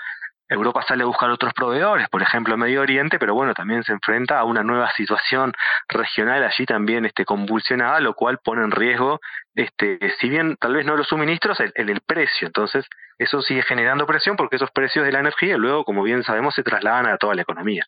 Europa 0.49 0.83
sale 0.85 1.03
a 1.03 1.05
buscar 1.05 1.29
otros 1.29 1.53
proveedores, 1.53 2.09
por 2.09 2.21
ejemplo 2.21 2.57
Medio 2.57 2.81
Oriente, 2.81 3.17
pero 3.19 3.33
bueno, 3.33 3.53
también 3.53 3.83
se 3.83 3.93
enfrenta 3.93 4.37
a 4.37 4.43
una 4.43 4.63
nueva 4.63 4.91
situación 4.91 5.53
regional 5.87 6.43
allí 6.43 6.65
también 6.65 7.05
este, 7.05 7.23
convulsionada, 7.23 8.01
lo 8.01 8.15
cual 8.15 8.39
pone 8.43 8.65
en 8.65 8.71
riesgo, 8.71 9.21
este, 9.55 9.97
si 10.19 10.27
bien 10.27 10.57
tal 10.57 10.73
vez 10.73 10.85
no 10.85 10.97
los 10.97 11.07
suministros, 11.07 11.57
el, 11.61 11.71
el, 11.75 12.01
precio. 12.01 12.47
Entonces, 12.47 12.85
eso 13.17 13.41
sigue 13.41 13.63
generando 13.63 14.05
presión 14.05 14.35
porque 14.35 14.57
esos 14.57 14.71
precios 14.71 15.05
de 15.05 15.13
la 15.13 15.19
energía 15.19 15.55
luego, 15.55 15.85
como 15.85 16.03
bien 16.03 16.21
sabemos, 16.23 16.53
se 16.53 16.63
trasladan 16.63 17.07
a 17.07 17.17
toda 17.17 17.33
la 17.33 17.43
economía. 17.43 17.85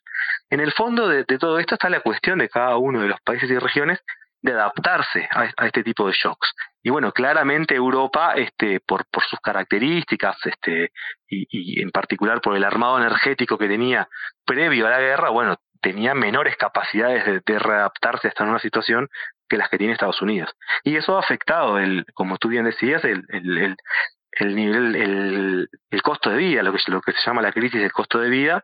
En 0.48 0.60
el 0.60 0.72
fondo 0.72 1.06
de 1.06 1.24
todo 1.24 1.58
esto 1.58 1.74
está 1.74 1.90
la 1.90 2.00
cuestión 2.00 2.38
de 2.38 2.48
cada 2.48 2.78
uno 2.78 3.02
de 3.02 3.08
los 3.08 3.20
países 3.20 3.50
y 3.50 3.58
regiones 3.58 4.02
de 4.44 4.52
adaptarse 4.52 5.26
a, 5.30 5.66
este 5.66 5.82
tipo 5.82 6.06
de 6.06 6.12
shocks. 6.12 6.54
Y 6.82 6.90
bueno, 6.90 7.12
claramente 7.12 7.74
Europa, 7.74 8.34
este, 8.36 8.78
por, 8.80 9.06
por 9.06 9.24
sus 9.24 9.40
características, 9.40 10.36
este, 10.44 10.92
y, 11.26 11.80
en 11.80 11.90
particular 11.90 12.42
por 12.42 12.54
el 12.54 12.64
armado 12.64 12.98
energético 12.98 13.56
que 13.56 13.68
tenía 13.68 14.06
previo 14.44 14.86
a 14.86 14.90
la 14.90 15.00
guerra, 15.00 15.30
bueno, 15.30 15.56
tenía 15.80 16.14
menores 16.14 16.56
capacidades 16.58 17.24
de, 17.24 17.58
readaptarse 17.58 18.28
a 18.28 18.30
esta 18.30 18.44
nueva 18.44 18.58
situación 18.58 19.08
que 19.48 19.56
las 19.56 19.70
que 19.70 19.78
tiene 19.78 19.94
Estados 19.94 20.20
Unidos. 20.20 20.50
Y 20.82 20.96
eso 20.96 21.16
ha 21.16 21.20
afectado, 21.20 21.78
el, 21.78 22.04
como 22.12 22.36
tú 22.36 22.48
bien 22.48 22.66
decías, 22.66 23.02
el, 23.04 23.24
el, 23.30 23.76
el, 24.32 24.54
nivel, 24.54 24.94
el, 24.94 25.68
el 25.90 26.02
costo 26.02 26.28
de 26.28 26.36
vida, 26.36 26.62
lo 26.62 26.72
que, 26.74 26.78
lo 26.88 27.00
que 27.00 27.12
se 27.12 27.22
llama 27.24 27.40
la 27.40 27.52
crisis 27.52 27.80
del 27.80 27.92
costo 27.92 28.18
de 28.18 28.28
vida, 28.28 28.62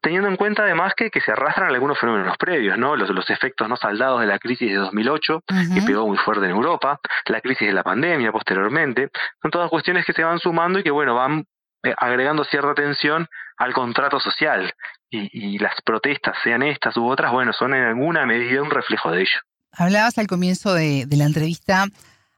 teniendo 0.00 0.28
en 0.28 0.36
cuenta 0.36 0.62
además 0.62 0.94
que, 0.96 1.10
que 1.10 1.20
se 1.20 1.32
arrastran 1.32 1.68
algunos 1.68 1.98
fenómenos 1.98 2.36
previos, 2.36 2.78
¿no? 2.78 2.96
Los, 2.96 3.10
los 3.10 3.28
efectos 3.30 3.68
no 3.68 3.76
saldados 3.76 4.20
de 4.20 4.26
la 4.26 4.38
crisis 4.38 4.70
de 4.70 4.76
2008, 4.76 5.42
que 5.74 5.82
pegó 5.82 6.06
muy 6.06 6.18
fuerte 6.18 6.44
en 6.46 6.52
Europa, 6.52 7.00
la 7.26 7.40
crisis 7.40 7.68
de 7.68 7.74
la 7.74 7.82
pandemia 7.82 8.32
posteriormente, 8.32 9.10
son 9.42 9.50
todas 9.50 9.70
cuestiones 9.70 10.04
que 10.04 10.12
se 10.12 10.24
van 10.24 10.38
sumando 10.38 10.78
y 10.78 10.82
que, 10.82 10.90
bueno, 10.90 11.14
van 11.14 11.44
eh, 11.84 11.94
agregando 11.96 12.44
cierta 12.44 12.74
tensión 12.74 13.28
al 13.56 13.72
contrato 13.72 14.20
social. 14.20 14.72
Y, 15.10 15.54
y, 15.54 15.58
las 15.58 15.74
protestas, 15.82 16.36
sean 16.44 16.62
estas 16.62 16.96
u 16.96 17.06
otras, 17.06 17.32
bueno, 17.32 17.52
son 17.52 17.74
en 17.74 17.84
alguna 17.84 18.26
medida 18.26 18.62
un 18.62 18.70
reflejo 18.70 19.10
de 19.10 19.22
ello. 19.22 19.40
Hablabas 19.72 20.18
al 20.18 20.26
comienzo 20.26 20.74
de, 20.74 21.06
de 21.06 21.16
la 21.16 21.24
entrevista 21.24 21.86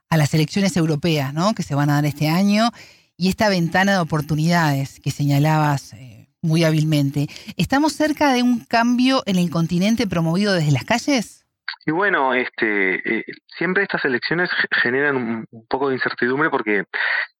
a 0.09 0.17
las 0.17 0.33
elecciones 0.33 0.77
europeas, 0.77 1.33
¿no? 1.33 1.53
Que 1.53 1.63
se 1.63 1.75
van 1.75 1.89
a 1.89 1.95
dar 1.95 2.05
este 2.05 2.29
año 2.29 2.69
y 3.17 3.29
esta 3.29 3.49
ventana 3.49 3.93
de 3.93 3.99
oportunidades 3.99 4.99
que 4.99 5.11
señalabas 5.11 5.93
eh, 5.93 6.20
muy 6.41 6.63
hábilmente. 6.63 7.27
¿Estamos 7.57 7.93
cerca 7.93 8.33
de 8.33 8.43
un 8.43 8.65
cambio 8.65 9.23
en 9.25 9.37
el 9.37 9.49
continente 9.49 10.07
promovido 10.07 10.53
desde 10.53 10.71
las 10.71 10.85
calles? 10.85 11.45
Y 11.85 11.91
bueno, 11.91 12.33
este, 12.33 13.19
eh, 13.19 13.25
siempre 13.57 13.83
estas 13.83 14.05
elecciones 14.05 14.49
generan 14.83 15.45
un, 15.49 15.67
poco 15.67 15.89
de 15.89 15.95
incertidumbre 15.95 16.49
porque, 16.49 16.85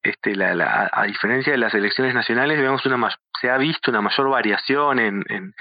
este, 0.02 0.36
la, 0.36 0.90
a 0.92 1.04
diferencia 1.04 1.52
de 1.52 1.60
las 1.60 1.74
elecciones 1.74 2.16
nacionales, 2.16 2.60
vemos 2.60 2.86
una 2.86 3.10
se 3.40 3.50
ha 3.50 3.58
visto 3.58 3.92
una 3.92 4.02
mayor 4.02 4.30
variación 4.30 5.00
en, 5.00 5.24
en, 5.30 5.54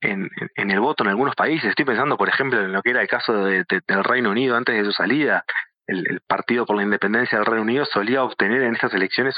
en, 0.00 0.28
en, 0.56 0.70
el 0.70 0.80
voto 0.80 1.02
en 1.02 1.10
algunos 1.10 1.34
países. 1.34 1.70
Estoy 1.70 1.84
pensando, 1.84 2.16
por 2.16 2.28
ejemplo, 2.28 2.60
en 2.60 2.72
lo 2.72 2.82
que 2.82 2.90
era 2.90 3.00
el 3.00 3.08
caso 3.08 3.44
de, 3.44 3.64
del 3.86 4.04
Reino 4.04 4.30
Unido 4.30 4.56
antes 4.56 4.76
de 4.76 4.84
su 4.84 4.92
salida 4.92 5.44
el, 5.88 6.20
Partido 6.26 6.66
por 6.66 6.76
la 6.76 6.82
Independencia 6.82 7.38
del 7.38 7.46
Reino 7.46 7.62
Unido 7.62 7.84
solía 7.86 8.22
obtener 8.22 8.62
en 8.62 8.74
estas 8.74 8.92
elecciones 8.94 9.36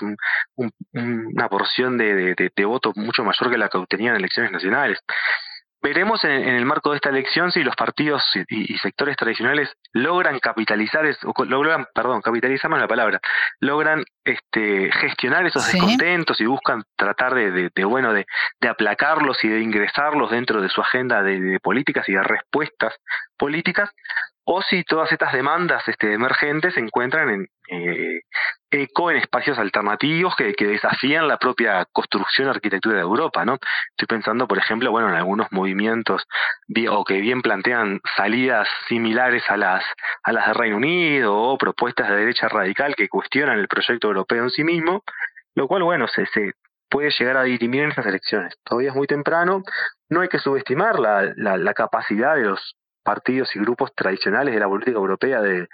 una 0.56 1.48
porción 1.48 1.96
de, 1.96 2.52
voto 2.64 2.92
mucho 2.96 3.24
mayor 3.24 3.50
que 3.50 3.58
la 3.58 3.68
que 3.68 3.78
obtenía 3.78 4.10
en 4.10 4.16
elecciones 4.16 4.52
nacionales. 4.52 4.98
Veremos 5.82 6.22
en, 6.24 6.30
el 6.30 6.66
marco 6.66 6.90
de 6.90 6.96
esta 6.96 7.08
elección 7.08 7.52
si 7.52 7.62
los 7.62 7.74
partidos 7.74 8.22
y, 8.48 8.76
sectores 8.78 9.16
tradicionales 9.16 9.72
logran 9.92 10.38
capitalizar, 10.38 11.06
o 11.24 11.44
logran, 11.44 11.86
perdón, 11.94 12.20
capitalizar 12.20 12.70
la 12.70 12.86
palabra, 12.86 13.18
logran 13.60 14.04
este, 14.22 14.90
gestionar 14.92 15.46
esos 15.46 15.72
descontentos 15.72 16.38
y 16.40 16.44
buscan 16.44 16.82
tratar 16.96 17.34
de, 17.34 17.84
bueno, 17.84 18.12
de, 18.12 18.26
aplacarlos 18.68 19.42
y 19.42 19.48
de 19.48 19.60
ingresarlos 19.60 20.30
dentro 20.30 20.60
de 20.60 20.68
su 20.68 20.82
agenda 20.82 21.22
de 21.22 21.58
políticas 21.62 22.06
y 22.10 22.12
de 22.12 22.22
respuestas 22.24 22.94
políticas, 23.38 23.90
o 24.52 24.62
si 24.62 24.82
todas 24.82 25.12
estas 25.12 25.32
demandas 25.32 25.86
este, 25.86 26.12
emergentes 26.12 26.74
se 26.74 26.80
encuentran 26.80 27.28
en 27.28 27.46
eh, 27.68 28.22
eco 28.68 29.12
en 29.12 29.18
espacios 29.18 29.56
alternativos 29.60 30.34
que, 30.34 30.52
desafían 30.58 31.28
la 31.28 31.38
propia 31.38 31.86
construcción 31.92 32.48
arquitectura 32.48 32.96
de 32.96 33.02
Europa, 33.02 33.44
¿no? 33.44 33.58
Estoy 33.90 34.08
pensando, 34.08 34.48
por 34.48 34.58
ejemplo, 34.58 34.90
bueno, 34.90 35.08
en 35.08 35.14
algunos 35.14 35.46
movimientos 35.52 36.24
o 36.90 37.04
que 37.04 37.20
bien 37.20 37.42
plantean 37.42 38.00
salidas 38.16 38.66
similares 38.88 39.44
a 39.48 39.56
las 39.56 39.84
a 40.24 40.32
las 40.32 40.46
del 40.46 40.56
Reino 40.56 40.78
Unido 40.78 41.32
o 41.32 41.56
propuestas 41.56 42.08
de 42.08 42.16
derecha 42.16 42.48
radical 42.48 42.96
que 42.96 43.08
cuestionan 43.08 43.56
el 43.56 43.68
proyecto 43.68 44.08
europeo 44.08 44.42
en 44.42 44.50
sí 44.50 44.64
mismo, 44.64 45.04
lo 45.54 45.68
cual, 45.68 45.84
bueno, 45.84 46.08
se, 46.08 46.26
puede 46.88 47.12
llegar 47.16 47.36
a 47.36 47.44
dirimir 47.44 47.84
en 47.84 47.90
estas 47.90 48.06
elecciones. 48.06 48.56
Todavía 48.64 48.90
es 48.90 48.96
muy 48.96 49.06
temprano, 49.06 49.62
no 50.08 50.22
hay 50.22 50.28
que 50.28 50.40
subestimar 50.40 50.98
la 50.98 51.74
capacidad 51.74 52.34
de 52.34 52.46
los 52.46 52.74
partidos 53.02 53.48
y 53.54 53.60
grupos 53.60 53.92
tradicionales 53.94 54.54
de 54.54 54.60
la 54.60 54.68
política 54.68 54.98
europea 54.98 55.40
de, 55.40 55.68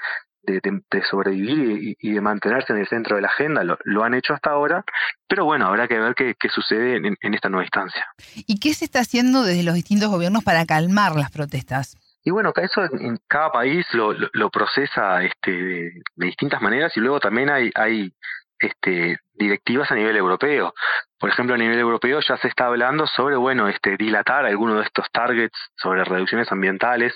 de, 0.46 1.02
sobrevivir 1.10 1.96
y, 1.98 2.12
de 2.12 2.20
mantenerse 2.20 2.72
en 2.72 2.80
el 2.80 2.88
centro 2.88 3.16
de 3.16 3.22
la 3.22 3.28
agenda, 3.28 3.62
lo, 3.64 4.04
han 4.04 4.14
hecho 4.14 4.32
hasta 4.34 4.50
ahora, 4.50 4.84
pero 5.28 5.44
bueno, 5.44 5.66
habrá 5.66 5.88
que 5.88 5.98
ver 5.98 6.14
qué, 6.14 6.34
sucede 6.48 6.96
en, 6.96 7.34
esta 7.34 7.48
nueva 7.48 7.64
instancia. 7.64 8.06
¿Y 8.34 8.58
qué 8.58 8.72
se 8.74 8.84
está 8.84 9.00
haciendo 9.00 9.42
desde 9.42 9.62
los 9.62 9.74
distintos 9.74 10.08
gobiernos 10.08 10.44
para 10.44 10.64
calmar 10.64 11.16
las 11.16 11.30
protestas? 11.30 11.96
Y 12.22 12.30
bueno, 12.30 12.52
eso 12.56 12.84
en, 12.84 13.18
cada 13.28 13.52
país 13.52 13.86
lo, 13.92 14.12
lo, 14.12 14.50
procesa 14.50 15.22
este, 15.22 15.52
de, 15.52 15.92
distintas 16.16 16.60
maneras 16.60 16.92
y 16.96 17.00
luego 17.00 17.20
también 17.20 17.50
hay, 17.50 17.70
hay 17.74 18.12
este, 18.58 19.18
directivas 19.34 19.90
a 19.90 19.94
nivel 19.94 20.16
europeo. 20.16 20.74
Por 21.18 21.30
ejemplo, 21.30 21.54
a 21.54 21.58
nivel 21.58 21.78
europeo 21.78 22.20
ya 22.20 22.36
se 22.36 22.48
está 22.48 22.66
hablando 22.66 23.06
sobre, 23.06 23.36
bueno, 23.36 23.68
este, 23.68 23.96
dilatar 23.96 24.46
algunos 24.46 24.76
de 24.76 24.84
estos 24.84 25.10
targets 25.10 25.58
sobre 25.76 26.04
reducciones 26.04 26.50
ambientales 26.52 27.14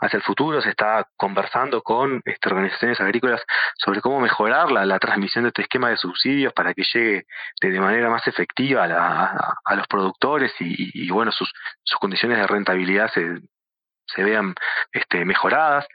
hacia 0.00 0.16
el 0.16 0.22
futuro. 0.22 0.60
Se 0.60 0.70
está 0.70 1.06
conversando 1.16 1.82
con 1.82 2.22
este, 2.24 2.48
organizaciones 2.48 3.00
agrícolas 3.00 3.42
sobre 3.76 4.00
cómo 4.00 4.20
mejorar 4.20 4.70
la, 4.70 4.98
transmisión 4.98 5.44
de 5.44 5.48
este 5.48 5.62
esquema 5.62 5.90
de 5.90 5.96
subsidios 5.96 6.52
para 6.52 6.74
que 6.74 6.84
llegue 6.92 7.26
de, 7.60 7.80
manera 7.80 8.10
más 8.10 8.26
efectiva 8.26 8.84
a, 8.84 9.74
los 9.76 9.86
productores 9.86 10.52
y, 10.60 11.06
y, 11.06 11.10
bueno, 11.10 11.32
sus, 11.32 11.52
sus 11.82 11.98
condiciones 11.98 12.38
de 12.38 12.46
rentabilidad 12.46 13.10
se, 13.12 13.40
se 14.14 14.22
vean 14.22 14.54
este, 14.92 15.24
mejoradas. 15.24 15.86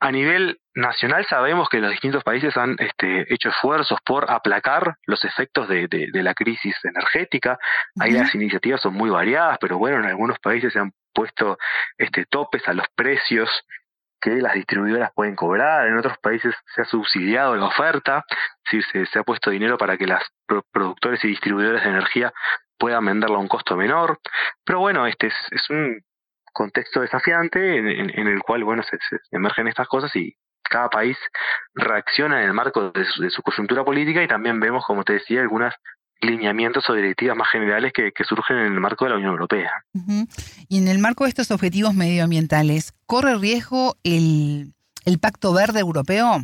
A 0.00 0.10
nivel 0.10 0.60
nacional 0.74 1.26
sabemos 1.26 1.68
que 1.68 1.80
los 1.80 1.90
distintos 1.90 2.22
países 2.22 2.56
han 2.56 2.76
este, 2.78 3.32
hecho 3.32 3.48
esfuerzos 3.48 3.98
por 4.04 4.30
aplacar 4.30 4.96
los 5.06 5.24
efectos 5.24 5.68
de, 5.68 5.88
de, 5.88 6.22
la 6.22 6.34
crisis 6.34 6.76
energética. 6.84 7.58
Ahí 7.98 8.12
las 8.12 8.34
iniciativas 8.34 8.80
son 8.80 8.94
muy 8.94 9.10
variadas, 9.10 9.58
pero 9.60 9.78
bueno, 9.78 9.98
en 9.98 10.06
algunos 10.06 10.38
países 10.38 10.72
se 10.72 10.78
han 10.78 10.92
puesto 11.14 11.58
este, 11.98 12.26
topes 12.26 12.66
a 12.68 12.74
los 12.74 12.86
precios 12.94 13.48
que 14.20 14.30
las 14.36 14.54
distribuidoras 14.54 15.10
pueden 15.14 15.36
cobrar, 15.36 15.86
en 15.86 15.98
otros 15.98 16.18
países 16.18 16.54
se 16.74 16.82
ha 16.82 16.84
subsidiado 16.84 17.54
la 17.54 17.66
oferta, 17.66 18.24
se, 18.64 19.06
se 19.06 19.18
ha 19.18 19.22
puesto 19.22 19.50
dinero 19.50 19.78
para 19.78 19.96
que 19.96 20.06
los 20.06 20.20
productores 20.72 21.22
y 21.24 21.28
distribuidores 21.28 21.82
de 21.84 21.90
energía 21.90 22.32
puedan 22.78 23.04
venderla 23.04 23.36
a 23.36 23.40
un 23.40 23.48
costo 23.48 23.76
menor. 23.76 24.18
Pero 24.64 24.80
bueno, 24.80 25.06
este 25.06 25.28
es, 25.28 25.34
es 25.50 25.70
un 25.70 26.02
contexto 26.56 27.02
desafiante 27.02 27.78
en, 27.78 28.26
el 28.26 28.40
cual 28.40 28.64
bueno 28.64 28.82
se, 28.82 28.96
emergen 29.30 29.68
estas 29.68 29.86
cosas 29.88 30.14
y 30.16 30.34
cada 30.62 30.88
país 30.88 31.16
reacciona 31.74 32.40
en 32.40 32.48
el 32.48 32.54
marco 32.54 32.90
de 32.90 33.04
su, 33.30 33.42
coyuntura 33.42 33.84
política 33.84 34.22
y 34.22 34.26
también 34.26 34.58
vemos, 34.58 34.84
como 34.86 35.04
te 35.04 35.12
decía, 35.12 35.42
algunos 35.42 35.74
lineamientos 36.20 36.88
o 36.88 36.94
directivas 36.94 37.36
más 37.36 37.48
generales 37.50 37.92
que, 37.92 38.10
surgen 38.24 38.56
en 38.56 38.72
el 38.72 38.80
marco 38.80 39.04
de 39.04 39.10
la 39.10 39.16
Unión 39.16 39.32
Europea. 39.32 39.70
Y 40.68 40.78
en 40.78 40.88
el 40.88 40.98
marco 40.98 41.24
de 41.24 41.28
estos 41.28 41.50
objetivos 41.50 41.94
medioambientales, 41.94 42.94
¿corre 43.04 43.36
riesgo 43.36 43.96
el, 44.02 44.72
el 45.04 45.18
Pacto 45.20 45.52
Verde 45.52 45.80
Europeo? 45.80 46.38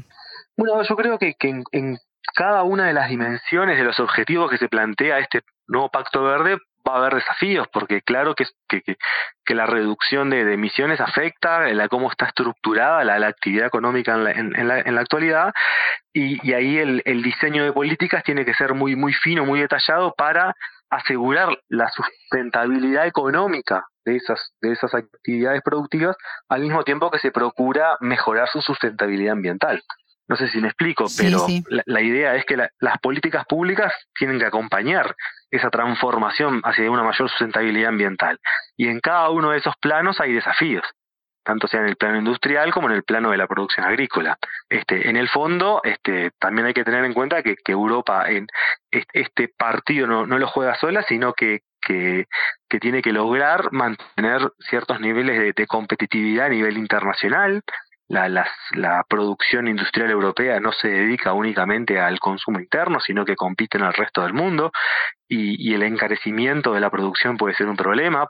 Bueno, 0.58 0.82
yo 0.86 0.94
creo 0.94 1.18
que, 1.18 1.34
que 1.38 1.62
en 1.72 1.98
cada 2.36 2.62
una 2.62 2.86
de 2.86 2.92
las 2.92 3.08
dimensiones 3.08 3.78
de 3.78 3.84
los 3.84 3.98
objetivos 3.98 4.50
que 4.50 4.58
se 4.58 4.68
plantea 4.68 5.18
este 5.18 5.40
nuevo 5.66 5.88
Pacto 5.88 6.22
Verde 6.22 6.58
va 6.88 6.94
a 6.94 6.98
haber 6.98 7.14
desafíos, 7.14 7.68
porque 7.72 8.02
claro 8.02 8.34
que, 8.34 8.44
que, 8.68 9.54
la 9.54 9.66
reducción 9.66 10.30
de, 10.30 10.40
emisiones 10.52 11.00
afecta 11.00 11.60
la 11.72 11.88
cómo 11.88 12.10
está 12.10 12.26
estructurada 12.26 13.04
la, 13.04 13.26
actividad 13.26 13.66
económica 13.66 14.14
en 14.14 14.24
la, 14.24 14.30
en, 14.32 14.68
la, 14.68 14.80
en 14.80 14.94
la 14.94 15.00
actualidad, 15.00 15.52
y, 16.12 16.46
y 16.46 16.54
ahí 16.54 16.78
el, 16.78 17.02
el, 17.04 17.22
diseño 17.22 17.64
de 17.64 17.72
políticas 17.72 18.24
tiene 18.24 18.44
que 18.44 18.54
ser 18.54 18.74
muy, 18.74 18.96
muy 18.96 19.12
fino, 19.12 19.44
muy 19.44 19.60
detallado 19.60 20.14
para 20.16 20.54
asegurar 20.90 21.48
la 21.68 21.88
sustentabilidad 21.88 23.06
económica 23.06 23.86
de 24.04 24.16
esas, 24.16 24.52
de 24.60 24.72
esas 24.72 24.94
actividades 24.94 25.62
productivas, 25.62 26.16
al 26.48 26.60
mismo 26.60 26.84
tiempo 26.84 27.10
que 27.10 27.18
se 27.18 27.30
procura 27.30 27.96
mejorar 28.00 28.48
su 28.48 28.60
sustentabilidad 28.60 29.32
ambiental. 29.32 29.82
No 30.32 30.38
sé 30.38 30.48
si 30.48 30.62
me 30.62 30.68
explico, 30.68 31.04
pero 31.18 31.46
La, 31.84 32.00
idea 32.00 32.34
es 32.36 32.46
que 32.46 32.56
las 32.56 32.98
políticas 33.02 33.44
públicas 33.44 33.92
tienen 34.18 34.38
que 34.38 34.46
acompañar 34.46 35.14
esa 35.50 35.68
transformación 35.68 36.62
hacia 36.64 36.90
una 36.90 37.02
mayor 37.02 37.28
sustentabilidad 37.28 37.90
ambiental. 37.90 38.40
Y 38.74 38.88
en 38.88 39.00
cada 39.00 39.28
uno 39.28 39.50
de 39.50 39.58
esos 39.58 39.74
planos 39.76 40.20
hay 40.20 40.32
desafíos, 40.32 40.84
tanto 41.44 41.68
sea 41.68 41.80
en 41.80 41.88
el 41.88 41.96
plano 41.96 42.16
industrial 42.16 42.72
como 42.72 42.88
en 42.88 42.96
el 42.96 43.02
plano 43.02 43.30
de 43.30 43.36
la 43.36 43.46
producción 43.46 43.84
agrícola. 43.84 44.38
Este, 44.70 45.10
en 45.10 45.18
el 45.18 45.28
fondo, 45.28 45.82
este, 45.84 46.30
también 46.38 46.66
hay 46.66 46.72
que 46.72 46.84
tener 46.84 47.04
en 47.04 47.12
cuenta 47.12 47.42
que, 47.42 47.56
Europa 47.66 48.30
en 48.30 48.46
este 48.90 49.48
partido 49.48 50.06
no, 50.06 50.26
no 50.26 50.38
lo 50.38 50.46
juega 50.46 50.76
sola, 50.76 51.04
sino 51.06 51.34
que, 51.34 51.60
que, 51.78 52.24
que, 52.70 52.80
tiene 52.80 53.02
que 53.02 53.12
lograr 53.12 53.70
mantener 53.70 54.50
ciertos 54.60 54.98
niveles 54.98 55.54
de 55.54 55.66
competitividad 55.66 56.46
a 56.46 56.48
nivel 56.48 56.78
internacional, 56.78 57.62
la, 58.12 58.46
la, 58.72 59.04
producción 59.08 59.68
industrial 59.68 60.10
europea 60.10 60.60
no 60.60 60.70
se 60.72 60.88
dedica 60.88 61.32
únicamente 61.32 61.98
al 61.98 62.20
consumo 62.20 62.60
interno, 62.60 63.00
sino 63.00 63.24
que 63.24 63.36
compite 63.36 63.78
en 63.78 63.84
el 63.84 63.94
resto 63.94 64.22
del 64.22 64.34
mundo 64.34 64.70
y, 65.26 65.72
el 65.72 65.82
encarecimiento 65.82 66.74
de 66.74 66.80
la 66.80 66.90
producción 66.90 67.38
puede 67.38 67.54
ser 67.54 67.68
un 67.68 67.76
problema, 67.76 68.28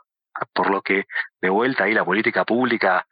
por 0.53 0.71
lo 0.71 0.81
que 0.81 1.03
de 1.41 1.49
vuelta 1.49 1.83
ahí 1.83 1.93
la 1.93 2.05
política 2.05 2.45
pública 2.45 3.05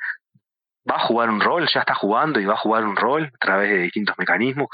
va 0.89 0.95
a 0.95 1.05
jugar 1.07 1.29
un 1.29 1.41
rol, 1.41 1.67
ya 1.73 1.81
está 1.81 1.93
jugando 1.93 2.39
y 2.39 2.45
va 2.45 2.53
a 2.53 2.63
jugar 2.63 2.85
un 2.85 2.95
rol 2.95 3.25
a 3.25 3.37
través 3.37 3.69
de 3.69 3.77
distintos 3.79 4.17
mecanismos 4.17 4.69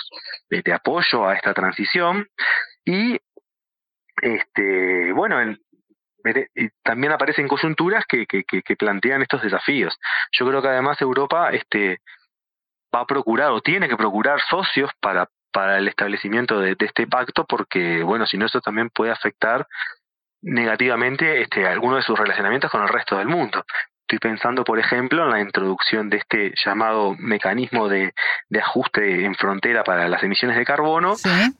de, 0.52 0.72
apoyo 0.72 1.28
a 1.28 1.34
esta 1.34 1.56
transición. 1.56 2.28
Y 2.86 3.18
este 4.22 5.14
bueno 5.14 5.42
en, 5.42 5.60
también 6.84 7.14
aparecen 7.14 7.48
coyunturas 7.48 8.06
que, 8.08 8.26
que, 8.26 8.44
que, 8.44 8.76
plantean 8.76 9.22
estos 9.22 9.42
desafíos. 9.42 9.98
Yo 10.32 10.48
creo 10.48 10.62
que 10.62 10.68
además 10.70 11.02
Europa 11.02 11.50
este, 11.52 12.02
va 12.94 13.02
a 13.02 13.06
procurar 13.06 13.52
o 13.52 13.62
tiene 13.62 13.88
que 13.88 13.98
procurar 13.98 14.40
socios 14.50 14.92
para, 15.00 15.30
para 15.52 15.78
el 15.78 15.88
establecimiento 15.88 16.60
de, 16.60 16.76
este 16.80 17.08
pacto 17.08 17.46
porque, 17.46 18.04
bueno, 18.04 18.26
si 18.26 18.38
no, 18.38 18.46
eso 18.46 18.62
también 18.62 18.90
puede 18.90 19.12
afectar 19.12 19.68
negativamente 20.42 21.42
este, 21.42 21.68
algunos 21.68 21.98
de 21.98 22.04
sus 22.04 22.18
relacionamientos 22.18 22.72
con 22.72 22.84
el 22.84 22.90
resto 22.90 23.18
del 23.18 23.28
mundo. 23.28 23.64
Estoy 24.02 24.20
pensando, 24.20 24.64
por 24.64 24.80
ejemplo, 24.80 25.26
en 25.26 25.32
la 25.32 25.42
introducción 25.42 26.10
de 26.10 26.18
este 26.18 26.54
llamado 26.64 27.14
mecanismo 27.20 27.90
de, 27.90 28.14
ajuste 28.58 29.26
en 29.26 29.36
frontera 29.36 29.84
para 29.84 30.08
las 30.08 30.24
emisiones 30.24 30.56
de 30.58 30.64
carbono, 30.64 31.16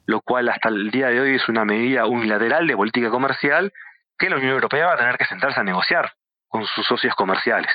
lo 0.06 0.22
cual 0.22 0.48
hasta 0.48 0.70
el 0.70 0.90
día 0.90 1.08
de 1.08 1.20
hoy 1.20 1.36
es 1.36 1.50
una 1.50 1.66
medida 1.66 2.06
unilateral 2.06 2.66
de 2.66 2.78
política 2.78 3.10
comercial 3.10 3.74
que 4.18 4.30
la 4.30 4.38
Unión 4.38 4.54
Europea 4.54 4.88
va 4.88 4.94
a 4.94 4.98
tener 4.98 5.18
que 5.18 5.26
sentarse 5.26 5.60
a 5.60 5.64
negociar 5.64 6.14
con 6.48 6.66
sus 6.66 6.86
socios 6.86 7.16
comerciales. 7.16 7.72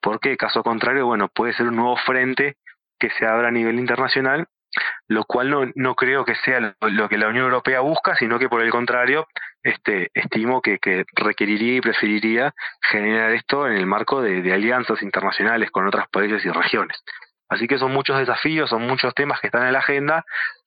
Porque, 0.00 0.36
caso 0.36 0.62
contrario, 0.62 1.06
bueno, 1.06 1.28
puede 1.28 1.52
ser 1.52 1.66
un 1.66 1.76
nuevo 1.76 1.96
frente 1.96 2.56
que 2.98 3.10
se 3.10 3.26
abra 3.26 3.48
a 3.48 3.52
nivel 3.52 3.78
internacional 3.78 4.48
lo 5.08 5.24
cual 5.24 5.50
no, 5.50 5.70
no 5.74 5.94
creo 5.94 6.24
que 6.24 6.34
sea 6.36 6.74
lo, 6.80 7.08
que 7.08 7.18
la 7.18 7.28
Unión 7.28 7.44
Europea 7.44 7.80
busca, 7.80 8.16
sino 8.16 8.38
que 8.38 8.48
por 8.48 8.62
el 8.62 8.70
contrario, 8.70 9.26
este, 9.62 10.10
estimo 10.14 10.60
que, 10.60 10.78
que 10.78 11.04
requeriría 11.14 11.76
y 11.76 11.80
preferiría 11.80 12.54
generar 12.90 13.32
esto 13.32 13.66
en 13.66 13.74
el 13.76 13.86
marco 13.86 14.20
de, 14.20 14.52
alianzas 14.52 15.02
internacionales 15.02 15.70
con 15.70 15.86
otras 15.86 16.08
países 16.08 16.44
y 16.44 16.50
regiones. 16.50 17.02
Así 17.48 17.66
que 17.66 17.78
son 17.78 17.92
muchos 17.92 18.18
desafíos, 18.18 18.70
son 18.70 18.82
muchos 18.82 19.14
temas 19.14 19.40
que 19.40 19.46
están 19.48 19.66
en 19.66 19.72
la 19.72 19.78
agenda, 19.78 20.24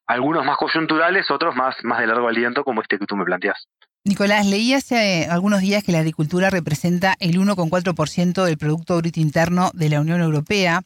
algunos 0.08 0.46
más 0.46 0.58
coyunturales, 0.58 1.30
otros 1.30 1.56
más, 1.56 1.76
más 1.84 2.00
de 2.00 2.08
largo 2.08 2.28
aliento, 2.28 2.64
como 2.64 2.82
este 2.82 2.98
que 2.98 3.06
tú 3.06 3.16
me 3.16 3.26
planteas. 3.26 3.68
Nicolás, 4.10 4.48
leí 4.48 4.74
hace 4.74 5.28
algunos 5.30 5.62
días 5.62 5.84
que 5.84 5.92
la 5.92 6.00
agricultura 6.00 6.50
representa 6.50 7.16
el 7.20 7.40
1,4% 7.40 8.44
del 8.44 8.58
Producto 8.58 8.98
Bruto 8.98 9.20
Interno 9.20 9.70
de 9.76 9.88
la 9.88 10.02
Unión 10.02 10.20
Europea. 10.20 10.84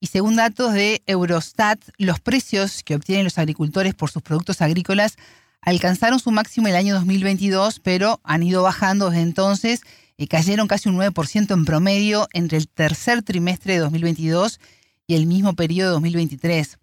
Y 0.00 0.06
según 0.06 0.36
datos 0.36 0.72
de 0.72 1.02
Eurostat, 1.06 1.78
los 1.98 2.18
precios 2.18 2.82
que 2.82 2.94
obtienen 2.94 3.24
los 3.24 3.36
agricultores 3.36 3.94
por 3.94 4.10
sus 4.10 4.22
productos 4.22 4.62
agrícolas 4.62 5.16
alcanzaron 5.60 6.18
su 6.18 6.30
máximo 6.30 6.66
el 6.68 6.76
año 6.76 6.94
2022, 6.94 7.78
pero 7.80 8.20
han 8.24 8.42
ido 8.42 8.62
bajando 8.62 9.10
desde 9.10 9.22
entonces 9.22 9.82
y 10.16 10.26
cayeron 10.26 10.66
casi 10.66 10.88
un 10.88 10.96
9% 10.96 11.52
en 11.52 11.66
promedio 11.66 12.26
entre 12.32 12.56
el 12.56 12.68
tercer 12.68 13.22
trimestre 13.22 13.74
de 13.74 13.80
2022 13.80 14.60
y 15.06 15.14
el 15.14 15.26
mismo 15.26 15.52
periodo 15.52 15.90
de 15.90 15.94
2023. 15.96 16.78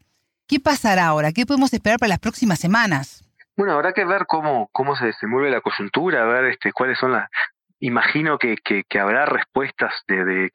¿Qué 0.46 0.60
pasará 0.60 1.08
ahora? 1.08 1.32
¿Qué 1.32 1.48
podemos 1.48 1.74
esperar 1.74 1.98
para 1.98 2.10
las 2.10 2.20
próximas 2.20 2.60
semanas? 2.60 3.23
Bueno, 3.56 3.74
habrá 3.74 3.94
que 3.94 4.06
ver 4.06 4.26
cómo, 4.28 4.70
cómo 4.72 4.96
se 4.96 5.08
desenvuelve 5.08 5.52
la 5.52 5.62
coyuntura, 5.62 6.26
ver 6.26 6.46
este, 6.46 6.72
cuáles 6.72 6.98
son 6.98 7.14
las... 7.14 7.30
Imagino 7.80 8.38
que, 8.38 8.56
que, 8.64 9.00
habrá 9.00 9.26
respuestas 9.26 9.94
de, 10.08 10.24
de, 10.24 10.52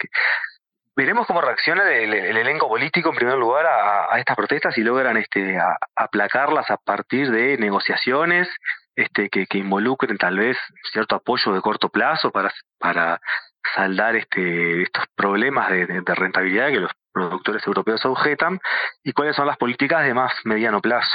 Veremos 0.98 1.28
cómo 1.28 1.40
reacciona 1.40 1.88
el, 1.92 2.12
elenco 2.12 2.66
político 2.68 3.10
en 3.10 3.14
primer 3.14 3.36
lugar 3.36 3.66
a, 3.66 4.18
estas 4.18 4.34
protestas 4.34 4.76
y 4.78 4.82
logran 4.82 5.16
este, 5.16 5.56
aplacarlas 5.94 6.68
a 6.72 6.76
partir 6.76 7.30
de 7.30 7.56
negociaciones 7.56 8.48
este, 8.96 9.28
que, 9.30 9.46
involucren 9.52 10.18
tal 10.18 10.38
vez 10.38 10.56
cierto 10.92 11.14
apoyo 11.14 11.52
de 11.52 11.60
corto 11.60 11.88
plazo 11.88 12.32
para, 12.32 12.52
para 12.80 13.20
saldar 13.76 14.16
este, 14.16 14.82
estos 14.82 15.04
problemas 15.14 15.70
de, 15.70 16.02
rentabilidad 16.04 16.70
que 16.70 16.80
los 16.80 16.92
productores 17.18 17.66
europeos 17.66 18.04
objetan 18.04 18.60
y 19.02 19.12
cuáles 19.12 19.34
son 19.34 19.46
las 19.46 19.56
políticas 19.56 20.04
de 20.04 20.14
más 20.14 20.32
mediano 20.44 20.80
plazo. 20.80 21.10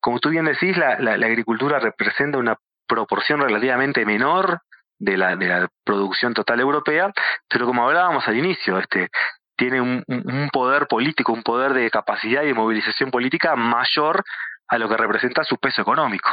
Como 0.00 0.20
tú 0.20 0.30
bien 0.30 0.44
decís, 0.44 0.76
la, 0.76 0.92
agricultura 1.12 1.78
representa 1.78 2.38
una 2.38 2.56
proporción 2.86 3.40
relativamente 3.40 4.06
menor 4.06 4.60
de 4.98 5.16
la, 5.16 5.36
de 5.36 5.48
la 5.48 5.68
producción 5.84 6.34
total 6.34 6.60
europea, 6.60 7.12
pero 7.48 7.66
como 7.66 7.84
hablábamos 7.84 8.26
al 8.28 8.36
inicio, 8.36 8.78
este, 8.78 9.10
tiene 9.56 9.80
un, 9.80 10.04
un, 10.06 10.48
poder 10.50 10.86
político, 10.86 11.32
un 11.32 11.42
poder 11.42 11.72
de 11.72 11.90
capacidad 11.90 12.42
y 12.42 12.48
de 12.48 12.54
movilización 12.54 13.10
política 13.10 13.56
mayor 13.56 14.24
a 14.68 14.78
lo 14.78 14.88
que 14.88 14.96
representa 14.96 15.44
su 15.44 15.56
peso 15.58 15.82
económico. 15.82 16.30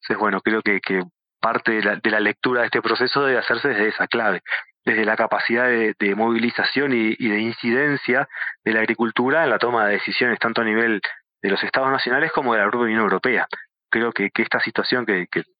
Entonces, 0.00 0.18
bueno, 0.20 0.40
creo 0.40 0.62
que, 0.62 0.80
que 0.80 1.02
parte 1.40 1.72
de 1.72 1.82
la, 1.82 1.96
de 1.96 2.10
la, 2.10 2.20
lectura 2.20 2.60
de 2.60 2.66
este 2.66 2.82
proceso 2.82 3.24
debe 3.24 3.38
hacerse 3.38 3.68
desde 3.68 3.88
esa 3.88 4.06
clave, 4.06 4.42
desde 4.88 5.04
la 5.04 5.16
capacidad 5.16 5.68
de, 5.68 6.14
movilización 6.16 6.92
y, 6.94 7.14
de 7.16 7.40
incidencia 7.40 8.26
de 8.64 8.72
la 8.72 8.80
agricultura 8.80 9.44
en 9.44 9.50
la 9.50 9.58
toma 9.58 9.86
de 9.86 9.92
decisiones, 9.92 10.38
tanto 10.38 10.62
a 10.62 10.64
nivel 10.64 11.02
de 11.42 11.50
los 11.50 11.62
estados 11.62 11.90
nacionales 11.90 12.32
como 12.32 12.54
de 12.54 12.60
la 12.60 12.68
Unión 12.68 13.00
Europea 13.00 13.46
creo 13.90 14.12
que, 14.12 14.30
esta 14.36 14.60
situación 14.60 15.06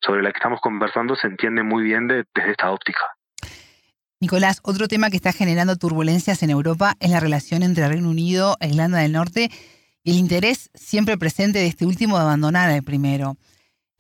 sobre 0.01 0.23
la 0.23 0.31
que 0.31 0.37
estamos 0.37 0.61
conversando 0.61 1.17
se 1.17 1.27
entiende 1.27 1.63
muy 1.63 1.83
bien 1.83 2.09
desde 2.09 2.51
esta 2.51 2.71
óptica. 2.71 3.01
Nicolás, 4.21 4.61
otro 4.65 4.89
tema 4.89 5.11
que 5.11 5.17
está 5.17 5.33
generando 5.33 5.77
turbulencias 5.77 6.43
en 6.43 6.51
Europa 6.51 6.95
es 7.01 7.11
la 7.11 7.21
relación 7.21 7.63
entre 7.63 7.89
Reino 7.89 8.11
Unido 8.11 8.57
e 8.61 8.69
Irlanda 8.69 8.99
del 8.99 9.13
Norte 9.13 9.51
y 10.03 10.11
el 10.11 10.17
interés 10.17 10.71
siempre 10.75 11.17
presente 11.17 11.61
de 11.61 11.67
este 11.67 11.87
último 11.87 12.17
de 12.17 12.25
abandonar 12.25 12.69
al 12.71 12.83
primero. 12.83 13.37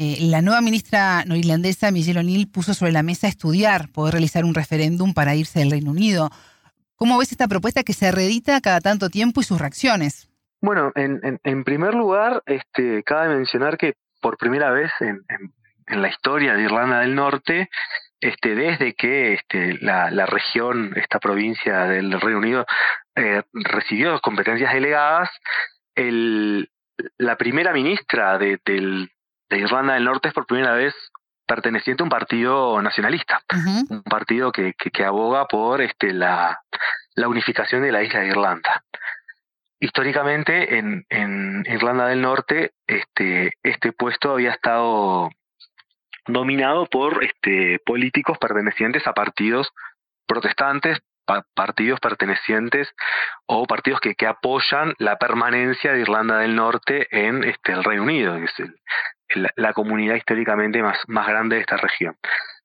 Eh, 0.01 0.19
la 0.21 0.43
nueva 0.43 0.61
ministra 0.61 1.25
norirlandesa, 1.27 1.91
Michelle 1.91 2.21
O'Neill, 2.21 2.49
puso 2.49 2.73
sobre 2.73 2.93
la 2.93 3.03
mesa 3.03 3.27
estudiar 3.27 3.89
poder 3.91 4.13
realizar 4.15 4.45
un 4.45 4.55
referéndum 4.55 5.13
para 5.13 5.35
irse 5.35 5.59
del 5.59 5.73
Reino 5.73 5.91
Unido. 5.91 6.31
¿Cómo 6.95 7.19
ves 7.19 7.33
esta 7.33 7.49
propuesta 7.49 7.83
que 7.83 7.93
se 7.93 8.13
reedita 8.13 8.61
cada 8.61 8.81
tanto 8.81 9.11
tiempo 9.11 9.41
y 9.41 9.45
sus 9.45 9.61
reacciones? 9.61 10.31
Bueno, 10.61 10.93
en, 10.95 11.65
primer 11.65 11.95
lugar, 11.95 12.45
este, 12.47 13.03
cabe 13.03 13.35
mencionar 13.35 13.77
que 13.77 13.95
por 14.21 14.39
primera 14.39 14.71
vez 14.71 14.91
en, 15.01 15.21
la 15.89 16.09
historia 16.09 16.55
de 16.55 16.63
Irlanda 16.63 17.01
del 17.01 17.17
Norte, 17.17 17.69
este, 18.21 18.55
desde 18.55 18.95
que 18.95 19.35
este, 19.35 19.79
la, 19.81 20.27
región, 20.27 20.93
esta 20.97 21.19
provincia 21.19 21.85
del 21.85 22.21
Reino 22.21 22.39
Unido, 22.39 22.67
eh, 23.17 23.43
recibió 23.53 24.21
competencias 24.21 24.73
delegadas, 24.73 25.29
el, 25.97 26.71
la 27.17 27.37
primera 27.37 27.73
ministra 27.73 28.39
de, 28.39 28.61
del, 28.65 29.11
de 29.51 29.59
Irlanda 29.59 29.95
del 29.95 30.05
Norte 30.05 30.29
es 30.29 30.35
por 30.35 30.47
primera 30.47 30.73
vez 30.73 30.95
perteneciente 31.47 32.03
a 32.03 32.05
un 32.05 32.11
partido 32.11 32.81
nacionalista, 32.83 33.41
un 33.89 34.03
partido 34.03 34.53
que, 34.53 34.75
que, 34.75 34.91
que, 34.91 35.05
aboga 35.05 35.47
por 35.47 35.81
este, 35.81 36.13
la, 36.13 36.61
la 37.15 37.29
unificación 37.29 37.83
de 37.83 37.91
la 37.91 38.03
isla 38.03 38.21
de 38.21 38.29
Irlanda. 38.29 38.85
Históricamente 39.81 40.79
en, 40.79 41.07
en 41.09 41.65
Irlanda 41.67 42.09
del 42.09 42.21
Norte 42.21 42.73
este, 42.87 43.55
este 43.63 43.93
puesto 43.93 44.33
había 44.33 44.51
estado 44.51 45.31
dominado 46.27 46.87
por 46.87 47.25
este, 47.25 47.79
políticos 47.87 48.37
pertenecientes 48.39 49.07
a 49.07 49.15
partidos 49.15 49.73
protestantes, 50.27 50.99
partidos 51.55 52.01
pertenecientes 52.01 52.93
o 53.47 53.67
partidos 53.67 54.01
que, 54.01 54.15
que 54.15 54.27
apoyan 54.27 54.95
la 54.99 55.17
permanencia 55.17 55.93
de 55.93 56.01
Irlanda 56.01 56.39
del 56.39 56.57
Norte 56.57 57.07
en 57.11 57.45
este, 57.45 57.73
el 57.73 57.85
Reino 57.85 58.03
Unido, 58.03 58.37
que 58.37 58.45
es 58.45 58.59
el, 58.59 58.75
la 59.57 59.73
comunidad 59.73 60.17
históricamente 60.17 60.83
más, 60.83 60.99
más 61.07 61.27
grande 61.27 61.57
de 61.57 61.63
esta 61.63 61.77
región. 61.77 62.17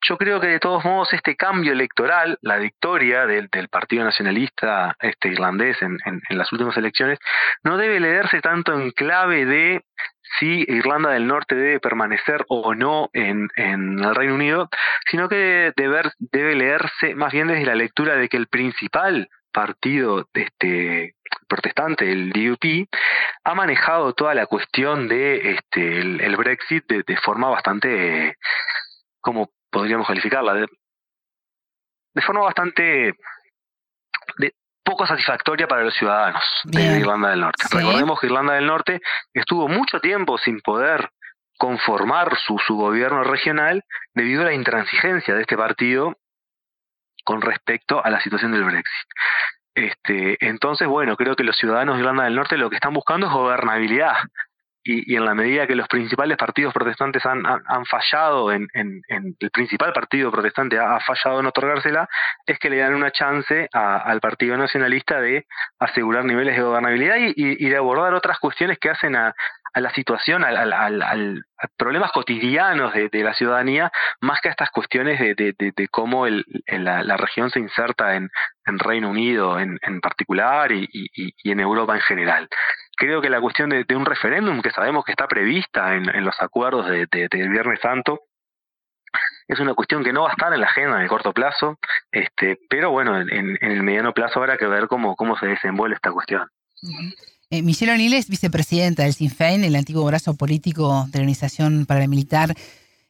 Yo 0.05 0.17
creo 0.17 0.41
que 0.41 0.47
de 0.47 0.59
todos 0.59 0.83
modos 0.83 1.13
este 1.13 1.37
cambio 1.37 1.71
electoral, 1.71 2.37
la 2.41 2.57
victoria 2.57 3.25
del, 3.25 3.49
Partido 3.69 4.03
Nacionalista 4.03 4.95
este, 4.99 5.29
irlandés 5.29 5.81
en, 5.81 5.97
en, 6.05 6.37
las 6.37 6.51
últimas 6.51 6.75
elecciones, 6.75 7.19
no 7.63 7.77
debe 7.77 8.01
leerse 8.01 8.41
tanto 8.41 8.73
en 8.73 8.91
clave 8.91 9.45
de 9.45 9.85
si 10.39 10.65
Irlanda 10.67 11.11
del 11.11 11.27
Norte 11.27 11.55
debe 11.55 11.79
permanecer 11.79 12.43
o 12.49 12.75
no 12.75 13.09
en, 13.13 13.49
en 13.55 13.99
el 13.99 14.15
Reino 14.15 14.35
Unido, 14.35 14.69
sino 15.09 15.29
que 15.29 15.71
debe, 15.77 16.01
debe 16.19 16.55
leerse 16.55 17.15
más 17.15 17.31
bien 17.31 17.47
desde 17.47 17.65
la 17.65 17.75
lectura 17.75 18.15
de 18.15 18.27
que 18.27 18.37
el 18.37 18.47
principal 18.47 19.29
partido 19.53 20.27
este, 20.33 21.15
protestante, 21.47 22.11
el 22.11 22.31
DUP, 22.31 22.89
ha 23.43 23.55
manejado 23.55 24.13
toda 24.13 24.33
la 24.33 24.47
cuestión 24.47 25.07
de 25.07 25.51
este, 25.51 25.99
el, 25.99 26.35
Brexit 26.35 26.85
de, 26.87 27.03
de, 27.05 27.17
forma 27.17 27.49
bastante 27.49 28.37
como 29.21 29.49
podríamos 29.69 30.07
calificarla, 30.07 30.53
de, 30.55 30.67
de 32.13 32.21
forma 32.21 32.41
bastante 32.41 33.13
de, 34.37 34.53
poco 34.83 35.07
satisfactoria 35.07 35.67
para 35.67 35.83
los 35.83 35.93
ciudadanos 35.93 36.43
de 36.65 36.99
Irlanda 36.99 37.29
del 37.29 37.41
Norte. 37.41 37.65
Recordemos 37.71 38.19
que 38.19 38.27
Irlanda 38.27 38.53
del 38.53 38.67
Norte 38.67 38.99
estuvo 39.33 39.67
mucho 39.67 39.99
tiempo 39.99 40.37
sin 40.37 40.59
poder 40.61 41.09
conformar 41.57 42.35
su, 42.37 42.59
su 42.59 42.75
gobierno 42.75 43.23
regional 43.23 43.83
debido 44.13 44.41
a 44.41 44.45
la 44.45 44.53
intransigencia 44.53 45.35
de 45.35 45.41
este 45.41 45.55
partido 45.55 46.17
con 47.23 47.41
respecto 47.41 48.03
a 48.03 48.09
la 48.09 48.21
situación 48.21 48.51
del 48.51 48.63
Brexit. 48.63 49.07
Este, 49.75 50.37
entonces, 50.45 50.87
bueno, 50.87 51.15
creo 51.15 51.35
que 51.35 51.43
los 51.43 51.57
ciudadanos 51.57 51.95
de 51.95 52.01
Irlanda 52.01 52.25
del 52.25 52.35
Norte 52.35 52.57
lo 52.57 52.69
que 52.69 52.75
están 52.75 52.93
buscando 52.93 53.27
es 53.27 53.33
gobernabilidad 53.33 54.13
y, 54.83 55.15
en 55.15 55.25
la 55.25 55.33
medida 55.33 55.65
que 55.65 55.75
los 55.75 55.87
principales 55.87 56.37
partidos 56.37 56.73
protestantes 56.73 57.25
han, 57.25 57.43
fallado, 57.85 58.51
en, 58.51 58.67
en, 58.73 59.01
el 59.39 59.49
principal 59.51 59.93
partido 59.93 60.29
protestante 60.31 60.77
ha, 60.77 60.99
fallado 60.99 61.39
en 61.39 61.45
otorgársela, 61.45 62.07
es 62.45 62.59
que 62.59 62.69
le 62.69 62.77
dan 62.77 62.93
una 62.93 63.11
chance 63.11 63.69
al 63.71 64.19
Partido 64.19 64.57
Nacionalista 64.57 65.21
de 65.21 65.45
asegurar 65.79 66.25
niveles 66.25 66.57
de 66.57 66.63
gobernabilidad 66.63 67.15
y, 67.17 67.33
y, 67.35 67.69
de 67.69 67.77
abordar 67.77 68.13
otras 68.13 68.39
cuestiones 68.39 68.77
que 68.77 68.89
hacen 68.89 69.15
a, 69.15 69.33
a 69.73 69.81
la 69.81 69.91
situación, 69.93 70.43
al, 70.43 70.71
a 70.73 71.67
problemas 71.77 72.11
cotidianos 72.11 72.93
de, 72.93 73.09
de, 73.09 73.23
la 73.23 73.33
ciudadanía, 73.33 73.91
más 74.21 74.39
que 74.39 74.49
a 74.49 74.51
estas 74.51 74.69
cuestiones 74.69 75.19
de, 75.19 75.33
de, 75.33 75.53
de 75.57 75.87
cómo 75.87 76.27
el, 76.27 76.45
la, 76.67 77.17
región 77.17 77.49
se 77.49 77.59
inserta 77.59 78.15
en, 78.15 78.29
Reino 78.65 79.09
Unido 79.09 79.59
en, 79.59 79.79
en 79.81 79.99
particular 79.99 80.71
y, 80.71 80.87
en 81.43 81.59
Europa 81.59 81.95
en 81.95 82.01
general. 82.01 82.47
Creo 82.95 83.21
que 83.21 83.29
la 83.29 83.41
cuestión 83.41 83.69
de, 83.69 83.95
un 83.95 84.05
referéndum, 84.05 84.61
que 84.61 84.71
sabemos 84.71 85.03
que 85.03 85.11
está 85.11 85.27
prevista 85.27 85.95
en, 85.95 86.07
en 86.09 86.23
los 86.23 86.39
acuerdos 86.39 86.87
de, 86.87 87.07
Viernes 87.31 87.79
Santo, 87.81 88.21
es 89.47 89.59
una 89.59 89.73
cuestión 89.73 90.03
que 90.03 90.13
no 90.13 90.23
va 90.23 90.29
a 90.29 90.33
estar 90.33 90.53
en 90.53 90.61
la 90.61 90.67
agenda 90.67 90.97
en 90.97 91.03
el 91.03 91.09
corto 91.09 91.33
plazo, 91.33 91.77
este, 92.11 92.59
pero 92.69 92.91
bueno, 92.91 93.19
en, 93.19 93.57
el 93.59 93.83
mediano 93.83 94.13
plazo 94.13 94.39
habrá 94.39 94.57
que 94.57 94.67
ver 94.67 94.87
cómo, 94.87 95.15
cómo 95.15 95.37
se 95.37 95.47
desenvuelve 95.47 95.95
esta 95.95 96.11
cuestión. 96.11 96.47
Eh, 97.53 97.61
Michelle 97.61 97.91
O'Neill 97.91 98.13
es 98.13 98.29
vicepresidenta 98.29 99.03
del 99.03 99.13
Sinn 99.13 99.29
Féin, 99.29 99.63
el 99.63 99.75
antiguo 99.75 100.03
brazo 100.05 100.35
político 100.35 101.05
de 101.09 101.19
la 101.19 101.21
Organización 101.21 101.85
Paramilitar 101.85 102.55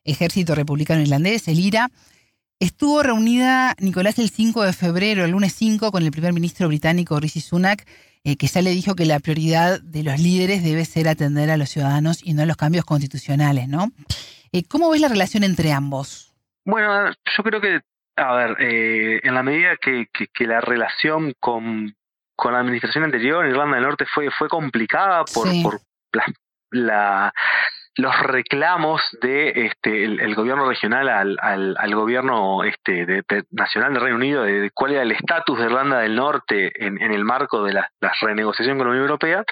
Ejército 0.04 0.54
Republicano 0.54 1.02
Irlandés, 1.02 1.48
el 1.48 1.62
IRA. 1.62 1.88
Estuvo 2.60 3.02
reunida 3.04 3.74
Nicolás 3.80 4.20
el 4.20 4.30
5 4.30 4.64
de 4.64 4.74
febrero, 4.74 5.24
el 5.24 5.32
lunes 5.32 5.54
5, 5.54 5.94
con 5.94 6.04
el 6.04 6.12
primer 6.12 6.34
ministro 6.34 6.68
británico 6.68 7.18
Rishi 7.22 7.40
Sunak, 7.40 7.88
eh, 8.26 8.36
que 8.36 8.48
ya 8.48 8.62
le 8.62 8.72
dijo 8.72 8.96
que 8.96 9.06
la 9.06 9.22
prioridad 9.22 9.80
de 9.80 10.04
los 10.04 10.20
líderes 10.20 10.62
debe 10.62 10.84
ser 10.84 11.08
atender 11.08 11.50
a 11.50 11.56
los 11.56 11.70
ciudadanos 11.70 12.20
y 12.22 12.34
no 12.34 12.42
a 12.42 12.46
los 12.46 12.58
cambios 12.58 12.84
constitucionales, 12.84 13.70
¿no? 13.70 13.94
Eh, 14.52 14.64
¿Cómo 14.68 14.90
ves 14.90 15.00
la 15.00 15.08
relación 15.08 15.46
entre 15.46 15.72
ambos? 15.72 16.34
Bueno, 16.66 17.14
yo 17.38 17.44
creo 17.44 17.62
que, 17.62 17.80
a 18.18 18.34
ver, 18.34 18.58
en 18.60 19.34
la 19.34 19.42
medida 19.42 19.78
que, 19.82 20.08
que, 20.12 20.46
la 20.46 20.60
relación 20.60 21.34
con, 21.40 21.96
con, 22.36 22.54
la 22.54 22.60
administración 22.60 23.04
anterior 23.04 23.46
en 23.46 23.52
Irlanda 23.52 23.76
del 23.76 23.86
Norte 23.86 24.06
fue, 24.06 24.30
fue 24.32 24.48
complicada 24.48 25.24
por, 25.26 25.48
por 25.62 25.82
la 26.72 27.34
los 27.96 28.20
reclamos 28.22 29.02
de 29.22 29.68
este 29.68 30.06
el, 30.06 30.36
gobierno 30.36 30.68
regional 30.68 31.10
al, 31.10 31.96
gobierno 31.96 32.64
este 32.64 33.06
de, 33.06 33.24
nacional 33.52 33.94
del 33.94 34.02
Reino 34.02 34.18
Unido 34.18 34.44
de, 34.44 34.72
cuál 34.74 34.94
era 34.94 35.04
el 35.04 35.12
estatus 35.12 35.60
de 35.60 35.66
Irlanda 35.66 36.00
del 36.00 36.16
Norte 36.16 36.72
en, 36.84 37.00
el 37.00 37.24
marco 37.24 37.64
de 37.64 37.74
la, 37.74 37.92
renegociación 38.22 38.78
con 38.78 38.88
la 38.88 38.92
Unión 38.92 39.04
Europea 39.04 39.44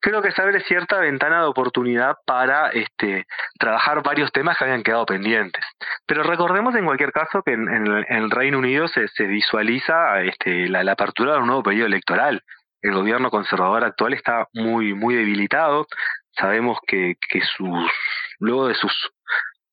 creo 0.00 0.22
que 0.22 0.32
se 0.32 0.40
abre 0.40 0.60
cierta 0.60 1.00
ventana 1.00 1.40
de 1.40 1.46
oportunidad 1.46 2.16
para 2.24 2.70
este 2.70 3.26
trabajar 3.58 4.02
varios 4.02 4.32
temas 4.32 4.56
que 4.56 4.64
habían 4.64 4.82
quedado 4.82 5.06
pendientes. 5.06 5.64
Pero 6.06 6.22
recordemos 6.22 6.74
en 6.74 6.86
cualquier 6.86 7.12
caso 7.12 7.42
que 7.42 7.52
en, 7.52 7.68
el, 7.68 8.30
Reino 8.30 8.58
Unido 8.58 8.88
se, 8.88 9.08
se 9.08 9.24
visualiza 9.24 10.20
este 10.22 10.68
la, 10.68 10.82
la 10.82 10.92
apertura 10.92 11.34
de 11.34 11.40
un 11.40 11.46
nuevo 11.46 11.62
periodo 11.62 11.86
electoral. 11.86 12.42
El 12.80 12.94
gobierno 12.94 13.30
conservador 13.30 13.84
actual 13.84 14.14
está 14.14 14.48
muy 14.54 14.94
muy 14.94 15.14
debilitado 15.14 15.86
Sabemos 16.38 16.78
que, 16.86 17.16
que 17.28 17.40
sus, 17.40 17.90
luego 18.38 18.68
de 18.68 18.74
sus 18.74 18.92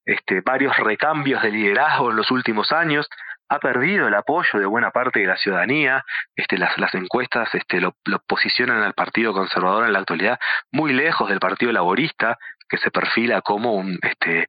este, 0.06 0.42
varios 0.42 0.76
recambios 0.78 1.42
de 1.42 1.52
liderazgo 1.52 2.10
en 2.10 2.18
los 2.18 2.32
últimos 2.32 2.72
años, 2.72 3.08
ha 3.50 3.60
perdido 3.60 4.08
el 4.08 4.14
apoyo 4.14 4.60
de 4.60 4.66
buena 4.66 4.92
parte 4.92 5.20
de 5.20 5.28
la 5.28 5.38
ciudadanía. 5.38 6.06
Este, 6.36 6.58
las, 6.58 6.78
las 6.78 6.94
encuestas 6.94 7.54
este, 7.54 7.82
lo, 7.82 7.96
posicionan 8.28 8.84
al 8.84 8.94
Partido 8.94 9.34
Conservador 9.34 9.86
en 9.86 9.94
la 9.94 10.00
actualidad 10.00 10.40
muy 10.72 10.94
lejos 10.94 11.30
del 11.30 11.40
Partido 11.40 11.72
Laborista, 11.72 12.38
que 12.68 12.78
se 12.78 12.92
perfila 12.92 13.42
como 13.42 13.74
un, 13.74 13.98
este, 14.04 14.48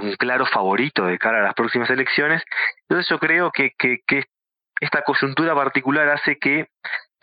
un 0.00 0.14
claro 0.16 0.44
favorito 0.46 1.06
de 1.06 1.18
cara 1.18 1.38
a 1.40 1.42
las 1.42 1.54
próximas 1.54 1.88
elecciones. 1.88 2.42
Entonces 2.88 3.08
yo 3.08 3.18
creo 3.18 3.50
que, 3.50 3.72
que, 3.78 3.98
que 4.06 4.24
esta 4.80 5.02
coyuntura 5.02 5.54
particular 5.54 6.08
hace 6.10 6.38
que 6.38 6.68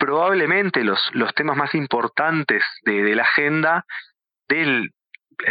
probablemente 0.06 0.84
los, 0.84 1.00
los 1.14 1.34
temas 1.34 1.56
más 1.56 1.74
importantes 1.74 2.62
de, 2.82 3.16
la 3.16 3.24
agenda 3.24 3.84
del, 4.48 4.92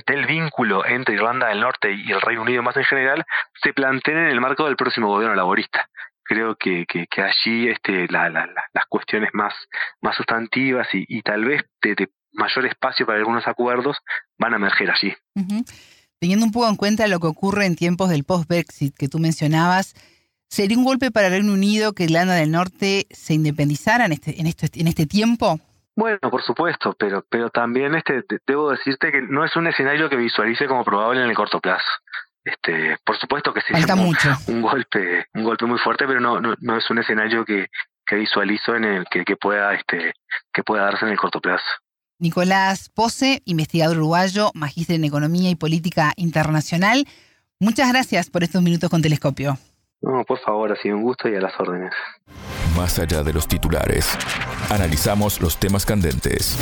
del 0.08 0.26
vínculo 0.26 0.86
entre 0.86 1.16
Irlanda 1.16 1.50
del 1.50 1.60
Norte 1.60 1.92
y 1.92 2.10
el 2.10 2.22
Reino 2.22 2.44
Unido 2.44 2.64
más 2.64 2.78
en 2.78 2.86
general 2.86 3.26
se 3.62 3.74
planteen 3.74 4.18
en 4.18 4.28
el 4.28 4.40
marco 4.40 4.66
del 4.66 4.78
próximo 4.78 5.10
gobierno 5.10 5.36
laborista. 5.36 5.90
Creo 6.24 6.56
que, 6.56 6.86
que, 6.88 7.22
allí 7.22 7.68
este, 7.68 8.08
la, 8.08 8.30
las 8.30 8.86
cuestiones 8.88 9.30
más, 9.34 9.54
más 10.02 10.16
sustantivas 10.16 10.88
y, 10.94 11.06
y 11.10 11.22
tal 11.22 11.44
vez 11.44 11.66
de, 11.82 12.10
mayor 12.32 12.66
espacio 12.66 13.06
para 13.06 13.20
algunos 13.20 13.46
acuerdos 13.48 13.98
van 14.38 14.54
a 14.54 14.56
emerger 14.56 14.90
allí. 14.90 15.14
Teniendo 16.20 16.46
un 16.46 16.54
poco 16.54 16.70
en 16.70 16.78
cuenta 16.78 17.08
lo 17.08 17.20
que 17.20 17.28
ocurre 17.28 17.66
en 17.66 17.76
tiempos 17.76 18.10
del 18.10 18.24
post-Brexit 18.24 18.96
que 18.96 19.10
tú 19.10 19.20
mencionabas, 19.20 19.96
¿Sería 20.56 20.78
un 20.78 20.86
golpe 20.86 21.12
para 21.12 21.28
el 21.28 21.34
Reino 21.34 21.52
Unido 21.52 21.92
que 21.92 22.06
Irlanda 22.06 22.34
del 22.36 22.50
Norte 22.50 23.08
se 23.12 23.34
independizara 23.34 24.06
en 24.06 24.14
este, 24.14 24.40
en 24.40 24.48
este, 24.48 24.70
en 24.80 24.88
este 24.88 25.06
tiempo? 25.06 25.60
Bueno, 25.98 26.18
por 26.32 26.42
supuesto, 26.44 26.96
pero, 26.98 27.26
pero 27.28 27.50
también 27.50 27.94
este, 27.94 28.24
debo 28.48 28.72
decirte 28.72 29.12
que 29.12 29.22
no 29.22 29.44
es 29.44 29.54
un 29.58 29.68
escenario 29.68 30.10
que 30.10 30.16
visualice 30.16 30.66
como 30.66 30.86
probable 30.86 31.22
en 31.22 31.30
el 31.30 31.36
corto 31.36 31.60
plazo. 31.60 31.84
Este, 32.46 32.96
por 33.04 33.20
supuesto 33.20 33.54
que 33.54 33.60
sería 33.68 33.96
un, 33.96 34.00
mucho. 34.00 34.30
un 34.48 34.62
golpe, 34.62 35.26
un 35.34 35.44
golpe 35.44 35.66
muy 35.66 35.78
fuerte, 35.78 36.08
pero 36.08 36.22
no, 36.22 36.40
no, 36.40 36.78
es 36.78 36.90
un 36.90 37.00
escenario 37.00 37.44
que, 37.44 37.68
que 38.08 38.16
visualizo 38.16 38.78
en 38.78 38.86
el 38.86 39.06
que, 39.12 39.26
que 39.26 39.36
pueda, 39.36 39.74
este, 39.74 40.14
que 40.54 40.64
pueda 40.64 40.84
darse 40.84 41.04
en 41.04 41.12
el 41.12 41.18
corto 41.18 41.42
plazo. 41.42 41.66
Nicolás 42.18 42.88
Pose, 42.88 43.42
investigador 43.44 43.98
uruguayo, 43.98 44.52
magíster 44.54 44.96
en 44.96 45.04
Economía 45.04 45.50
y 45.50 45.56
Política 45.56 46.14
Internacional. 46.16 47.06
Muchas 47.60 47.92
gracias 47.92 48.30
por 48.30 48.46
estos 48.46 48.62
minutos 48.62 48.90
con 48.90 49.02
Telescopio. 49.02 49.60
No, 50.06 50.24
por 50.24 50.38
favor, 50.38 50.72
ha 50.72 50.76
sido 50.80 50.98
un 50.98 51.02
gusto 51.02 51.28
y 51.28 51.36
a 51.36 51.42
las 51.42 51.60
órdenes. 51.60 51.92
Más 52.78 53.00
allá 53.00 53.24
de 53.24 53.34
los 53.34 53.48
titulares, 53.48 54.16
analizamos 54.70 55.42
los 55.42 55.58
temas 55.58 55.84
candentes. 55.84 56.60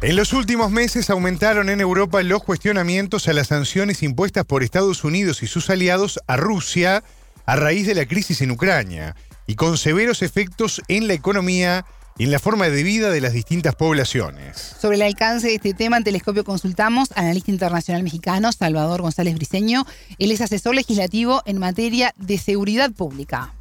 En 0.00 0.16
los 0.16 0.32
últimos 0.32 0.70
meses 0.70 1.10
aumentaron 1.10 1.68
en 1.68 1.82
Europa 1.82 2.22
los 2.22 2.42
cuestionamientos 2.44 3.28
a 3.28 3.34
las 3.34 3.48
sanciones 3.48 4.02
impuestas 4.02 4.46
por 4.46 4.62
Estados 4.62 5.04
Unidos 5.04 5.42
y 5.42 5.46
sus 5.46 5.68
aliados 5.68 6.18
a 6.26 6.38
Rusia 6.38 7.04
a 7.44 7.56
raíz 7.56 7.86
de 7.86 7.94
la 7.94 8.06
crisis 8.06 8.40
en 8.40 8.52
Ucrania 8.52 9.16
y 9.46 9.56
con 9.56 9.76
severos 9.76 10.22
efectos 10.22 10.80
en 10.88 11.08
la 11.08 11.12
economía 11.12 11.84
y 12.18 12.24
en 12.24 12.30
la 12.30 12.38
forma 12.38 12.68
de 12.68 12.82
vida 12.82 13.10
de 13.10 13.20
las 13.20 13.32
distintas 13.32 13.76
poblaciones. 13.76 14.74
Sobre 14.80 14.96
el 14.96 15.02
alcance 15.02 15.46
de 15.46 15.54
este 15.54 15.72
tema, 15.72 15.96
en 15.96 16.04
Telescopio 16.04 16.44
consultamos 16.44 17.10
al 17.12 17.24
analista 17.24 17.50
internacional 17.50 18.02
mexicano 18.02 18.52
Salvador 18.52 19.02
González 19.02 19.34
Briceño. 19.34 19.86
Él 20.18 20.32
es 20.32 20.40
asesor 20.40 20.74
legislativo 20.74 21.42
en 21.46 21.58
materia 21.58 22.12
de 22.16 22.38
seguridad 22.38 22.90
pública. 22.90 23.54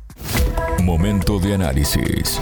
Momento 0.82 1.40
de 1.40 1.54
análisis 1.54 2.40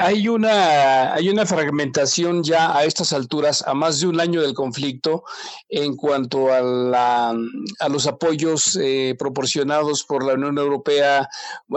hay 0.00 0.28
una, 0.28 1.14
hay 1.14 1.28
una 1.28 1.46
fragmentación 1.46 2.42
ya 2.42 2.76
a 2.76 2.84
estas 2.84 3.12
alturas, 3.12 3.62
a 3.66 3.74
más 3.74 4.00
de 4.00 4.06
un 4.06 4.20
año 4.20 4.42
del 4.42 4.54
conflicto, 4.54 5.24
en 5.68 5.96
cuanto 5.96 6.52
a, 6.52 6.60
la, 6.60 7.34
a 7.80 7.88
los 7.88 8.06
apoyos 8.06 8.78
eh, 8.80 9.14
proporcionados 9.18 10.04
por 10.04 10.24
la 10.24 10.34
Unión 10.34 10.58
Europea, 10.58 11.28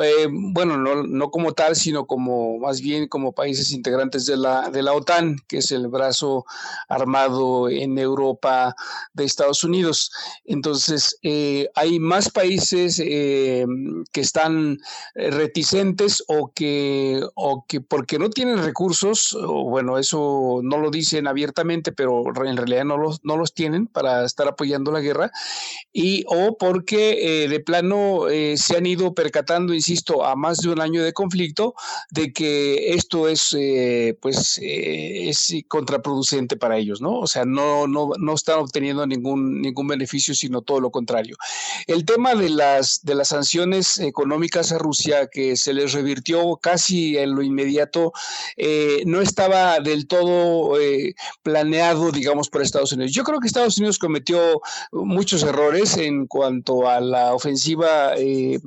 eh, 0.02 0.28
bueno, 0.30 0.78
no, 0.78 1.04
no, 1.04 1.32
como 1.32 1.54
tal, 1.54 1.76
sino 1.76 2.06
como 2.06 2.60
más 2.60 2.82
bien 2.82 3.08
como 3.08 3.34
países 3.34 3.72
integrantes 3.72 4.26
de 4.26 4.38
la, 4.38 4.70
de 4.70 4.84
la 4.84 4.94
OTAN, 4.94 5.38
que 5.48 5.58
es 5.58 5.72
el 5.72 5.88
brazo 5.88 6.46
armado 6.88 7.70
en 7.70 7.98
Europa 7.98 8.76
de 9.14 9.26
Estados 9.26 9.64
Unidos. 9.64 10.12
Entonces, 10.46 11.18
eh, 11.24 11.70
hay 11.76 12.00
más 12.00 12.30
países 12.30 12.98
que 12.98 14.22
están 14.22 14.78
reticentes 15.16 16.24
o 16.28 16.52
que, 16.54 17.22
o 17.36 17.66
que 17.68 17.82
por 17.82 18.05
que 18.06 18.20
no 18.20 18.30
tienen 18.30 18.64
recursos, 18.64 19.38
bueno, 19.42 19.98
eso 19.98 20.60
no 20.64 20.78
lo 20.78 20.92
dicen 20.92 21.28
abiertamente, 21.28 21.92
pero 21.92 22.24
en 22.46 22.58
realidad 22.58 22.86
no 22.86 22.98
los, 22.98 23.20
no 23.24 23.38
los 23.38 23.54
tienen 23.54 23.88
para 23.88 24.26
estar 24.26 24.48
apoyando 24.48 24.92
la 24.92 25.02
guerra, 25.02 25.32
y 25.94 26.24
o 26.28 26.58
porque 26.58 27.44
eh, 27.44 27.48
de 27.48 27.60
plano 27.60 28.28
eh, 28.30 28.58
se 28.58 28.78
han 28.78 28.86
ido 28.86 29.14
percatando, 29.14 29.74
insisto, 29.74 30.26
a 30.26 30.36
más 30.36 30.60
de 30.60 30.70
un 30.70 30.82
año 30.82 31.04
de 31.04 31.14
conflicto, 31.14 31.74
de 32.12 32.34
que 32.34 32.94
esto 32.94 33.28
es, 33.28 33.56
eh, 33.58 34.18
pues, 34.22 34.60
es 34.62 35.54
contraproducente 35.68 36.58
para 36.58 36.78
ellos, 36.78 37.02
¿no? 37.02 37.20
O 37.20 37.28
sea, 37.28 37.46
no, 37.46 37.88
no, 37.88 38.12
no 38.18 38.34
están 38.34 38.60
obteniendo 38.60 39.06
ningún, 39.08 39.62
ningún 39.62 39.88
beneficio, 39.88 40.34
sino 40.36 40.62
todo 40.62 40.80
lo 40.80 40.92
contrario. 40.92 41.36
El 41.88 42.06
tema 42.06 42.36
de 42.36 42.50
las, 42.50 43.02
de 43.04 43.16
las 43.16 43.30
sanciones 43.30 44.00
económicas 44.00 44.72
a 44.72 44.78
Rusia, 44.78 45.28
que 45.28 45.56
se 45.56 45.74
les 45.74 45.94
revirtió 45.94 46.58
casi 46.58 47.18
en 47.18 47.36
lo 47.36 47.42
inmediato, 47.42 47.95
eh, 48.58 49.04
no 49.06 49.22
estaba 49.22 49.80
del 49.80 50.08
todo 50.08 50.80
eh, 50.80 51.16
planeado, 51.44 52.12
digamos, 52.12 52.50
por 52.50 52.62
Estados 52.62 52.92
Unidos. 52.92 53.14
Yo 53.14 53.24
creo 53.24 53.40
que 53.40 53.48
Estados 53.48 53.78
Unidos 53.78 54.00
cometió 54.00 54.62
muchos 54.92 55.44
errores 55.44 55.98
en 55.98 56.28
cuanto 56.28 56.88
a 56.88 57.00
la 57.00 57.34
ofensiva 57.34 58.14
eh, 58.18 58.60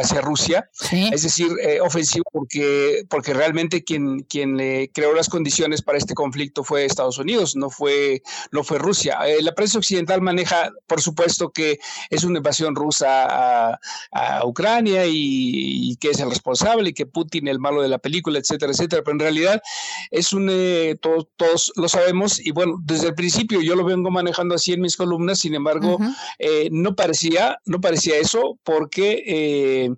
hacia 0.00 0.20
Rusia, 0.20 0.68
es 0.90 1.22
decir, 1.22 1.48
ofensiva 1.82 2.24
porque, 2.32 3.04
porque 3.08 3.34
realmente 3.34 3.84
quien, 3.84 4.20
quien 4.20 4.56
creó 4.92 5.14
las 5.14 5.28
condiciones 5.28 5.82
para 5.82 5.98
este 5.98 6.14
conflicto 6.14 6.64
fue 6.64 6.84
Estados 6.84 7.18
Unidos, 7.18 7.56
no 7.56 7.70
fue, 7.70 8.22
no 8.50 8.64
fue 8.64 8.78
Rusia. 8.78 9.18
la 9.40 9.54
prensa 9.54 9.78
occidental 9.78 10.20
maneja, 10.20 10.72
por 10.86 11.00
supuesto, 11.00 11.50
que 11.50 11.78
es 12.10 12.24
una 12.24 12.38
invasión 12.38 12.74
rusa 12.74 13.76
a, 14.12 14.44
Ucrania 14.44 15.06
y, 15.06 15.92
y 15.92 15.96
que 15.96 16.10
es 16.10 16.20
el 16.20 16.30
responsable 16.30 16.90
y 16.90 16.92
que 16.92 17.06
Putin 17.06 17.45
el 17.48 17.58
malo 17.58 17.82
de 17.82 17.88
la 17.88 17.98
película, 17.98 18.38
etcétera, 18.38 18.72
etcétera. 18.72 19.02
Pero 19.02 19.14
en 19.14 19.20
realidad 19.20 19.62
es 20.10 20.32
un, 20.32 20.48
eh, 20.50 20.96
todos, 21.00 21.72
lo 21.76 21.88
sabemos 21.88 22.38
y 22.44 22.50
bueno, 22.50 22.76
desde 22.82 23.08
el 23.08 23.14
principio 23.14 23.60
yo 23.60 23.76
lo 23.76 23.84
vengo 23.84 24.10
manejando 24.10 24.54
así 24.54 24.72
en 24.72 24.80
mis 24.80 24.96
columnas, 24.96 25.38
sin 25.38 25.54
embargo, 25.54 25.98
eh, 26.38 26.68
no 26.72 26.94
parecía, 26.94 27.58
no 27.64 27.80
parecía 27.80 28.16
eso 28.16 28.58
porque, 28.64 29.92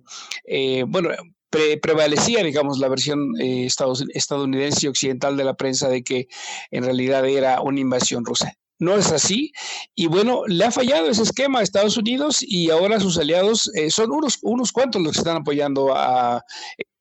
eh, 0.45 0.83
bueno, 0.87 1.09
prevalecía, 1.81 2.43
digamos, 2.43 2.79
la 2.79 2.89
versión 2.89 3.33
eh, 3.39 3.67
estadounidense 4.13 4.85
y 4.85 4.89
occidental 4.89 5.37
de 5.37 5.43
la 5.43 5.55
prensa 5.55 5.89
de 5.89 6.03
que 6.03 6.27
en 6.71 6.83
realidad 6.83 7.27
era 7.27 7.61
una 7.61 7.79
invasión 7.79 8.25
rusa. 8.25 8.53
No 8.77 8.95
es 8.95 9.11
así. 9.11 9.51
Y 9.93 10.07
bueno, 10.07 10.43
le 10.47 10.63
ha 10.63 10.71
fallado 10.71 11.09
ese 11.09 11.23
esquema 11.23 11.59
a 11.59 11.63
Estados 11.63 11.97
Unidos 11.97 12.37
y 12.41 12.69
ahora 12.69 12.99
sus 12.99 13.17
aliados 13.17 13.69
eh, 13.75 13.89
son 13.89 14.11
unos, 14.11 14.39
unos 14.41 14.71
cuantos 14.71 15.01
los 15.01 15.13
que 15.13 15.19
están 15.19 15.37
apoyando 15.37 15.93
a 15.93 16.43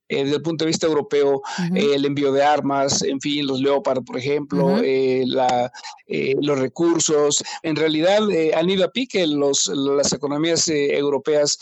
eh, 0.08 0.24
desde 0.24 0.36
el 0.36 0.42
punto 0.42 0.64
de 0.64 0.68
vista 0.68 0.86
europeo, 0.86 1.42
eh, 1.74 1.94
el 1.94 2.04
envío 2.04 2.32
de 2.32 2.42
armas, 2.42 3.02
en 3.02 3.20
fin, 3.20 3.46
los 3.46 3.60
Leopard, 3.60 4.02
por 4.04 4.18
ejemplo, 4.18 4.78
eh, 4.82 5.24
la, 5.26 5.70
los 6.40 6.58
recursos. 6.58 7.44
En 7.62 7.76
realidad 7.76 8.22
han 8.54 8.70
ido 8.70 8.84
a 8.84 8.92
pique 8.92 9.26
los, 9.26 9.66
las 9.68 10.12
economías 10.12 10.68
europeas 10.68 11.58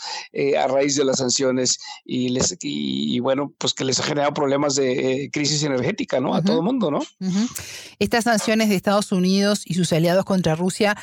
a 0.57 0.67
raíz 0.67 0.95
de 0.95 1.03
las 1.03 1.17
sanciones 1.17 1.79
y, 2.05 2.29
les, 2.29 2.55
y, 2.61 3.19
bueno, 3.19 3.53
pues 3.57 3.73
que 3.73 3.83
les 3.83 3.99
ha 3.99 4.03
generado 4.03 4.33
problemas 4.33 4.75
de 4.75 5.29
crisis 5.33 5.63
energética, 5.63 6.19
¿no? 6.19 6.33
A 6.33 6.41
todo 6.41 6.57
el 6.57 6.63
mundo, 6.63 6.89
¿no? 6.89 7.01
Estas 7.99 8.23
sanciones 8.23 8.69
de 8.69 8.75
Estados 8.75 9.11
Unidos 9.11 9.63
y 9.65 9.73
sus 9.73 9.91
aliados 9.91 10.25
contra 10.25 10.55
Rusia 10.55 10.95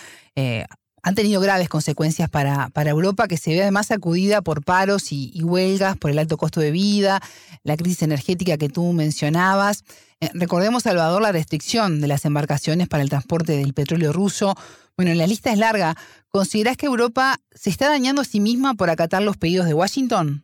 han 1.05 1.15
tenido 1.15 1.39
graves 1.41 1.69
consecuencias 1.69 2.31
para, 2.31 2.71
para, 2.71 2.91
Europa, 2.91 3.29
que 3.29 3.37
se 3.37 3.51
ve 3.51 3.61
además 3.61 3.89
sacudida 3.89 4.41
por 4.41 4.65
paros 4.65 5.13
y, 5.13 5.39
huelgas, 5.43 5.99
por 5.99 6.11
el 6.11 6.19
alto 6.19 6.39
costo 6.39 6.61
de 6.61 6.71
vida, 6.71 7.21
la 7.63 7.77
crisis 7.77 8.03
energética 8.03 8.57
que 8.57 8.71
tú 8.71 8.91
mencionabas. 8.95 9.85
Eh, 10.21 10.31
recordemos, 10.33 10.85
Salvador, 10.85 11.21
la 11.21 11.31
restricción 11.31 12.01
de 12.01 12.09
las 12.09 12.25
embarcaciones 12.25 12.89
para 12.89 13.03
el 13.03 13.11
transporte 13.11 13.53
del 13.53 13.75
petróleo 13.75 14.15
ruso. 14.15 14.57
Bueno, 14.97 15.13
la 15.13 15.27
lista 15.27 15.53
es 15.53 15.59
larga. 15.59 15.95
¿Considerás 16.31 16.79
que 16.79 16.87
Europa 16.87 17.39
se 17.55 17.69
está 17.69 17.91
dañando 17.91 18.23
a 18.23 18.25
sí 18.25 18.41
misma 18.41 18.73
por 18.73 18.89
acatar 18.89 19.23
los 19.23 19.37
pedidos 19.37 19.67
de 19.67 19.75
Washington? 19.75 20.43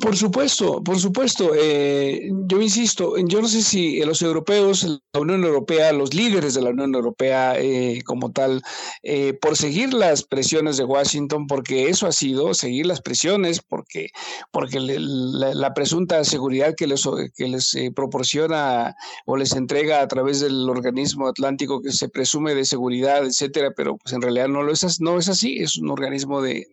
Por 0.00 0.16
supuesto, 0.16 0.82
por 0.82 0.98
supuesto. 0.98 1.52
Eh, 1.54 2.30
yo 2.46 2.60
insisto, 2.60 3.14
yo 3.16 3.40
no 3.40 3.48
sé 3.48 3.62
si 3.62 4.00
los 4.00 4.20
europeos, 4.22 4.84
la 4.84 5.20
Unión 5.20 5.44
Europea, 5.44 5.92
los 5.92 6.14
líderes 6.14 6.54
de 6.54 6.62
la 6.62 6.70
Unión 6.70 6.94
Europea 6.94 7.54
eh, 7.58 8.02
como 8.04 8.30
tal, 8.30 8.62
eh, 9.02 9.34
por 9.40 9.56
seguir 9.56 9.94
las 9.94 10.24
presiones 10.24 10.76
de 10.76 10.84
Washington, 10.84 11.46
porque 11.46 11.88
eso 11.88 12.06
ha 12.06 12.12
sido, 12.12 12.52
seguir 12.54 12.86
las 12.86 13.00
presiones, 13.00 13.60
porque, 13.66 14.08
porque 14.50 14.78
la, 14.80 15.72
presunta 15.74 16.24
seguridad 16.24 16.74
que 16.76 16.86
les, 16.86 17.08
que 17.36 17.48
les 17.48 17.76
proporciona 17.94 18.94
o 19.26 19.36
les 19.36 19.52
entrega 19.52 20.00
a 20.00 20.08
través 20.08 20.40
del 20.40 20.68
organismo 20.68 21.28
atlántico 21.28 21.80
que 21.80 21.92
se 21.92 22.08
presume 22.08 22.54
de 22.54 22.64
seguridad, 22.64 23.24
etcétera, 23.24 23.70
pero 23.76 23.96
pues 23.96 24.12
en 24.12 24.22
realidad 24.22 24.48
no, 24.48 24.62
lo 24.62 24.72
es, 24.72 25.00
no 25.00 25.18
es 25.18 25.28
así, 25.28 25.58
es 25.58 25.76
un 25.76 25.90
organismo 25.90 26.42
de, 26.42 26.66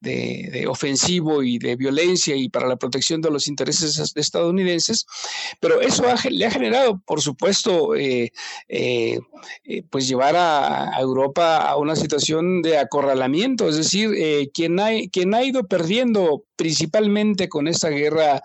de 0.00 0.66
ofensivo 0.66 1.42
y 1.42 1.58
de 1.58 1.76
violencia 1.76 1.91
y 2.26 2.48
para 2.48 2.68
la 2.68 2.76
protección 2.76 3.20
de 3.20 3.30
los 3.30 3.48
intereses 3.48 4.12
estadounidenses, 4.14 5.06
pero 5.60 5.80
eso 5.80 6.04
le 6.30 6.46
ha 6.46 6.50
generado, 6.50 7.00
por 7.04 7.20
supuesto, 7.20 7.94
eh, 7.94 8.32
eh, 8.68 9.18
eh, 9.64 9.82
pues 9.90 10.08
llevar 10.08 10.36
a, 10.36 10.90
Europa 11.00 11.56
a 11.56 11.76
una 11.76 11.96
situación 11.96 12.62
de 12.62 12.78
acorralamiento, 12.78 13.68
es 13.68 13.76
decir, 13.76 14.10
quien, 14.52 14.78
ha, 14.78 14.90
quien 15.10 15.34
ha 15.34 15.42
ido 15.42 15.64
perdiendo 15.64 16.44
principalmente 16.62 17.48
con 17.48 17.66
esta 17.66 17.88
guerra 17.88 18.40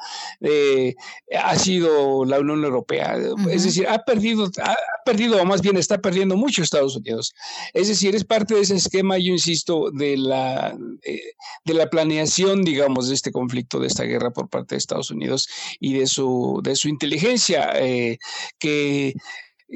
ha 1.39 1.55
sido 1.55 2.25
la 2.25 2.39
Unión 2.39 2.63
Europea. 2.63 3.15
Es 3.51 3.63
decir, 3.63 3.87
ha 3.87 3.99
perdido, 3.99 4.49
ha 4.63 4.75
perdido, 5.05 5.39
o 5.39 5.45
más 5.45 5.61
bien 5.61 5.77
está 5.77 5.99
perdiendo 5.99 6.35
mucho 6.35 6.63
Estados 6.63 6.95
Unidos. 6.95 7.35
Es 7.75 7.89
decir, 7.89 8.15
es 8.15 8.23
parte 8.23 8.55
de 8.55 8.61
ese 8.61 8.75
esquema, 8.75 9.19
yo 9.19 9.33
insisto, 9.33 9.91
de 9.91 10.17
la, 10.17 10.75
de 11.63 11.73
la 11.73 11.89
planeación, 11.91 12.63
digamos, 12.63 13.07
de 13.09 13.13
este 13.13 13.31
conflicto, 13.31 13.79
de 13.79 13.87
esta 13.87 14.03
guerra 14.03 14.31
por 14.31 14.49
parte 14.49 14.73
de 14.73 14.79
Estados 14.79 15.11
Unidos 15.11 15.47
y 15.79 15.93
de 15.93 16.07
su, 16.07 16.59
de 16.63 16.75
su 16.75 16.89
inteligencia, 16.89 17.71
eh, 17.75 18.17
que 18.57 19.13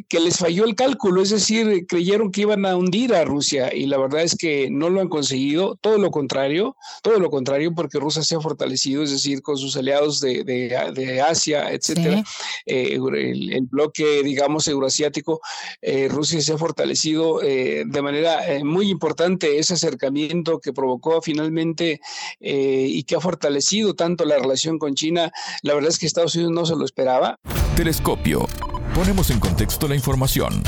que 0.08 0.20
les 0.20 0.38
falló 0.38 0.66
el 0.66 0.76
cálculo, 0.76 1.22
es 1.22 1.32
decir, 1.32 1.86
creyeron 1.86 2.32
que 2.32 2.42
iban 2.42 2.66
a 2.66 2.78
hundir 2.78 3.14
a 3.14 3.26
Rusia 3.26 3.74
y 3.74 3.88
la 3.88 3.98
verdad 3.98 4.22
es 4.22 4.36
que 4.36 4.70
no 4.72 4.90
lo 4.90 5.02
han 5.02 5.10
conseguido, 5.10 5.76
todo 5.82 5.98
lo 5.98 6.12
contrario, 6.12 6.78
todo 7.04 7.20
lo 7.20 7.30
contrario, 7.30 7.74
porque 7.76 8.00
Rusia 8.00 8.24
se 8.24 8.36
ha 8.36 8.40
fortalecido, 8.40 9.04
es 9.04 9.12
decir, 9.12 9.42
con 9.42 9.58
sus 9.58 9.76
aliados 9.76 10.22
de, 10.22 10.44
de, 10.44 11.22
Asia, 11.22 11.72
etcétera, 11.72 12.24
eh, 12.66 12.98
el, 12.98 13.68
bloque, 13.70 14.24
digamos, 14.24 14.68
euroasiático, 14.68 15.42
eh, 15.82 16.08
Rusia 16.10 16.40
se 16.42 16.54
ha 16.54 16.58
fortalecido 16.58 17.42
eh, 17.44 17.84
de 17.86 18.02
manera 18.02 18.40
muy 18.64 18.90
importante 18.90 19.60
ese 19.60 19.74
acercamiento 19.74 20.60
que 20.60 20.72
provocó 20.72 21.22
finalmente 21.22 22.00
y 22.40 23.04
que 23.04 23.16
ha 23.16 23.20
fortalecido 23.20 23.94
tanto 23.94 24.26
la 24.26 24.38
relación 24.38 24.80
con 24.80 24.96
China, 24.96 25.32
la 25.64 25.74
verdad 25.74 25.90
es 25.90 26.00
que 26.00 26.06
Estados 26.06 26.36
Unidos 26.36 26.54
no 26.54 26.66
se 26.66 26.76
lo 26.76 26.86
esperaba. 26.86 27.40
Telescopio 27.76 28.48
Ponemos 28.96 29.30
en 29.30 29.40
contexto 29.40 29.88
la 29.88 29.96
información. 29.96 30.64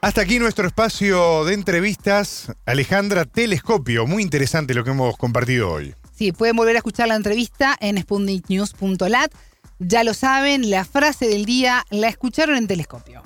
Hasta 0.00 0.22
aquí 0.22 0.38
nuestro 0.38 0.66
espacio 0.66 1.44
de 1.44 1.52
entrevistas. 1.52 2.52
Alejandra 2.64 3.26
Telescopio, 3.26 4.06
muy 4.06 4.22
interesante 4.22 4.72
lo 4.72 4.82
que 4.82 4.92
hemos 4.92 5.16
compartido 5.18 5.70
hoy. 5.70 5.94
Sí, 6.16 6.32
pueden 6.32 6.56
volver 6.56 6.76
a 6.76 6.78
escuchar 6.78 7.08
la 7.08 7.16
entrevista 7.16 7.76
en 7.80 8.00
sputniknews.lat. 8.00 9.32
Ya 9.78 10.04
lo 10.04 10.14
saben, 10.14 10.70
la 10.70 10.86
frase 10.86 11.28
del 11.28 11.44
día 11.44 11.84
la 11.90 12.08
escucharon 12.08 12.56
en 12.56 12.66
Telescopio. 12.66 13.22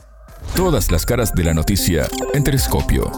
Todas 0.56 0.90
las 0.90 1.06
caras 1.06 1.32
de 1.32 1.44
la 1.44 1.54
noticia 1.54 2.08
en 2.34 2.42
Telescopio 2.42 3.12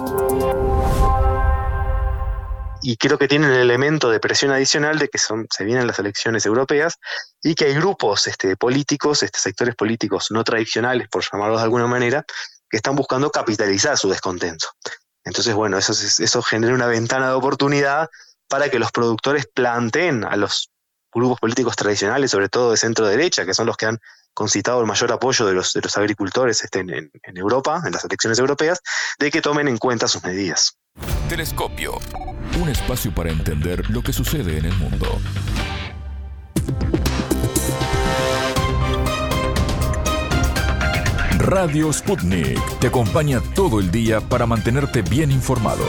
y 2.82 2.96
creo 2.96 3.16
que 3.16 3.28
tienen 3.28 3.50
el 3.50 3.60
elemento 3.60 4.10
de 4.10 4.18
presión 4.18 4.50
adicional 4.50 4.98
de 4.98 5.08
que 5.08 5.18
son, 5.18 5.46
se 5.50 5.64
vienen 5.64 5.86
las 5.86 5.98
elecciones 6.00 6.44
europeas 6.44 6.98
y 7.42 7.54
que 7.54 7.66
hay 7.66 7.74
grupos 7.74 8.26
este, 8.26 8.56
políticos, 8.56 9.22
este, 9.22 9.38
sectores 9.38 9.76
políticos 9.76 10.28
no 10.30 10.42
tradicionales, 10.42 11.08
por 11.08 11.22
llamarlos 11.22 11.60
de 11.60 11.64
alguna 11.64 11.86
manera, 11.86 12.24
que 12.68 12.76
están 12.76 12.96
buscando 12.96 13.30
capitalizar 13.30 13.96
su 13.96 14.08
descontento. 14.10 14.66
Entonces, 15.24 15.54
bueno, 15.54 15.78
eso, 15.78 15.92
eso 15.92 16.42
genera 16.42 16.74
una 16.74 16.88
ventana 16.88 17.28
de 17.28 17.34
oportunidad 17.34 18.08
para 18.48 18.68
que 18.68 18.80
los 18.80 18.90
productores 18.90 19.46
planteen 19.46 20.24
a 20.24 20.36
los 20.36 20.70
grupos 21.14 21.38
políticos 21.38 21.76
tradicionales, 21.76 22.32
sobre 22.32 22.48
todo 22.48 22.72
de 22.72 22.76
centro 22.76 23.06
derecha, 23.06 23.44
que 23.44 23.54
son 23.54 23.66
los 23.66 23.76
que 23.76 23.86
han 23.86 24.00
concitado 24.34 24.80
el 24.80 24.86
mayor 24.86 25.12
apoyo 25.12 25.46
de 25.46 25.52
los, 25.52 25.72
de 25.72 25.82
los 25.82 25.96
agricultores 25.96 26.64
este, 26.64 26.80
en, 26.80 26.90
en 26.90 27.36
Europa, 27.36 27.82
en 27.86 27.92
las 27.92 28.04
elecciones 28.04 28.38
europeas, 28.38 28.80
de 29.18 29.30
que 29.30 29.42
tomen 29.42 29.68
en 29.68 29.78
cuenta 29.78 30.08
sus 30.08 30.24
medidas. 30.24 30.78
Telescopio, 31.32 31.98
un 32.60 32.68
espacio 32.68 33.10
para 33.14 33.30
entender 33.30 33.88
lo 33.88 34.02
que 34.02 34.12
sucede 34.12 34.58
en 34.58 34.66
el 34.66 34.74
mundo. 34.76 35.18
Radio 41.38 41.90
Sputnik 41.90 42.60
te 42.80 42.88
acompaña 42.88 43.40
todo 43.54 43.80
el 43.80 43.90
día 43.90 44.20
para 44.20 44.44
mantenerte 44.46 45.00
bien 45.00 45.30
informado. 45.30 45.86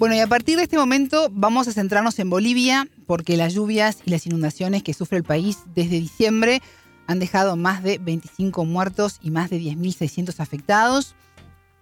Bueno, 0.00 0.14
y 0.14 0.20
a 0.20 0.26
partir 0.26 0.56
de 0.56 0.62
este 0.62 0.78
momento 0.78 1.28
vamos 1.30 1.68
a 1.68 1.74
centrarnos 1.74 2.18
en 2.20 2.30
Bolivia, 2.30 2.88
porque 3.06 3.36
las 3.36 3.52
lluvias 3.52 3.98
y 4.06 4.10
las 4.10 4.24
inundaciones 4.24 4.82
que 4.82 4.94
sufre 4.94 5.18
el 5.18 5.24
país 5.24 5.58
desde 5.74 6.00
diciembre 6.00 6.62
han 7.06 7.18
dejado 7.18 7.54
más 7.54 7.82
de 7.82 7.98
25 7.98 8.64
muertos 8.64 9.18
y 9.20 9.30
más 9.30 9.50
de 9.50 9.60
10.600 9.60 10.40
afectados. 10.40 11.14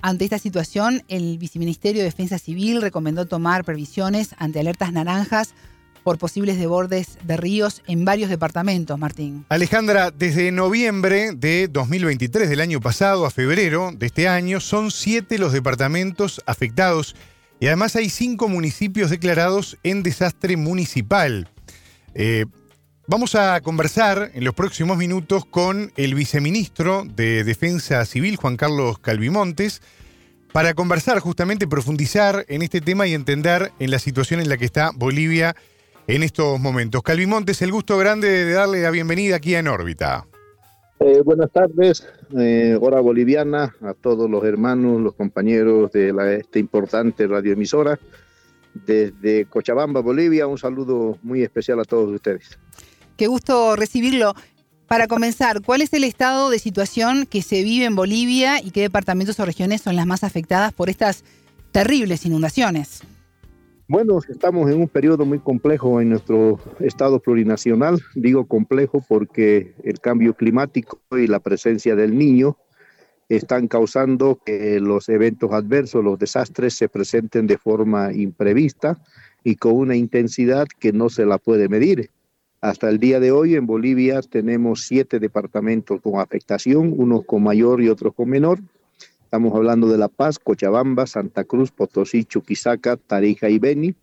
Ante 0.03 0.25
esta 0.25 0.41
situación, 0.41 1.05
el 1.07 1.39
Viceministerio 1.39 2.01
de 2.01 2.07
Defensa 2.07 2.41
Civil 2.41 2.83
recomendó 2.83 3.27
tomar 3.27 3.63
previsiones 3.65 4.35
ante 4.39 4.59
alertas 4.59 4.93
naranjas 4.93 5.55
por 6.03 6.19
posibles 6.19 6.59
desbordes 6.59 7.19
de 7.23 7.37
ríos 7.37 7.85
en 7.87 8.05
varios 8.05 8.31
departamentos, 8.31 8.99
Martín. 8.99 9.47
Alejandra, 9.49 10.11
desde 10.11 10.51
noviembre 10.51 11.35
de 11.37 11.69
2023 11.69 12.49
del 12.49 12.63
año 12.63 12.81
pasado 12.81 13.27
a 13.27 13.31
febrero 13.31 13.93
de 13.95 14.07
este 14.07 14.27
año, 14.27 14.59
son 14.59 14.91
siete 14.91 15.39
los 15.39 15.53
departamentos 15.53 16.43
afectados 16.47 17.15
y 17.61 17.67
además 17.67 17.97
hay 17.97 18.09
cinco 18.09 18.49
municipios 18.49 19.11
declarados 19.11 19.79
en 19.83 20.03
desastre 20.03 20.57
municipal. 20.57 21.49
Eh, 22.15 22.47
vamos 23.07 23.35
a 23.35 23.61
conversar 23.61 24.31
en 24.35 24.45
los 24.45 24.55
próximos 24.55 24.97
minutos 24.97 25.45
con 25.45 25.93
el 25.97 26.15
viceministro 26.15 27.05
de 27.05 27.45
Defensa 27.45 28.05
Civil, 28.05 28.37
Juan 28.37 28.57
Carlos 28.57 28.99
Calvimontes, 28.99 29.83
para 30.53 30.75
conversar 30.75 31.19
justamente, 31.21 31.67
profundizar 31.67 32.45
en 32.49 32.63
este 32.63 32.81
tema 32.81 33.07
y 33.07 33.15
entender 33.15 33.73
en 33.79 33.91
la 33.91 33.99
situación 33.99 34.41
en 34.41 34.49
la 34.49 34.57
que 34.57 34.65
está 34.65 34.93
Bolivia 34.95 35.55
en 36.07 36.23
estos 36.23 36.59
momentos. 36.59 37.03
Calvimontes, 37.03 37.61
el 37.61 37.73
gusto 37.73 37.99
grande 37.99 38.29
de 38.29 38.53
darle 38.53 38.83
la 38.83 38.91
bienvenida 38.91 39.37
aquí 39.37 39.55
en 39.55 39.69
órbita. 39.69 40.27
Eh, 41.01 41.23
buenas 41.25 41.53
tardes, 41.53 42.05
eh, 42.37 42.77
hora 42.81 43.01
boliviana, 43.01 43.75
a 43.83 43.95
todos 43.95 44.29
los 44.29 44.45
hermanos, 44.45 45.01
los 45.01 45.15
compañeros 45.15 45.93
de 45.93 46.13
la, 46.13 46.33
esta 46.33 46.59
importante 46.59 47.27
radioemisora. 47.27 47.99
Desde 48.75 49.45
Cochabamba, 49.47 50.01
Bolivia, 50.01 50.49
un 50.49 50.59
saludo 50.59 51.17
muy 51.23 51.43
especial 51.43 51.79
a 51.81 51.85
todos 51.85 52.13
ustedes. 52.13 52.59
Qué 53.17 53.29
gusto 53.29 53.77
recibirlo. 53.77 54.35
Para 54.89 55.07
comenzar, 55.07 55.63
¿cuál 55.63 55.83
es 55.83 55.93
el 55.93 56.03
estado 56.03 56.51
de 56.51 56.59
situación 56.59 57.27
que 57.27 57.43
se 57.43 57.63
vive 57.63 57.85
en 57.85 57.95
Bolivia 57.95 58.61
y 58.63 58.71
qué 58.71 58.81
departamentos 58.81 59.39
o 59.39 59.45
regiones 59.45 59.83
son 59.83 59.97
las 59.97 60.07
más 60.07 60.25
afectadas 60.25 60.73
por 60.73 60.89
estas 60.89 61.25
terribles 61.73 62.25
inundaciones? 62.27 63.03
Bueno, 63.91 64.19
estamos 64.29 64.71
en 64.71 64.83
un 64.83 64.89
periodo 64.89 65.25
muy 65.25 65.39
complejo 65.39 65.99
en 66.03 66.11
nuestro 66.11 66.61
estado 66.79 67.21
plurinacional. 67.21 67.99
Digo 68.15 68.47
complejo 68.47 69.03
porque 69.09 69.73
el 69.83 69.99
cambio 69.99 70.35
climático 70.35 70.99
y 71.13 71.27
la 71.27 71.41
presencia 71.41 71.97
del 71.97 72.19
niño 72.19 72.59
están 73.31 73.67
causando 73.67 74.41
que 74.45 74.79
los 74.79 75.09
eventos 75.09 75.53
adversos, 75.53 76.05
los 76.05 76.19
desastres 76.19 76.75
se 76.75 76.91
presenten 76.91 77.47
de 77.47 77.57
forma 77.57 78.13
imprevista 78.13 78.99
y 79.43 79.57
con 79.57 79.73
una 79.73 79.97
intensidad 79.97 80.67
que 80.79 80.93
no 80.93 81.09
se 81.09 81.25
la 81.25 81.39
puede 81.39 81.71
medir. 81.71 82.11
Hasta 82.61 82.91
el 82.91 82.99
día 82.99 83.21
de 83.21 83.33
hoy 83.33 83.55
en 83.55 83.67
Bolivia 83.67 84.21
tenemos 84.21 84.83
siete 84.83 85.19
departamentos 85.19 86.03
con 86.03 86.21
afectación, 86.21 86.93
unos 86.95 87.25
con 87.25 87.43
mayor 87.43 87.81
y 87.81 87.89
otros 87.89 88.13
con 88.13 88.29
menor. 88.29 88.59
Estamos 89.29 89.55
hablando 89.55 89.89
de 89.89 89.99
La 89.99 90.09
Paz, 90.09 90.39
Cochabamba, 90.39 91.07
Santa 91.07 91.45
Cruz, 91.45 91.71
Potosí, 91.71 92.25
Chuquisaca, 92.25 92.97
Tarija 92.97 93.51
y 93.51 93.59
Beni. 93.59 93.95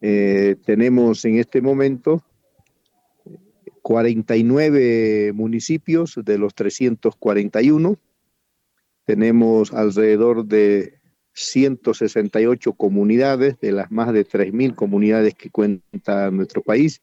Eh, 0.00 0.56
tenemos 0.64 1.24
en 1.24 1.36
este 1.38 1.62
momento 1.62 2.24
49 3.82 5.30
municipios 5.32 6.18
de 6.24 6.38
los 6.38 6.56
341. 6.56 7.96
Tenemos 9.04 9.72
alrededor 9.72 10.44
de 10.44 10.98
168 11.34 12.72
comunidades 12.72 13.60
de 13.60 13.70
las 13.70 13.92
más 13.92 14.12
de 14.12 14.26
3.000 14.26 14.74
comunidades 14.74 15.36
que 15.36 15.50
cuenta 15.50 16.32
nuestro 16.32 16.62
país 16.62 17.00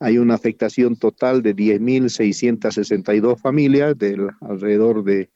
hay 0.00 0.18
una 0.18 0.34
afectación 0.34 0.96
total 0.96 1.42
de 1.42 1.56
10.662 1.56 3.40
familias, 3.40 3.98
del 3.98 4.30
alrededor 4.40 5.02
de 5.02 5.30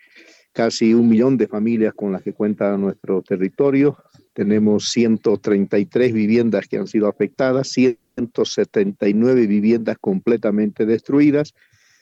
casi 0.52 0.94
un 0.94 1.08
millón 1.08 1.36
de 1.36 1.48
familias 1.48 1.94
con 1.94 2.12
las 2.12 2.22
que 2.22 2.32
cuenta 2.32 2.76
nuestro 2.76 3.22
territorio. 3.22 3.96
Tenemos 4.32 4.90
133 4.90 6.12
viviendas 6.12 6.68
que 6.68 6.78
han 6.78 6.86
sido 6.86 7.08
afectadas, 7.08 7.68
179 7.68 9.46
viviendas 9.46 9.96
completamente 9.98 10.86
destruidas. 10.86 11.54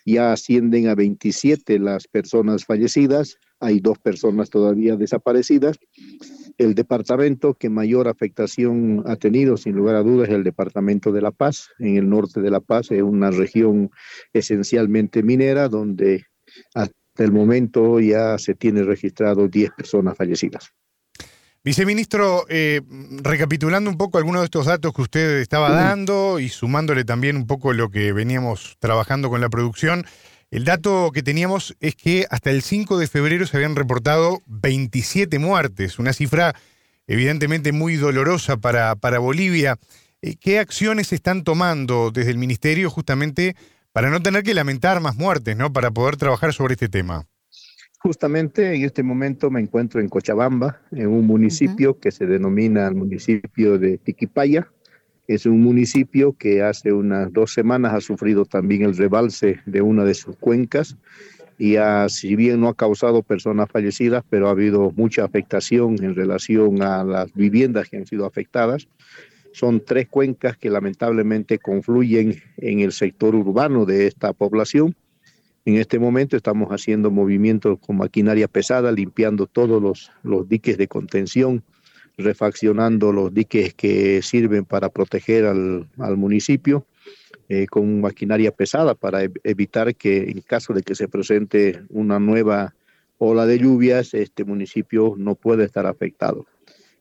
Ya 0.04 0.32
ascienden 0.32 0.88
a 0.88 0.94
27 0.94 1.78
las 1.78 2.08
personas 2.08 2.64
fallecidas, 2.64 3.38
hay 3.60 3.80
dos 3.80 3.98
personas 3.98 4.48
todavía 4.48 4.96
desaparecidas 4.96 5.78
el 6.60 6.74
departamento 6.74 7.54
que 7.54 7.70
mayor 7.70 8.06
afectación 8.06 9.02
ha 9.06 9.16
tenido, 9.16 9.56
sin 9.56 9.74
lugar 9.74 9.96
a 9.96 10.02
dudas, 10.02 10.28
es 10.28 10.34
el 10.34 10.44
departamento 10.44 11.10
de 11.10 11.22
La 11.22 11.30
Paz. 11.30 11.70
En 11.78 11.96
el 11.96 12.06
norte 12.06 12.42
de 12.42 12.50
La 12.50 12.60
Paz 12.60 12.90
es 12.90 13.00
una 13.00 13.30
región 13.30 13.90
esencialmente 14.34 15.22
minera, 15.22 15.70
donde 15.70 16.26
hasta 17.20 17.24
el 17.26 17.32
momento 17.32 18.00
ya 18.00 18.38
se 18.38 18.54
tiene 18.54 18.82
registrado 18.82 19.46
10 19.46 19.72
personas 19.76 20.16
fallecidas. 20.16 20.72
Viceministro, 21.62 22.46
eh, 22.48 22.80
recapitulando 23.22 23.90
un 23.90 23.98
poco 23.98 24.16
algunos 24.16 24.40
de 24.40 24.46
estos 24.46 24.64
datos 24.64 24.94
que 24.94 25.02
usted 25.02 25.40
estaba 25.40 25.70
dando 25.70 26.40
y 26.40 26.48
sumándole 26.48 27.04
también 27.04 27.36
un 27.36 27.46
poco 27.46 27.74
lo 27.74 27.90
que 27.90 28.14
veníamos 28.14 28.78
trabajando 28.78 29.28
con 29.28 29.42
la 29.42 29.50
producción, 29.50 30.06
el 30.50 30.64
dato 30.64 31.10
que 31.12 31.22
teníamos 31.22 31.76
es 31.80 31.94
que 31.94 32.26
hasta 32.30 32.50
el 32.50 32.62
5 32.62 32.96
de 32.96 33.06
febrero 33.06 33.46
se 33.46 33.58
habían 33.58 33.76
reportado 33.76 34.40
27 34.46 35.38
muertes, 35.38 35.98
una 35.98 36.14
cifra 36.14 36.54
evidentemente 37.06 37.72
muy 37.72 37.96
dolorosa 37.96 38.56
para, 38.56 38.96
para 38.96 39.18
Bolivia. 39.18 39.76
Eh, 40.22 40.36
¿Qué 40.40 40.58
acciones 40.58 41.08
se 41.08 41.16
están 41.16 41.44
tomando 41.44 42.12
desde 42.12 42.30
el 42.30 42.38
Ministerio 42.38 42.88
justamente 42.88 43.56
para 43.92 44.10
no 44.10 44.20
tener 44.20 44.42
que 44.42 44.54
lamentar 44.54 45.00
más 45.00 45.16
muertes, 45.16 45.56
¿no? 45.56 45.72
para 45.72 45.90
poder 45.90 46.16
trabajar 46.16 46.52
sobre 46.52 46.74
este 46.74 46.88
tema? 46.88 47.26
Justamente 47.98 48.74
en 48.74 48.84
este 48.84 49.02
momento 49.02 49.50
me 49.50 49.60
encuentro 49.60 50.00
en 50.00 50.08
Cochabamba, 50.08 50.80
en 50.90 51.08
un 51.08 51.26
municipio 51.26 51.98
que 51.98 52.10
se 52.10 52.26
denomina 52.26 52.86
el 52.86 52.94
municipio 52.94 53.78
de 53.78 53.98
Tiquipaya, 53.98 54.68
es 55.26 55.46
un 55.46 55.60
municipio 55.60 56.32
que 56.32 56.62
hace 56.62 56.92
unas 56.92 57.32
dos 57.32 57.52
semanas 57.52 57.94
ha 57.94 58.00
sufrido 58.00 58.46
también 58.46 58.82
el 58.82 58.96
rebalse 58.96 59.60
de 59.64 59.80
una 59.80 60.04
de 60.04 60.14
sus 60.14 60.36
cuencas 60.36 60.96
y 61.56 61.76
si 62.08 62.36
bien 62.36 62.60
no 62.60 62.68
ha 62.68 62.74
causado 62.74 63.22
personas 63.22 63.68
fallecidas, 63.70 64.24
pero 64.30 64.48
ha 64.48 64.52
habido 64.52 64.92
mucha 64.96 65.24
afectación 65.24 66.02
en 66.02 66.14
relación 66.14 66.82
a 66.82 67.04
las 67.04 67.32
viviendas 67.34 67.88
que 67.88 67.98
han 67.98 68.06
sido 68.06 68.24
afectadas. 68.24 68.88
Son 69.52 69.84
tres 69.84 70.08
cuencas 70.08 70.56
que 70.56 70.70
lamentablemente 70.70 71.58
confluyen 71.58 72.40
en 72.56 72.80
el 72.80 72.92
sector 72.92 73.34
urbano 73.34 73.84
de 73.84 74.06
esta 74.06 74.32
población. 74.32 74.94
En 75.64 75.76
este 75.76 75.98
momento 75.98 76.36
estamos 76.36 76.70
haciendo 76.70 77.10
movimientos 77.10 77.78
con 77.78 77.98
maquinaria 77.98 78.48
pesada, 78.48 78.92
limpiando 78.92 79.46
todos 79.46 80.10
los, 80.22 80.48
diques 80.48 80.78
de 80.78 80.88
contención 80.88 81.62
refaccionando 82.16 83.12
los 83.12 83.32
diques 83.32 83.72
que 83.72 84.20
sirven 84.20 84.66
para 84.66 84.90
proteger 84.90 85.46
al, 85.46 85.88
municipio 86.16 86.84
eh, 87.48 87.66
con 87.66 88.02
maquinaria 88.02 88.50
pesada 88.50 88.94
para 88.94 89.22
evitar 89.42 89.94
que 89.94 90.24
en 90.24 90.40
caso 90.42 90.74
de 90.74 90.82
que 90.82 90.94
se 90.94 91.08
presente 91.08 91.80
una 91.88 92.18
nueva 92.18 92.74
ola 93.16 93.46
de 93.46 93.58
lluvias, 93.58 94.14
este 94.14 94.44
municipio 94.44 95.14
no 95.16 95.34
puede 95.34 95.64
estar 95.64 95.86
afectado. 95.86 96.46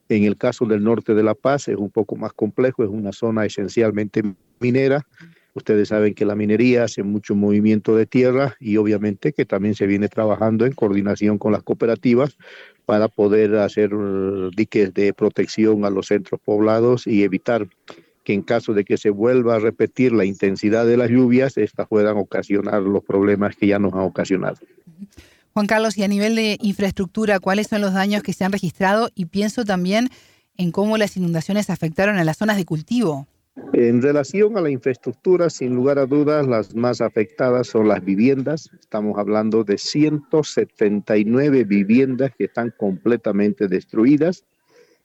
En 0.10 0.24
el 0.24 0.38
caso 0.38 0.66
del 0.66 0.84
norte 0.84 1.14
de 1.14 1.22
La 1.22 1.36
Paz 1.36 1.68
es 1.68 1.78
un 1.78 1.92
poco 1.92 2.16
más 2.16 2.34
complejo, 2.34 2.84
es 2.84 2.90
una 2.90 3.12
zona 3.12 3.46
esencialmente 3.46 4.24
minera. 4.60 5.06
Ustedes 5.54 5.90
saben 5.90 6.16
que 6.16 6.26
la 6.26 6.36
minería 6.36 6.84
hace 6.84 7.04
mucho 7.04 7.36
movimiento 7.36 7.96
de 7.96 8.08
tierra 8.08 8.56
y 8.60 8.78
obviamente 8.78 9.34
que 9.34 9.46
también 9.46 9.76
se 9.76 9.86
viene 9.86 10.08
trabajando 10.08 10.66
en 10.66 10.74
coordinación 10.74 11.38
con 11.38 11.52
las 11.52 11.64
cooperativas 11.64 12.38
para 12.86 13.08
poder 13.08 13.56
hacer 13.58 13.94
uh, 13.94 14.50
diques 14.50 14.94
de 14.94 15.14
protección 15.14 15.86
a 15.86 15.92
los 15.92 16.08
centros 16.08 16.42
poblados 16.44 17.06
y 17.06 17.24
evitar 17.24 17.68
que 18.24 18.34
en 18.34 18.42
caso 18.42 18.74
de 18.74 18.86
que 18.86 18.98
se 18.98 19.12
vuelva 19.12 19.56
a 19.56 19.60
repetir 19.60 20.12
la 20.12 20.26
intensidad 20.26 20.86
de 20.86 20.98
las 20.98 21.10
lluvias, 21.10 21.58
estas 21.58 21.88
puedan 21.88 22.18
ocasionar 22.18 22.82
los 22.82 23.04
problemas 23.04 23.56
que 23.56 23.68
ya 23.68 23.80
nos 23.80 23.94
han 23.94 24.02
ocasionado. 24.02 24.58
Juan 25.60 25.68
Carlos, 25.68 25.98
y 25.98 26.04
a 26.04 26.08
nivel 26.08 26.38
de 26.38 26.58
infraestructura, 26.62 27.42
¿cuáles 27.42 27.68
son 27.68 27.82
los 27.82 27.94
daños 27.94 28.24
que 28.24 28.32
se 28.32 28.46
han 28.46 28.54
registrado? 28.54 29.10
Y 29.14 29.26
pienso 29.26 29.66
también 29.66 30.08
en 30.56 30.72
cómo 30.72 30.98
las 30.98 31.18
inundaciones 31.18 31.70
afectaron 31.70 32.16
a 32.16 32.24
las 32.24 32.38
zonas 32.38 32.56
de 32.56 32.64
cultivo. 32.64 33.28
En 33.74 34.02
relación 34.02 34.58
a 34.58 34.62
la 34.62 34.70
infraestructura, 34.70 35.50
sin 35.50 35.76
lugar 35.76 36.00
a 36.00 36.06
dudas, 36.06 36.48
las 36.48 36.74
más 36.76 37.02
afectadas 37.02 37.68
son 37.68 37.90
las 37.90 38.06
viviendas. 38.06 38.70
Estamos 38.80 39.20
hablando 39.20 39.66
de 39.66 39.78
179 39.78 41.66
viviendas 41.66 42.32
que 42.38 42.46
están 42.46 42.74
completamente 42.78 43.68
destruidas, 43.68 44.46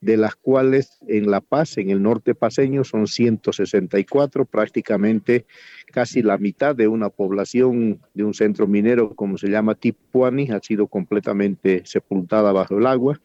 de 0.01 0.17
las 0.17 0.35
cuales 0.37 0.99
en 1.09 1.31
La 1.31 1.41
Paz, 1.41 1.79
en 1.79 1.91
el 1.91 2.03
norte 2.03 2.35
paseño, 2.35 2.85
son 2.85 3.07
164, 3.07 4.45
prácticamente 4.45 5.47
casi 5.93 6.23
la 6.23 6.37
mitad 6.39 6.77
de 6.77 6.89
una 6.89 7.09
población 7.09 8.01
de 8.13 8.25
un 8.25 8.35
centro 8.35 8.67
minero 8.67 9.15
como 9.15 9.39
se 9.39 9.49
llama 9.49 9.75
Tipuani, 9.75 10.51
ha 10.51 10.61
sido 10.61 10.87
completamente 10.87 11.83
sepultada 11.87 12.53
bajo 12.53 12.79
el 12.79 12.87
agua. 12.87 13.21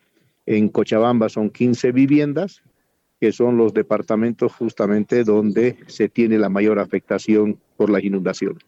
En 0.45 0.69
Cochabamba 0.69 1.29
son 1.29 1.49
15 1.49 1.91
viviendas, 1.91 2.63
que 3.19 3.31
son 3.31 3.57
los 3.57 3.73
departamentos 3.73 4.53
justamente 4.53 5.23
donde 5.23 5.77
se 5.87 6.07
tiene 6.07 6.37
la 6.37 6.49
mayor 6.49 6.79
afectación 6.79 7.59
por 7.75 7.89
las 7.89 8.03
inundaciones. 8.03 8.63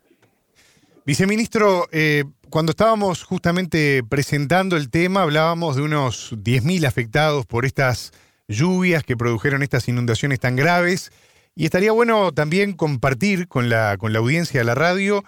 Viceministro, 1.06 1.88
eh, 1.92 2.26
cuando 2.50 2.72
estábamos 2.72 3.24
justamente 3.24 4.04
presentando 4.08 4.78
el 4.78 4.90
tema, 4.90 5.24
hablábamos 5.24 5.76
de 5.76 5.82
unos 5.82 6.34
10.000 6.34 6.86
afectados 6.86 7.46
por 7.46 7.66
estas 7.66 8.12
lluvias 8.48 9.04
que 9.04 9.18
produjeron 9.18 9.64
estas 9.64 9.88
inundaciones 9.88 10.40
tan 10.40 10.56
graves. 10.56 11.12
Y 11.56 11.66
estaría 11.66 11.92
bueno 11.92 12.32
también 12.32 12.74
compartir 12.74 13.48
con 13.48 13.70
la, 13.70 13.98
con 13.98 14.14
la 14.14 14.20
audiencia 14.20 14.60
de 14.60 14.66
la 14.66 14.76
radio 14.76 15.24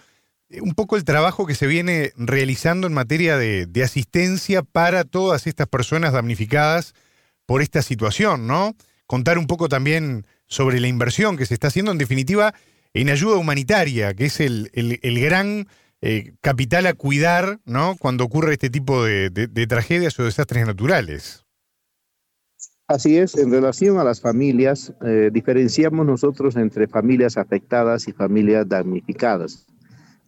eh, 0.49 0.61
un 0.61 0.75
poco 0.75 0.95
el 0.95 1.05
trabajo 1.05 1.47
que 1.47 1.55
se 1.55 1.65
viene 1.65 2.13
realizando 2.17 2.85
en 2.85 2.93
materia 2.93 3.37
de, 3.37 3.65
de 3.65 3.83
asistencia 3.83 4.61
para 4.61 5.03
todas 5.03 5.47
estas 5.47 5.67
personas 5.67 6.13
damnificadas 6.13 6.93
por 7.45 7.61
esta 7.61 7.81
situación, 7.81 8.45
¿no? 8.47 8.75
contar 9.07 9.37
un 9.37 9.47
poco 9.47 9.69
también 9.69 10.25
sobre 10.47 10.79
la 10.79 10.87
inversión 10.87 11.37
que 11.37 11.45
se 11.45 11.53
está 11.53 11.67
haciendo, 11.67 11.91
en 11.91 11.97
definitiva, 11.97 12.53
en 12.93 13.09
ayuda 13.09 13.37
humanitaria, 13.37 14.13
que 14.13 14.25
es 14.25 14.39
el, 14.39 14.69
gran 15.21 15.67
eh, 16.01 16.33
capital 16.41 16.85
a 16.85 16.93
cuidar 16.93 17.59
¿no? 17.65 17.95
cuando 17.97 18.23
ocurre 18.23 18.53
este 18.53 18.69
tipo 18.69 19.03
de, 19.03 19.29
tragedias 19.67 20.19
o 20.19 20.23
desastres 20.23 20.65
naturales. 20.65 21.45
Así 22.87 23.17
es, 23.17 23.35
en 23.35 23.49
relación 23.49 23.97
a 23.97 24.03
las 24.03 24.21
familias, 24.21 24.93
eh, 25.05 25.29
diferenciamos 25.31 26.05
nosotros 26.05 26.55
entre 26.57 26.87
familias 26.87 27.37
afectadas 27.37 28.07
y 28.07 28.11
familias 28.11 28.67
damnificadas. 28.67 29.65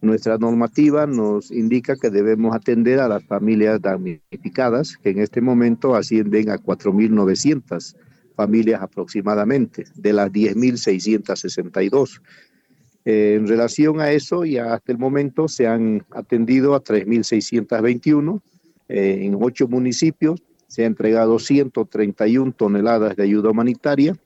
Nuestra 0.02 0.38
normativa 0.38 1.06
nos 1.06 1.52
indica 1.52 1.96
que 1.96 2.10
debemos 2.10 2.56
atender 2.56 3.00
a 3.00 3.08
las 3.08 3.24
familias 3.26 3.82
damnificadas, 3.82 4.98
que 4.98 5.10
en 5.10 5.20
este 5.20 5.42
momento 5.42 5.96
ascienden 5.96 6.50
a 6.50 6.58
4.900 6.58 7.96
familias 8.36 8.82
aproximadamente, 8.82 9.86
de 9.96 10.14
las 10.14 10.32
10.662. 10.32 12.22
Eh, 13.06 13.36
en 13.36 13.48
relación 13.48 14.02
a 14.02 14.12
eso, 14.12 14.44
ya 14.46 14.74
hasta 14.74 14.92
el 14.92 14.98
momento 14.98 15.48
se 15.48 15.68
han 15.68 16.04
atendido 16.10 16.74
a 16.74 16.84
3.621 16.84 18.42
eh, 18.90 19.20
en 19.22 19.38
ocho 19.40 19.68
municipios. 19.68 20.42
Se 20.68 20.82
ha 20.84 20.88
entregado 20.88 21.38
131 21.38 22.54
toneladas 22.54 23.16
de 23.16 23.22
ayuda 23.24 23.52
humanitaria 23.52 24.18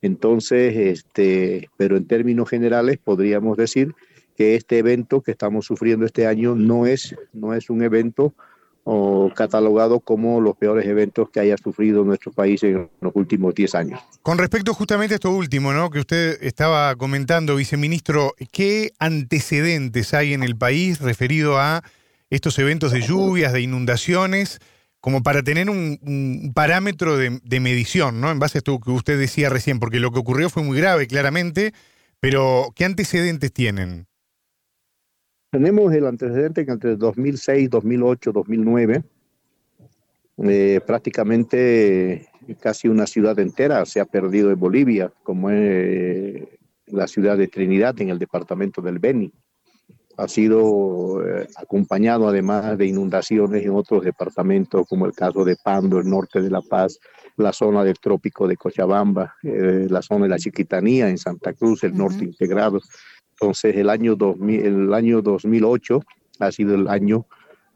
Entonces, 0.01 0.75
este, 0.75 1.69
pero 1.77 1.97
en 1.97 2.05
términos 2.05 2.49
generales 2.49 2.99
podríamos 3.03 3.57
decir 3.57 3.93
que 4.37 4.55
este 4.55 4.77
evento 4.77 5.21
que 5.21 5.31
estamos 5.31 5.65
sufriendo 5.65 6.05
este 6.05 6.27
año 6.27 6.55
no 6.55 6.85
es, 6.85 7.15
no 7.33 7.53
es 7.53 7.69
un 7.69 7.81
evento 7.81 8.33
o 8.87 9.31
catalogado 9.35 9.99
como 9.99 10.39
los 10.39 10.55
peores 10.55 10.85
eventos 10.85 11.31
que 11.31 11.39
haya 11.39 11.57
sufrido 11.57 12.03
nuestro 12.03 12.31
país 12.31 12.61
en 12.61 12.87
los 13.01 13.15
últimos 13.15 13.55
10 13.55 13.75
años. 13.75 13.99
Con 14.21 14.37
respecto 14.37 14.75
justamente 14.75 15.15
a 15.15 15.17
esto 15.17 15.31
último, 15.31 15.73
¿no? 15.73 15.89
que 15.89 15.99
usted 15.99 16.37
estaba 16.41 16.95
comentando, 16.95 17.55
viceministro, 17.55 18.35
¿qué 18.51 18.93
antecedentes 18.99 20.13
hay 20.13 20.33
en 20.33 20.43
el 20.43 20.55
país 20.55 21.01
referido 21.01 21.57
a 21.57 21.83
estos 22.29 22.59
eventos 22.59 22.91
de 22.91 23.01
lluvias, 23.01 23.53
de 23.53 23.61
inundaciones, 23.61 24.59
como 25.01 25.23
para 25.23 25.41
tener 25.41 25.67
un, 25.67 26.51
parámetro 26.53 27.17
de, 27.17 27.39
de, 27.43 27.59
medición, 27.59 28.21
¿no? 28.21 28.29
En 28.29 28.37
base 28.37 28.57
a 28.57 28.59
esto 28.59 28.79
que 28.79 28.91
usted 28.91 29.19
decía 29.19 29.49
recién, 29.49 29.79
porque 29.79 29.99
lo 29.99 30.11
que 30.11 30.19
ocurrió 30.19 30.49
fue 30.51 30.61
muy 30.61 30.77
grave, 30.77 31.07
claramente, 31.07 31.73
pero 32.19 32.71
¿qué 32.75 32.85
antecedentes 32.85 33.51
tienen? 33.51 34.07
Tenemos 35.55 35.93
el 35.93 36.05
antecedente 36.05 36.65
que 36.65 36.71
entre 36.73 36.97
2006, 36.97 37.69
2008, 37.69 38.33
2009, 38.33 39.03
prácticamente 40.85 42.27
casi 42.59 42.89
una 42.89 43.07
ciudad 43.07 43.39
entera 43.39 43.85
se 43.85 44.01
ha 44.01 44.05
perdido 44.05 44.51
en 44.51 44.59
Bolivia, 44.59 45.13
como 45.23 45.49
es 45.49 45.55
eh, 45.57 46.59
la 46.87 47.07
ciudad 47.07 47.37
de 47.37 47.47
Trinidad 47.47 47.95
en 48.01 48.09
el 48.09 48.19
departamento 48.19 48.81
del 48.81 48.99
Beni. 48.99 49.31
Ha 50.17 50.27
sido 50.27 51.25
eh, 51.25 51.47
acompañado 51.55 52.27
además 52.27 52.77
de 52.77 52.87
inundaciones 52.87 53.63
en 53.63 53.71
otros 53.71 54.03
departamentos, 54.03 54.85
como 54.89 55.05
el 55.05 55.13
caso 55.13 55.45
de 55.45 55.55
Pando, 55.55 55.99
el 55.99 56.09
norte 56.09 56.41
de 56.41 56.49
La 56.49 56.63
Paz, 56.63 56.99
la 57.37 57.53
zona 57.53 57.85
del 57.85 57.97
trópico 57.97 58.45
de 58.45 58.57
Cochabamba, 58.57 59.35
eh, 59.41 59.87
la 59.89 60.01
zona 60.01 60.25
de 60.25 60.29
la 60.31 60.37
Chiquitanía 60.37 61.07
en 61.07 61.17
Santa 61.17 61.53
Cruz, 61.53 61.85
el 61.85 61.95
norte 61.95 62.25
integrado. 62.25 62.81
Entonces, 63.39 63.75
el 63.75 63.89
año, 63.89 64.15
2000, 64.15 64.65
el 64.65 64.93
año 64.93 65.21
2008 65.21 66.01
ha 66.39 66.51
sido 66.51 66.75
el 66.75 66.87
año 66.87 67.25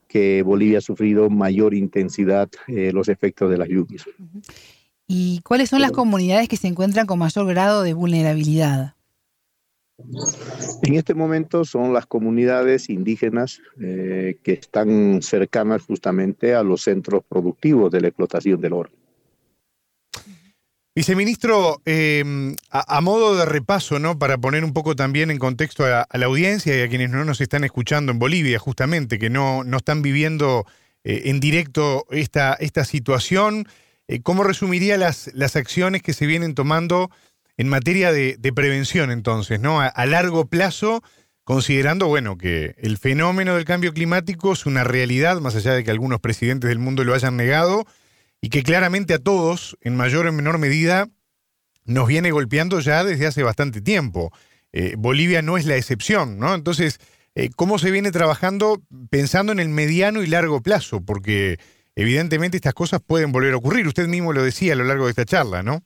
que 0.07 0.41
Bolivia 0.41 0.80
ha 0.80 0.81
sufrido 0.81 1.30
mayor 1.30 1.73
intensidad 1.73 2.49
eh, 2.68 2.91
los 2.91 3.10
efectos 3.10 3.49
de 3.52 3.57
las 3.57 3.69
lluvias. 3.69 4.06
¿Y 5.07 5.41
cuáles 5.41 5.69
son 5.69 5.81
las 5.81 5.91
comunidades 5.91 6.48
que 6.48 6.57
se 6.57 6.68
encuentran 6.68 7.06
con 7.06 7.19
mayor 7.19 7.48
grado 7.48 7.84
de 7.84 7.94
vulnerabilidad? 7.94 8.95
En 10.81 10.94
este 10.94 11.14
momento 11.14 11.65
son 11.65 11.94
las 11.94 12.06
comunidades 12.06 12.90
indígenas 12.90 13.61
eh, 13.81 14.40
que 14.44 14.53
están 14.53 15.22
cercanas 15.22 15.84
justamente 15.84 16.56
a 16.56 16.64
los 16.64 16.84
centros 16.84 17.23
productivos 17.27 17.91
de 17.91 18.02
la 18.02 18.07
explotación 18.07 18.61
del 18.61 18.73
oro. 18.73 18.90
Viceministro, 20.99 21.81
em, 21.85 22.57
a, 22.69 22.99
modo 22.99 23.38
de 23.38 23.45
repaso, 23.45 23.99
¿no? 23.99 24.19
Para 24.19 24.38
poner 24.38 24.65
un 24.65 24.73
poco 24.73 24.97
también 24.97 25.31
en 25.31 25.38
contexto 25.38 25.85
a, 25.85 26.05
la 26.11 26.26
audiencia 26.26 26.77
y 26.77 26.81
a 26.81 26.89
quienes 26.89 27.09
no 27.09 27.23
nos 27.23 27.39
están 27.39 27.63
escuchando 27.63 28.11
en 28.11 28.19
Bolivia, 28.19 28.59
justamente, 28.59 29.17
que 29.17 29.30
no, 29.30 29.63
no 29.63 29.77
están 29.77 30.01
viviendo 30.01 30.65
eh, 31.05 31.21
en 31.27 31.39
directo 31.39 32.05
esta, 32.11 32.53
esta 32.55 32.84
situación, 32.84 33.65
eh, 34.09 34.19
¿cómo 34.21 34.43
resumiría 34.43 34.97
las, 34.97 35.31
las 35.34 35.55
acciones 35.55 36.01
que 36.01 36.11
se 36.11 36.26
vienen 36.26 36.53
tomando 36.53 37.09
en 37.55 37.69
materia 37.69 38.11
de, 38.11 38.38
prevención 38.53 39.09
entonces, 39.09 39.61
¿no? 39.61 39.80
A, 39.80 40.05
largo 40.05 40.47
plazo, 40.47 41.01
considerando, 41.45 42.07
bueno, 42.07 42.38
que 42.38 42.76
el 42.77 42.97
fenómeno 42.97 43.55
del 43.55 43.63
cambio 43.63 43.93
climático 43.93 44.51
es 44.51 44.65
una 44.65 44.84
realidad, 44.84 45.39
más 45.39 45.55
allá 45.55 45.76
de 45.76 45.85
que 45.85 45.91
algunos 45.91 46.19
presidentes 46.19 46.67
del 46.67 46.80
mundo 46.80 47.05
lo 47.05 47.15
hayan 47.15 47.38
negado, 47.38 47.85
y 48.41 48.49
que 48.49 48.64
claramente 48.64 49.14
a 49.14 49.20
todos, 49.20 49.78
en 49.82 49.95
mayor 49.95 50.28
o 50.28 50.34
menor 50.34 50.57
medida, 50.57 51.10
nos 51.86 52.07
viene 52.07 52.32
golpeando 52.32 52.80
ya 52.80 53.03
desde 53.03 53.28
hace 53.28 53.44
bastante 53.44 53.82
tiempo. 53.82 54.32
Eh, 54.72 54.95
Bolivia 54.98 55.41
no 55.41 55.57
es 55.57 55.66
la 55.66 55.76
excepción, 55.76 56.38
¿no? 56.38 56.53
Entonces, 56.53 56.99
eh, 57.36 57.49
¿cómo 57.56 57.80
se 57.80 57.91
viene 57.91 58.11
trabajando 58.11 58.82
pensando 59.10 59.52
en 59.52 59.60
el 59.60 59.70
mediano 59.70 60.24
y 60.24 60.28
largo 60.28 60.61
plazo? 60.61 61.02
Porque 61.02 61.60
evidentemente 61.95 62.57
estas 62.57 62.74
cosas 62.74 63.02
pueden 63.06 63.32
volver 63.32 63.53
a 63.53 63.57
ocurrir. 63.57 63.88
Usted 63.88 64.07
mismo 64.07 64.34
lo 64.34 64.44
decía 64.44 64.74
a 64.74 64.76
lo 64.76 64.84
largo 64.84 65.06
de 65.06 65.11
esta 65.11 65.26
charla, 65.26 65.64
¿no? 65.64 65.84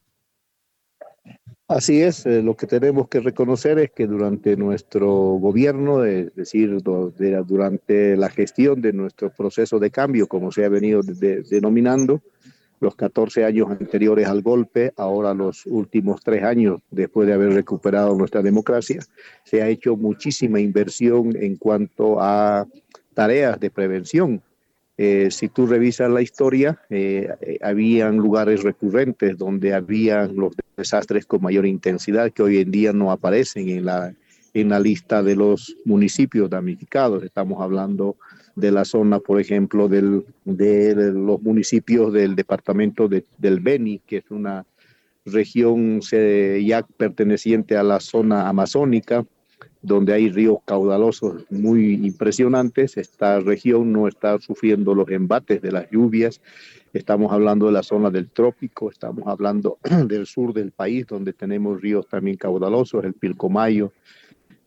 Así 1.73 2.03
es, 2.03 2.27
eh, 2.27 2.43
lo 2.43 2.55
que 2.55 2.67
tenemos 2.67 3.07
que 3.07 3.19
reconocer 3.19 3.79
es 3.79 3.89
que 3.89 4.05
durante 4.05 4.55
nuestro 4.55 5.09
gobierno, 5.09 6.05
es 6.05 6.35
decir, 6.35 6.77
durante 6.83 8.15
la 8.15 8.29
gestión 8.29 8.79
de 8.79 8.93
nuestro 8.93 9.31
proceso 9.31 9.79
de 9.79 9.89
cambio, 9.89 10.27
como 10.27 10.51
se 10.51 10.65
ha 10.65 10.69
venido 10.69 11.01
denominando, 11.01 12.21
los 12.79 12.95
14 12.95 13.43
años 13.43 13.71
anteriores 13.71 14.27
al 14.27 14.43
golpe, 14.43 14.93
ahora 14.97 15.33
los 15.33 15.65
últimos 15.65 16.21
tres 16.21 16.43
años 16.43 16.79
después 16.91 17.27
de 17.27 17.33
haber 17.33 17.53
recuperado 17.53 18.15
nuestra 18.15 18.43
democracia, 18.43 18.99
se 19.43 19.63
ha 19.63 19.67
hecho 19.67 19.97
muchísima 19.97 20.59
inversión 20.59 21.35
en 21.35 21.55
cuanto 21.55 22.21
a 22.21 22.67
tareas 23.15 23.59
de 23.59 23.71
prevención. 23.71 24.43
Eh, 25.05 25.31
si 25.31 25.49
tú 25.49 25.67
revisas 25.67 26.09
la 26.09 26.21
historia, 26.21 26.79
eh, 26.89 27.27
eh, 27.41 27.57
habían 27.61 28.15
lugares 28.15 28.63
recurrentes 28.63 29.37
donde 29.37 29.73
habían 29.73 30.33
los 30.37 30.53
desastres 30.77 31.25
con 31.25 31.41
mayor 31.41 31.65
intensidad 31.65 32.31
que 32.31 32.41
hoy 32.41 32.59
en 32.59 32.71
día 32.71 32.93
no 32.93 33.11
aparecen 33.11 33.67
en 33.67 33.83
la, 33.83 34.13
en 34.53 34.69
la 34.69 34.79
lista 34.79 35.21
de 35.21 35.35
los 35.35 35.75
municipios 35.83 36.49
damnificados. 36.49 37.21
Estamos 37.21 37.61
hablando 37.61 38.15
de 38.55 38.71
la 38.71 38.85
zona, 38.85 39.19
por 39.19 39.41
ejemplo, 39.41 39.89
de, 39.89 40.23
los 40.45 41.41
municipios 41.41 42.13
del 42.13 42.37
departamento 42.37 43.09
de, 43.09 43.25
del 43.37 43.59
Beni, 43.59 43.99
que 44.07 44.17
es 44.19 44.31
una 44.31 44.65
región 45.25 45.99
ya 45.99 46.87
perteneciente 46.95 47.75
a 47.75 47.83
la 47.83 47.99
zona 47.99 48.47
amazónica, 48.47 49.25
donde 49.83 50.13
hay 50.13 50.31
ríos 50.31 50.59
caudalosos 50.65 51.45
muy 51.51 51.95
impresionantes. 52.05 52.97
Esta 52.97 53.41
región 53.41 53.91
no 53.91 54.07
está 54.07 54.39
sufriendo 54.39 54.95
los 54.95 55.09
embates 55.09 55.61
de 55.61 55.71
las 55.73 55.91
lluvias. 55.91 56.41
Estamos 56.93 57.33
hablando 57.33 57.65
de 57.65 57.73
la 57.73 57.83
zona 57.83 58.09
del 58.09 58.29
trópico, 58.29 58.89
estamos 58.89 59.27
hablando 59.27 59.77
del 60.07 60.25
sur 60.25 60.53
del 60.53 60.71
país, 60.71 61.05
donde 61.05 61.33
tenemos 61.33 61.81
ríos 61.81 62.07
también 62.07 62.37
caudalosos, 62.37 63.03
el 63.03 63.13
Pilcomayo, 63.13 63.91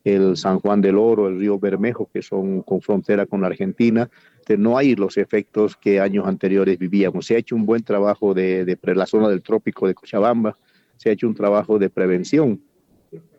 el 0.04 0.36
San 0.36 0.60
Juan 0.60 0.82
del 0.82 0.98
Oro, 0.98 1.28
el 1.28 1.38
río 1.38 1.58
Bermejo, 1.58 2.10
que 2.12 2.20
son 2.20 2.60
con 2.60 2.82
frontera 2.82 3.24
con 3.24 3.42
Argentina. 3.42 4.10
realmente 4.46 4.58
no 4.58 4.76
hay 4.76 4.94
los 4.94 5.16
efectos 5.16 5.76
que 5.76 5.98
años 5.98 6.26
anteriores 6.26 6.78
vivíamos. 6.78 7.26
Se 7.26 7.36
ha 7.36 7.38
hecho 7.38 7.56
un 7.56 7.64
buen 7.64 7.82
trabajo 7.82 8.34
de, 8.34 8.64
de 8.66 8.94
la 8.94 9.06
zona 9.06 9.28
del 9.28 9.40
trópico 9.42 9.88
de 9.88 9.94
Cochabamba, 9.94 10.56
se 10.98 11.08
ha 11.08 11.12
hecho 11.12 11.26
un 11.26 11.34
trabajo 11.34 11.78
de 11.78 11.88
prevención 11.88 12.60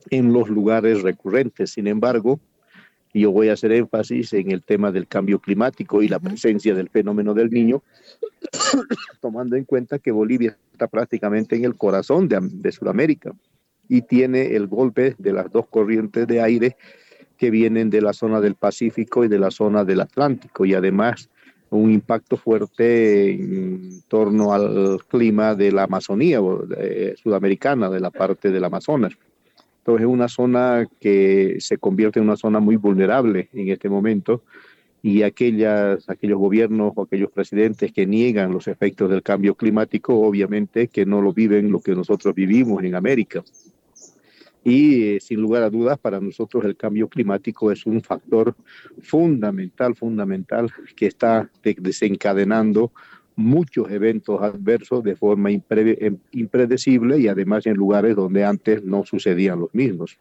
en 0.10 0.34
los 0.34 0.50
lugares 0.50 1.02
recurrentes. 1.02 1.72
Sin 1.72 1.88
embargo, 1.88 2.40
yo 3.14 3.32
voy 3.32 3.50
a 3.50 3.54
hacer 3.54 3.72
énfasis 3.72 4.34
en 4.34 4.52
el 4.52 4.64
tema 4.64 4.92
del 4.92 5.08
cambio 5.08 5.40
climático 5.40 6.02
y 6.02 6.08
la 6.08 6.20
presencia 6.20 6.76
del 6.76 6.90
fenómeno 6.90 7.34
del 7.34 7.50
niño, 7.50 7.84
tomando 9.22 9.56
en 9.56 9.66
cuenta 9.66 10.00
que 10.00 10.12
Bolivia 10.12 10.58
está 10.72 10.88
prácticamente 10.88 11.56
en 11.56 11.66
el 11.66 11.76
corazón 11.76 12.28
de, 12.28 12.40
de 12.42 12.72
Sudamérica 12.72 13.34
y 13.90 14.02
tiene 14.02 14.56
el 14.56 14.68
golpe 14.68 15.16
de 15.18 15.34
las 15.34 15.52
dos 15.52 15.68
corrientes 15.68 16.28
de 16.28 16.42
aire 16.42 16.78
que 17.38 17.50
vienen 17.50 17.90
de 17.90 18.02
la 18.02 18.14
zona 18.14 18.42
del 18.42 18.56
Pacífico 18.56 19.24
y 19.24 19.28
de 19.28 19.40
la 19.40 19.52
zona 19.52 19.84
del 19.84 20.02
Atlántico 20.02 20.66
y 20.66 20.74
además 20.74 21.30
un 21.70 21.92
impacto 21.92 22.38
fuerte 22.38 23.32
en 23.32 24.02
torno 24.08 24.54
al 24.54 25.00
clima 25.08 25.54
de 25.54 25.72
la 25.72 25.84
Amazonía 25.84 26.40
sudamericana, 27.22 27.90
de 27.90 28.00
la 28.00 28.10
parte 28.10 28.52
del 28.52 28.64
Amazonas. 28.64 29.14
Entonces 29.88 30.06
es 30.06 30.14
una 30.14 30.28
zona 30.28 30.86
que 31.00 31.56
se 31.60 31.78
convierte 31.78 32.20
en 32.20 32.26
una 32.26 32.36
zona 32.36 32.60
muy 32.60 32.76
vulnerable 32.76 33.48
en 33.54 33.70
este 33.70 33.88
momento 33.88 34.44
y 35.02 35.24
aquellas, 35.24 36.10
aquellos 36.10 36.38
gobiernos 36.38 36.92
o 36.94 37.04
aquellos 37.04 37.32
presidentes 37.32 37.94
que 37.94 38.06
niegan 38.06 38.52
los 38.52 38.68
efectos 38.68 39.10
del 39.10 39.24
cambio 39.24 39.56
climático, 39.56 40.20
obviamente 40.20 40.90
que 40.90 41.06
no 41.06 41.22
lo 41.22 41.32
viven 41.32 41.72
lo 41.72 41.80
que 41.80 41.96
nosotros 41.96 42.36
vivimos 42.36 42.84
en 42.84 42.96
América. 42.96 43.46
Y 44.62 45.04
eh, 45.04 45.20
sin 45.22 45.40
lugar 45.40 45.64
a 45.64 45.70
dudas, 45.70 45.98
para 45.98 46.20
nosotros 46.20 46.66
el 46.66 46.76
cambio 46.76 47.08
climático 47.08 47.72
es 47.72 47.86
un 47.86 48.02
factor 48.02 48.56
fundamental, 49.02 49.96
fundamental, 49.96 50.70
que 50.98 51.06
está 51.06 51.50
desencadenando 51.64 52.92
muchos 53.38 53.90
eventos 53.92 54.42
adversos 54.42 55.04
de 55.04 55.16
forma 55.16 55.52
em, 55.52 56.18
impredecible 56.32 57.20
y 57.20 57.28
además 57.30 57.66
en 57.68 57.76
lugares 57.76 58.16
donde 58.16 58.44
antes 58.44 58.84
no 58.84 59.06
sucedían 59.06 59.60
los 59.60 59.74
mismos. 59.74 60.18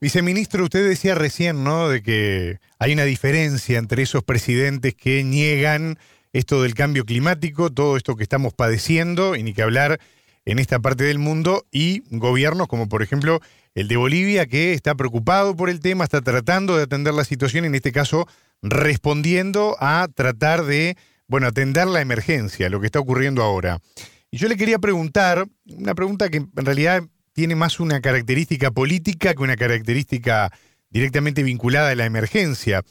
Viceministro, 0.00 0.64
usted 0.64 0.86
decía 0.86 1.14
recién, 1.14 1.62
¿no?, 1.62 1.88
de 1.88 2.02
que 2.02 2.58
hay 2.80 2.92
una 2.92 3.04
diferencia 3.04 3.78
entre 3.78 4.02
esos 4.02 4.24
presidentes 4.24 4.94
que 4.94 5.22
niegan 5.22 5.96
esto 6.32 6.62
del 6.62 6.74
cambio 6.74 7.04
climático, 7.04 7.70
todo 7.70 7.96
esto 7.96 8.16
que 8.16 8.24
estamos 8.24 8.52
padeciendo, 8.52 9.36
y 9.36 9.44
ni 9.44 9.54
que 9.54 9.62
hablar 9.62 10.00
en 10.44 10.58
esta 10.58 10.80
parte 10.80 11.04
del 11.04 11.20
mundo, 11.20 11.64
y 11.70 12.02
gobiernos 12.10 12.66
como 12.66 12.88
por 12.88 13.02
ejemplo 13.02 13.40
el 13.76 13.86
de 13.86 13.96
Bolivia, 13.96 14.46
que 14.46 14.72
está 14.72 14.96
preocupado 14.96 15.54
por 15.54 15.70
el 15.70 15.78
tema, 15.78 16.02
está 16.02 16.20
tratando 16.20 16.76
de 16.76 16.82
atender 16.82 17.14
la 17.14 17.24
situación, 17.24 17.64
en 17.64 17.76
este 17.76 17.92
caso 17.92 18.26
respondiendo 18.60 19.76
a 19.78 20.08
tratar 20.12 20.64
de, 20.64 20.96
bueno, 21.28 21.46
atender 21.46 21.86
la 21.86 22.00
emergencia, 22.00 22.68
lo 22.68 22.80
que 22.80 22.86
está 22.86 23.00
ocurriendo 23.00 23.42
ahora. 23.42 23.78
Y 24.30 24.38
yo 24.38 24.48
le 24.48 24.56
quería 24.56 24.78
preguntar, 24.78 25.46
una 25.66 25.94
pregunta 25.94 26.28
que 26.28 26.38
en 26.38 26.66
realidad 26.66 27.02
tiene 27.32 27.54
más 27.54 27.80
una 27.80 28.00
característica 28.00 28.70
política 28.70 29.34
que 29.34 29.42
una 29.42 29.56
característica 29.56 30.52
directamente 30.90 31.42
vinculada 31.42 31.90
a 31.90 31.94
la 31.94 32.04
emergencia. 32.04 32.82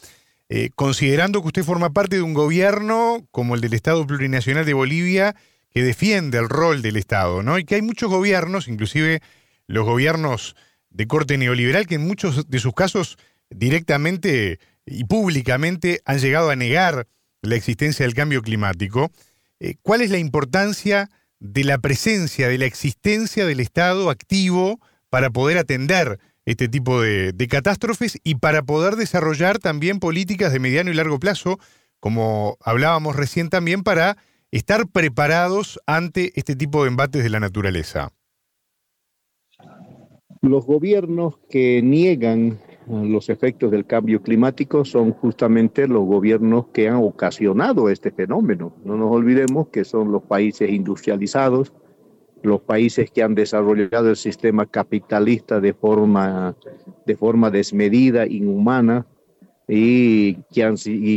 Eh, 0.49 0.69
considerando 0.75 1.41
que 1.41 1.47
usted 1.47 1.63
forma 1.63 1.91
parte 1.91 2.17
de 2.17 2.23
un 2.23 2.33
gobierno 2.33 3.25
como 3.31 3.55
el 3.55 3.61
del 3.61 3.73
Estado 3.73 4.05
Plurinacional 4.05 4.65
de 4.65 4.73
Bolivia, 4.73 5.35
que 5.69 5.83
defiende 5.83 6.37
el 6.39 6.49
rol 6.49 6.81
del 6.81 6.97
Estado, 6.97 7.41
¿no? 7.41 7.57
Y 7.57 7.63
que 7.63 7.75
hay 7.75 7.81
muchos 7.81 8.09
gobiernos, 8.09 8.67
inclusive 8.67 9.21
los 9.67 9.85
gobiernos 9.85 10.55
de 10.89 11.07
corte 11.07 11.37
neoliberal 11.37 11.87
que 11.87 11.95
en 11.95 12.05
muchos 12.05 12.49
de 12.49 12.59
sus 12.59 12.73
casos 12.73 13.17
directamente 13.49 14.59
y 14.85 15.05
públicamente 15.05 16.01
han 16.03 16.19
llegado 16.19 16.49
a 16.49 16.55
negar 16.55 17.07
la 17.41 17.55
existencia 17.55 18.05
del 18.05 18.15
cambio 18.15 18.41
climático. 18.41 19.11
Eh, 19.59 19.75
¿Cuál 19.81 20.01
es 20.01 20.09
la 20.09 20.17
importancia 20.17 21.09
de 21.39 21.63
la 21.63 21.79
presencia, 21.79 22.47
de 22.47 22.57
la 22.57 22.65
existencia 22.65 23.45
del 23.45 23.59
Estado 23.59 24.09
activo 24.09 24.79
para 25.09 25.29
poder 25.31 25.57
atender 25.57 26.19
este 26.45 26.67
tipo 26.67 27.01
de, 27.01 27.33
de, 27.33 27.47
catástrofes 27.47 28.19
y 28.23 28.35
para 28.35 28.63
poder 28.63 28.95
desarrollar 28.95 29.59
también 29.59 29.99
políticas 29.99 30.53
de 30.53 30.59
mediano 30.59 30.91
y 30.91 30.93
largo 30.93 31.19
plazo, 31.19 31.59
como 31.99 32.57
hablábamos 32.61 33.15
recién 33.15 33.49
también, 33.49 33.83
para 33.83 34.17
estar 34.51 34.87
preparados 34.87 35.79
ante 35.85 36.31
este 36.35 36.55
tipo 36.55 36.83
de 36.83 36.89
embates 36.89 37.23
de 37.23 37.29
la 37.29 37.39
naturaleza? 37.39 38.11
Los 40.41 40.65
gobiernos 40.65 41.37
que 41.49 41.81
niegan 41.83 42.59
los 42.87 43.29
efectos 43.29 43.71
del 43.71 43.85
cambio 43.85 44.21
climático 44.21 44.83
son 44.83 45.11
justamente 45.11 45.87
los 45.87 46.05
gobiernos 46.05 46.67
que 46.73 46.89
han 46.89 46.97
ocasionado 46.97 47.89
este 47.89 48.11
fenómeno. 48.11 48.73
No 48.83 48.97
nos 48.97 49.11
olvidemos 49.11 49.67
que 49.69 49.83
son 49.83 50.11
los 50.11 50.23
países 50.23 50.69
industrializados, 50.69 51.73
los 52.41 52.61
países 52.61 53.11
que 53.11 53.23
han 53.23 53.35
desarrollado 53.35 54.09
el 54.09 54.15
sistema 54.15 54.65
capitalista 54.65 55.59
de 55.59 55.73
forma, 55.73 56.55
de 57.05 57.15
forma 57.15 57.51
desmedida, 57.51 58.25
inhumana, 58.25 59.05
y 59.67 60.35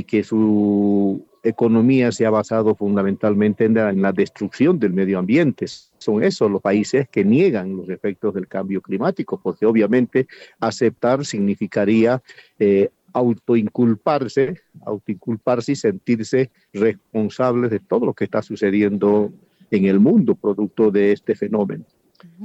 que 0.04 0.22
su 0.22 1.24
economía 1.42 2.12
se 2.12 2.26
ha 2.26 2.30
basado 2.30 2.74
fundamentalmente 2.74 3.64
en 3.64 4.02
la, 4.02 4.12
destrucción 4.12 4.78
del 4.78 4.92
medio 4.92 5.18
ambiente. 5.18 5.66
Son 6.04 6.22
esos 6.22 6.50
los 6.50 6.60
países 6.60 7.08
que 7.08 7.24
niegan 7.24 7.74
los 7.78 7.88
efectos 7.88 8.34
del 8.34 8.46
cambio 8.46 8.82
climático, 8.82 9.40
porque 9.42 9.64
obviamente 9.64 10.26
aceptar 10.60 11.24
significaría 11.24 12.22
eh, 12.58 12.90
autoinculparse, 13.14 14.60
autoinculparse 14.84 15.72
y 15.72 15.76
sentirse 15.76 16.50
responsables 16.74 17.70
de 17.70 17.80
todo 17.80 18.04
lo 18.04 18.12
que 18.12 18.24
está 18.24 18.42
sucediendo 18.42 19.32
en 19.70 19.86
el 19.86 19.98
mundo 19.98 20.34
producto 20.34 20.90
de 20.90 21.12
este 21.12 21.34
fenómeno. 21.34 21.86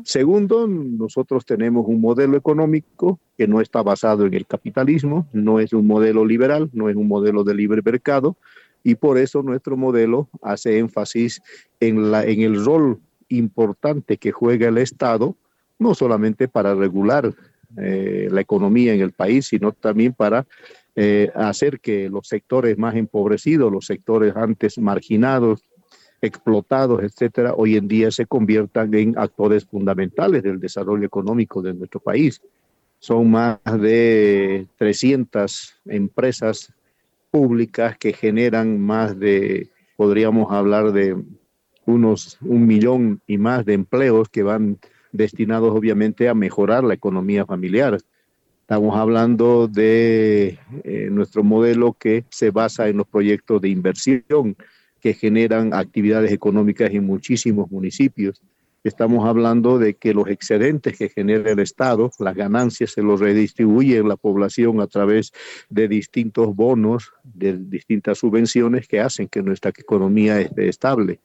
Segundo, 0.05 0.65
nosotros 0.65 1.45
tenemos 1.45 1.85
un 1.85 1.99
modelo 1.99 2.37
económico 2.37 3.19
que 3.37 3.45
no 3.45 3.59
está 3.59 3.83
basado 3.83 4.25
en 4.25 4.33
el 4.35 4.45
capitalismo, 4.45 5.27
no 5.33 5.59
es 5.59 5.73
un 5.73 5.85
modelo 5.85 6.23
liberal, 6.23 6.69
no 6.71 6.87
es 6.89 6.95
un 6.95 7.09
modelo 7.09 7.43
de 7.43 7.55
libre 7.55 7.81
mercado, 7.83 8.37
y 8.83 8.95
por 8.95 9.17
eso 9.17 9.43
nuestro 9.43 9.75
modelo 9.75 10.29
hace 10.41 10.77
énfasis 10.77 11.41
en, 11.81 12.09
la, 12.11 12.23
en 12.23 12.39
el 12.41 12.63
rol 12.63 12.99
importante 13.29 14.17
que 14.17 14.31
juega 14.31 14.67
el 14.67 14.77
Estado, 14.77 15.35
no 15.77 15.95
solamente 15.95 16.47
para 16.47 16.75
regular 16.75 17.33
eh, 17.77 18.27
la 18.31 18.41
economía 18.41 18.93
en 18.93 19.01
el 19.01 19.11
país, 19.11 19.47
sino 19.47 19.71
también 19.71 20.13
para 20.13 20.45
eh, 20.95 21.31
hacer 21.35 21.79
que 21.79 22.09
los 22.09 22.27
sectores 22.27 22.77
más 22.77 22.95
empobrecidos, 22.95 23.71
los 23.71 23.85
sectores 23.85 24.35
antes 24.35 24.77
marginados, 24.77 25.63
explotados, 26.21 27.01
etcétera, 27.03 27.53
hoy 27.55 27.77
en 27.77 27.87
día 27.87 28.11
se 28.11 28.25
conviertan 28.25 28.93
en 28.93 29.17
actores 29.17 29.65
fundamentales 29.65 30.43
del 30.43 30.59
desarrollo 30.59 31.05
económico 31.05 31.61
de 31.61 31.73
nuestro 31.73 31.99
país. 31.99 32.41
Son 32.99 33.31
más 33.31 33.59
de 33.79 34.67
300 34.77 35.75
empresas 35.85 36.73
públicas 37.31 37.97
que 37.97 38.11
generan 38.11 38.79
más 38.79 39.17
de, 39.17 39.69
podríamos 39.95 40.51
hablar 40.51 40.91
de 40.91 41.15
unos 41.89 42.37
un 42.41 42.65
millón 42.67 43.21
y 43.27 43.37
más 43.37 43.65
de 43.65 43.73
empleos 43.73 44.29
que 44.29 44.43
van 44.43 44.77
destinados 45.11 45.75
obviamente 45.75 46.29
a 46.29 46.33
mejorar 46.33 46.83
la 46.83 46.93
economía 46.93 47.45
familiar. 47.45 47.97
Estamos 48.61 48.95
hablando 48.95 49.67
de 49.67 50.59
eh, 50.83 51.09
nuestro 51.11 51.43
modelo 51.43 51.93
que 51.93 52.25
se 52.29 52.51
basa 52.51 52.87
en 52.87 52.97
los 52.97 53.07
proyectos 53.07 53.61
de 53.61 53.69
inversión 53.69 54.55
que 55.01 55.13
generan 55.13 55.73
actividades 55.73 56.31
económicas 56.31 56.91
en 56.91 57.05
muchísimos 57.05 57.71
municipios. 57.71 58.41
Estamos 58.83 59.27
hablando 59.27 59.77
de 59.77 59.95
que 59.95 60.13
los 60.13 60.27
excedentes 60.29 60.97
que 60.97 61.09
genera 61.09 61.51
el 61.51 61.59
Estado, 61.59 62.11
las 62.19 62.35
ganancias 62.35 62.91
se 62.91 63.01
los 63.01 63.19
redistribuye 63.19 63.97
en 63.97 64.07
la 64.07 64.15
población 64.15 64.79
a 64.79 64.87
través 64.87 65.33
de 65.69 65.87
distintos 65.87 66.55
bonos, 66.55 67.11
de 67.23 67.57
distintas 67.57 68.19
subvenciones 68.19 68.87
que 68.87 69.01
hacen 69.01 69.27
que 69.27 69.41
nuestra 69.41 69.71
economía 69.71 70.39
esté 70.39 70.69
estable. 70.69 71.19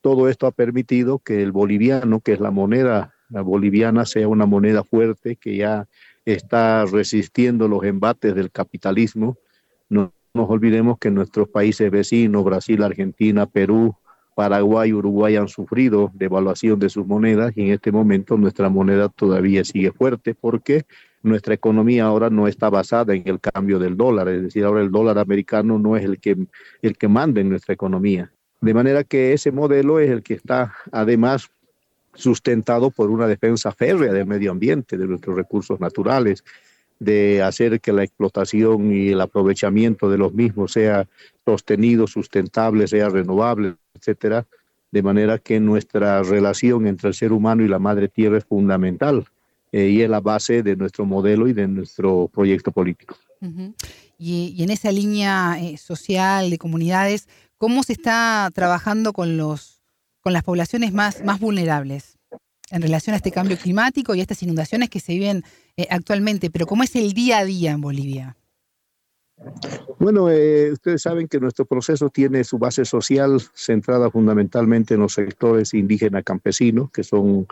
Todo 0.00 0.28
esto 0.28 0.46
ha 0.46 0.52
permitido 0.52 1.18
que 1.18 1.42
el 1.42 1.52
boliviano, 1.52 2.20
que 2.20 2.32
es 2.32 2.40
la 2.40 2.50
moneda 2.50 3.14
la 3.30 3.42
boliviana, 3.42 4.06
sea 4.06 4.28
una 4.28 4.46
moneda 4.46 4.84
fuerte 4.84 5.36
que 5.36 5.56
ya 5.56 5.86
está 6.24 6.84
resistiendo 6.86 7.68
los 7.68 7.84
embates 7.84 8.34
del 8.34 8.50
capitalismo. 8.50 9.36
No 9.88 10.12
nos 10.34 10.48
olvidemos 10.50 10.98
que 10.98 11.10
nuestros 11.10 11.48
países 11.48 11.90
vecinos, 11.90 12.44
Brasil, 12.44 12.82
Argentina, 12.82 13.46
Perú, 13.46 13.94
Paraguay 14.34 14.92
Uruguay 14.92 15.34
han 15.34 15.48
sufrido 15.48 16.12
devaluación 16.14 16.78
de 16.78 16.88
sus 16.88 17.04
monedas 17.04 17.52
y 17.56 17.62
en 17.62 17.72
este 17.72 17.90
momento 17.90 18.36
nuestra 18.36 18.68
moneda 18.68 19.08
todavía 19.08 19.64
sigue 19.64 19.90
fuerte 19.90 20.34
porque 20.34 20.84
nuestra 21.24 21.54
economía 21.54 22.04
ahora 22.04 22.30
no 22.30 22.46
está 22.46 22.70
basada 22.70 23.14
en 23.14 23.24
el 23.26 23.40
cambio 23.40 23.80
del 23.80 23.96
dólar, 23.96 24.28
es 24.28 24.42
decir, 24.42 24.64
ahora 24.64 24.82
el 24.82 24.92
dólar 24.92 25.18
americano 25.18 25.80
no 25.80 25.96
es 25.96 26.04
el 26.04 26.20
que, 26.20 26.36
el 26.82 26.96
que 26.96 27.08
manda 27.08 27.40
en 27.40 27.48
nuestra 27.48 27.74
economía. 27.74 28.30
De 28.60 28.74
manera 28.74 29.04
que 29.04 29.32
ese 29.32 29.52
modelo 29.52 30.00
es 30.00 30.10
el 30.10 30.22
que 30.22 30.34
está 30.34 30.74
además 30.90 31.50
sustentado 32.14 32.90
por 32.90 33.10
una 33.10 33.26
defensa 33.28 33.70
férrea 33.72 34.12
del 34.12 34.26
medio 34.26 34.50
ambiente, 34.50 34.96
de 34.96 35.06
nuestros 35.06 35.36
recursos 35.36 35.78
naturales, 35.78 36.44
de 36.98 37.42
hacer 37.42 37.80
que 37.80 37.92
la 37.92 38.02
explotación 38.02 38.92
y 38.92 39.10
el 39.10 39.20
aprovechamiento 39.20 40.10
de 40.10 40.18
los 40.18 40.34
mismos 40.34 40.72
sea 40.72 41.06
sostenido, 41.44 42.06
sustentable, 42.06 42.88
sea 42.88 43.08
renovable, 43.08 43.74
etcétera, 43.94 44.46
de 44.90 45.02
manera 45.02 45.38
que 45.38 45.60
nuestra 45.60 46.22
relación 46.22 46.86
entre 46.86 47.08
el 47.08 47.14
ser 47.14 47.32
humano 47.32 47.62
y 47.62 47.68
la 47.68 47.78
madre 47.78 48.08
tierra 48.08 48.38
es 48.38 48.44
fundamental 48.44 49.26
eh, 49.70 49.88
y 49.88 50.02
es 50.02 50.10
la 50.10 50.20
base 50.20 50.62
de 50.62 50.76
nuestro 50.76 51.04
modelo 51.04 51.46
y 51.46 51.52
de 51.52 51.68
nuestro 51.68 52.28
proyecto 52.32 52.72
político. 52.72 53.16
y, 54.18 54.60
en 54.62 54.70
esa 54.70 54.90
línea 54.90 55.56
eh, 55.60 55.76
social 55.76 56.50
de 56.50 56.58
comunidades, 56.58 57.28
¿cómo 57.58 57.82
se 57.82 57.92
está 57.92 58.50
trabajando 58.54 59.12
con, 59.12 59.36
los, 59.36 59.82
con 60.20 60.32
las 60.32 60.44
poblaciones 60.44 60.92
más, 60.92 61.22
más 61.24 61.40
vulnerables 61.40 62.16
en 62.70 62.82
relación 62.82 63.14
a 63.14 63.16
este 63.16 63.32
cambio 63.32 63.58
climático 63.58 64.14
y 64.14 64.20
a 64.20 64.22
estas 64.22 64.42
inundaciones 64.42 64.88
que 64.88 65.00
se 65.00 65.12
viven 65.12 65.44
eh, 65.76 65.86
actualmente? 65.90 66.50
Pero 66.50 66.66
¿cómo 66.66 66.82
es 66.84 66.96
el 66.96 67.12
día 67.12 67.38
a 67.38 67.44
día 67.44 67.72
en 67.72 67.80
Bolivia? 67.80 68.36
Bueno, 69.98 70.30
eh, 70.30 70.72
ustedes 70.72 71.02
saben 71.02 71.28
que 71.28 71.38
nuestro 71.40 71.64
proceso 71.64 72.08
tiene 72.08 72.44
su 72.44 72.58
base 72.58 72.84
social 72.84 73.40
centrada 73.54 74.10
fundamentalmente 74.10 74.94
en 74.94 75.00
los 75.00 75.14
sectores 75.14 75.74
indígenas 75.74 76.24
campesinos, 76.24 76.90
que 76.90 77.04
son 77.04 77.46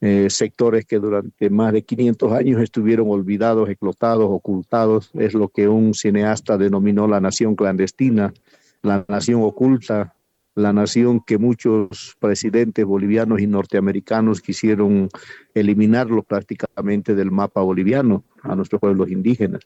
eh, 0.00 0.28
sectores 0.30 0.86
que 0.86 0.98
durante 0.98 1.50
más 1.50 1.74
de 1.74 1.82
500 1.82 2.32
años 2.32 2.62
estuvieron 2.62 3.10
olvidados, 3.10 3.68
explotados, 3.68 4.28
ocultados. 4.30 5.10
Es 5.14 5.34
lo 5.34 5.48
que 5.48 5.68
un 5.68 5.92
cineasta 5.94 6.56
denominó 6.56 7.06
la 7.06 7.20
nación 7.20 7.54
clandestina, 7.54 8.32
la 8.82 9.04
nación 9.08 9.42
oculta, 9.42 10.14
la 10.54 10.72
nación 10.72 11.20
que 11.20 11.38
muchos 11.38 12.16
presidentes 12.18 12.84
bolivianos 12.84 13.40
y 13.40 13.46
norteamericanos 13.46 14.40
quisieron 14.40 15.08
eliminarlo 15.54 16.22
prácticamente 16.22 17.14
del 17.14 17.30
mapa 17.30 17.60
boliviano 17.60 18.24
a 18.42 18.54
nuestros 18.54 18.80
pueblos 18.80 19.10
indígenas. 19.10 19.62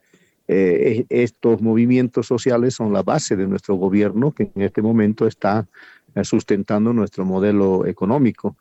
Eh, 0.47 1.05
estos 1.09 1.61
movimientos 1.61 2.27
sociales 2.27 2.75
son 2.75 2.93
la 2.93 3.01
base 3.01 3.35
de 3.35 3.47
nuestro 3.47 3.75
gobierno 3.75 4.31
que 4.31 4.51
en 4.53 4.61
este 4.61 4.81
momento 4.81 5.25
está 5.25 5.67
eh, 6.13 6.23
sustentando 6.23 6.93
nuestro 6.93 7.25
modelo 7.25 7.85
económico 7.87 8.55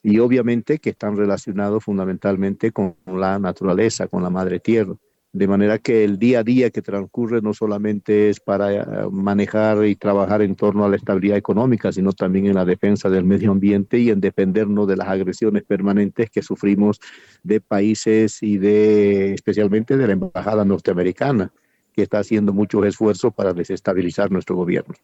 y 0.00 0.20
obviamente 0.20 0.78
que 0.78 0.90
están 0.90 1.16
relacionados 1.16 1.82
fundamentalmente 1.82 2.70
con 2.70 2.94
la 3.06 3.38
naturaleza, 3.38 4.06
con 4.06 4.22
la 4.22 4.30
madre 4.30 4.60
tierra. 4.60 4.94
De 5.34 5.48
manera 5.48 5.80
que 5.80 6.04
el 6.04 6.16
día 6.20 6.38
a 6.38 6.42
día 6.44 6.70
que 6.70 6.80
transcurre 6.80 7.42
no 7.42 7.54
solamente 7.54 8.30
es 8.30 8.38
para 8.38 8.72
eh, 8.72 8.84
manejar 9.10 9.84
y 9.84 9.96
trabajar 9.96 10.42
en 10.42 10.54
torno 10.54 10.84
a 10.84 10.88
la 10.88 10.94
estabilidad 10.94 11.36
económica, 11.36 11.90
sino 11.90 12.12
también 12.12 12.46
en 12.46 12.54
la 12.54 12.64
defensa 12.64 13.10
del 13.10 13.24
medio 13.24 13.50
ambiente 13.50 13.98
y 13.98 14.10
en 14.10 14.20
defendernos 14.20 14.86
de 14.86 14.96
las 14.96 15.08
agresiones 15.08 15.64
permanentes 15.64 16.30
que 16.30 16.40
sufrimos 16.40 17.00
de 17.42 17.60
países 17.60 18.44
y 18.44 18.58
de 18.58 19.34
especialmente 19.34 19.96
de 19.96 20.06
la 20.06 20.12
embajada 20.12 20.64
norteamericana, 20.64 21.50
que 21.92 22.02
está 22.02 22.20
haciendo 22.20 22.52
muchos 22.52 22.86
esfuerzos 22.86 23.34
para 23.34 23.52
desestabilizar 23.52 24.30
nuestro 24.30 24.54
gobierno. 24.54 24.94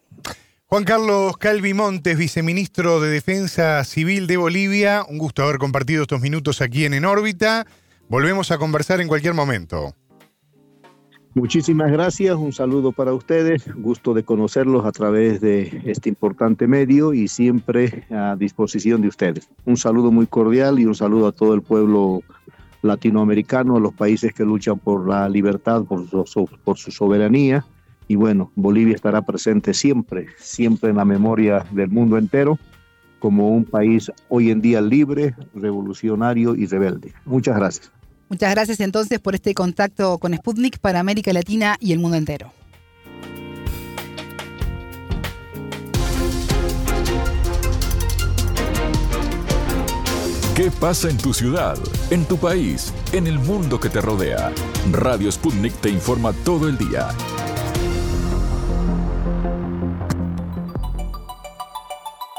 Juan 0.66 0.84
Carlos 0.84 1.38
Calvi 1.38 1.74
Montes, 1.74 2.16
viceministro 2.16 3.00
de 3.00 3.10
Defensa 3.10 3.82
Civil 3.82 4.28
de 4.28 4.36
Bolivia, 4.36 5.04
un 5.08 5.18
gusto 5.18 5.42
haber 5.42 5.58
compartido 5.58 6.02
estos 6.02 6.20
minutos 6.20 6.60
aquí 6.60 6.84
en 6.84 6.94
En 6.94 7.04
órbita. 7.04 7.66
Volvemos 8.08 8.52
a 8.52 8.58
conversar 8.58 9.00
en 9.00 9.08
cualquier 9.08 9.34
momento. 9.34 9.96
Muchísimas 11.34 11.92
gracias, 11.92 12.34
un 12.34 12.52
saludo 12.52 12.90
para 12.90 13.14
ustedes, 13.14 13.72
gusto 13.76 14.14
de 14.14 14.24
conocerlos 14.24 14.84
a 14.84 14.90
través 14.90 15.40
de 15.40 15.80
este 15.84 16.08
importante 16.08 16.66
medio 16.66 17.14
y 17.14 17.28
siempre 17.28 18.04
a 18.10 18.34
disposición 18.36 19.00
de 19.00 19.08
ustedes. 19.08 19.48
Un 19.64 19.76
saludo 19.76 20.10
muy 20.10 20.26
cordial 20.26 20.80
y 20.80 20.86
un 20.86 20.94
saludo 20.96 21.28
a 21.28 21.32
todo 21.32 21.54
el 21.54 21.62
pueblo 21.62 22.22
latinoamericano, 22.82 23.76
a 23.76 23.80
los 23.80 23.92
países 23.92 24.32
que 24.32 24.44
luchan 24.44 24.80
por 24.80 25.08
la 25.08 25.28
libertad, 25.28 25.84
por 25.84 26.08
su, 26.26 26.50
por 26.64 26.78
su 26.78 26.90
soberanía. 26.90 27.64
Y 28.08 28.16
bueno, 28.16 28.50
Bolivia 28.56 28.96
estará 28.96 29.22
presente 29.22 29.72
siempre, 29.72 30.26
siempre 30.36 30.90
en 30.90 30.96
la 30.96 31.04
memoria 31.04 31.64
del 31.70 31.90
mundo 31.90 32.18
entero, 32.18 32.58
como 33.20 33.50
un 33.50 33.64
país 33.64 34.10
hoy 34.30 34.50
en 34.50 34.60
día 34.60 34.80
libre, 34.80 35.36
revolucionario 35.54 36.56
y 36.56 36.66
rebelde. 36.66 37.12
Muchas 37.24 37.56
gracias. 37.56 37.99
Muchas 38.30 38.54
gracias 38.54 38.78
entonces 38.78 39.18
por 39.18 39.34
este 39.34 39.54
contacto 39.54 40.18
con 40.18 40.32
Sputnik 40.36 40.78
para 40.78 41.00
América 41.00 41.32
Latina 41.32 41.76
y 41.80 41.92
el 41.92 41.98
mundo 41.98 42.16
entero. 42.16 42.52
¿Qué 50.54 50.70
pasa 50.70 51.10
en 51.10 51.16
tu 51.16 51.34
ciudad, 51.34 51.76
en 52.10 52.24
tu 52.24 52.36
país, 52.36 52.92
en 53.12 53.26
el 53.26 53.40
mundo 53.40 53.80
que 53.80 53.88
te 53.88 54.00
rodea? 54.00 54.52
Radio 54.92 55.32
Sputnik 55.32 55.74
te 55.80 55.88
informa 55.88 56.32
todo 56.44 56.68
el 56.68 56.78
día. 56.78 57.08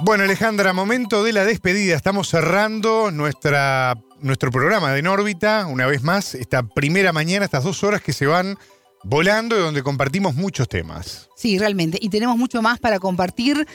Bueno, 0.04 0.24
Alejandra, 0.24 0.72
momento 0.72 1.24
de 1.24 1.34
la 1.34 1.44
despedida. 1.44 1.96
Estamos 1.96 2.30
cerrando 2.30 3.12
nuestra 3.12 3.96
nuestro 4.22 4.52
programa 4.52 4.94
de 4.94 5.00
En 5.00 5.08
órbita, 5.08 5.66
una 5.68 5.88
vez 5.88 6.04
más, 6.04 6.36
esta 6.36 6.64
primera 6.64 7.12
mañana, 7.14 7.46
estas 7.46 7.64
dos 7.64 7.84
horas 7.84 8.02
que 8.02 8.14
se 8.14 8.26
van 8.26 8.58
volando 9.04 9.58
y 9.58 9.62
donde 9.62 9.84
compartimos 9.84 10.36
muchos 10.36 10.68
temas. 10.68 11.30
Sí, 11.36 11.58
realmente. 11.58 11.98
Y 12.02 12.10
tenemos 12.10 12.38
mucho 12.38 12.62
más 12.62 12.80
para 12.80 13.00
compartir 13.00 13.68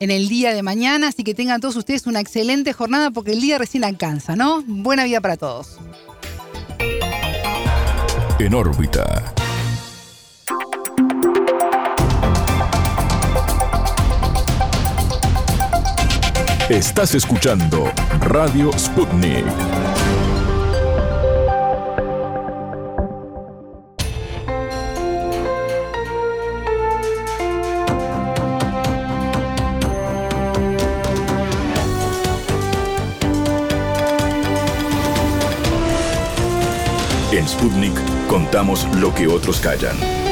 en 0.00 0.10
el 0.10 0.28
día 0.28 0.54
de 0.54 0.62
mañana, 0.62 1.08
así 1.08 1.24
que 1.24 1.34
tengan 1.34 1.60
todos 1.60 1.76
ustedes 1.76 2.06
una 2.06 2.20
excelente 2.20 2.72
jornada 2.72 3.10
porque 3.10 3.32
el 3.32 3.40
día 3.40 3.58
recién 3.58 3.84
alcanza, 3.84 4.36
¿no? 4.36 4.62
Buena 4.66 5.04
vida 5.04 5.20
para 5.20 5.36
todos. 5.36 5.78
En 8.38 8.54
órbita. 8.54 9.34
Estás 16.68 17.14
escuchando 17.14 17.92
Radio 18.18 18.72
Sputnik. 18.76 19.44
En 37.30 37.46
Sputnik 37.46 37.94
contamos 38.26 38.88
lo 38.96 39.14
que 39.14 39.28
otros 39.28 39.60
callan. 39.60 40.25